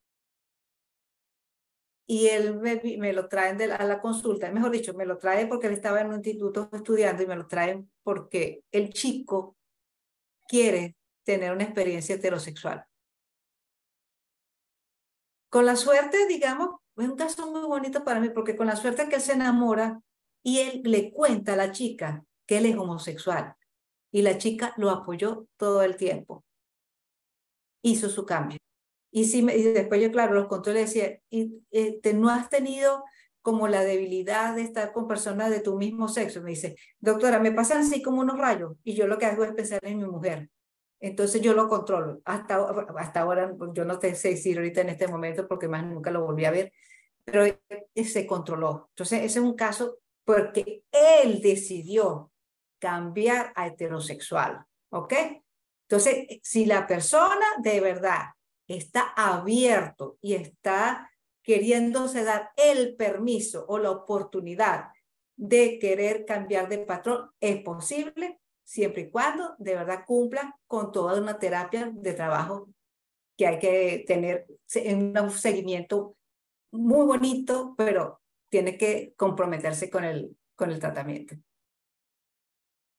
y 2.06 2.28
él 2.28 2.58
me, 2.58 3.12
lo 3.12 3.28
traen 3.28 3.58
de 3.58 3.64
a 3.64 3.84
la 3.84 4.00
consulta, 4.00 4.50
mejor 4.50 4.70
dicho, 4.70 4.94
me 4.94 5.04
lo 5.04 5.18
trae 5.18 5.46
porque 5.46 5.66
él 5.66 5.74
estaba 5.74 6.00
en 6.00 6.06
un 6.06 6.14
instituto 6.14 6.70
estudiando 6.72 7.22
y 7.22 7.26
me 7.26 7.36
lo 7.36 7.46
traen 7.46 7.92
porque 8.02 8.64
el 8.72 8.94
chico 8.94 9.58
quiere 10.48 10.97
tener 11.28 11.52
una 11.52 11.64
experiencia 11.64 12.14
heterosexual. 12.14 12.86
Con 15.50 15.66
la 15.66 15.76
suerte, 15.76 16.26
digamos, 16.26 16.76
es 16.96 17.06
un 17.06 17.16
caso 17.16 17.50
muy 17.50 17.60
bonito 17.60 18.02
para 18.02 18.18
mí 18.18 18.30
porque 18.30 18.56
con 18.56 18.66
la 18.66 18.76
suerte 18.76 19.10
que 19.10 19.16
él 19.16 19.20
se 19.20 19.34
enamora 19.34 20.00
y 20.42 20.60
él 20.60 20.80
le 20.84 21.12
cuenta 21.12 21.52
a 21.52 21.56
la 21.56 21.70
chica 21.70 22.24
que 22.46 22.56
él 22.56 22.64
es 22.64 22.78
homosexual 22.78 23.54
y 24.10 24.22
la 24.22 24.38
chica 24.38 24.72
lo 24.78 24.88
apoyó 24.88 25.46
todo 25.58 25.82
el 25.82 25.96
tiempo. 25.96 26.44
Hizo 27.82 28.08
su 28.08 28.24
cambio. 28.24 28.56
Y, 29.10 29.26
si 29.26 29.40
y 29.40 29.62
después 29.74 30.00
yo, 30.00 30.10
claro, 30.10 30.32
los 30.32 30.48
conté 30.48 30.70
y 30.70 30.74
le 30.74 30.80
decía, 30.80 31.20
este, 31.70 32.14
¿no 32.14 32.30
has 32.30 32.48
tenido 32.48 33.04
como 33.42 33.68
la 33.68 33.84
debilidad 33.84 34.56
de 34.56 34.62
estar 34.62 34.92
con 34.94 35.06
personas 35.06 35.50
de 35.50 35.60
tu 35.60 35.76
mismo 35.76 36.08
sexo? 36.08 36.40
Me 36.40 36.50
dice, 36.50 36.76
doctora, 37.00 37.38
me 37.38 37.52
pasan 37.52 37.82
así 37.82 38.00
como 38.00 38.22
unos 38.22 38.38
rayos 38.38 38.76
y 38.82 38.94
yo 38.94 39.06
lo 39.06 39.18
que 39.18 39.26
hago 39.26 39.44
es 39.44 39.52
pensar 39.52 39.80
en 39.82 39.98
mi 39.98 40.06
mujer. 40.06 40.48
Entonces 41.00 41.40
yo 41.40 41.54
lo 41.54 41.68
controlo. 41.68 42.20
Hasta, 42.24 42.56
hasta 42.96 43.20
ahora, 43.20 43.54
yo 43.72 43.84
no 43.84 44.00
sé 44.00 44.12
decir 44.30 44.56
ahorita 44.56 44.80
en 44.80 44.90
este 44.90 45.08
momento 45.08 45.46
porque 45.46 45.68
más 45.68 45.84
nunca 45.84 46.10
lo 46.10 46.24
volví 46.24 46.44
a 46.44 46.50
ver, 46.50 46.72
pero 47.24 47.44
se 47.94 48.26
controló. 48.26 48.88
Entonces 48.90 49.20
ese 49.20 49.38
es 49.38 49.44
un 49.44 49.54
caso 49.54 49.98
porque 50.24 50.84
él 50.90 51.40
decidió 51.40 52.32
cambiar 52.78 53.52
a 53.56 53.66
heterosexual, 53.66 54.64
¿ok? 54.90 55.14
Entonces, 55.88 56.26
si 56.42 56.66
la 56.66 56.86
persona 56.86 57.46
de 57.62 57.80
verdad 57.80 58.26
está 58.66 59.14
abierto 59.16 60.18
y 60.20 60.34
está 60.34 61.10
queriéndose 61.42 62.24
dar 62.24 62.50
el 62.56 62.94
permiso 62.94 63.64
o 63.68 63.78
la 63.78 63.90
oportunidad 63.90 64.88
de 65.34 65.78
querer 65.78 66.26
cambiar 66.26 66.68
de 66.68 66.78
patrón, 66.78 67.30
es 67.40 67.62
posible 67.62 68.38
siempre 68.68 69.02
y 69.04 69.10
cuando 69.10 69.54
de 69.58 69.74
verdad 69.74 70.04
cumpla 70.06 70.54
con 70.66 70.92
toda 70.92 71.18
una 71.18 71.38
terapia 71.38 71.90
de 71.90 72.12
trabajo 72.12 72.68
que 73.34 73.46
hay 73.46 73.58
que 73.58 74.04
tener 74.06 74.46
en 74.74 75.18
un 75.18 75.30
seguimiento 75.30 76.16
muy 76.70 77.06
bonito, 77.06 77.74
pero 77.78 78.20
tiene 78.50 78.76
que 78.76 79.14
comprometerse 79.16 79.88
con 79.88 80.04
el, 80.04 80.36
con 80.54 80.70
el 80.70 80.78
tratamiento. 80.78 81.34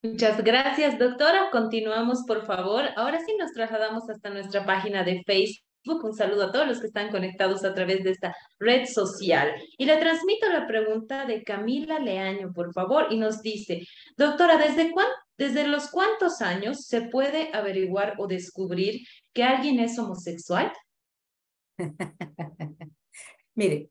Muchas 0.02 0.42
gracias, 0.42 0.98
doctora. 0.98 1.50
Continuamos, 1.52 2.24
por 2.26 2.44
favor. 2.46 2.86
Ahora 2.96 3.20
sí 3.24 3.36
nos 3.38 3.52
trasladamos 3.52 4.10
hasta 4.10 4.28
nuestra 4.30 4.66
página 4.66 5.04
de 5.04 5.22
Facebook. 5.24 6.04
Un 6.04 6.14
saludo 6.14 6.46
a 6.46 6.52
todos 6.52 6.66
los 6.66 6.80
que 6.80 6.88
están 6.88 7.10
conectados 7.10 7.64
a 7.64 7.74
través 7.74 8.02
de 8.02 8.10
esta 8.10 8.34
red 8.58 8.86
social. 8.86 9.52
Y 9.78 9.84
le 9.84 9.96
transmito 9.98 10.48
la 10.48 10.66
pregunta 10.66 11.26
de 11.26 11.44
Camila 11.44 12.00
Leaño, 12.00 12.52
por 12.52 12.72
favor, 12.72 13.06
y 13.10 13.18
nos 13.18 13.40
dice, 13.40 13.82
doctora, 14.16 14.56
¿desde, 14.56 14.90
cuán, 14.90 15.06
¿desde 15.40 15.66
los 15.66 15.88
cuántos 15.88 16.42
años 16.42 16.84
se 16.84 17.00
puede 17.00 17.50
averiguar 17.54 18.14
o 18.18 18.26
descubrir 18.26 19.06
que 19.32 19.42
alguien 19.42 19.80
es 19.80 19.98
homosexual? 19.98 20.70
Mire, 23.54 23.90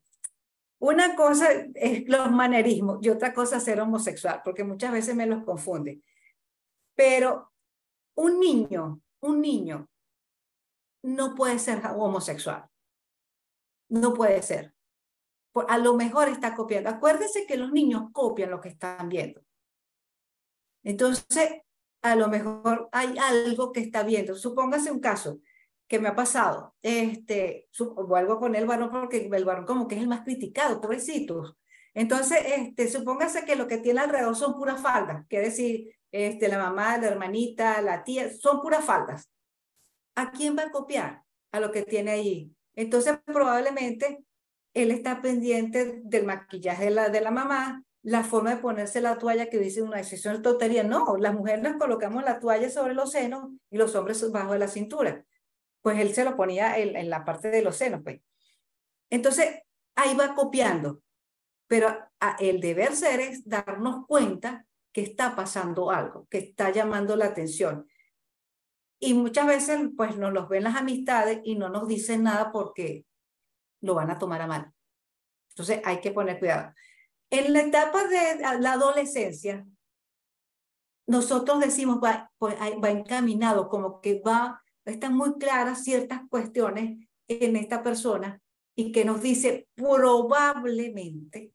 una 0.78 1.16
cosa 1.16 1.48
es 1.74 2.08
los 2.08 2.30
manerismos 2.30 3.00
y 3.02 3.08
otra 3.08 3.34
cosa 3.34 3.56
es 3.56 3.64
ser 3.64 3.80
homosexual, 3.80 4.42
porque 4.44 4.62
muchas 4.62 4.92
veces 4.92 5.16
me 5.16 5.26
los 5.26 5.42
confunde. 5.42 6.00
Pero 6.94 7.50
un 8.14 8.38
niño, 8.38 9.00
un 9.18 9.40
niño, 9.40 9.90
no 11.02 11.34
puede 11.34 11.58
ser 11.58 11.82
homosexual. 11.84 12.64
No 13.88 14.14
puede 14.14 14.40
ser. 14.42 14.72
A 15.66 15.78
lo 15.78 15.94
mejor 15.94 16.28
está 16.28 16.54
copiando. 16.54 16.90
Acuérdense 16.90 17.44
que 17.44 17.56
los 17.56 17.72
niños 17.72 18.04
copian 18.12 18.52
lo 18.52 18.60
que 18.60 18.68
están 18.68 19.08
viendo. 19.08 19.42
Entonces, 20.82 21.62
a 22.02 22.16
lo 22.16 22.28
mejor 22.28 22.88
hay 22.92 23.16
algo 23.18 23.72
que 23.72 23.80
está 23.80 24.02
viendo. 24.02 24.34
Supóngase 24.34 24.90
un 24.90 25.00
caso 25.00 25.40
que 25.86 25.98
me 25.98 26.08
ha 26.08 26.14
pasado. 26.14 26.74
Este, 26.82 27.68
vuelvo 28.06 28.38
con 28.38 28.54
el 28.54 28.66
varón 28.66 28.90
porque 28.90 29.28
el 29.30 29.44
varón 29.44 29.66
como 29.66 29.88
que 29.88 29.96
es 29.96 30.00
el 30.02 30.08
más 30.08 30.22
criticado, 30.22 30.80
pobrecitos. 30.80 31.56
Entonces, 31.94 32.38
este, 32.56 32.88
supóngase 32.88 33.44
que 33.44 33.56
lo 33.56 33.66
que 33.66 33.78
tiene 33.78 34.00
alrededor 34.00 34.36
son 34.36 34.54
puras 34.54 34.80
faldas, 34.80 35.26
quiere 35.28 35.46
decir, 35.46 35.92
este, 36.12 36.48
la 36.48 36.58
mamá, 36.58 36.96
la 36.98 37.08
hermanita, 37.08 37.82
la 37.82 38.04
tía, 38.04 38.30
son 38.32 38.60
puras 38.60 38.84
faldas. 38.84 39.28
¿A 40.14 40.30
quién 40.30 40.56
va 40.56 40.64
a 40.64 40.70
copiar? 40.70 41.24
A 41.52 41.60
lo 41.60 41.72
que 41.72 41.82
tiene 41.82 42.12
ahí. 42.12 42.54
Entonces, 42.74 43.18
probablemente 43.24 44.24
él 44.74 44.92
está 44.92 45.20
pendiente 45.20 46.00
del 46.04 46.24
maquillaje 46.24 46.84
de 46.84 46.90
la, 46.90 47.08
de 47.08 47.20
la 47.20 47.30
mamá, 47.32 47.82
la 48.02 48.24
forma 48.24 48.54
de 48.54 48.62
ponerse 48.62 49.00
la 49.00 49.18
toalla 49.18 49.50
que 49.50 49.58
dice 49.58 49.82
una 49.82 49.98
decisión 49.98 50.36
de 50.36 50.42
tontería. 50.42 50.82
No, 50.82 51.16
las 51.16 51.34
mujeres 51.34 51.62
nos 51.62 51.76
colocamos 51.76 52.24
la 52.24 52.38
toalla 52.38 52.70
sobre 52.70 52.94
los 52.94 53.12
senos 53.12 53.50
y 53.70 53.76
los 53.76 53.94
hombres 53.94 54.30
bajo 54.30 54.52
de 54.52 54.58
la 54.58 54.68
cintura 54.68 55.24
pues 55.82 55.98
él 55.98 56.14
se 56.14 56.24
lo 56.24 56.36
ponía 56.36 56.78
en, 56.78 57.10
la 57.10 57.24
parte 57.24 57.50
de 57.50 57.62
los 57.62 57.76
senos, 57.76 58.02
pues. 58.02 58.20
Entonces, 59.08 59.60
ahí 59.96 60.14
va 60.16 60.34
copiando, 60.34 61.02
pero 61.66 61.96
el 62.38 62.60
deber 62.60 62.94
ser 62.94 63.20
es 63.20 63.48
darnos 63.48 64.06
cuenta 64.06 64.66
que 64.92 65.02
está 65.02 65.34
pasando 65.34 65.90
algo, 65.90 66.26
que 66.28 66.38
está 66.38 66.70
llamando 66.70 67.16
la 67.16 67.26
atención. 67.26 67.86
Y 68.98 69.14
muchas 69.14 69.46
veces, 69.46 69.80
pues, 69.96 70.16
nos 70.16 70.32
los 70.32 70.48
ven 70.48 70.64
las 70.64 70.76
amistades 70.76 71.40
y 71.44 71.56
no 71.56 71.70
nos 71.70 71.88
dicen 71.88 72.24
nada 72.24 72.52
porque 72.52 73.06
lo 73.80 73.94
van 73.94 74.10
a 74.10 74.18
tomar 74.18 74.42
a 74.42 74.46
mal. 74.46 74.72
Entonces, 75.50 75.80
hay 75.84 76.00
que 76.00 76.12
poner 76.12 76.38
cuidado. 76.38 76.74
En 77.30 77.52
la 77.52 77.62
etapa 77.62 78.06
de 78.06 78.40
la 78.60 78.72
adolescencia, 78.72 79.66
nosotros 81.06 81.60
decimos, 81.60 82.00
va, 82.02 82.30
pues, 82.38 82.56
va 82.56 82.90
encaminado, 82.90 83.68
como 83.68 84.00
que 84.00 84.20
va 84.20 84.62
están 84.84 85.14
muy 85.14 85.34
claras 85.38 85.84
ciertas 85.84 86.20
cuestiones 86.28 87.06
en 87.28 87.56
esta 87.56 87.82
persona 87.82 88.40
y 88.74 88.92
que 88.92 89.04
nos 89.04 89.20
dice 89.20 89.68
probablemente 89.74 91.52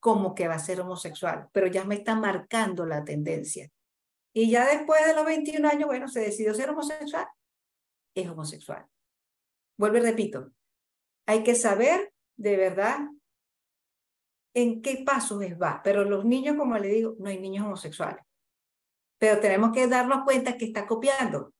como 0.00 0.34
que 0.34 0.46
va 0.46 0.54
a 0.54 0.60
ser 0.60 0.80
homosexual, 0.80 1.48
pero 1.52 1.66
ya 1.66 1.84
me 1.84 1.96
está 1.96 2.14
marcando 2.14 2.86
la 2.86 3.04
tendencia. 3.04 3.70
Y 4.32 4.50
ya 4.50 4.66
después 4.66 5.04
de 5.04 5.14
los 5.14 5.24
21 5.24 5.66
años, 5.68 5.86
bueno, 5.86 6.08
se 6.08 6.20
decidió 6.20 6.54
ser 6.54 6.70
homosexual, 6.70 7.26
es 8.14 8.28
homosexual. 8.28 8.86
Vuelvo 9.78 9.96
y 9.96 10.00
repito, 10.00 10.52
hay 11.26 11.42
que 11.42 11.54
saber 11.54 12.12
de 12.36 12.56
verdad 12.56 13.00
en 14.56 14.80
qué 14.82 15.04
pasos 15.04 15.40
va, 15.40 15.80
pero 15.84 16.04
los 16.04 16.24
niños, 16.24 16.56
como 16.56 16.76
le 16.78 16.88
digo, 16.88 17.14
no 17.18 17.28
hay 17.28 17.38
niños 17.38 17.66
homosexuales. 17.66 18.24
Pero 19.18 19.38
tenemos 19.40 19.70
que 19.72 19.86
darnos 19.86 20.24
cuenta 20.24 20.56
que 20.56 20.64
está 20.64 20.86
copiando 20.86 21.52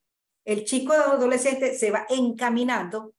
el 0.46 0.64
chico 0.64 0.92
adolescente 0.92 1.74
se 1.74 1.90
va 1.90 2.06
encaminando 2.08 3.12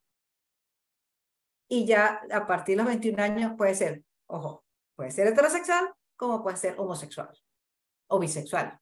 y 1.70 1.86
ya 1.86 2.22
a 2.32 2.48
partir 2.48 2.78
de 2.78 2.84
los 2.84 2.88
21 2.88 3.22
años 3.22 3.54
puede 3.58 3.76
ser, 3.76 4.04
ojo, 4.28 4.64
puede 4.96 5.12
ser 5.12 5.28
heterosexual 5.28 5.94
como 6.16 6.42
puede 6.42 6.56
ser 6.56 6.80
homosexual 6.80 7.30
o 8.08 8.18
bisexual. 8.18 8.80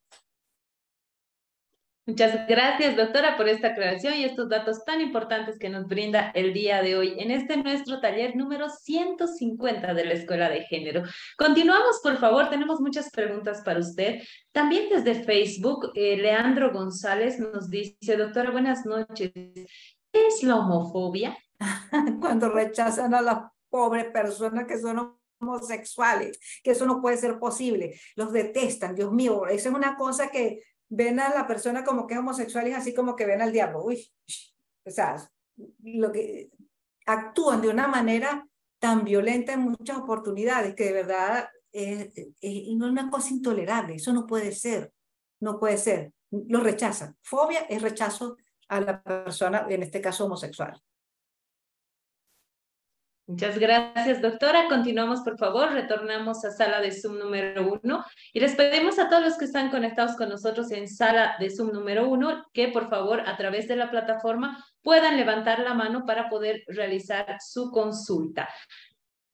Muchas 2.08 2.48
gracias, 2.48 2.96
doctora, 2.96 3.36
por 3.36 3.50
esta 3.50 3.70
aclaración 3.70 4.14
y 4.14 4.26
estos 4.26 4.48
datos 4.48 4.86
tan 4.86 5.02
importantes 5.02 5.58
que 5.58 5.70
nos 5.70 5.88
brinda 5.88 6.30
el 6.36 6.54
día 6.54 6.84
de 6.84 6.96
hoy 6.96 7.16
en 7.18 7.32
este 7.32 7.58
nuestro 7.58 8.00
taller 8.00 8.36
número 8.36 8.70
150 8.70 9.92
de 9.96 10.06
la 10.06 10.14
Escuela 10.14 10.48
de 10.48 10.62
Género. 10.66 11.02
Continuamos, 11.36 12.02
por 12.04 12.18
favor, 12.18 12.48
tenemos 12.52 12.80
muchas 12.80 13.10
preguntas 13.10 13.64
para 13.66 13.80
usted. 13.80 14.22
También 14.52 14.88
desde 14.90 15.24
Facebook, 15.24 15.94
eh, 15.96 16.16
Leandro 16.18 16.72
González 16.72 17.40
nos 17.40 17.72
dice, 17.72 18.18
doctora, 18.18 18.52
buenas 18.52 18.86
noches. 18.86 19.32
¿Qué 19.34 20.28
es 20.28 20.44
la 20.44 20.58
homofobia? 20.58 21.36
Cuando 22.22 22.50
rechazan 22.50 23.16
a 23.16 23.22
las 23.24 23.40
pobres 23.68 24.06
personas 24.14 24.68
que 24.68 24.78
son 24.78 25.18
homosexuales, 25.40 26.40
que 26.64 26.70
eso 26.70 26.86
no 26.86 27.02
puede 27.02 27.18
ser 27.18 27.40
posible, 27.40 28.00
los 28.16 28.32
detestan, 28.32 28.94
Dios 28.94 29.12
mío, 29.12 29.48
eso 29.48 29.70
es 29.70 29.76
una 29.76 29.96
cosa 29.96 30.30
que 30.30 30.62
ven 30.90 31.20
a 31.20 31.34
la 31.34 31.48
persona 31.48 31.84
como 31.84 32.08
que 32.08 32.14
es 32.14 32.20
homosexual 32.20 32.68
y 32.68 32.72
es 32.72 32.78
así 32.78 32.94
como 32.94 33.16
que 33.16 33.26
ven 33.26 33.42
al 33.42 33.52
diablo. 33.52 33.86
O 33.86 34.92
sea, 34.92 35.16
lo 35.84 36.12
que 36.12 36.52
actúan 37.06 37.62
de 37.62 37.70
una 37.70 37.88
manera 37.88 38.48
tan 38.80 39.04
violenta 39.04 39.54
en 39.54 39.62
muchas 39.62 39.98
oportunidades 39.98 40.76
que 40.76 40.86
de 40.86 40.94
verdad 40.94 41.50
es, 41.72 42.14
no 42.76 42.86
es 42.86 42.92
una 42.92 43.10
cosa 43.10 43.30
intolerable. 43.30 43.96
Eso 43.96 44.14
no 44.14 44.26
puede 44.26 44.52
ser, 44.52 44.94
no 45.40 45.60
puede 45.60 45.78
ser. 45.78 46.14
Lo 46.32 46.60
rechazan. 46.60 47.16
Fobia 47.22 47.62
es 47.70 47.82
rechazo 47.82 48.38
a 48.68 48.82
la 48.82 49.02
persona, 49.02 49.66
en 49.70 49.84
este 49.84 50.02
caso 50.02 50.26
homosexual. 50.26 50.82
Muchas 53.28 53.58
gracias, 53.58 54.22
doctora. 54.22 54.68
Continuamos, 54.70 55.22
por 55.22 55.36
favor. 55.40 55.72
Retornamos 55.72 56.46
a 56.46 56.52
sala 56.52 56.80
de 56.80 56.92
Zoom 56.92 57.18
número 57.18 57.80
uno 57.84 58.06
y 58.32 58.40
les 58.40 58.56
pedimos 58.56 59.00
a 59.00 59.10
todos 59.10 59.24
los 59.24 59.38
que 59.38 59.46
están 59.46 59.72
conectados 59.72 60.16
con 60.16 60.30
nosotros 60.30 60.70
en 60.72 60.88
sala 60.88 61.36
de 61.40 61.50
Zoom 61.50 61.72
número 61.72 62.08
uno 62.08 62.46
que, 62.54 62.68
por 62.68 62.88
favor, 62.88 63.22
a 63.22 63.36
través 63.36 63.68
de 63.68 63.78
la 63.78 63.90
plataforma 63.90 64.64
puedan 64.84 65.18
levantar 65.18 65.60
la 65.60 65.74
mano 65.74 66.06
para 66.06 66.30
poder 66.30 66.64
realizar 66.68 67.38
su 67.40 67.72
consulta. 67.72 68.48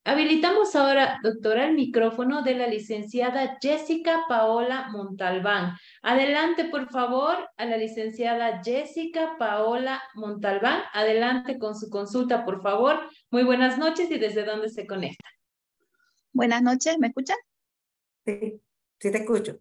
Habilitamos 0.04 0.74
ahora, 0.74 1.20
doctora, 1.22 1.66
el 1.68 1.74
micrófono 1.74 2.42
de 2.42 2.56
la 2.56 2.66
licenciada 2.66 3.58
Jessica 3.62 4.24
Paola 4.28 4.88
Montalbán. 4.90 5.76
Adelante, 6.02 6.64
por 6.64 6.90
favor, 6.90 7.48
a 7.56 7.64
la 7.66 7.76
licenciada 7.76 8.60
Jessica 8.64 9.36
Paola 9.38 10.02
Montalbán. 10.14 10.80
Adelante 10.92 11.56
con 11.56 11.76
su 11.76 11.88
consulta, 11.88 12.44
por 12.44 12.62
favor. 12.62 13.08
Muy 13.32 13.44
buenas 13.44 13.78
noches 13.78 14.10
y 14.10 14.18
desde 14.18 14.44
dónde 14.44 14.68
se 14.68 14.86
conecta. 14.86 15.26
Buenas 16.34 16.60
noches, 16.60 16.98
¿me 16.98 17.06
escuchan? 17.06 17.38
Sí, 18.26 18.60
sí 19.00 19.10
te 19.10 19.18
escucho. 19.20 19.58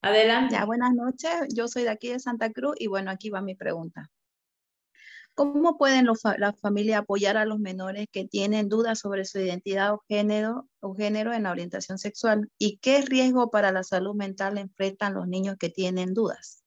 Adelante. 0.00 0.56
Ya, 0.56 0.64
buenas 0.64 0.92
noches. 0.92 1.30
Yo 1.54 1.68
soy 1.68 1.84
de 1.84 1.90
aquí 1.90 2.08
de 2.08 2.18
Santa 2.18 2.50
Cruz 2.50 2.74
y 2.80 2.88
bueno, 2.88 3.12
aquí 3.12 3.30
va 3.30 3.40
mi 3.40 3.54
pregunta. 3.54 4.10
¿Cómo 5.34 5.78
pueden 5.78 6.08
las 6.38 6.60
familias 6.60 7.02
apoyar 7.02 7.36
a 7.36 7.44
los 7.44 7.60
menores 7.60 8.08
que 8.10 8.24
tienen 8.24 8.68
dudas 8.68 8.98
sobre 8.98 9.24
su 9.24 9.38
identidad 9.38 9.94
o 9.94 10.02
género, 10.08 10.68
o 10.80 10.96
género 10.96 11.32
en 11.32 11.44
la 11.44 11.52
orientación 11.52 11.98
sexual? 11.98 12.50
¿Y 12.58 12.78
qué 12.78 13.02
riesgo 13.02 13.52
para 13.52 13.70
la 13.70 13.84
salud 13.84 14.16
mental 14.16 14.58
enfrentan 14.58 15.14
los 15.14 15.28
niños 15.28 15.58
que 15.60 15.68
tienen 15.68 16.12
dudas? 16.12 16.64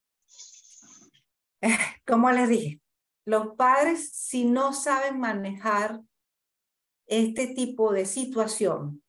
Como 2.07 2.31
les 2.31 2.47
dije, 2.47 2.79
los 3.25 3.57
padres 3.57 4.09
si 4.13 4.45
no 4.45 4.71
saben 4.71 5.19
manejar 5.19 5.99
este 7.07 7.47
tipo 7.47 7.91
de 7.93 8.05
situación, 8.05 9.03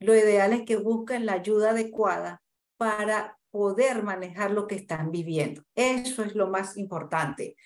lo 0.00 0.14
ideal 0.14 0.52
es 0.52 0.62
que 0.62 0.76
busquen 0.76 1.26
la 1.26 1.34
ayuda 1.34 1.70
adecuada 1.70 2.42
para 2.76 3.38
poder 3.50 4.02
manejar 4.02 4.50
lo 4.50 4.66
que 4.66 4.74
están 4.74 5.10
viviendo. 5.10 5.62
Eso 5.74 6.22
es 6.22 6.34
lo 6.34 6.48
más 6.48 6.76
importante 6.76 7.56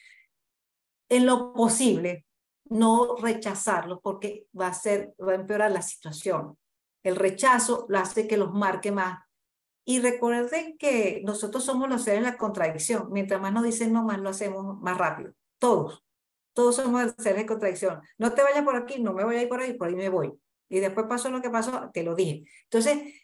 en 1.11 1.26
lo 1.26 1.52
posible, 1.52 2.24
no 2.64 3.16
rechazarlos 3.16 3.98
porque 4.02 4.46
va 4.58 4.68
a 4.68 4.74
ser, 4.74 5.12
va 5.20 5.32
a 5.32 5.34
empeorar 5.34 5.72
la 5.72 5.82
situación. 5.82 6.56
El 7.02 7.16
rechazo 7.16 7.84
lo 7.88 7.98
hace 7.98 8.26
que 8.26 8.36
los 8.36 8.52
marque 8.52 8.92
más. 8.92 9.24
Y 9.84 9.98
recuerden 9.98 10.78
que 10.78 11.20
nosotros 11.24 11.64
somos 11.64 11.88
los 11.88 12.04
seres 12.04 12.20
de 12.20 12.30
la 12.30 12.36
contradicción. 12.36 13.08
Mientras 13.11 13.40
más 13.40 13.52
nos 13.52 13.64
dicen 13.64 13.92
no, 13.92 14.04
más 14.04 14.20
lo 14.20 14.28
hacemos 14.28 14.80
más 14.80 14.96
rápido. 14.96 15.32
Todos. 15.58 16.04
Todos 16.53 16.76
somos 16.76 17.14
seres 17.18 17.42
de 17.42 17.46
contradicción. 17.46 18.01
No 18.18 18.32
te 18.32 18.42
vayas 18.42 18.64
por 18.64 18.76
aquí, 18.76 19.01
no 19.01 19.12
me 19.12 19.24
voy 19.24 19.36
a 19.36 19.42
ir 19.42 19.48
por 19.48 19.61
ahí, 19.61 19.74
por 19.74 19.88
ahí 19.88 19.94
me 19.94 20.09
voy. 20.09 20.32
Y 20.68 20.80
después 20.80 21.07
pasó 21.09 21.30
lo 21.30 21.42
que 21.42 21.51
pasó, 21.51 21.90
te 21.92 22.03
lo 22.03 22.14
dije. 22.14 22.44
Entonces, 22.64 23.14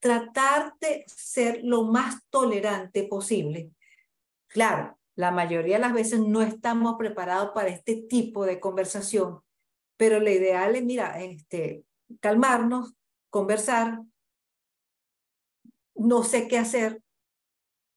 tratar 0.00 0.74
de 0.80 1.04
ser 1.06 1.60
lo 1.62 1.84
más 1.84 2.28
tolerante 2.30 3.04
posible. 3.04 3.70
Claro, 4.48 4.98
la 5.16 5.30
mayoría 5.30 5.76
de 5.76 5.80
las 5.80 5.94
veces 5.94 6.20
no 6.20 6.42
estamos 6.42 6.96
preparados 6.98 7.50
para 7.54 7.68
este 7.68 7.96
tipo 8.02 8.44
de 8.44 8.60
conversación, 8.60 9.40
pero 9.96 10.20
lo 10.20 10.30
ideal 10.30 10.76
es, 10.76 10.84
mira, 10.84 11.20
este, 11.22 11.84
calmarnos, 12.20 12.94
conversar, 13.30 14.02
no 15.94 16.22
sé 16.22 16.48
qué 16.48 16.58
hacer, 16.58 17.02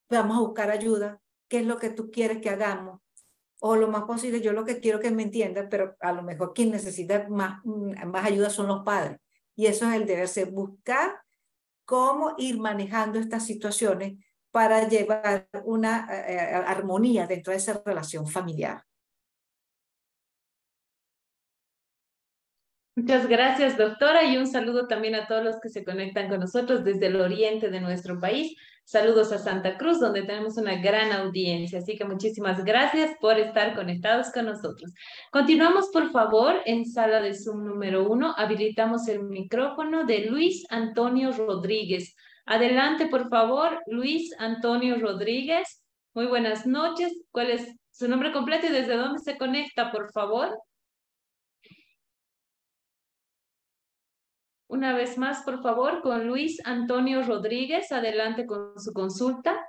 vamos 0.09 0.37
a 0.37 0.41
buscar 0.41 0.71
ayuda, 0.71 1.21
qué 1.47 1.59
es 1.59 1.65
lo 1.65 1.77
que 1.77 1.89
tú 1.89 2.09
quieres 2.09 2.39
que 2.41 2.49
hagamos, 2.49 3.01
o 3.59 3.75
lo 3.75 3.87
más 3.87 4.03
posible, 4.03 4.41
yo 4.41 4.53
lo 4.53 4.65
que 4.65 4.79
quiero 4.79 4.99
que 4.99 5.11
me 5.11 5.23
entiendan, 5.23 5.67
pero 5.69 5.95
a 5.99 6.13
lo 6.13 6.23
mejor 6.23 6.53
quien 6.53 6.71
necesita 6.71 7.27
más, 7.29 7.63
más 7.65 8.25
ayuda 8.25 8.49
son 8.49 8.67
los 8.67 8.83
padres. 8.83 9.17
Y 9.55 9.65
eso 9.65 9.89
es 9.89 9.95
el 9.95 10.05
deber 10.05 10.27
ser, 10.27 10.51
buscar 10.51 11.21
cómo 11.85 12.35
ir 12.37 12.59
manejando 12.59 13.19
estas 13.19 13.45
situaciones 13.45 14.23
para 14.51 14.87
llevar 14.87 15.47
una 15.65 16.07
eh, 16.09 16.35
eh, 16.35 16.55
armonía 16.55 17.27
dentro 17.27 17.51
de 17.51 17.57
esa 17.57 17.81
relación 17.85 18.27
familiar. 18.27 18.83
Muchas 22.99 23.29
gracias, 23.29 23.77
doctora, 23.77 24.25
y 24.25 24.35
un 24.35 24.45
saludo 24.45 24.85
también 24.85 25.15
a 25.15 25.25
todos 25.25 25.41
los 25.41 25.57
que 25.61 25.69
se 25.69 25.85
conectan 25.85 26.27
con 26.27 26.41
nosotros 26.41 26.83
desde 26.83 27.05
el 27.05 27.15
oriente 27.15 27.69
de 27.69 27.79
nuestro 27.79 28.19
país. 28.19 28.57
Saludos 28.83 29.31
a 29.31 29.37
Santa 29.37 29.77
Cruz, 29.77 30.01
donde 30.01 30.23
tenemos 30.23 30.57
una 30.57 30.81
gran 30.81 31.13
audiencia. 31.13 31.79
Así 31.79 31.97
que 31.97 32.03
muchísimas 32.03 32.65
gracias 32.65 33.11
por 33.21 33.39
estar 33.39 33.73
conectados 33.73 34.33
con 34.33 34.47
nosotros. 34.47 34.91
Continuamos, 35.31 35.87
por 35.93 36.11
favor, 36.11 36.57
en 36.65 36.85
sala 36.85 37.21
de 37.21 37.33
Zoom 37.33 37.63
número 37.63 38.05
uno. 38.05 38.33
Habilitamos 38.35 39.07
el 39.07 39.23
micrófono 39.23 40.05
de 40.05 40.25
Luis 40.25 40.65
Antonio 40.69 41.31
Rodríguez. 41.31 42.17
Adelante, 42.45 43.07
por 43.07 43.29
favor, 43.29 43.81
Luis 43.87 44.35
Antonio 44.39 44.99
Rodríguez. 44.99 45.81
Muy 46.13 46.25
buenas 46.25 46.67
noches. 46.67 47.13
¿Cuál 47.31 47.51
es 47.51 47.65
su 47.91 48.09
nombre 48.09 48.33
completo 48.33 48.67
y 48.67 48.71
desde 48.71 48.97
dónde 48.97 49.19
se 49.19 49.37
conecta, 49.37 49.89
por 49.89 50.11
favor? 50.11 50.49
Una 54.69 54.93
vez 54.93 55.17
más, 55.17 55.41
por 55.41 55.63
favor, 55.63 56.01
con 56.03 56.27
Luis 56.27 56.61
Antonio 56.63 57.23
Rodríguez. 57.23 57.91
Adelante 57.91 58.45
con 58.45 58.79
su 58.79 58.93
consulta. 58.93 59.65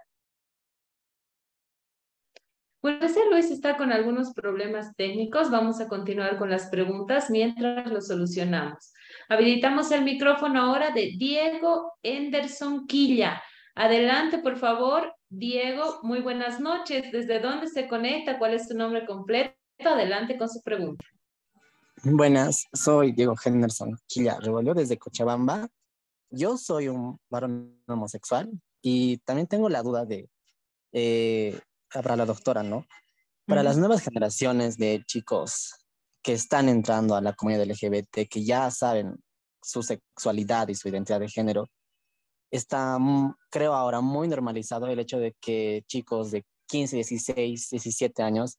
Puede 2.82 3.08
ser, 3.08 3.26
Luis 3.30 3.50
está 3.50 3.78
con 3.78 3.92
algunos 3.92 4.34
problemas 4.34 4.94
técnicos. 4.96 5.50
Vamos 5.50 5.80
a 5.80 5.88
continuar 5.88 6.36
con 6.36 6.50
las 6.50 6.68
preguntas 6.68 7.30
mientras 7.30 7.90
lo 7.90 8.02
solucionamos. 8.02 8.92
Habilitamos 9.30 9.90
el 9.90 10.02
micrófono 10.02 10.60
ahora 10.60 10.90
de 10.90 11.12
Diego 11.16 11.94
Enderson 12.02 12.86
Quilla. 12.86 13.42
Adelante, 13.74 14.38
por 14.38 14.58
favor, 14.58 15.14
Diego. 15.30 16.00
Muy 16.02 16.20
buenas 16.20 16.60
noches. 16.60 17.10
¿Desde 17.10 17.40
dónde 17.40 17.68
se 17.68 17.88
conecta? 17.88 18.38
¿Cuál 18.38 18.52
es 18.52 18.68
su 18.68 18.76
nombre 18.76 19.06
completo? 19.06 19.56
Adelante 19.78 20.36
con 20.36 20.50
su 20.50 20.60
pregunta. 20.62 21.06
Buenas, 22.02 22.66
soy 22.72 23.12
Diego 23.12 23.34
Henderson 23.44 23.94
Quilla 24.06 24.38
Revolvió 24.40 24.72
desde 24.72 24.96
Cochabamba. 24.96 25.68
Yo 26.30 26.56
soy 26.56 26.88
un 26.88 27.20
varón 27.28 27.78
homosexual 27.86 28.50
y 28.80 29.18
también 29.18 29.46
tengo 29.46 29.68
la 29.68 29.82
duda 29.82 30.06
de, 30.06 30.30
eh, 30.92 31.60
para 31.92 32.16
la 32.16 32.24
doctora, 32.24 32.62
¿no? 32.62 32.86
Para 33.46 33.62
las 33.62 33.76
nuevas 33.76 34.02
generaciones 34.02 34.78
de 34.78 35.02
chicos 35.04 35.74
que 36.22 36.32
están 36.32 36.70
entrando 36.70 37.16
a 37.16 37.20
la 37.20 37.34
comunidad 37.34 37.66
LGBT, 37.66 38.26
que 38.30 38.44
ya 38.44 38.70
saben 38.70 39.22
su 39.60 39.82
sexualidad 39.82 40.68
y 40.68 40.76
su 40.76 40.88
identidad 40.88 41.20
de 41.20 41.28
género, 41.28 41.66
está, 42.50 42.96
creo 43.50 43.74
ahora, 43.74 44.00
muy 44.00 44.26
normalizado 44.26 44.86
el 44.86 45.00
hecho 45.00 45.18
de 45.18 45.34
que 45.38 45.84
chicos 45.86 46.30
de 46.30 46.46
15, 46.68 46.96
16, 46.96 47.68
17 47.70 48.22
años 48.22 48.58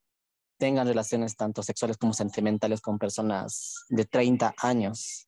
tengan 0.61 0.85
relaciones 0.85 1.35
tanto 1.35 1.63
sexuales 1.63 1.97
como 1.97 2.13
sentimentales 2.13 2.81
con 2.81 2.99
personas 2.99 3.83
de 3.89 4.05
30 4.05 4.53
años. 4.61 5.27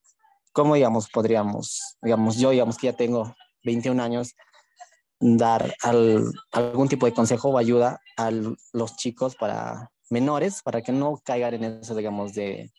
¿Cómo, 0.52 0.76
digamos, 0.76 1.10
podríamos, 1.10 1.98
digamos, 2.04 2.38
yo, 2.38 2.52
digamos 2.52 2.78
que 2.78 2.86
ya 2.86 2.94
tengo 2.94 3.36
21 3.64 4.04
años, 4.04 4.36
dar 5.20 5.74
algún 5.82 6.88
tipo 6.88 7.08
de 7.08 7.16
consejo 7.16 7.50
o 7.50 7.58
ayuda 7.58 8.00
a 8.16 8.30
los 8.30 8.96
chicos 8.96 9.36
para 9.36 9.90
menores 10.12 10.62
para 10.62 10.84
que 10.84 10.92
no 10.92 11.20
caigan 11.26 11.56
en 11.56 11.64
eso, 11.82 11.96
digamos, 11.96 12.36
de 12.36 12.72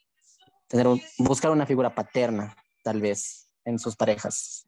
tener 0.69 0.87
buscar 1.19 1.51
una 1.51 1.67
figura 1.67 1.93
paterna, 1.93 2.55
tal 2.85 3.01
vez, 3.01 3.51
en 3.65 3.81
sus 3.81 3.97
parejas. 3.97 4.65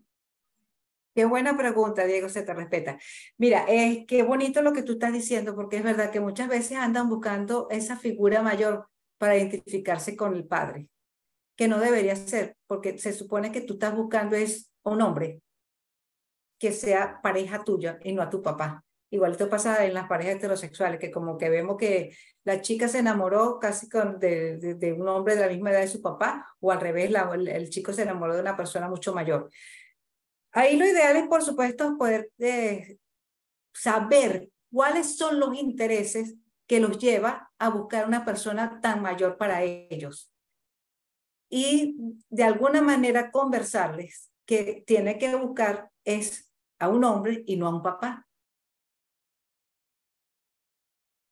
Qué 1.16 1.24
buena 1.24 1.56
pregunta, 1.56 2.04
Diego, 2.04 2.28
se 2.28 2.42
te 2.42 2.52
respeta. 2.52 2.98
Mira, 3.38 3.64
es 3.68 4.04
qué 4.06 4.22
bonito 4.22 4.60
lo 4.60 4.74
que 4.74 4.82
tú 4.82 4.92
estás 4.92 5.14
diciendo, 5.14 5.54
porque 5.54 5.78
es 5.78 5.82
verdad 5.82 6.10
que 6.10 6.20
muchas 6.20 6.46
veces 6.46 6.76
andan 6.76 7.08
buscando 7.08 7.68
esa 7.70 7.96
figura 7.96 8.42
mayor 8.42 8.86
para 9.16 9.34
identificarse 9.34 10.14
con 10.14 10.34
el 10.34 10.46
padre, 10.46 10.88
que 11.56 11.68
no 11.68 11.80
debería 11.80 12.16
ser, 12.16 12.58
porque 12.66 12.98
se 12.98 13.14
supone 13.14 13.50
que 13.50 13.62
tú 13.62 13.72
estás 13.72 13.96
buscando 13.96 14.36
es 14.36 14.70
un 14.82 15.00
hombre 15.00 15.40
que 16.58 16.70
sea 16.72 17.18
pareja 17.22 17.64
tuya 17.64 17.98
y 18.04 18.12
no 18.12 18.20
a 18.20 18.28
tu 18.28 18.42
papá. 18.42 18.84
Igual 19.08 19.32
esto 19.32 19.48
pasa 19.48 19.86
en 19.86 19.94
las 19.94 20.08
parejas 20.08 20.34
heterosexuales, 20.34 21.00
que 21.00 21.10
como 21.10 21.38
que 21.38 21.48
vemos 21.48 21.78
que 21.78 22.14
la 22.44 22.60
chica 22.60 22.88
se 22.88 22.98
enamoró 22.98 23.58
casi 23.58 23.88
con, 23.88 24.18
de, 24.18 24.58
de, 24.58 24.92
un 24.92 25.08
hombre 25.08 25.34
de 25.34 25.46
la 25.46 25.48
misma 25.48 25.70
edad 25.70 25.80
de 25.80 25.88
su 25.88 26.02
papá, 26.02 26.46
o 26.60 26.70
al 26.70 26.80
revés, 26.80 27.10
el, 27.34 27.70
chico 27.70 27.94
se 27.94 28.02
enamoró 28.02 28.34
de 28.34 28.42
una 28.42 28.54
persona 28.54 28.86
mucho 28.86 29.14
mayor. 29.14 29.48
Ahí 30.56 30.78
lo 30.78 30.86
ideal 30.86 31.16
es, 31.16 31.28
por 31.28 31.42
supuesto, 31.42 31.98
poder 31.98 32.32
eh, 32.38 32.96
saber 33.74 34.50
cuáles 34.72 35.18
son 35.18 35.38
los 35.38 35.54
intereses 35.54 36.34
que 36.66 36.80
los 36.80 36.98
lleva 36.98 37.52
a 37.58 37.68
buscar 37.68 38.06
una 38.06 38.24
persona 38.24 38.80
tan 38.80 39.02
mayor 39.02 39.36
para 39.36 39.62
ellos. 39.62 40.32
Y 41.50 41.94
de 42.30 42.42
alguna 42.42 42.80
manera 42.80 43.30
conversarles 43.30 44.32
que 44.46 44.82
tiene 44.86 45.18
que 45.18 45.36
buscar 45.36 45.90
es 46.04 46.50
a 46.78 46.88
un 46.88 47.04
hombre 47.04 47.44
y 47.46 47.56
no 47.56 47.66
a 47.66 47.74
un 47.76 47.82
papá 47.82 48.26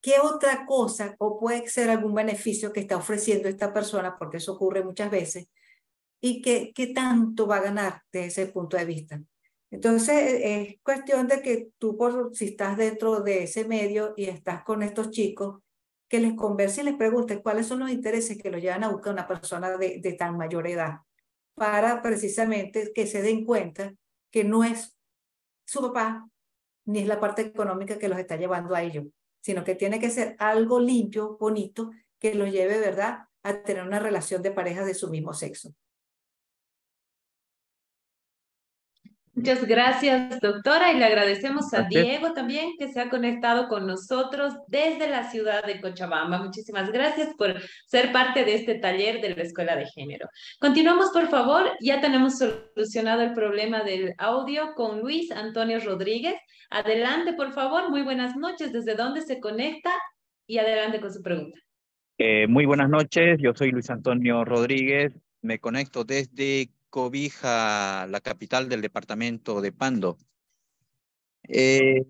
¿Qué 0.05 0.20
otra 0.22 0.66
cosa 0.66 1.16
o 1.18 1.41
puede 1.41 1.66
ser 1.66 1.89
algún 1.89 2.12
beneficio 2.12 2.75
que 2.75 2.81
está 2.81 2.99
ofreciendo 2.99 3.49
esta 3.49 3.72
persona, 3.72 4.18
porque 4.18 4.37
eso 4.37 4.53
ocurre 4.53 4.85
muchas 4.85 5.11
veces, 5.11 5.49
y 6.27 6.41
qué, 6.41 6.72
qué 6.75 6.87
tanto 6.87 7.47
va 7.47 7.57
a 7.57 7.61
ganar 7.61 8.01
desde 8.11 8.29
ese 8.29 8.47
punto 8.47 8.79
de 8.79 8.87
vista? 8.87 9.20
Entonces, 9.70 10.41
es 10.43 10.77
cuestión 10.83 11.29
de 11.29 11.43
que 11.43 11.68
tú, 11.77 11.99
por, 11.99 12.35
si 12.35 12.47
estás 12.47 12.79
dentro 12.79 13.20
de 13.20 13.43
ese 13.43 13.66
medio 13.66 14.14
y 14.16 14.25
estás 14.25 14.64
con 14.64 14.83
estos 14.83 15.11
chicos, 15.11 15.61
que 16.09 16.20
les 16.20 16.33
converse 16.33 16.81
y 16.81 16.85
les 16.85 16.95
pregunte 16.95 17.43
cuáles 17.43 17.66
son 17.66 17.81
los 17.81 17.91
intereses 17.91 18.39
que 18.39 18.51
lo 18.51 18.57
llevan 18.57 18.85
a 18.85 18.89
buscar 18.89 19.12
una 19.12 19.29
persona 19.29 19.77
de, 19.77 20.01
de 20.01 20.12
tan 20.14 20.39
mayor 20.39 20.66
edad, 20.66 21.01
para 21.55 22.01
precisamente 22.01 22.91
que 22.95 23.07
se 23.07 23.20
den 23.20 23.45
cuenta 23.45 23.93
que 24.31 24.45
no 24.45 24.64
es 24.64 24.97
su 25.66 25.83
papá 25.83 26.27
ni 26.87 27.01
es 27.01 27.07
la 27.07 27.20
parte 27.20 27.43
económica 27.43 27.99
que 27.99 28.09
los 28.09 28.18
está 28.18 28.37
llevando 28.37 28.75
a 28.75 28.83
ello, 28.83 29.05
sino 29.43 29.62
que 29.62 29.75
tiene 29.75 30.01
que 30.01 30.09
ser 30.09 30.37
algo 30.39 30.81
limpio, 30.81 31.37
bonito, 31.39 31.91
que 32.18 32.35
los 32.35 32.51
lleve, 32.51 32.81
¿verdad?, 32.81 33.25
a 33.43 33.62
tener 33.62 33.85
una 33.85 33.99
relación 33.99 34.41
de 34.41 34.53
pareja 34.53 34.87
de 34.87 34.95
su 34.95 35.11
mismo 35.11 35.35
sexo. 35.35 35.75
Muchas 39.37 39.66
gracias, 39.66 40.39
doctora, 40.41 40.93
y 40.93 40.99
le 40.99 41.07
agradecemos 41.07 41.74
a 41.74 41.82
Diego 41.82 42.32
también 42.35 42.74
que 42.78 42.93
se 42.93 43.01
ha 43.01 43.11
conectado 43.11 43.66
con 43.66 43.85
nosotros 43.85 44.55
desde 44.68 45.09
la 45.09 45.28
ciudad 45.28 45.64
de 45.64 45.80
Cochabamba. 45.80 46.41
Muchísimas 46.41 46.93
gracias 46.93 47.35
por 47.37 47.61
ser 47.87 48.12
parte 48.12 48.45
de 48.45 48.55
este 48.55 48.76
taller 48.76 49.20
de 49.20 49.35
la 49.35 49.43
Escuela 49.43 49.74
de 49.74 49.87
Género. 49.87 50.28
Continuamos, 50.61 51.11
por 51.11 51.26
favor. 51.26 51.68
Ya 51.80 52.01
tenemos 52.01 52.39
solucionado 52.39 53.22
el 53.22 53.32
problema 53.32 53.82
del 53.82 54.14
audio 54.18 54.72
con 54.76 55.01
Luis 55.01 55.32
Antonio 55.32 55.80
Rodríguez. 55.80 56.37
Adelante, 56.70 57.32
por 57.32 57.53
favor. 57.53 57.91
Muy 57.91 58.03
buenas 58.03 58.37
noches. 58.37 58.72
¿Desde 58.72 58.95
dónde 58.95 59.22
se 59.22 59.41
conecta? 59.41 59.91
Y 60.47 60.59
adelante 60.59 61.01
con 61.01 61.12
su 61.12 61.20
pregunta. 61.22 61.59
Eh, 62.18 62.47
muy 62.47 62.66
buenas 62.66 62.89
noches. 62.89 63.39
Yo 63.41 63.53
soy 63.53 63.72
Luis 63.72 63.91
Antonio 63.91 64.45
Rodríguez. 64.45 65.12
Me 65.43 65.59
conecto 65.59 66.05
desde 66.05 66.70
cobija 66.95 68.07
la 68.07 68.21
capital 68.21 68.69
del 68.69 68.81
departamento 68.81 69.61
de 69.61 69.73
Pando. 69.73 70.17
Eh, 71.49 72.07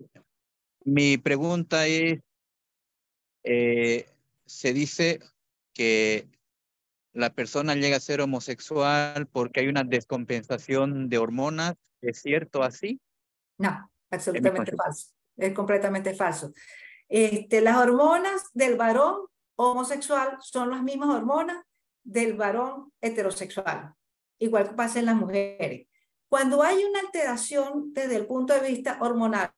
mi 0.83 1.17
pregunta 1.17 1.87
es, 1.87 2.19
eh, 3.41 4.07
se 4.45 4.73
dice 4.73 5.21
que 5.73 6.27
la 7.13 7.31
persona 7.33 7.73
llega 7.73 7.97
a 7.97 7.99
ser 7.99 8.21
homosexual 8.21 9.25
porque 9.25 9.61
hay 9.61 9.69
una 9.69 9.83
descompensación 9.83 11.09
de 11.09 11.17
hormonas. 11.17 11.73
¿Es 12.01 12.21
cierto 12.21 12.61
así? 12.61 13.01
No, 13.57 13.89
absolutamente 14.11 14.75
falso. 14.75 15.07
Es 15.35 15.51
completamente 15.55 16.13
falso. 16.13 16.53
Este, 17.09 17.59
las 17.61 17.77
hormonas 17.77 18.51
del 18.53 18.75
varón 18.75 19.15
homosexual 19.55 20.37
son 20.41 20.69
las 20.69 20.83
mismas 20.83 21.09
hormonas 21.09 21.65
del 22.03 22.35
varón 22.35 22.93
heterosexual 23.01 23.95
igual 24.39 24.69
que 24.69 24.75
pasa 24.75 24.99
en 24.99 25.05
las 25.05 25.15
mujeres. 25.15 25.87
Cuando 26.27 26.63
hay 26.63 26.83
una 26.83 26.99
alteración 26.99 27.93
desde 27.93 28.15
el 28.15 28.25
punto 28.25 28.53
de 28.53 28.67
vista 28.67 28.97
hormonal, 28.99 29.51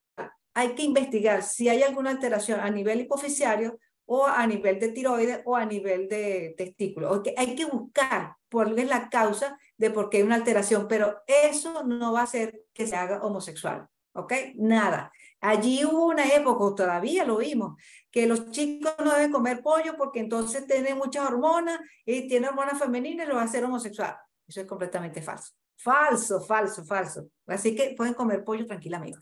hay 0.54 0.74
que 0.74 0.82
investigar 0.82 1.42
si 1.42 1.68
hay 1.68 1.82
alguna 1.82 2.10
alteración 2.10 2.60
a 2.60 2.70
nivel 2.70 3.00
hipoficiario 3.00 3.78
o 4.06 4.26
a 4.26 4.46
nivel 4.46 4.80
de 4.80 4.88
tiroides 4.88 5.40
o 5.44 5.54
a 5.54 5.64
nivel 5.64 6.08
de 6.08 6.54
testículo. 6.56 7.22
Hay 7.36 7.54
que 7.54 7.66
buscar 7.66 8.36
cuál 8.50 8.78
es 8.78 8.88
la 8.88 9.08
causa 9.08 9.58
de 9.76 9.90
por 9.90 10.08
qué 10.08 10.18
hay 10.18 10.22
una 10.22 10.36
alteración, 10.36 10.88
pero 10.88 11.22
eso 11.26 11.84
no 11.84 12.12
va 12.12 12.20
a 12.20 12.24
hacer 12.24 12.62
que 12.72 12.86
se 12.86 12.96
haga 12.96 13.22
homosexual. 13.22 13.86
¿Ok? 14.14 14.32
Nada. 14.56 15.12
Allí 15.40 15.84
hubo 15.84 16.06
una 16.06 16.26
época, 16.26 16.74
todavía 16.74 17.24
lo 17.24 17.36
vimos, 17.36 17.80
que 18.10 18.26
los 18.26 18.50
chicos 18.50 18.94
no 19.04 19.12
deben 19.12 19.30
comer 19.30 19.62
pollo 19.62 19.96
porque 19.96 20.20
entonces 20.20 20.66
tienen 20.66 20.98
muchas 20.98 21.26
hormonas 21.26 21.78
y 22.04 22.26
tienen 22.26 22.48
hormonas 22.48 22.78
femeninas 22.78 23.26
y 23.26 23.28
lo 23.28 23.36
va 23.36 23.42
a 23.42 23.44
hacer 23.44 23.62
homosexual. 23.64 24.16
Eso 24.48 24.62
es 24.62 24.66
completamente 24.66 25.22
falso. 25.22 25.52
Falso, 25.76 26.40
falso, 26.40 26.84
falso. 26.84 27.30
Así 27.46 27.76
que 27.76 27.94
pueden 27.96 28.14
comer 28.14 28.42
pollo 28.42 28.66
tranquilamente. 28.66 29.18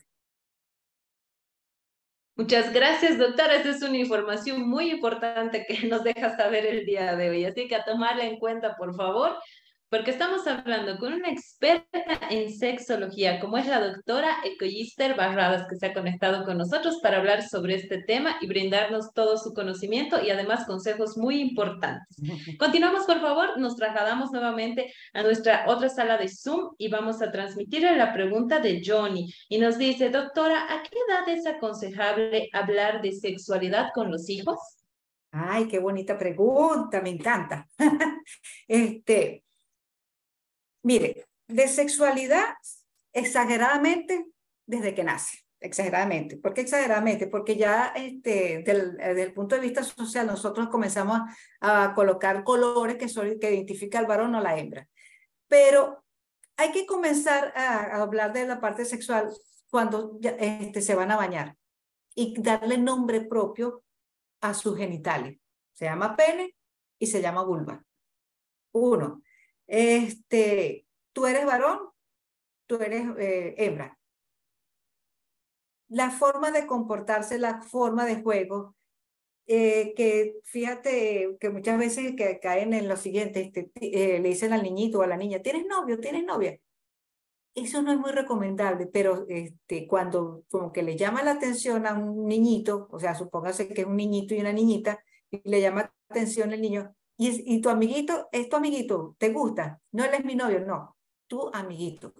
Muchas 2.35 2.71
gracias, 2.71 3.17
doctora. 3.17 3.55
Esta 3.55 3.69
es 3.69 3.81
una 3.81 3.97
información 3.97 4.67
muy 4.67 4.91
importante 4.91 5.65
que 5.67 5.87
nos 5.87 6.03
deja 6.03 6.37
saber 6.37 6.65
el 6.65 6.85
día 6.85 7.15
de 7.15 7.29
hoy. 7.29 7.45
Así 7.45 7.67
que 7.67 7.75
a 7.75 7.83
tomarla 7.83 8.25
en 8.25 8.39
cuenta, 8.39 8.75
por 8.77 8.95
favor 8.95 9.37
porque 9.89 10.11
estamos 10.11 10.45
hablando 10.47 10.97
con 10.97 11.13
una 11.13 11.29
experta 11.29 12.19
en 12.29 12.53
sexología, 12.53 13.39
como 13.39 13.57
es 13.57 13.67
la 13.67 13.79
doctora 13.79 14.37
Ecoyister 14.43 15.15
Barradas, 15.15 15.65
que 15.69 15.77
se 15.77 15.85
ha 15.85 15.93
conectado 15.93 16.43
con 16.45 16.57
nosotros 16.57 16.99
para 17.01 17.17
hablar 17.17 17.47
sobre 17.47 17.75
este 17.75 18.03
tema 18.03 18.35
y 18.41 18.47
brindarnos 18.47 19.13
todo 19.13 19.37
su 19.37 19.53
conocimiento 19.53 20.21
y 20.21 20.29
además 20.29 20.65
consejos 20.65 21.17
muy 21.17 21.39
importantes. 21.39 22.17
Continuamos, 22.59 23.05
por 23.05 23.21
favor, 23.21 23.57
nos 23.59 23.77
trasladamos 23.77 24.31
nuevamente 24.31 24.93
a 25.13 25.23
nuestra 25.23 25.63
otra 25.67 25.87
sala 25.87 26.17
de 26.17 26.27
Zoom 26.27 26.75
y 26.77 26.89
vamos 26.89 27.21
a 27.21 27.31
transmitirle 27.31 27.95
la 27.95 28.13
pregunta 28.13 28.59
de 28.59 28.81
Johnny. 28.85 29.31
Y 29.47 29.57
nos 29.57 29.77
dice, 29.77 30.09
doctora, 30.09 30.65
¿a 30.65 30.83
qué 30.83 30.97
edad 31.07 31.29
es 31.29 31.45
aconsejable 31.45 32.49
hablar 32.51 33.01
de 33.01 33.13
sexualidad 33.13 33.87
con 33.93 34.11
los 34.11 34.29
hijos? 34.29 34.57
Ay, 35.31 35.67
qué 35.67 35.79
bonita 35.79 36.17
pregunta, 36.17 37.01
me 37.01 37.11
encanta. 37.11 37.67
este, 38.67 39.43
Mire, 40.83 41.27
de 41.47 41.67
sexualidad 41.67 42.55
exageradamente 43.13 44.27
desde 44.65 44.93
que 44.93 45.03
nace, 45.03 45.39
exageradamente. 45.59 46.37
¿Por 46.37 46.53
qué 46.53 46.61
exageradamente? 46.61 47.27
Porque 47.27 47.55
ya 47.55 47.93
este, 47.95 48.63
del, 48.63 48.97
eh, 48.99 49.09
desde 49.09 49.23
el 49.23 49.33
punto 49.33 49.55
de 49.55 49.61
vista 49.61 49.83
social 49.83 50.27
nosotros 50.27 50.69
comenzamos 50.69 51.21
a, 51.61 51.93
colocar 51.95 52.43
colores 52.43 52.97
que, 52.97 53.09
son, 53.09 53.39
que 53.39 53.53
identifica 53.53 53.99
al 53.99 54.05
varón 54.05 54.35
o 54.35 54.41
la 54.41 54.57
hembra. 54.57 54.87
Pero 55.47 56.03
hay 56.57 56.71
que 56.71 56.85
comenzar 56.85 57.53
a, 57.55 58.01
hablar 58.01 58.33
de 58.33 58.45
la 58.45 58.59
parte 58.59 58.85
sexual 58.85 59.29
cuando 59.69 60.19
este, 60.21 60.81
se 60.81 60.95
van 60.95 61.11
a 61.11 61.17
bañar 61.17 61.55
y 62.13 62.39
darle 62.41 62.77
nombre 62.77 63.21
propio 63.21 63.83
a 64.41 64.53
sus 64.53 64.77
genitales. 64.77 65.39
Se 65.73 65.85
llama 65.85 66.15
pene 66.15 66.55
y 66.99 67.07
se 67.07 67.21
llama 67.21 67.43
vulva. 67.43 67.83
Uno 68.71 69.21
este, 69.67 70.87
tú 71.13 71.27
eres 71.27 71.45
varón, 71.45 71.79
tú 72.67 72.75
eres 72.81 73.05
eh, 73.19 73.55
hembra. 73.57 73.97
La 75.89 76.11
forma 76.11 76.51
de 76.51 76.67
comportarse, 76.67 77.39
la 77.39 77.61
forma 77.61 78.05
de 78.05 78.21
juego, 78.21 78.75
eh, 79.47 79.93
que 79.95 80.41
fíjate 80.43 81.37
que 81.39 81.49
muchas 81.49 81.79
veces 81.79 82.15
que 82.17 82.39
caen 82.39 82.73
en 82.73 82.89
lo 82.89 82.97
siguiente, 82.97 83.41
este, 83.41 83.71
eh, 83.75 84.19
le 84.19 84.29
dicen 84.29 84.51
al 84.51 84.63
niñito 84.63 84.99
o 84.99 85.03
a 85.03 85.07
la 85.07 85.15
niña, 85.17 85.41
¿tienes 85.41 85.65
novio? 85.65 85.99
¿Tienes 85.99 86.25
novia? 86.25 86.59
Eso 87.55 87.81
no 87.81 87.91
es 87.91 87.97
muy 87.97 88.11
recomendable, 88.11 88.87
pero 88.87 89.25
este, 89.29 89.87
cuando 89.87 90.43
como 90.49 90.71
que 90.71 90.83
le 90.83 90.97
llama 90.97 91.23
la 91.23 91.31
atención 91.31 91.87
a 91.87 91.93
un 91.93 92.27
niñito, 92.27 92.87
o 92.91 92.99
sea, 92.99 93.15
supóngase 93.15 93.67
que 93.69 93.81
es 93.81 93.87
un 93.87 93.95
niñito 93.95 94.35
y 94.35 94.41
una 94.41 94.53
niñita, 94.53 95.03
y 95.31 95.41
le 95.49 95.61
llama 95.61 95.83
la 95.83 95.93
atención 96.09 96.51
el 96.53 96.61
niño, 96.61 96.95
y, 97.17 97.61
tu 97.61 97.69
amiguito 97.69 98.29
es 98.31 98.47
tu 98.47 98.55
amiguito, 98.55 99.15
¿te 99.17 99.29
gusta? 99.29 99.81
No, 99.91 100.05
él 100.05 100.13
es 100.13 100.23
mi 100.23 100.35
novio, 100.35 100.59
no, 100.59 100.95
tu 101.25 101.49
amiguito. 101.51 102.13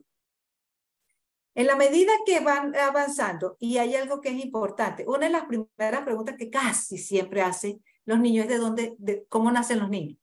En 1.53 1.67
la 1.67 1.75
medida 1.75 2.11
que 2.25 2.39
van 2.39 2.75
avanzando, 2.75 3.57
y 3.59 3.77
hay 3.77 3.95
algo 3.95 4.21
que 4.21 4.29
es 4.29 4.43
importante, 4.43 5.05
una 5.07 5.25
de 5.27 5.31
las 5.31 5.45
primeras 5.45 6.03
preguntas 6.03 6.35
que 6.37 6.49
casi 6.49 6.97
siempre 6.97 7.41
hacen 7.41 7.83
los 8.05 8.19
niños 8.19 8.45
es 8.45 8.51
de 8.51 8.57
dónde, 8.57 8.95
de 8.97 9.25
cómo 9.27 9.51
nacen 9.51 9.79
los 9.79 9.89
niños. 9.89 10.17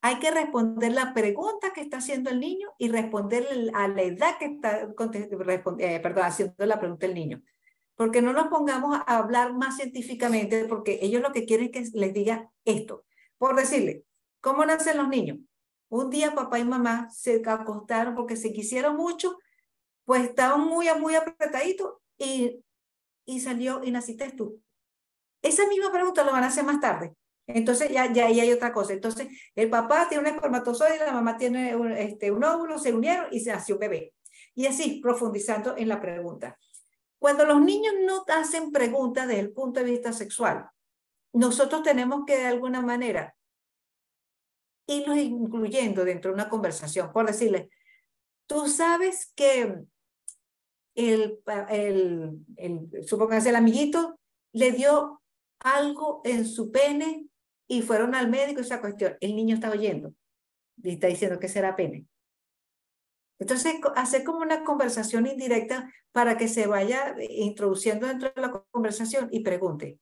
Hay 0.00 0.18
que 0.18 0.32
responder 0.32 0.92
la 0.92 1.14
pregunta 1.14 1.72
que 1.72 1.80
está 1.80 1.98
haciendo 1.98 2.28
el 2.30 2.40
niño 2.40 2.72
y 2.76 2.88
responder 2.88 3.46
a 3.72 3.86
la 3.86 4.02
edad 4.02 4.36
que 4.38 4.46
está 4.46 4.80
eh, 4.80 6.02
haciendo 6.16 6.66
la 6.66 6.80
pregunta 6.80 7.06
el 7.06 7.14
niño. 7.14 7.40
Porque 7.94 8.20
no 8.20 8.32
nos 8.32 8.48
pongamos 8.48 8.98
a 9.06 9.18
hablar 9.18 9.54
más 9.54 9.76
científicamente, 9.76 10.64
porque 10.64 10.98
ellos 11.02 11.22
lo 11.22 11.30
que 11.30 11.46
quieren 11.46 11.70
es 11.72 11.92
que 11.92 11.98
les 11.98 12.12
diga 12.12 12.50
esto. 12.64 13.04
Por 13.42 13.56
decirle, 13.56 14.04
¿cómo 14.40 14.64
nacen 14.64 14.96
los 14.96 15.08
niños? 15.08 15.38
Un 15.88 16.10
día 16.10 16.32
papá 16.32 16.60
y 16.60 16.64
mamá 16.64 17.10
se 17.10 17.42
acostaron 17.44 18.14
porque 18.14 18.36
se 18.36 18.52
quisieron 18.52 18.96
mucho, 18.96 19.36
pues 20.04 20.22
estaban 20.22 20.60
muy, 20.60 20.86
muy 21.00 21.16
apretaditos 21.16 21.94
y, 22.16 22.62
y 23.24 23.40
salió 23.40 23.82
y 23.82 23.90
naciste 23.90 24.30
tú. 24.30 24.62
Esa 25.42 25.66
misma 25.66 25.90
pregunta 25.90 26.22
lo 26.22 26.30
van 26.30 26.44
a 26.44 26.46
hacer 26.46 26.62
más 26.62 26.78
tarde. 26.78 27.16
Entonces 27.48 27.90
ya, 27.90 28.12
ya 28.12 28.26
ahí 28.26 28.38
hay 28.38 28.52
otra 28.52 28.72
cosa. 28.72 28.92
Entonces 28.92 29.26
el 29.56 29.68
papá 29.68 30.08
tiene 30.08 30.22
un 30.22 30.36
espermatozoide, 30.36 31.04
la 31.04 31.12
mamá 31.12 31.36
tiene 31.36 31.74
un, 31.74 31.90
este, 31.90 32.30
un 32.30 32.44
óvulo, 32.44 32.78
se 32.78 32.92
unieron 32.92 33.26
y 33.32 33.40
se 33.40 33.50
nació 33.50 33.74
un 33.74 33.80
bebé. 33.80 34.14
Y 34.54 34.66
así, 34.66 35.00
profundizando 35.02 35.76
en 35.76 35.88
la 35.88 36.00
pregunta. 36.00 36.56
Cuando 37.18 37.44
los 37.44 37.60
niños 37.60 37.94
no 38.06 38.24
hacen 38.28 38.70
preguntas 38.70 39.26
desde 39.26 39.40
el 39.40 39.52
punto 39.52 39.80
de 39.80 39.90
vista 39.90 40.12
sexual, 40.12 40.70
nosotros 41.32 41.82
tenemos 41.82 42.24
que 42.26 42.36
de 42.36 42.46
alguna 42.46 42.82
manera 42.82 43.34
irlos 44.86 45.16
incluyendo 45.16 46.04
dentro 46.04 46.30
de 46.30 46.34
una 46.34 46.48
conversación, 46.48 47.12
por 47.12 47.26
decirle, 47.26 47.70
tú 48.46 48.66
sabes 48.68 49.32
que 49.34 49.84
el, 50.94 51.40
el, 51.68 52.90
supongamos 53.06 53.46
el 53.46 53.56
amiguito 53.56 54.18
le 54.52 54.72
dio 54.72 55.22
algo 55.60 56.20
en 56.24 56.44
su 56.44 56.70
pene 56.70 57.26
y 57.68 57.82
fueron 57.82 58.14
al 58.14 58.28
médico 58.28 58.60
esa 58.60 58.80
cuestión. 58.80 59.16
El 59.20 59.34
niño 59.34 59.54
está 59.54 59.70
oyendo 59.70 60.12
y 60.82 60.90
está 60.90 61.06
diciendo 61.06 61.38
que 61.38 61.48
será 61.48 61.76
pene. 61.76 62.06
Entonces, 63.38 63.74
hacer 63.96 64.24
como 64.24 64.38
una 64.38 64.62
conversación 64.62 65.26
indirecta 65.26 65.90
para 66.12 66.36
que 66.36 66.48
se 66.48 66.66
vaya 66.66 67.16
introduciendo 67.30 68.06
dentro 68.06 68.30
de 68.34 68.40
la 68.40 68.52
conversación 68.70 69.28
y 69.32 69.40
pregunte. 69.40 69.98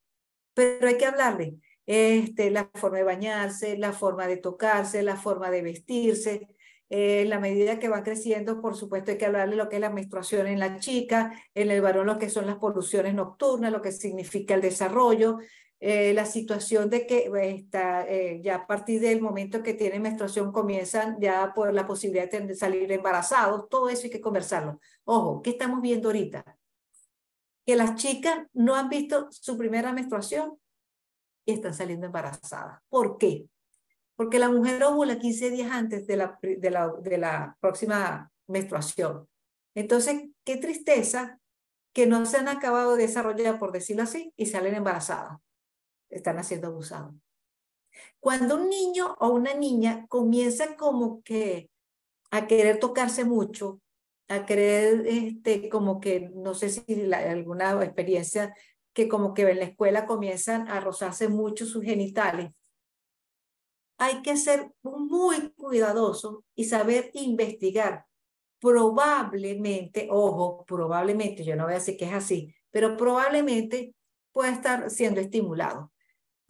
Pero 0.54 0.88
hay 0.88 0.96
que 0.96 1.06
hablarle 1.06 1.56
este, 1.86 2.50
la 2.50 2.70
forma 2.74 2.98
de 2.98 3.04
bañarse, 3.04 3.76
la 3.76 3.92
forma 3.92 4.26
de 4.26 4.36
tocarse, 4.36 5.02
la 5.02 5.16
forma 5.16 5.50
de 5.50 5.62
vestirse. 5.62 6.48
Eh, 6.88 7.22
en 7.22 7.30
la 7.30 7.38
medida 7.38 7.78
que 7.78 7.88
van 7.88 8.02
creciendo, 8.02 8.60
por 8.60 8.76
supuesto, 8.76 9.12
hay 9.12 9.18
que 9.18 9.26
hablarle 9.26 9.56
lo 9.56 9.68
que 9.68 9.76
es 9.76 9.80
la 9.80 9.90
menstruación 9.90 10.46
en 10.48 10.58
la 10.58 10.78
chica, 10.78 11.32
en 11.54 11.70
el 11.70 11.80
varón 11.80 12.06
lo 12.06 12.18
que 12.18 12.30
son 12.30 12.46
las 12.46 12.56
poluciones 12.56 13.14
nocturnas, 13.14 13.72
lo 13.72 13.80
que 13.80 13.92
significa 13.92 14.54
el 14.54 14.60
desarrollo, 14.60 15.38
eh, 15.80 16.12
la 16.14 16.26
situación 16.26 16.90
de 16.90 17.06
que 17.06 17.30
está, 17.56 18.06
eh, 18.06 18.40
ya 18.42 18.56
a 18.56 18.66
partir 18.66 19.00
del 19.00 19.22
momento 19.22 19.62
que 19.62 19.74
tienen 19.74 20.02
menstruación 20.02 20.52
comienzan 20.52 21.16
ya 21.20 21.52
por 21.54 21.72
la 21.72 21.86
posibilidad 21.86 22.30
de 22.30 22.54
salir 22.54 22.92
embarazados, 22.92 23.68
todo 23.68 23.88
eso 23.88 24.04
hay 24.04 24.10
que 24.10 24.20
conversarlo. 24.20 24.78
Ojo, 25.04 25.40
¿qué 25.42 25.50
estamos 25.50 25.80
viendo 25.80 26.08
ahorita? 26.08 26.59
Que 27.70 27.76
las 27.76 27.94
chicas 27.94 28.48
no 28.52 28.74
han 28.74 28.88
visto 28.88 29.28
su 29.30 29.56
primera 29.56 29.92
menstruación 29.92 30.58
y 31.46 31.52
están 31.52 31.72
saliendo 31.72 32.06
embarazadas. 32.06 32.80
¿Por 32.88 33.16
qué? 33.16 33.46
Porque 34.16 34.40
la 34.40 34.48
mujer 34.48 34.82
ovula 34.82 35.20
15 35.20 35.50
días 35.50 35.70
antes 35.70 36.04
de 36.04 36.16
la, 36.16 37.56
próxima 37.60 38.28
menstruación. 38.48 39.28
Entonces, 39.76 40.30
qué 40.42 40.56
tristeza 40.56 41.38
que 41.92 42.08
no 42.08 42.26
se 42.26 42.38
han 42.38 42.48
acabado 42.48 42.96
de 42.96 43.02
desarrollar, 43.02 43.60
por 43.60 43.70
decirlo 43.70 44.02
así, 44.02 44.32
y 44.36 44.46
salen 44.46 44.74
embarazadas 44.74 45.38
están 46.08 46.42
siendo 46.42 46.66
abusados. 46.66 47.14
Cuando 48.18 48.56
un 48.56 48.68
niño 48.68 49.14
o 49.20 49.28
una 49.28 49.54
niña 49.54 50.08
comienza 50.08 50.74
como 50.74 51.22
que 51.22 51.70
a 52.32 52.48
querer 52.48 52.80
tocarse 52.80 53.24
mucho, 53.24 53.80
a 54.30 54.46
querer, 54.46 55.06
este, 55.06 55.68
como 55.68 56.00
que, 56.00 56.30
no 56.34 56.54
sé 56.54 56.70
si 56.70 57.12
alguna 57.12 57.84
experiencia, 57.84 58.54
que 58.92 59.08
como 59.08 59.34
que 59.34 59.42
en 59.42 59.58
la 59.58 59.66
escuela 59.66 60.06
comienzan 60.06 60.68
a 60.68 60.80
rozarse 60.80 61.28
mucho 61.28 61.66
sus 61.66 61.84
genitales. 61.84 62.52
Hay 63.98 64.22
que 64.22 64.36
ser 64.36 64.72
muy 64.82 65.50
cuidadoso 65.50 66.44
y 66.54 66.64
saber 66.64 67.10
investigar. 67.12 68.06
Probablemente, 68.58 70.08
ojo, 70.10 70.64
probablemente, 70.64 71.44
yo 71.44 71.56
no 71.56 71.64
voy 71.64 71.72
a 71.74 71.76
decir 71.76 71.96
que 71.96 72.06
es 72.06 72.14
así, 72.14 72.54
pero 72.70 72.96
probablemente 72.96 73.94
puede 74.32 74.52
estar 74.52 74.90
siendo 74.90 75.20
estimulado 75.20 75.92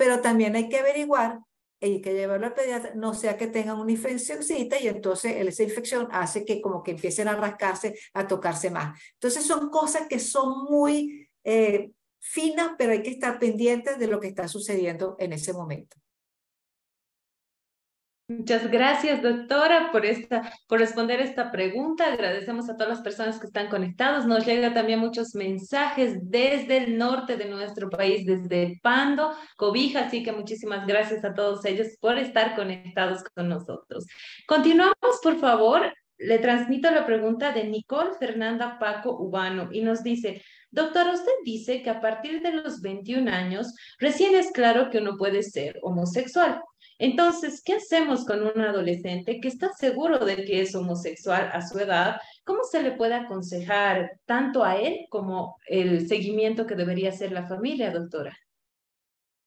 pero 0.01 0.23
también 0.23 0.57
hay 0.57 0.71
que 0.71 0.79
averiguar, 0.79 1.41
hay 1.81 2.01
que 2.01 2.13
llevarlo 2.13 2.47
al 2.47 2.55
pediatra, 2.55 2.93
no 2.95 3.15
sea 3.15 3.37
que 3.37 3.47
tengan 3.47 3.79
una 3.79 3.93
infeccióncita 3.93 4.79
y 4.81 4.89
entonces 4.89 5.35
esa 5.37 5.63
infección 5.63 6.09
hace 6.11 6.45
que 6.45 6.61
como 6.61 6.83
que 6.83 6.93
empiecen 6.93 7.29
a 7.29 7.37
rascarse, 7.37 7.99
a 8.13 8.27
tocarse 8.27 8.71
más. 8.71 9.01
Entonces 9.15 9.45
son 9.47 9.71
cosas 9.71 10.07
que 10.09 10.19
son 10.19 10.65
muy 10.71 11.29
eh, 11.45 11.91
finas, 12.19 12.73
pero 12.77 12.93
hay 12.93 13.03
que 13.03 13.11
estar 13.11 13.39
pendientes 13.39 13.99
de 13.99 14.07
lo 14.07 14.21
que 14.21 14.29
está 14.29 14.47
sucediendo 14.47 15.17
en 15.19 15.33
ese 15.33 15.53
momento. 15.53 15.97
Muchas 18.31 18.71
gracias, 18.71 19.23
doctora, 19.23 19.91
por, 19.91 20.07
esta, 20.07 20.53
por 20.69 20.79
responder 20.79 21.21
esta 21.21 21.51
pregunta. 21.51 22.13
Agradecemos 22.13 22.71
a 22.71 22.77
todas 22.77 22.89
las 22.89 23.01
personas 23.01 23.41
que 23.41 23.49
están 23.49 23.69
conectados. 23.69 24.25
Nos 24.25 24.47
llegan 24.47 24.73
también 24.73 25.01
muchos 25.01 25.35
mensajes 25.35 26.17
desde 26.23 26.77
el 26.77 26.97
norte 26.97 27.37
de 27.37 27.47
nuestro 27.47 27.91
país, 27.91 28.25
desde 28.25 28.79
Pando, 28.85 29.33
Cobija, 29.57 30.03
así 30.03 30.23
que 30.23 30.31
muchísimas 30.31 30.87
gracias 30.87 31.25
a 31.25 31.35
todos 31.35 31.65
ellos 31.65 31.89
por 32.01 32.19
estar 32.19 32.55
conectados 32.55 33.25
con 33.35 33.49
nosotros. 33.49 34.07
Continuamos, 34.47 34.95
por 35.21 35.41
favor. 35.41 35.93
Le 36.17 36.39
transmito 36.39 36.89
la 36.93 37.07
pregunta 37.07 37.51
de 37.51 37.65
Nicole 37.65 38.13
Fernanda 38.17 38.79
Paco 38.79 39.11
Ubano 39.19 39.71
y 39.73 39.81
nos 39.81 40.05
dice, 40.05 40.41
doctora, 40.71 41.15
usted 41.15 41.33
dice 41.45 41.83
que 41.83 41.91
a 41.91 42.01
partir 42.01 42.43
de 42.43 42.53
los 42.53 42.81
21 42.81 43.29
años 43.29 43.75
recién 43.99 44.37
es 44.37 44.53
claro 44.53 44.89
que 44.89 44.99
uno 44.99 45.17
puede 45.17 45.43
ser 45.43 45.81
homosexual. 45.83 46.61
Entonces, 47.03 47.63
¿qué 47.65 47.77
hacemos 47.77 48.27
con 48.27 48.43
un 48.43 48.61
adolescente 48.61 49.41
que 49.41 49.49
está 49.49 49.73
seguro 49.73 50.19
de 50.19 50.45
que 50.45 50.61
es 50.61 50.75
homosexual 50.75 51.49
a 51.51 51.67
su 51.67 51.79
edad? 51.79 52.21
¿Cómo 52.45 52.63
se 52.63 52.83
le 52.83 52.93
puede 52.93 53.15
aconsejar 53.15 54.21
tanto 54.27 54.63
a 54.63 54.77
él 54.77 55.07
como 55.09 55.57
el 55.67 56.07
seguimiento 56.07 56.67
que 56.67 56.75
debería 56.75 57.09
hacer 57.09 57.33
la 57.33 57.49
familia, 57.49 57.91
doctora? 57.91 58.37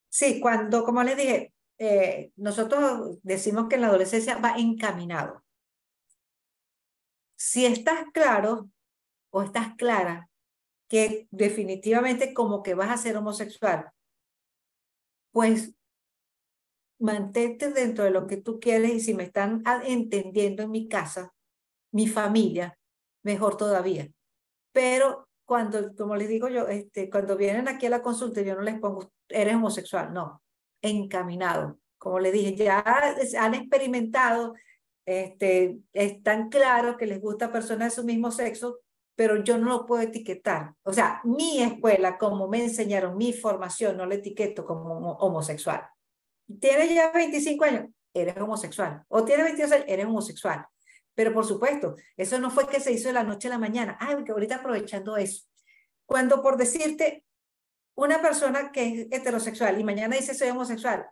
Sí, 0.10 0.40
cuando, 0.42 0.84
como 0.84 1.04
le 1.04 1.16
dije, 1.16 1.54
eh, 1.78 2.32
nosotros 2.38 3.20
decimos 3.22 3.68
que 3.70 3.78
la 3.78 3.86
adolescencia 3.86 4.40
va 4.40 4.56
encaminado. 4.58 5.44
Si 7.36 7.68
estás 7.68 8.06
claro 8.16 8.68
o 9.30 9.44
estás 9.44 9.76
clara 9.76 10.28
que 10.88 11.28
definitivamente 11.30 12.34
como 12.34 12.64
que 12.64 12.74
vas 12.74 12.90
a 12.90 12.98
ser 12.98 13.16
homosexual, 13.16 13.92
pues 15.32 15.76
mantente 17.04 17.70
dentro 17.70 18.06
de 18.06 18.12
lo 18.12 18.28
que 18.28 18.38
tú 18.38 18.62
quieres 18.62 18.94
y 18.94 19.00
si 19.02 19.14
me 19.14 19.24
están 19.24 19.62
entendiendo 19.84 20.64
en 20.64 20.72
mi 20.72 20.88
casa, 20.88 21.34
mi 21.92 22.08
familia, 22.08 22.80
mejor 23.24 23.58
todavía. 23.58 24.10
Pero 24.72 25.28
cuando, 25.46 25.94
como 25.96 26.16
les 26.16 26.30
digo 26.30 26.48
yo, 26.48 26.68
este, 26.70 27.10
cuando 27.10 27.36
vienen 27.36 27.68
aquí 27.68 27.88
a 27.88 27.90
la 27.90 28.02
consulta, 28.02 28.42
yo 28.42 28.56
no 28.56 28.62
les 28.62 28.80
pongo, 28.80 29.12
eres 29.28 29.56
homosexual, 29.56 30.14
no, 30.14 30.42
encaminado. 30.82 31.78
Como 31.98 32.20
les 32.20 32.32
dije, 32.32 32.56
ya 32.56 32.82
han 33.38 33.54
experimentado, 33.54 34.54
este, 35.06 35.80
están 35.92 36.48
claros 36.48 36.96
que 36.96 37.06
les 37.06 37.20
gusta 37.20 37.52
personas 37.52 37.90
de 37.92 38.02
su 38.02 38.08
mismo 38.08 38.32
sexo, 38.32 38.80
pero 39.16 39.44
yo 39.44 39.58
no 39.58 39.68
lo 39.68 39.86
puedo 39.86 40.02
etiquetar. 40.04 40.74
O 40.84 40.94
sea, 40.94 41.20
mi 41.26 41.62
escuela, 41.62 42.18
como 42.18 42.48
me 42.48 42.64
enseñaron, 42.64 43.18
mi 43.18 43.34
formación, 43.34 43.98
no 43.98 44.06
lo 44.06 44.14
etiqueto 44.14 44.64
como 44.66 45.18
homosexual 45.18 45.93
tienes 46.60 46.94
ya 46.94 47.12
25 47.12 47.64
años, 47.66 47.90
eres 48.14 48.38
homosexual. 48.38 49.04
O 49.08 49.24
tienes 49.24 49.46
22 49.46 49.72
años, 49.72 49.86
eres 49.88 50.06
homosexual. 50.06 50.66
Pero 51.16 51.34
por 51.34 51.46
supuesto, 51.46 51.96
eso 52.18 52.40
no 52.40 52.50
fue 52.50 52.68
que 52.68 52.80
se 52.80 52.92
hizo 52.92 53.10
de 53.10 53.14
la 53.14 53.24
noche 53.24 53.48
a 53.48 53.52
la 53.52 53.60
mañana. 53.60 53.98
Ay, 54.00 54.24
que 54.24 54.32
ahorita 54.32 54.56
aprovechando 54.56 55.18
eso. 55.18 55.46
Cuando 56.06 56.42
por 56.42 56.58
decirte, 56.58 57.26
una 57.96 58.22
persona 58.22 58.72
que 58.72 58.88
es 58.88 59.08
heterosexual 59.12 59.80
y 59.80 59.84
mañana 59.84 60.16
dice 60.16 60.34
soy 60.34 60.50
homosexual, 60.50 61.06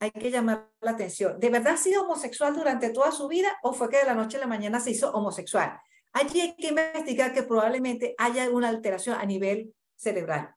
hay 0.00 0.10
que 0.10 0.30
llamar 0.30 0.70
la 0.80 0.92
atención. 0.92 1.38
¿De 1.38 1.50
verdad 1.50 1.74
ha 1.74 1.76
sido 1.76 2.02
homosexual 2.02 2.54
durante 2.54 2.90
toda 2.90 3.12
su 3.12 3.28
vida 3.28 3.56
o 3.62 3.72
fue 3.72 3.88
que 3.88 3.98
de 3.98 4.04
la 4.04 4.14
noche 4.14 4.38
a 4.38 4.40
la 4.40 4.46
mañana 4.46 4.80
se 4.80 4.90
hizo 4.90 5.12
homosexual? 5.12 5.78
Allí 6.12 6.40
hay 6.40 6.56
que 6.56 6.68
investigar 6.68 7.32
que 7.32 7.42
probablemente 7.42 8.14
haya 8.18 8.48
una 8.50 8.68
alteración 8.68 9.18
a 9.18 9.24
nivel 9.24 9.74
cerebral 9.96 10.54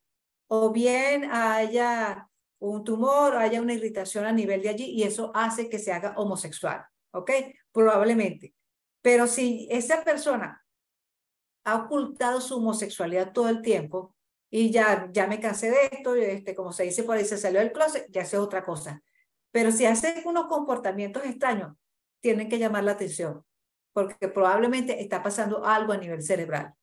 o 0.47 0.71
bien 0.71 1.29
haya 1.31 2.29
un 2.59 2.83
tumor 2.83 3.35
haya 3.35 3.61
una 3.61 3.73
irritación 3.73 4.25
a 4.25 4.31
nivel 4.31 4.61
de 4.61 4.69
allí 4.69 4.85
y 4.85 5.03
eso 5.03 5.31
hace 5.33 5.69
que 5.69 5.79
se 5.79 5.91
haga 5.91 6.13
homosexual, 6.17 6.85
¿ok? 7.11 7.31
Probablemente. 7.71 8.53
Pero 9.01 9.27
si 9.27 9.67
esa 9.71 10.03
persona 10.03 10.65
ha 11.63 11.75
ocultado 11.75 12.41
su 12.41 12.57
homosexualidad 12.57 13.31
todo 13.33 13.49
el 13.49 13.61
tiempo 13.61 14.15
y 14.49 14.71
ya, 14.71 15.09
ya 15.11 15.27
me 15.27 15.39
cansé 15.39 15.69
de 15.69 15.89
esto, 15.91 16.15
este, 16.15 16.55
como 16.55 16.71
se 16.71 16.83
dice 16.83 17.03
por 17.03 17.17
ahí, 17.17 17.25
se 17.25 17.37
salió 17.37 17.59
del 17.59 17.71
closet, 17.71 18.07
ya 18.09 18.21
hace 18.21 18.37
otra 18.37 18.63
cosa. 18.63 19.03
Pero 19.51 19.71
si 19.71 19.85
hace 19.85 20.23
unos 20.25 20.47
comportamientos 20.47 21.25
extraños, 21.25 21.75
tienen 22.21 22.49
que 22.49 22.59
llamar 22.59 22.83
la 22.83 22.93
atención, 22.93 23.43
porque 23.93 24.27
probablemente 24.27 25.01
está 25.01 25.21
pasando 25.21 25.65
algo 25.65 25.93
a 25.93 25.97
nivel 25.97 26.23
cerebral. 26.23 26.73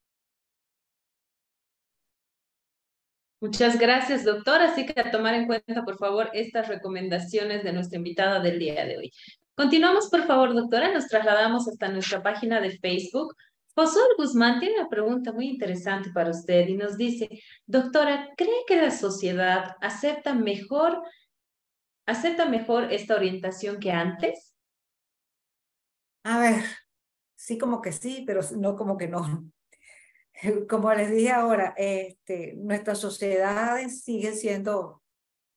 Muchas 3.45 3.79
gracias, 3.79 4.25
doctora. 4.25 4.71
Así 4.71 4.87
que 4.87 4.99
a 4.99 5.11
tomar 5.11 5.35
en 5.35 5.47
cuenta, 5.47 5.85
por 5.85 5.99
favor, 5.99 6.31
estas 6.33 6.67
recomendaciones 6.67 7.63
de 7.63 7.75
nuestra 7.75 7.99
invitada 7.99 8.41
del 8.41 8.59
día 8.59 8.87
de 8.87 8.97
hoy. 8.97 9.13
Continuamos, 9.55 10.09
por 10.09 10.27
favor, 10.27 10.55
doctora. 10.55 10.91
Nos 10.91 11.09
trasladamos 11.09 11.69
hasta 11.69 11.91
nuestra 11.91 12.23
página 12.23 12.59
de 12.63 12.79
Facebook. 12.79 13.37
José 13.75 14.01
Guzmán 14.17 14.61
tiene 14.61 14.81
una 14.81 14.89
pregunta 14.89 15.31
muy 15.31 15.47
interesante 15.47 16.09
para 16.09 16.31
usted 16.31 16.69
y 16.69 16.75
nos 16.75 16.97
dice, 16.97 17.29
doctora, 17.67 18.31
¿cree 18.35 18.65
que 18.67 18.81
la 18.81 18.91
sociedad 18.91 19.77
acepta 19.83 20.33
mejor, 20.33 21.03
acepta 22.07 22.47
mejor 22.47 22.95
esta 22.95 23.15
orientación 23.15 23.79
que 23.79 23.93
antes? 23.93 24.55
A 26.23 26.39
ver, 26.39 26.65
sí 27.35 27.59
como 27.59 27.83
que 27.83 27.93
sí, 27.93 28.25
pero 28.27 28.41
no 28.57 28.75
como 28.75 28.97
que 28.97 29.09
no. 29.09 29.45
como 30.69 30.93
les 30.95 31.11
dije 31.11 31.31
ahora, 31.31 31.75
este, 31.77 32.55
nuestras 32.57 32.99
sociedades 32.99 34.03
siguen 34.03 34.37
siendo, 34.37 35.03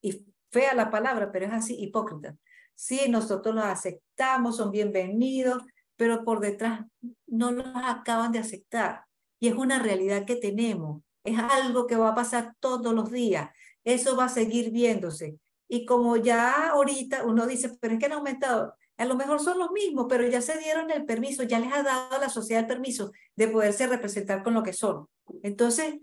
y 0.00 0.26
fea 0.50 0.74
la 0.74 0.90
palabra, 0.90 1.30
pero 1.32 1.46
es 1.46 1.52
así, 1.52 1.76
hipócrita. 1.78 2.36
Sí, 2.74 3.08
nosotros 3.08 3.54
los 3.54 3.64
aceptamos, 3.64 4.56
son 4.56 4.70
bienvenidos, 4.70 5.62
pero 5.96 6.24
por 6.24 6.40
detrás 6.40 6.86
no 7.26 7.50
los 7.50 7.66
acaban 7.74 8.32
de 8.32 8.38
aceptar. 8.38 9.04
Y 9.40 9.48
es 9.48 9.54
una 9.54 9.80
realidad 9.80 10.24
que 10.24 10.36
tenemos, 10.36 11.02
es 11.24 11.38
algo 11.38 11.86
que 11.86 11.96
va 11.96 12.10
a 12.10 12.14
pasar 12.14 12.54
todos 12.60 12.94
los 12.94 13.10
días. 13.10 13.50
eso 13.84 14.16
va 14.16 14.26
a 14.26 14.28
seguir 14.28 14.70
viéndose. 14.70 15.38
Y 15.68 15.84
como 15.86 16.16
ya 16.16 16.70
ahorita 16.70 17.24
uno 17.24 17.46
dice, 17.46 17.76
pero 17.80 17.94
es 17.94 18.00
que 18.00 18.06
han 18.06 18.12
aumentado, 18.12 18.74
a 18.98 19.04
lo 19.04 19.14
mejor 19.14 19.40
son 19.40 19.58
los 19.58 19.70
mismos, 19.70 20.06
pero 20.08 20.26
ya 20.26 20.42
se 20.42 20.58
dieron 20.58 20.90
el 20.90 21.04
permiso, 21.04 21.44
ya 21.44 21.60
les 21.60 21.72
ha 21.72 21.84
dado 21.84 22.20
la 22.20 22.28
sociedad 22.28 22.62
el 22.62 22.68
permiso 22.68 23.12
de 23.36 23.46
poderse 23.46 23.86
representar 23.86 24.42
con 24.42 24.54
lo 24.54 24.64
que 24.64 24.72
son. 24.72 25.06
Entonces, 25.44 26.00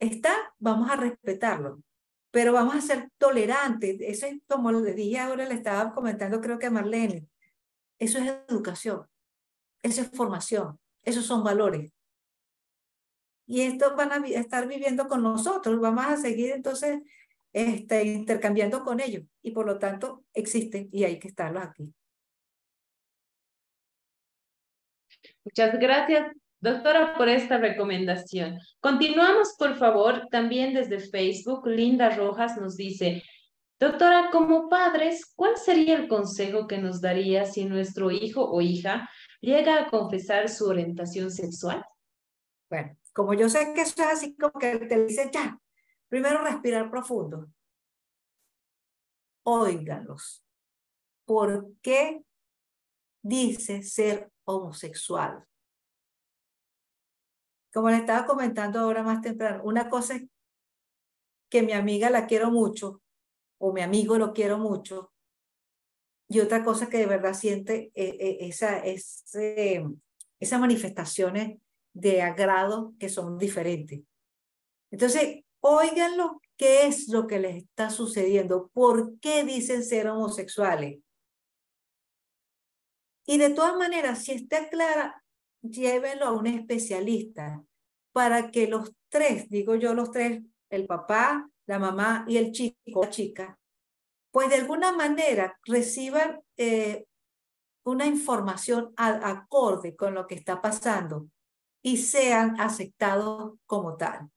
está, 0.00 0.34
vamos 0.58 0.90
a 0.90 0.96
respetarlo, 0.96 1.82
pero 2.30 2.54
vamos 2.54 2.74
a 2.74 2.80
ser 2.80 3.10
tolerantes. 3.18 3.98
Eso 4.00 4.26
es 4.26 4.40
como 4.48 4.72
le 4.72 4.94
dije 4.94 5.18
ahora, 5.18 5.46
le 5.46 5.54
estaba 5.54 5.92
comentando 5.92 6.40
creo 6.40 6.58
que 6.58 6.66
a 6.66 6.70
Marlene, 6.70 7.28
eso 7.98 8.18
es 8.18 8.32
educación, 8.48 9.06
eso 9.82 10.00
es 10.00 10.10
formación, 10.10 10.80
esos 11.04 11.26
son 11.26 11.44
valores. 11.44 11.92
Y 13.46 13.60
estos 13.60 13.94
van 13.94 14.10
a 14.10 14.26
estar 14.26 14.66
viviendo 14.66 15.06
con 15.06 15.22
nosotros, 15.22 15.78
vamos 15.80 16.06
a 16.06 16.16
seguir 16.16 16.52
entonces 16.52 17.02
este, 17.52 18.04
intercambiando 18.04 18.82
con 18.82 19.00
ellos 19.00 19.24
y 19.42 19.50
por 19.50 19.66
lo 19.66 19.78
tanto 19.78 20.24
existen 20.32 20.88
y 20.90 21.04
hay 21.04 21.18
que 21.18 21.28
estarlos 21.28 21.62
aquí. 21.62 21.92
Muchas 25.44 25.78
gracias, 25.78 26.32
doctora, 26.60 27.16
por 27.16 27.28
esta 27.28 27.58
recomendación. 27.58 28.58
Continuamos, 28.80 29.54
por 29.58 29.76
favor, 29.76 30.28
también 30.30 30.74
desde 30.74 31.00
Facebook. 31.00 31.66
Linda 31.66 32.10
Rojas 32.10 32.56
nos 32.60 32.76
dice, 32.76 33.22
doctora, 33.80 34.30
como 34.30 34.68
padres, 34.68 35.32
¿cuál 35.34 35.56
sería 35.56 35.96
el 35.96 36.06
consejo 36.06 36.66
que 36.68 36.78
nos 36.78 37.00
daría 37.00 37.44
si 37.44 37.64
nuestro 37.64 38.10
hijo 38.10 38.48
o 38.48 38.60
hija 38.60 39.08
llega 39.40 39.80
a 39.80 39.90
confesar 39.90 40.48
su 40.48 40.68
orientación 40.68 41.30
sexual? 41.30 41.84
Bueno, 42.70 42.96
como 43.12 43.34
yo 43.34 43.48
sé 43.48 43.72
que 43.74 43.82
eso 43.82 43.94
es 43.96 44.08
así 44.08 44.36
como 44.36 44.52
que 44.52 44.78
te 44.78 45.04
dice 45.04 45.28
ya, 45.32 45.58
primero 46.08 46.42
respirar 46.42 46.88
profundo. 46.88 47.48
Óigalos. 49.42 50.44
¿Por 51.24 51.72
qué 51.82 52.22
dice 53.22 53.82
ser 53.82 54.30
homosexual. 54.44 55.44
Como 57.72 57.88
le 57.88 57.96
estaba 57.96 58.26
comentando 58.26 58.80
ahora 58.80 59.02
más 59.02 59.22
temprano, 59.22 59.62
una 59.64 59.88
cosa 59.88 60.16
es 60.16 60.24
que 61.48 61.62
mi 61.62 61.72
amiga 61.72 62.10
la 62.10 62.26
quiero 62.26 62.50
mucho 62.50 63.00
o 63.58 63.72
mi 63.72 63.80
amigo 63.80 64.18
lo 64.18 64.32
quiero 64.32 64.58
mucho 64.58 65.12
y 66.32 66.40
otra 66.40 66.64
cosa 66.64 66.88
que 66.88 66.96
de 66.96 67.06
verdad 67.06 67.34
siente 67.34 67.92
eh, 67.94 68.16
eh, 68.18 68.38
esa, 68.40 68.78
ese, 68.78 69.84
esas 70.40 70.60
manifestaciones 70.60 71.58
de 71.92 72.22
agrado 72.22 72.94
que 72.98 73.10
son 73.10 73.36
diferentes. 73.36 74.00
Entonces, 74.90 75.44
óiganlo, 75.60 76.40
¿qué 76.56 76.86
es 76.86 77.08
lo 77.08 77.26
que 77.26 77.38
les 77.38 77.56
está 77.56 77.90
sucediendo? 77.90 78.70
¿Por 78.72 79.18
qué 79.20 79.44
dicen 79.44 79.84
ser 79.84 80.08
homosexuales? 80.08 81.01
Y 83.26 83.38
de 83.38 83.50
todas 83.50 83.76
maneras, 83.76 84.24
si 84.24 84.32
está 84.32 84.68
clara, 84.68 85.22
llévenlo 85.62 86.26
a 86.26 86.32
un 86.32 86.46
especialista 86.46 87.62
para 88.12 88.50
que 88.50 88.66
los 88.66 88.92
tres, 89.08 89.48
digo 89.48 89.74
yo 89.74 89.94
los 89.94 90.10
tres, 90.10 90.42
el 90.70 90.86
papá, 90.86 91.48
la 91.66 91.78
mamá 91.78 92.24
y 92.26 92.36
el 92.36 92.52
chico, 92.52 93.02
la 93.02 93.10
chica, 93.10 93.58
pues 94.30 94.48
de 94.48 94.56
alguna 94.56 94.92
manera 94.92 95.58
reciban 95.64 96.40
eh, 96.56 97.06
una 97.84 98.06
información 98.06 98.92
acorde 98.96 99.94
con 99.94 100.14
lo 100.14 100.26
que 100.26 100.34
está 100.34 100.60
pasando 100.60 101.28
y 101.82 101.98
sean 101.98 102.60
aceptados 102.60 103.54
como 103.66 103.96
tal. 103.96 104.30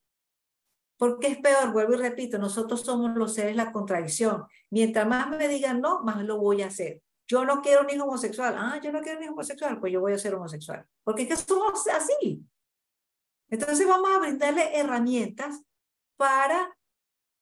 Porque 0.98 1.28
es 1.28 1.38
peor, 1.38 1.72
vuelvo 1.72 1.94
y 1.94 1.98
repito, 1.98 2.38
nosotros 2.38 2.82
somos 2.82 3.16
los 3.16 3.34
seres 3.34 3.56
la 3.56 3.72
contradicción. 3.72 4.46
Mientras 4.70 5.08
más 5.08 5.30
me 5.30 5.48
digan 5.48 5.82
no, 5.82 6.04
más 6.04 6.24
lo 6.24 6.38
voy 6.38 6.62
a 6.62 6.68
hacer. 6.68 7.02
Yo 7.28 7.44
no 7.44 7.62
quiero 7.62 7.84
ni 7.84 8.00
homosexual. 8.00 8.56
Ah, 8.58 8.80
yo 8.82 8.92
no 8.92 9.02
quiero 9.02 9.20
ni 9.20 9.28
homosexual, 9.28 9.80
pues 9.80 9.92
yo 9.92 10.00
voy 10.00 10.14
a 10.14 10.18
ser 10.18 10.36
homosexual. 10.36 10.86
Porque 11.04 11.24
es 11.24 11.30
que 11.30 11.36
somos 11.38 11.88
así. 11.88 12.46
Entonces 13.50 13.88
vamos 13.88 14.10
a 14.16 14.20
brindarle 14.20 14.78
herramientas 14.78 15.62
para 16.18 16.78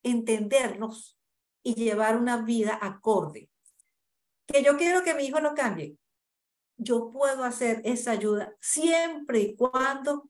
entendernos 0.04 1.18
y 1.64 1.76
llevar 1.76 2.18
una 2.18 2.38
vida 2.38 2.78
acorde. 2.82 3.50
Que 4.46 4.64
yo 4.64 4.78
quiero 4.78 5.04
que 5.04 5.14
mi 5.14 5.24
hijo 5.24 5.40
no 5.40 5.54
cambie. 5.54 5.98
Yo 6.78 7.12
puedo 7.12 7.44
hacer 7.44 7.82
esa 7.86 8.12
ayuda 8.12 8.56
siempre 8.60 9.40
y 9.40 9.56
cuando 9.56 10.30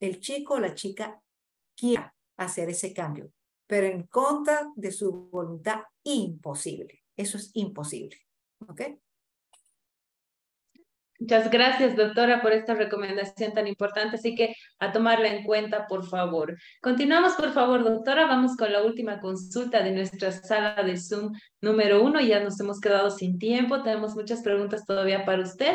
el 0.00 0.20
chico 0.20 0.54
o 0.54 0.60
la 0.60 0.74
chica 0.74 1.20
quiera 1.76 2.14
hacer 2.36 2.70
ese 2.70 2.92
cambio. 2.92 3.32
Pero 3.66 3.86
en 3.86 4.06
contra 4.06 4.72
de 4.74 4.90
su 4.90 5.28
voluntad, 5.30 5.82
imposible. 6.02 7.04
Eso 7.16 7.36
es 7.36 7.50
imposible. 7.54 8.27
¿Ok? 8.66 8.82
Muchas 11.20 11.50
gracias, 11.50 11.96
doctora, 11.96 12.40
por 12.40 12.52
esta 12.52 12.74
recomendación 12.74 13.52
tan 13.52 13.66
importante, 13.66 14.16
así 14.16 14.36
que 14.36 14.54
a 14.78 14.92
tomarla 14.92 15.26
en 15.28 15.42
cuenta, 15.42 15.88
por 15.88 16.06
favor. 16.08 16.56
Continuamos, 16.80 17.34
por 17.34 17.52
favor, 17.52 17.82
doctora. 17.82 18.26
Vamos 18.26 18.56
con 18.56 18.72
la 18.72 18.84
última 18.84 19.18
consulta 19.18 19.82
de 19.82 19.90
nuestra 19.90 20.30
sala 20.30 20.80
de 20.84 20.96
Zoom 20.96 21.32
número 21.60 22.04
uno. 22.04 22.20
Ya 22.20 22.38
nos 22.38 22.60
hemos 22.60 22.78
quedado 22.78 23.10
sin 23.10 23.36
tiempo, 23.36 23.82
tenemos 23.82 24.14
muchas 24.14 24.42
preguntas 24.42 24.86
todavía 24.86 25.24
para 25.24 25.42
usted, 25.42 25.74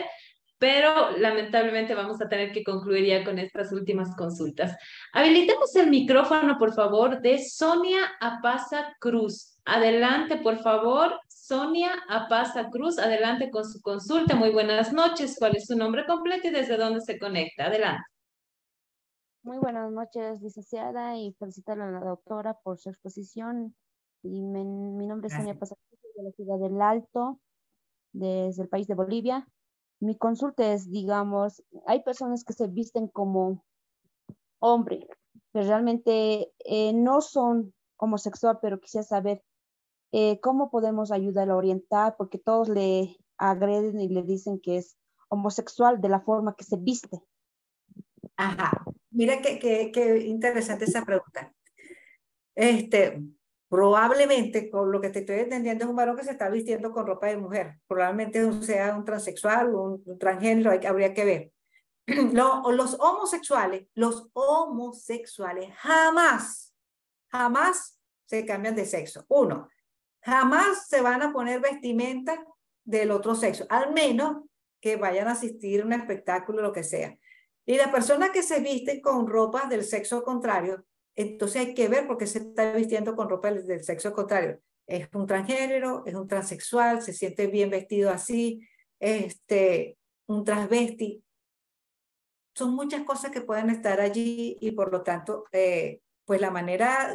pero 0.57 1.11
lamentablemente 1.18 1.93
vamos 1.93 2.22
a 2.22 2.30
tener 2.30 2.53
que 2.53 2.64
concluir 2.64 3.05
ya 3.05 3.26
con 3.26 3.38
estas 3.38 3.73
últimas 3.73 4.15
consultas. 4.15 4.77
Habilitemos 5.11 5.76
el 5.76 5.89
micrófono, 5.89 6.57
por 6.57 6.73
favor, 6.73 7.19
de 7.19 7.43
Sonia 7.43 7.99
Apaza 8.22 8.95
Cruz. 8.97 9.57
Adelante, 9.65 10.38
por 10.38 10.60
favor, 10.60 11.19
Sonia 11.43 11.91
Apaza 12.07 12.69
Cruz, 12.69 12.97
adelante 12.97 13.51
con 13.51 13.65
su 13.65 13.81
consulta. 13.81 14.33
Muy 14.33 14.51
buenas 14.51 14.93
noches. 14.93 15.35
¿Cuál 15.37 15.57
es 15.57 15.65
su 15.65 15.75
nombre 15.75 16.05
completo 16.05 16.47
y 16.47 16.51
desde 16.51 16.77
dónde 16.77 17.01
se 17.01 17.19
conecta? 17.19 17.65
Adelante. 17.65 18.05
Muy 19.41 19.57
buenas 19.57 19.91
noches, 19.91 20.41
licenciada, 20.41 21.17
y 21.17 21.33
felicitarle 21.33 21.83
a 21.83 21.91
la 21.91 21.99
doctora 21.99 22.57
por 22.63 22.77
su 22.77 22.91
exposición. 22.91 23.75
Y 24.21 24.41
mi 24.41 25.05
nombre 25.05 25.27
es 25.27 25.33
Sonia 25.33 25.51
Apaza 25.51 25.75
Cruz, 25.75 25.99
de 26.15 26.23
la 26.23 26.31
ciudad 26.31 26.59
del 26.59 26.81
Alto, 26.81 27.41
desde 28.13 28.63
el 28.63 28.69
país 28.69 28.87
de 28.87 28.95
Bolivia. 28.95 29.45
Mi 29.99 30.17
consulta 30.17 30.71
es, 30.71 30.89
digamos, 30.89 31.61
hay 31.85 32.03
personas 32.03 32.45
que 32.45 32.53
se 32.53 32.67
visten 32.67 33.09
como 33.09 33.65
hombre, 34.59 35.09
pero 35.51 35.67
realmente 35.67 36.53
eh, 36.59 36.93
no 36.93 37.19
son 37.19 37.73
homosexual, 37.97 38.59
pero 38.61 38.79
quisiera 38.79 39.03
saber 39.03 39.43
eh, 40.15 40.40
¿cómo 40.41 40.69
podemos 40.69 41.11
ayudar 41.11 41.49
a 41.49 41.56
orientar? 41.56 42.15
Porque 42.18 42.38
todos 42.38 42.69
le 42.69 43.18
agreden 43.40 43.99
y 43.99 44.10
le 44.10 44.22
dicen 44.22 44.60
que 44.60 44.77
es 44.77 44.95
homosexual 45.27 46.02
de 46.02 46.10
la 46.10 46.22
forma 46.22 46.56
que 46.56 46.64
se 46.64 46.77
viste. 46.77 47.19
Ajá, 48.38 48.85
mira 49.10 49.41
qué, 49.41 49.91
qué, 49.91 50.18
interesante 50.19 50.85
esa 50.85 51.03
pregunta. 51.03 51.52
Este, 52.53 53.23
probablemente, 53.68 54.69
con 54.69 54.91
lo 54.91 55.02
que 55.02 55.10
te 55.10 55.22
estoy 55.22 55.40
entendiendo, 55.40 55.84
es 55.84 55.90
un 55.90 55.95
varón 55.95 56.15
que 56.15 56.23
se 56.23 56.31
está 56.31 56.48
vistiendo 56.48 56.91
con 56.91 57.07
ropa 57.07 57.26
de 57.26 57.38
mujer. 57.38 57.80
Probablemente 57.88 58.61
sea 58.61 58.95
un 58.95 59.06
transexual 59.06 59.73
o 59.73 59.99
un, 60.06 60.19
transgénero, 60.19 60.69
hay, 60.69 60.85
habría 60.85 61.15
que 61.15 61.26
ver. 61.26 61.52
los 62.34 62.99
homosexuales, 62.99 63.88
los 63.95 64.30
homosexuales 64.34 65.73
jamás, 65.77 66.72
jamás 67.31 67.99
se 68.27 68.45
cambian 68.45 68.76
de 68.76 68.85
sexo. 68.85 69.26
Uno, 69.30 69.69
jamás 70.23 70.87
se 70.87 71.01
van 71.01 71.21
a 71.21 71.33
poner 71.33 71.59
vestimenta 71.59 72.45
del 72.83 73.11
otro 73.11 73.35
sexo, 73.35 73.65
al 73.69 73.93
menos 73.93 74.43
que 74.81 74.95
vayan 74.97 75.27
a 75.27 75.31
asistir 75.31 75.81
a 75.81 75.85
un 75.85 75.93
espectáculo 75.93 76.59
o 76.59 76.63
lo 76.63 76.73
que 76.73 76.83
sea. 76.83 77.17
Y 77.65 77.77
la 77.77 77.91
persona 77.91 78.31
que 78.31 78.43
se 78.43 78.59
viste 78.59 79.01
con 79.01 79.27
ropa 79.27 79.67
del 79.69 79.83
sexo 79.83 80.23
contrario, 80.23 80.85
entonces 81.15 81.67
hay 81.67 81.73
que 81.73 81.87
ver 81.87 82.07
por 82.07 82.17
qué 82.17 82.27
se 82.27 82.39
está 82.39 82.73
vistiendo 82.73 83.15
con 83.15 83.29
ropa 83.29 83.51
del 83.51 83.83
sexo 83.83 84.13
contrario. 84.13 84.59
Es 84.85 85.07
un 85.13 85.25
transgénero, 85.25 86.03
es 86.05 86.13
un 86.13 86.27
transexual, 86.27 87.01
se 87.01 87.13
siente 87.13 87.47
bien 87.47 87.69
vestido 87.69 88.09
así, 88.09 88.67
este, 88.99 89.97
un 90.27 90.43
transvesti. 90.43 91.23
Son 92.55 92.75
muchas 92.75 93.03
cosas 93.03 93.31
que 93.31 93.41
pueden 93.41 93.69
estar 93.69 94.01
allí 94.01 94.57
y 94.59 94.71
por 94.71 94.91
lo 94.91 95.01
tanto, 95.01 95.45
eh, 95.51 96.01
pues 96.25 96.41
la 96.41 96.51
manera 96.51 97.13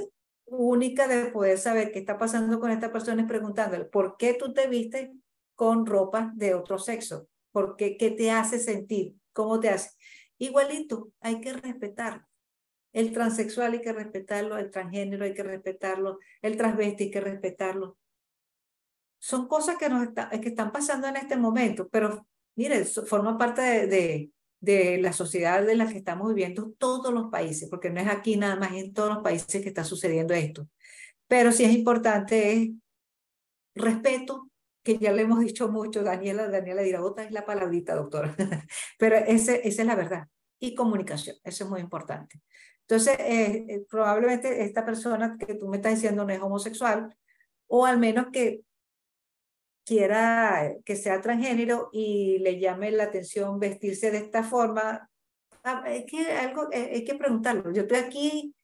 única 0.50 1.08
de 1.08 1.26
poder 1.26 1.58
saber 1.58 1.92
qué 1.92 1.98
está 1.98 2.18
pasando 2.18 2.60
con 2.60 2.70
esta 2.70 2.92
persona 2.92 3.22
es 3.22 3.28
preguntándole, 3.28 3.84
¿por 3.84 4.16
qué 4.16 4.34
tú 4.34 4.52
te 4.52 4.66
vistes 4.66 5.10
con 5.54 5.86
ropa 5.86 6.32
de 6.34 6.54
otro 6.54 6.78
sexo? 6.78 7.28
¿Por 7.52 7.76
qué? 7.76 7.96
¿Qué 7.96 8.10
te 8.10 8.30
hace 8.30 8.58
sentir? 8.58 9.14
¿Cómo 9.32 9.60
te 9.60 9.70
hace? 9.70 9.90
Igualito, 10.38 11.10
hay 11.20 11.40
que 11.40 11.52
respetarlo. 11.52 12.26
El 12.92 13.12
transexual 13.12 13.72
hay 13.72 13.80
que 13.80 13.92
respetarlo, 13.92 14.56
el 14.56 14.70
transgénero 14.70 15.24
hay 15.24 15.34
que 15.34 15.42
respetarlo, 15.42 16.18
el 16.42 16.56
transvesti 16.56 17.04
hay 17.04 17.10
que 17.10 17.20
respetarlo. 17.20 17.98
Son 19.18 19.48
cosas 19.48 19.76
que, 19.76 19.88
nos 19.88 20.08
que 20.08 20.48
están 20.48 20.72
pasando 20.72 21.08
en 21.08 21.16
este 21.16 21.36
momento, 21.36 21.88
pero 21.88 22.26
mire, 22.56 22.84
forma 22.84 23.36
parte 23.36 23.86
de 23.86 24.30
la 24.60 25.12
sociedad 25.12 25.68
en 25.68 25.78
la 25.78 25.88
que 25.88 25.98
estamos 25.98 26.28
viviendo 26.28 26.72
todos 26.78 27.12
los 27.12 27.30
países, 27.30 27.68
porque 27.68 27.90
no 27.90 28.00
es 28.00 28.08
aquí 28.08 28.36
nada 28.36 28.56
más, 28.56 28.72
en 28.72 28.92
todos 28.92 29.14
los 29.14 29.22
países 29.22 29.62
que 29.62 29.68
está 29.68 29.84
sucediendo 29.84 30.34
esto. 30.34 30.68
pero 31.28 31.52
sí 31.52 31.64
es 31.64 31.72
importante 31.72 32.52
es 32.52 32.70
respeto, 33.74 34.50
que 34.82 34.98
ya 34.98 35.12
le 35.12 35.22
hemos 35.22 35.40
dicho 35.40 35.68
mucho, 35.68 36.02
Daniela, 36.02 36.48
Daniela 36.48 36.82
dirá, 36.82 37.02
otra 37.02 37.24
es 37.24 37.30
la 37.32 37.44
palabrita, 37.44 37.94
doctora, 37.94 38.34
pero 38.98 39.16
ese, 39.16 39.66
esa 39.68 39.82
es 39.82 39.86
la 39.86 39.94
verdad. 39.94 40.28
Y 40.60 40.74
comunicación, 40.74 41.36
eso 41.44 41.64
es 41.64 41.70
muy 41.70 41.80
importante. 41.80 42.40
Entonces, 42.82 43.18
eh, 43.20 43.66
eh, 43.68 43.84
probablemente 43.88 44.64
esta 44.64 44.84
persona 44.84 45.36
que 45.38 45.54
tú 45.54 45.68
me 45.68 45.76
estás 45.76 45.94
diciendo 45.94 46.24
no 46.24 46.32
es 46.32 46.40
homosexual, 46.40 47.14
o 47.66 47.84
al 47.84 47.98
menos 47.98 48.28
que 48.32 48.62
quiera 49.88 50.74
que 50.84 50.96
sea 50.96 51.22
transgénero 51.22 51.88
y 51.92 52.38
le 52.40 52.60
llame 52.60 52.90
la 52.90 53.04
atención 53.04 53.58
vestirse 53.58 54.10
de 54.10 54.18
esta 54.18 54.44
forma, 54.44 55.08
ah, 55.64 55.82
es 55.86 56.04
que 56.04 56.30
algo, 56.32 56.68
eh, 56.70 56.90
hay 56.94 57.04
que 57.04 57.14
preguntarlo. 57.14 57.72
Yo 57.72 57.82
estoy 57.82 57.98
aquí 57.98 58.54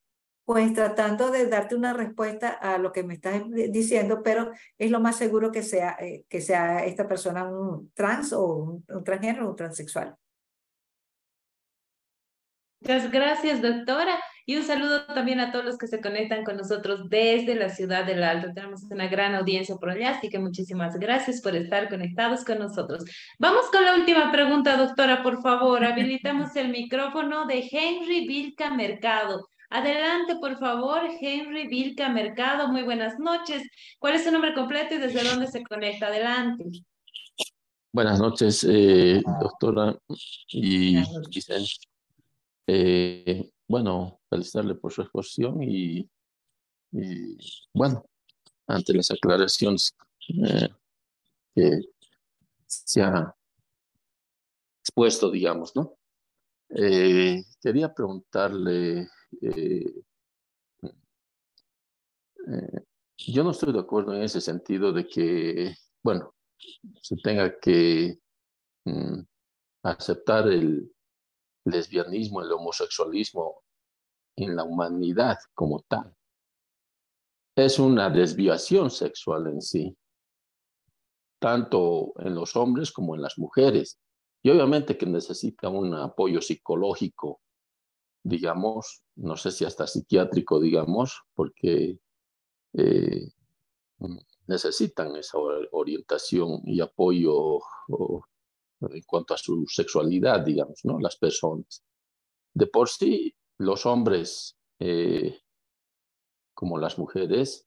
pues 0.45 0.75
tratando 0.75 1.31
de 1.31 1.47
darte 1.49 1.75
una 1.75 1.95
respuesta 1.95 2.51
a 2.51 2.77
lo 2.77 2.93
que 2.93 3.03
me 3.03 3.15
estás 3.15 3.43
diciendo, 3.71 4.23
pero 4.23 4.53
es 4.77 4.91
lo 4.91 5.01
más 5.01 5.17
seguro 5.17 5.51
que 5.51 5.63
sea, 5.63 5.97
eh, 5.99 6.25
que 6.29 6.43
sea 6.43 6.85
esta 6.85 7.09
persona 7.09 7.45
un 7.45 7.91
trans 7.95 8.35
o 8.35 8.45
un, 8.45 8.85
un 8.87 9.05
transgénero 9.05 9.47
o 9.47 9.51
un 9.51 9.57
transexual. 9.57 10.15
Muchas 12.81 13.11
gracias, 13.11 13.63
doctora. 13.63 14.21
Y 14.47 14.57
un 14.57 14.63
saludo 14.63 15.07
también 15.07 15.41
a 15.41 15.53
todos 15.53 15.65
los 15.65 15.79
que 15.79 15.87
se 15.87 16.03
conectan 16.03 16.45
con 16.45 16.59
nosotros 16.59 17.09
desde 17.09 17.55
la 17.55 17.71
ciudad 17.71 18.05
del 18.05 18.23
Alto. 18.23 18.53
Tenemos 18.55 18.83
una 18.91 19.09
gran 19.09 19.35
audiencia 19.35 19.77
por 19.77 19.91
allá, 19.91 20.11
así 20.11 20.29
que 20.29 20.39
muchísimas 20.39 20.99
gracias 20.99 21.41
por 21.41 21.57
estar 21.57 21.89
conectados 21.89 22.45
con 22.45 22.59
nosotros. 22.59 23.05
Vamos 23.39 23.71
con 23.73 23.85
la 23.85 23.95
última 23.95 24.31
pregunta, 24.31 24.77
doctora, 24.77 25.23
por 25.23 25.41
favor. 25.41 25.83
Habilitamos 25.85 26.55
el 26.57 26.69
micrófono 26.69 27.47
de 27.47 27.67
Henry 27.71 28.27
Vilca 28.27 28.71
Mercado. 28.71 29.49
Adelante, 29.71 30.37
por 30.37 30.59
favor, 30.59 31.01
Henry 31.21 31.67
Vilca 31.67 32.11
Mercado. 32.11 32.69
Muy 32.69 32.83
buenas 32.83 33.19
noches. 33.19 33.63
¿Cuál 33.99 34.17
es 34.17 34.25
su 34.25 34.31
nombre 34.31 34.53
completo 34.53 34.95
y 34.95 34.99
desde 34.99 35.25
dónde 35.25 35.47
se 35.47 35.63
conecta? 35.63 36.09
Adelante. 36.09 36.65
Buenas 37.91 38.21
noches, 38.21 38.67
eh, 38.69 39.23
doctora 39.41 39.97
y 40.49 41.03
Giselle. 41.31 41.67
Eh, 42.67 43.51
bueno, 43.69 44.21
felicitarle 44.29 44.75
por 44.75 44.93
su 44.93 45.03
exposición 45.03 45.63
y, 45.63 46.09
bueno, 47.73 48.05
ante 48.67 48.95
las 48.95 49.11
aclaraciones 49.11 49.95
eh, 50.29 50.69
que 51.55 51.81
se 52.67 53.03
ha 53.03 53.35
expuesto, 54.81 55.31
digamos, 55.31 55.75
¿no? 55.77 55.97
quería 57.63 57.95
preguntarle 57.95 59.09
eh, 59.43 60.05
eh, 62.47 62.85
yo 63.17 63.43
no 63.43 63.51
estoy 63.51 63.73
de 63.73 63.81
acuerdo 63.81 64.15
en 64.15 64.23
ese 64.23 64.41
sentido 64.41 64.93
de 64.93 65.07
que, 65.07 65.75
bueno, 66.03 66.35
se 67.01 67.17
tenga 67.17 67.59
que 67.59 68.19
mm, 68.85 69.21
aceptar 69.83 70.49
el 70.49 70.94
lesbianismo, 71.65 72.43
el 72.43 72.53
homosexualismo 72.53 73.63
en 74.37 74.57
la 74.57 74.65
humanidad 74.65 75.39
como 75.55 75.81
tal. 75.89 76.15
Es 77.57 77.79
una 77.79 78.11
desviación 78.11 78.91
sexual 78.91 79.47
en 79.47 79.63
sí, 79.63 79.97
tanto 81.39 82.13
en 82.19 82.35
los 82.35 82.57
hombres 82.57 82.91
como 82.91 83.15
en 83.15 83.23
las 83.23 83.39
mujeres. 83.39 83.99
Y 84.43 84.51
obviamente 84.51 84.99
que 84.99 85.07
necesita 85.07 85.69
un 85.69 85.95
apoyo 85.95 86.41
psicológico 86.41 87.41
digamos, 88.25 89.05
no 89.17 89.37
sé 89.37 89.53
si 89.53 89.65
hasta 89.65 89.87
psiquiátrico, 89.87 90.59
digamos, 90.59 91.23
porque 91.35 91.99
eh, 92.73 93.29
necesitan 94.47 95.15
esa 95.17 95.39
orientación 95.71 96.63
y 96.65 96.81
apoyo 96.81 97.61
en 98.93 99.03
cuanto 99.03 99.35
a 99.35 99.39
su 99.39 99.65
sexualidad, 99.67 100.45
digamos, 100.45 100.81
¿no? 100.85 100.99
Las 100.99 101.17
personas. 101.17 101.83
De 102.53 102.67
por 102.67 102.89
sí, 102.89 103.35
los 103.59 103.87
hombres, 103.87 104.57
eh, 104.79 105.41
como 106.55 106.79
las 106.79 106.99
mujeres, 106.99 107.67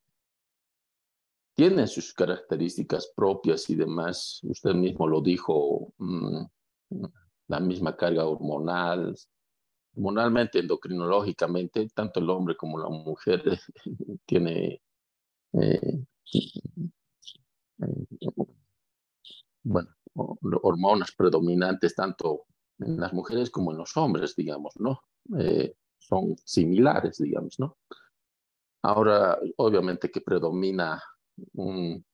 tienen 1.56 1.88
sus 1.88 2.14
características 2.14 3.12
propias 3.16 3.70
y 3.70 3.76
demás. 3.76 4.40
Usted 4.44 4.74
mismo 4.74 5.08
lo 5.08 5.22
dijo, 5.22 5.94
mm, 5.98 6.46
la 7.48 7.60
misma 7.60 7.96
carga 7.96 8.26
hormonal, 8.26 9.16
hormonalmente, 9.96 10.60
endocrinológicamente, 10.60 11.88
tanto 11.90 12.20
el 12.20 12.30
hombre 12.30 12.56
como 12.56 12.78
la 12.78 12.90
mujer 12.90 13.44
tiene 14.26 14.82
eh, 15.54 16.06
bueno, 19.64 19.90
hormonas 20.18 21.12
predominantes 21.16 21.96
tanto 21.96 22.46
en 22.80 23.00
las 23.00 23.14
mujeres 23.14 23.50
como 23.50 23.72
en 23.72 23.78
los 23.78 23.96
hombres, 23.98 24.36
digamos, 24.36 24.74
¿no? 24.80 25.02
Eh, 25.40 25.76
son 25.98 26.36
similares, 26.44 27.18
digamos, 27.18 27.60
¿no? 27.60 27.78
Ahora, 28.84 29.38
obviamente 29.58 30.10
que 30.10 30.22
predomina 30.22 31.02
en 31.56 32.06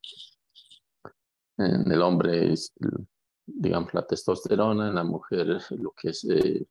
el 1.58 2.02
hombre, 2.02 2.54
digamos, 3.46 3.94
la 3.94 4.06
testosterona, 4.06 4.90
en 4.90 4.96
la 4.96 5.04
mujer 5.04 5.62
lo 5.72 5.92
que 5.92 6.10
es 6.10 6.24
eh, 6.30 6.66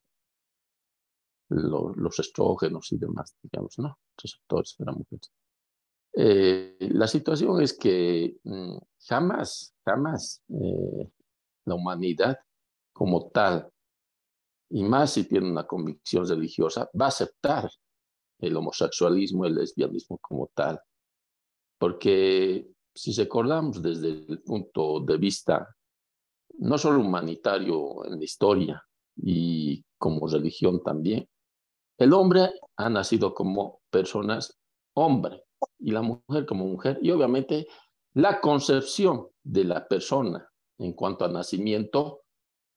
los 1.48 2.18
estrógenos 2.18 2.90
y 2.92 2.98
demás, 2.98 3.36
digamos, 3.42 3.78
¿no? 3.78 3.98
Receptores 4.16 4.74
de 4.78 4.84
la 4.84 4.92
mujer. 4.92 5.20
Eh, 6.14 6.76
la 6.92 7.06
situación 7.06 7.60
es 7.62 7.72
que 7.72 8.36
mm, 8.44 8.76
jamás, 9.06 9.74
jamás 9.84 10.42
eh, 10.48 11.10
la 11.64 11.74
humanidad 11.74 12.38
como 12.92 13.30
tal, 13.30 13.70
y 14.70 14.82
más 14.82 15.12
si 15.12 15.24
tiene 15.24 15.50
una 15.50 15.66
convicción 15.66 16.26
religiosa, 16.26 16.88
va 16.98 17.06
a 17.06 17.08
aceptar 17.08 17.70
el 18.38 18.56
homosexualismo, 18.56 19.46
el 19.46 19.54
lesbianismo 19.54 20.18
como 20.18 20.50
tal. 20.54 20.80
Porque 21.78 22.68
si 22.94 23.12
recordamos 23.12 23.82
desde 23.82 24.08
el 24.08 24.42
punto 24.42 25.00
de 25.00 25.16
vista 25.16 25.68
no 26.58 26.78
solo 26.78 27.00
humanitario 27.00 28.04
en 28.06 28.18
la 28.18 28.24
historia 28.24 28.82
y 29.16 29.84
como 29.98 30.26
religión 30.26 30.82
también, 30.82 31.28
el 31.98 32.12
hombre 32.12 32.52
ha 32.76 32.88
nacido 32.88 33.34
como 33.34 33.80
personas 33.90 34.58
hombre 34.94 35.44
y 35.78 35.92
la 35.92 36.02
mujer 36.02 36.46
como 36.46 36.66
mujer. 36.66 36.98
Y 37.02 37.10
obviamente 37.10 37.66
la 38.14 38.40
concepción 38.40 39.28
de 39.42 39.64
la 39.64 39.86
persona 39.86 40.51
en 40.82 40.92
cuanto 40.92 41.24
a 41.24 41.28
nacimiento 41.28 42.22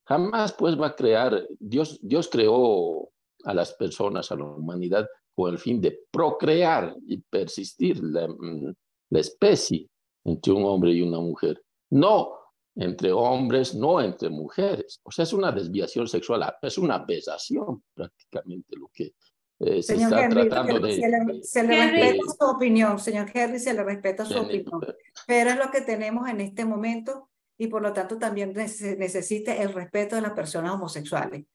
jamás 0.08 0.54
pues 0.54 0.80
va 0.80 0.88
a 0.88 0.96
crear, 0.96 1.48
Dios, 1.60 2.00
Dios 2.02 2.30
creó 2.30 3.10
a 3.44 3.54
las 3.54 3.74
personas, 3.74 4.32
a 4.32 4.36
la 4.36 4.46
humanidad, 4.46 5.08
con 5.34 5.52
el 5.52 5.60
fin 5.60 5.82
de 5.82 6.00
procrear 6.12 6.96
y 7.08 7.18
persistir 7.18 8.02
la, 8.02 8.28
mm, 8.28 8.74
la 9.10 9.20
especie 9.20 9.90
entre 10.24 10.54
un 10.54 10.64
hombre 10.64 10.92
y 10.92 11.02
una 11.02 11.20
mujer. 11.20 11.62
No 11.90 12.34
entre 12.76 13.12
hombres, 13.12 13.76
no 13.76 14.02
entre 14.02 14.30
mujeres. 14.30 15.00
O 15.04 15.12
sea, 15.12 15.24
es 15.24 15.34
una 15.34 15.52
desviación 15.52 16.08
sexual, 16.08 16.44
es 16.62 16.78
una 16.78 17.00
besación 17.00 17.84
prácticamente 17.94 18.76
lo 18.78 18.90
que 18.94 19.14
eh, 19.60 19.82
se 19.82 19.96
está 19.96 20.28
tratando 20.28 20.80
de... 20.80 20.96
Se 21.42 21.64
le, 21.64 21.92
respeta 21.92 22.24
su 22.38 22.46
opinión, 22.46 23.00
señor 23.00 23.30
Henry, 23.34 23.60
se 23.60 23.74
le 23.74 23.84
respeta 23.84 24.26
su 24.26 24.38
opinión. 24.38 24.82
Pero 25.26 25.52
es 25.52 25.58
lo 25.58 25.72
que 25.72 25.82
tenemos 25.82 26.28
en 26.28 26.42
este 26.42 26.66
momento 26.66 27.30
y 27.58 27.68
por 27.68 27.82
lo 27.82 27.94
tanto 27.94 28.18
también 28.18 28.54
necesita 28.54 29.56
el 29.56 29.74
respeto 29.74 30.16
de 30.16 30.22
las 30.22 30.34
personas 30.34 30.74
homosexuales. 30.74 31.46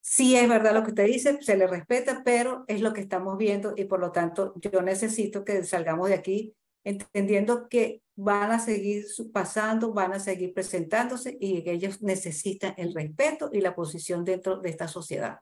Sí 0.00 0.36
es 0.36 0.48
verdad 0.48 0.74
lo 0.74 0.82
que 0.82 0.90
usted 0.90 1.06
dice, 1.06 1.40
se 1.42 1.56
le 1.56 1.66
respeta, 1.66 2.22
pero 2.24 2.64
es 2.66 2.80
lo 2.80 2.92
que 2.92 3.00
estamos 3.00 3.38
viendo 3.38 3.74
y 3.76 3.84
por 3.84 4.00
lo 4.00 4.10
tanto 4.10 4.52
yo 4.56 4.82
necesito 4.82 5.44
que 5.44 5.62
salgamos 5.62 6.08
de 6.08 6.14
aquí 6.14 6.54
entendiendo 6.84 7.68
que 7.68 8.02
van 8.16 8.50
a 8.50 8.58
seguir 8.58 9.06
pasando, 9.32 9.92
van 9.92 10.12
a 10.12 10.18
seguir 10.18 10.52
presentándose 10.52 11.36
y 11.40 11.68
ellos 11.70 12.02
necesitan 12.02 12.74
el 12.76 12.92
respeto 12.92 13.50
y 13.52 13.60
la 13.60 13.74
posición 13.74 14.24
dentro 14.24 14.58
de 14.58 14.70
esta 14.70 14.88
sociedad. 14.88 15.38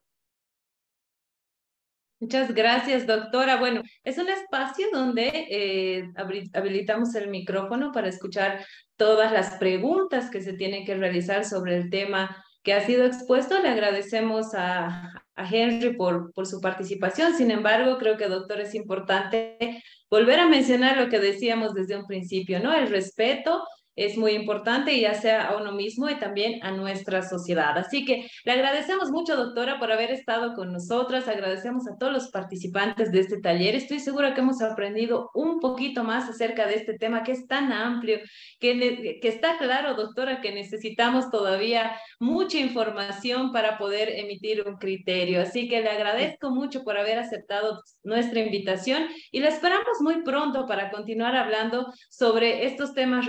Muchas 2.21 2.55
gracias, 2.55 3.07
doctora. 3.07 3.57
Bueno, 3.57 3.83
es 4.05 4.19
un 4.19 4.29
espacio 4.29 4.87
donde 4.93 5.47
eh, 5.51 6.11
habilitamos 6.53 7.15
el 7.15 7.29
micrófono 7.29 7.93
para 7.93 8.09
escuchar 8.09 8.65
todas 8.97 9.33
las 9.33 9.55
preguntas 9.55 10.29
que 10.29 10.43
se 10.43 10.53
tienen 10.53 10.85
que 10.85 10.95
realizar 10.95 11.47
sobre 11.47 11.77
el 11.79 11.89
tema 11.89 12.37
que 12.63 12.75
ha 12.75 12.85
sido 12.85 13.07
expuesto. 13.07 13.59
Le 13.63 13.71
agradecemos 13.71 14.53
a, 14.55 15.25
a 15.35 15.49
Henry 15.51 15.97
por, 15.97 16.35
por 16.35 16.47
su 16.47 16.61
participación. 16.61 17.35
Sin 17.35 17.51
embargo, 17.51 17.97
creo 17.97 18.19
que, 18.19 18.29
doctor, 18.29 18.61
es 18.61 18.75
importante 18.75 19.83
volver 20.11 20.41
a 20.41 20.49
mencionar 20.49 20.99
lo 20.99 21.09
que 21.09 21.21
decíamos 21.21 21.73
desde 21.73 21.97
un 21.97 22.07
principio, 22.07 22.61
¿no? 22.61 22.75
El 22.75 22.91
respeto 22.91 23.65
es 24.01 24.16
muy 24.16 24.32
importante, 24.32 24.98
ya 24.98 25.12
sea 25.12 25.48
a 25.48 25.56
uno 25.56 25.72
mismo 25.72 26.09
y 26.09 26.18
también 26.18 26.64
a 26.64 26.70
nuestra 26.70 27.22
sociedad. 27.22 27.77
Así 27.77 28.06
que 28.06 28.31
le 28.44 28.52
agradecemos 28.52 29.10
mucho, 29.10 29.36
doctora, 29.36 29.78
por 29.78 29.93
haber 29.93 30.10
estado 30.10 30.55
con 30.55 30.72
nosotras. 30.72 31.28
Agradecemos 31.28 31.86
a 31.86 31.98
todos 31.98 32.10
los 32.10 32.28
participantes 32.31 33.12
de 33.12 33.20
este 33.20 33.40
taller. 33.40 33.74
Estoy 33.74 34.01
segura 34.01 34.32
que 34.32 34.40
hemos 34.40 34.62
aprendido 34.62 35.31
un 35.35 35.60
poquito 35.60 36.02
más 36.02 36.31
acerca 36.31 36.66
de 36.66 36.77
este 36.77 36.97
tema 36.97 37.22
que 37.22 37.32
es 37.32 37.47
tan 37.47 37.72
amplio, 37.72 38.20
que, 38.59 39.18
que 39.20 39.28
está 39.28 39.59
claro, 39.59 39.94
doctora, 39.94 40.40
que 40.40 40.52
necesitamos 40.52 41.31
todavía 41.31 41.93
mucha 42.18 42.59
información 42.59 43.52
para 43.52 43.77
poder 43.77 44.09
emitir 44.09 44.66
un 44.66 44.77
criterio. 44.77 45.43
Así 45.43 45.68
que 45.68 45.82
le 45.82 45.90
agradezco 45.90 46.51
mucho 46.51 46.85
por 46.85 46.97
haber 46.97 47.18
aceptado 47.18 47.82
nuestra 48.02 48.40
invitación 48.40 49.09
y 49.31 49.40
la 49.40 49.48
esperamos 49.48 50.01
muy 50.01 50.22
pronto 50.22 50.66
para 50.66 50.90
continuar 50.90 51.36
hablando 51.36 51.93
sobre 52.09 52.64
estos 52.64 52.94
temas 52.94 53.27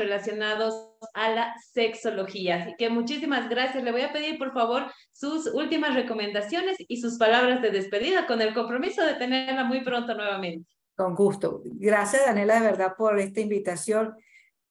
a 1.14 1.30
la 1.30 1.54
sexología. 1.74 2.64
Así 2.64 2.76
que 2.78 2.90
muchísimas 2.90 3.50
gracias. 3.50 3.84
Le 3.84 3.92
voy 3.92 4.02
a 4.02 4.14
pedir, 4.14 4.38
por 4.38 4.54
favor, 4.54 4.92
sus 5.12 5.48
últimas 5.48 5.96
recomendaciones 5.96 6.78
y 6.80 7.02
sus 7.02 7.18
palabras 7.18 7.62
de 7.62 7.72
despedida 7.72 8.28
con 8.28 8.42
el 8.42 8.54
compromiso 8.54 9.06
de 9.06 9.16
tenerla 9.16 9.64
muy 9.64 9.84
pronto 9.84 10.14
nuevamente. 10.16 10.70
Con 10.96 11.16
gusto. 11.16 11.62
Gracias, 11.66 12.26
Daniela, 12.26 12.56
de 12.56 12.62
verdad, 12.62 12.94
por 12.98 13.20
esta 13.20 13.40
invitación. 13.40 14.16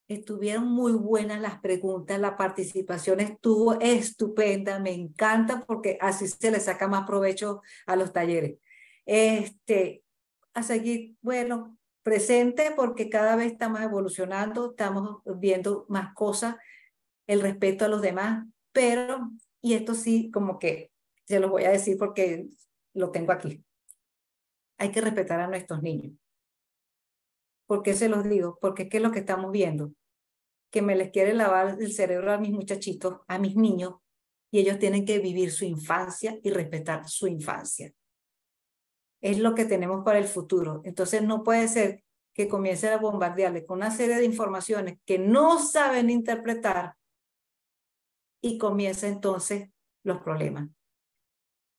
Estuvieron 0.08 0.66
muy 0.66 0.92
buenas 0.92 1.40
las 1.40 1.60
preguntas, 1.60 2.18
la 2.18 2.36
participación 2.36 3.20
estuvo 3.20 3.78
estupenda, 3.80 4.80
me 4.80 4.92
encanta 4.92 5.64
porque 5.66 5.98
así 6.00 6.26
se 6.26 6.50
le 6.50 6.58
saca 6.58 6.88
más 6.88 7.06
provecho 7.06 7.62
a 7.86 7.94
los 7.94 8.12
talleres. 8.12 8.58
Este, 9.06 10.02
a 10.52 10.62
seguir, 10.62 11.14
bueno, 11.22 11.76
presente 12.02 12.72
porque 12.76 13.08
cada 13.08 13.36
vez 13.36 13.52
estamos 13.52 13.80
evolucionando, 13.80 14.70
estamos 14.70 15.22
viendo 15.38 15.86
más 15.88 16.14
cosas, 16.14 16.56
el 17.26 17.40
respeto 17.40 17.84
a 17.84 17.88
los 17.88 18.02
demás, 18.02 18.46
pero, 18.72 19.30
y 19.60 19.74
esto 19.74 19.94
sí, 19.94 20.30
como 20.30 20.58
que 20.58 20.90
se 21.26 21.40
los 21.40 21.50
voy 21.50 21.64
a 21.64 21.70
decir 21.70 21.96
porque 21.98 22.48
lo 22.94 23.10
tengo 23.10 23.32
aquí, 23.32 23.64
hay 24.78 24.90
que 24.90 25.00
respetar 25.00 25.40
a 25.40 25.48
nuestros 25.48 25.82
niños. 25.82 26.12
¿Por 27.66 27.82
qué 27.82 27.94
se 27.94 28.08
los 28.08 28.24
digo? 28.24 28.58
Porque 28.60 28.84
es 28.84 28.88
que 28.88 29.00
lo 29.00 29.12
que 29.12 29.20
estamos 29.20 29.52
viendo 29.52 29.92
que 30.70 30.82
me 30.82 30.96
les 30.96 31.10
quiere 31.10 31.34
lavar 31.34 31.76
el 31.80 31.92
cerebro 31.92 32.32
a 32.32 32.38
mis 32.38 32.52
muchachitos, 32.52 33.20
a 33.26 33.38
mis 33.38 33.56
niños, 33.56 33.94
y 34.50 34.60
ellos 34.60 34.78
tienen 34.78 35.04
que 35.04 35.18
vivir 35.18 35.50
su 35.52 35.64
infancia 35.64 36.38
y 36.42 36.50
respetar 36.50 37.08
su 37.08 37.26
infancia. 37.26 37.92
Es 39.20 39.38
lo 39.38 39.54
que 39.54 39.64
tenemos 39.64 40.04
para 40.04 40.18
el 40.18 40.26
futuro. 40.26 40.80
Entonces 40.84 41.22
no 41.22 41.42
puede 41.42 41.68
ser 41.68 42.04
que 42.32 42.48
comiencen 42.48 42.92
a 42.92 42.98
bombardearle 42.98 43.66
con 43.66 43.78
una 43.78 43.90
serie 43.90 44.16
de 44.16 44.24
informaciones 44.24 44.98
que 45.04 45.18
no 45.18 45.58
saben 45.58 46.10
interpretar 46.10 46.94
y 48.40 48.56
comienza 48.56 49.08
entonces 49.08 49.68
los 50.02 50.22
problemas. 50.22 50.68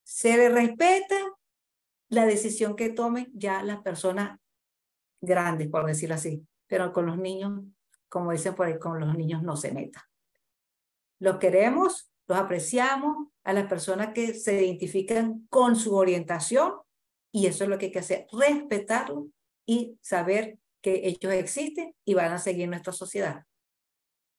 Se 0.03 0.37
le 0.37 0.49
respeta 0.49 1.15
la 2.09 2.25
decisión 2.25 2.75
que 2.75 2.89
tomen 2.89 3.31
ya 3.33 3.63
las 3.63 3.81
personas 3.81 4.39
grandes, 5.21 5.69
por 5.69 5.85
decirlo 5.85 6.15
así, 6.15 6.45
pero 6.67 6.91
con 6.91 7.05
los 7.05 7.17
niños 7.17 7.63
como 8.11 8.33
dicen 8.33 8.53
por 8.53 8.67
ahí, 8.67 8.77
con 8.77 8.99
los 8.99 9.15
niños 9.15 9.41
no 9.41 9.55
se 9.55 9.71
meta. 9.71 10.09
Los 11.17 11.37
queremos, 11.37 12.11
los 12.27 12.37
apreciamos 12.37 13.29
a 13.45 13.53
las 13.53 13.67
personas 13.67 14.09
que 14.13 14.33
se 14.33 14.61
identifican 14.61 15.47
con 15.49 15.77
su 15.77 15.95
orientación 15.95 16.73
y 17.31 17.47
eso 17.47 17.63
es 17.63 17.69
lo 17.69 17.77
que 17.77 17.87
hay 17.87 17.91
que 17.91 17.99
hacer, 17.99 18.27
respetarlo 18.31 19.27
y 19.65 19.97
saber 20.01 20.57
que 20.81 21.07
ellos 21.07 21.33
existen 21.33 21.95
y 22.05 22.13
van 22.13 22.33
a 22.33 22.39
seguir 22.39 22.67
nuestra 22.67 22.93
sociedad. 22.93 23.45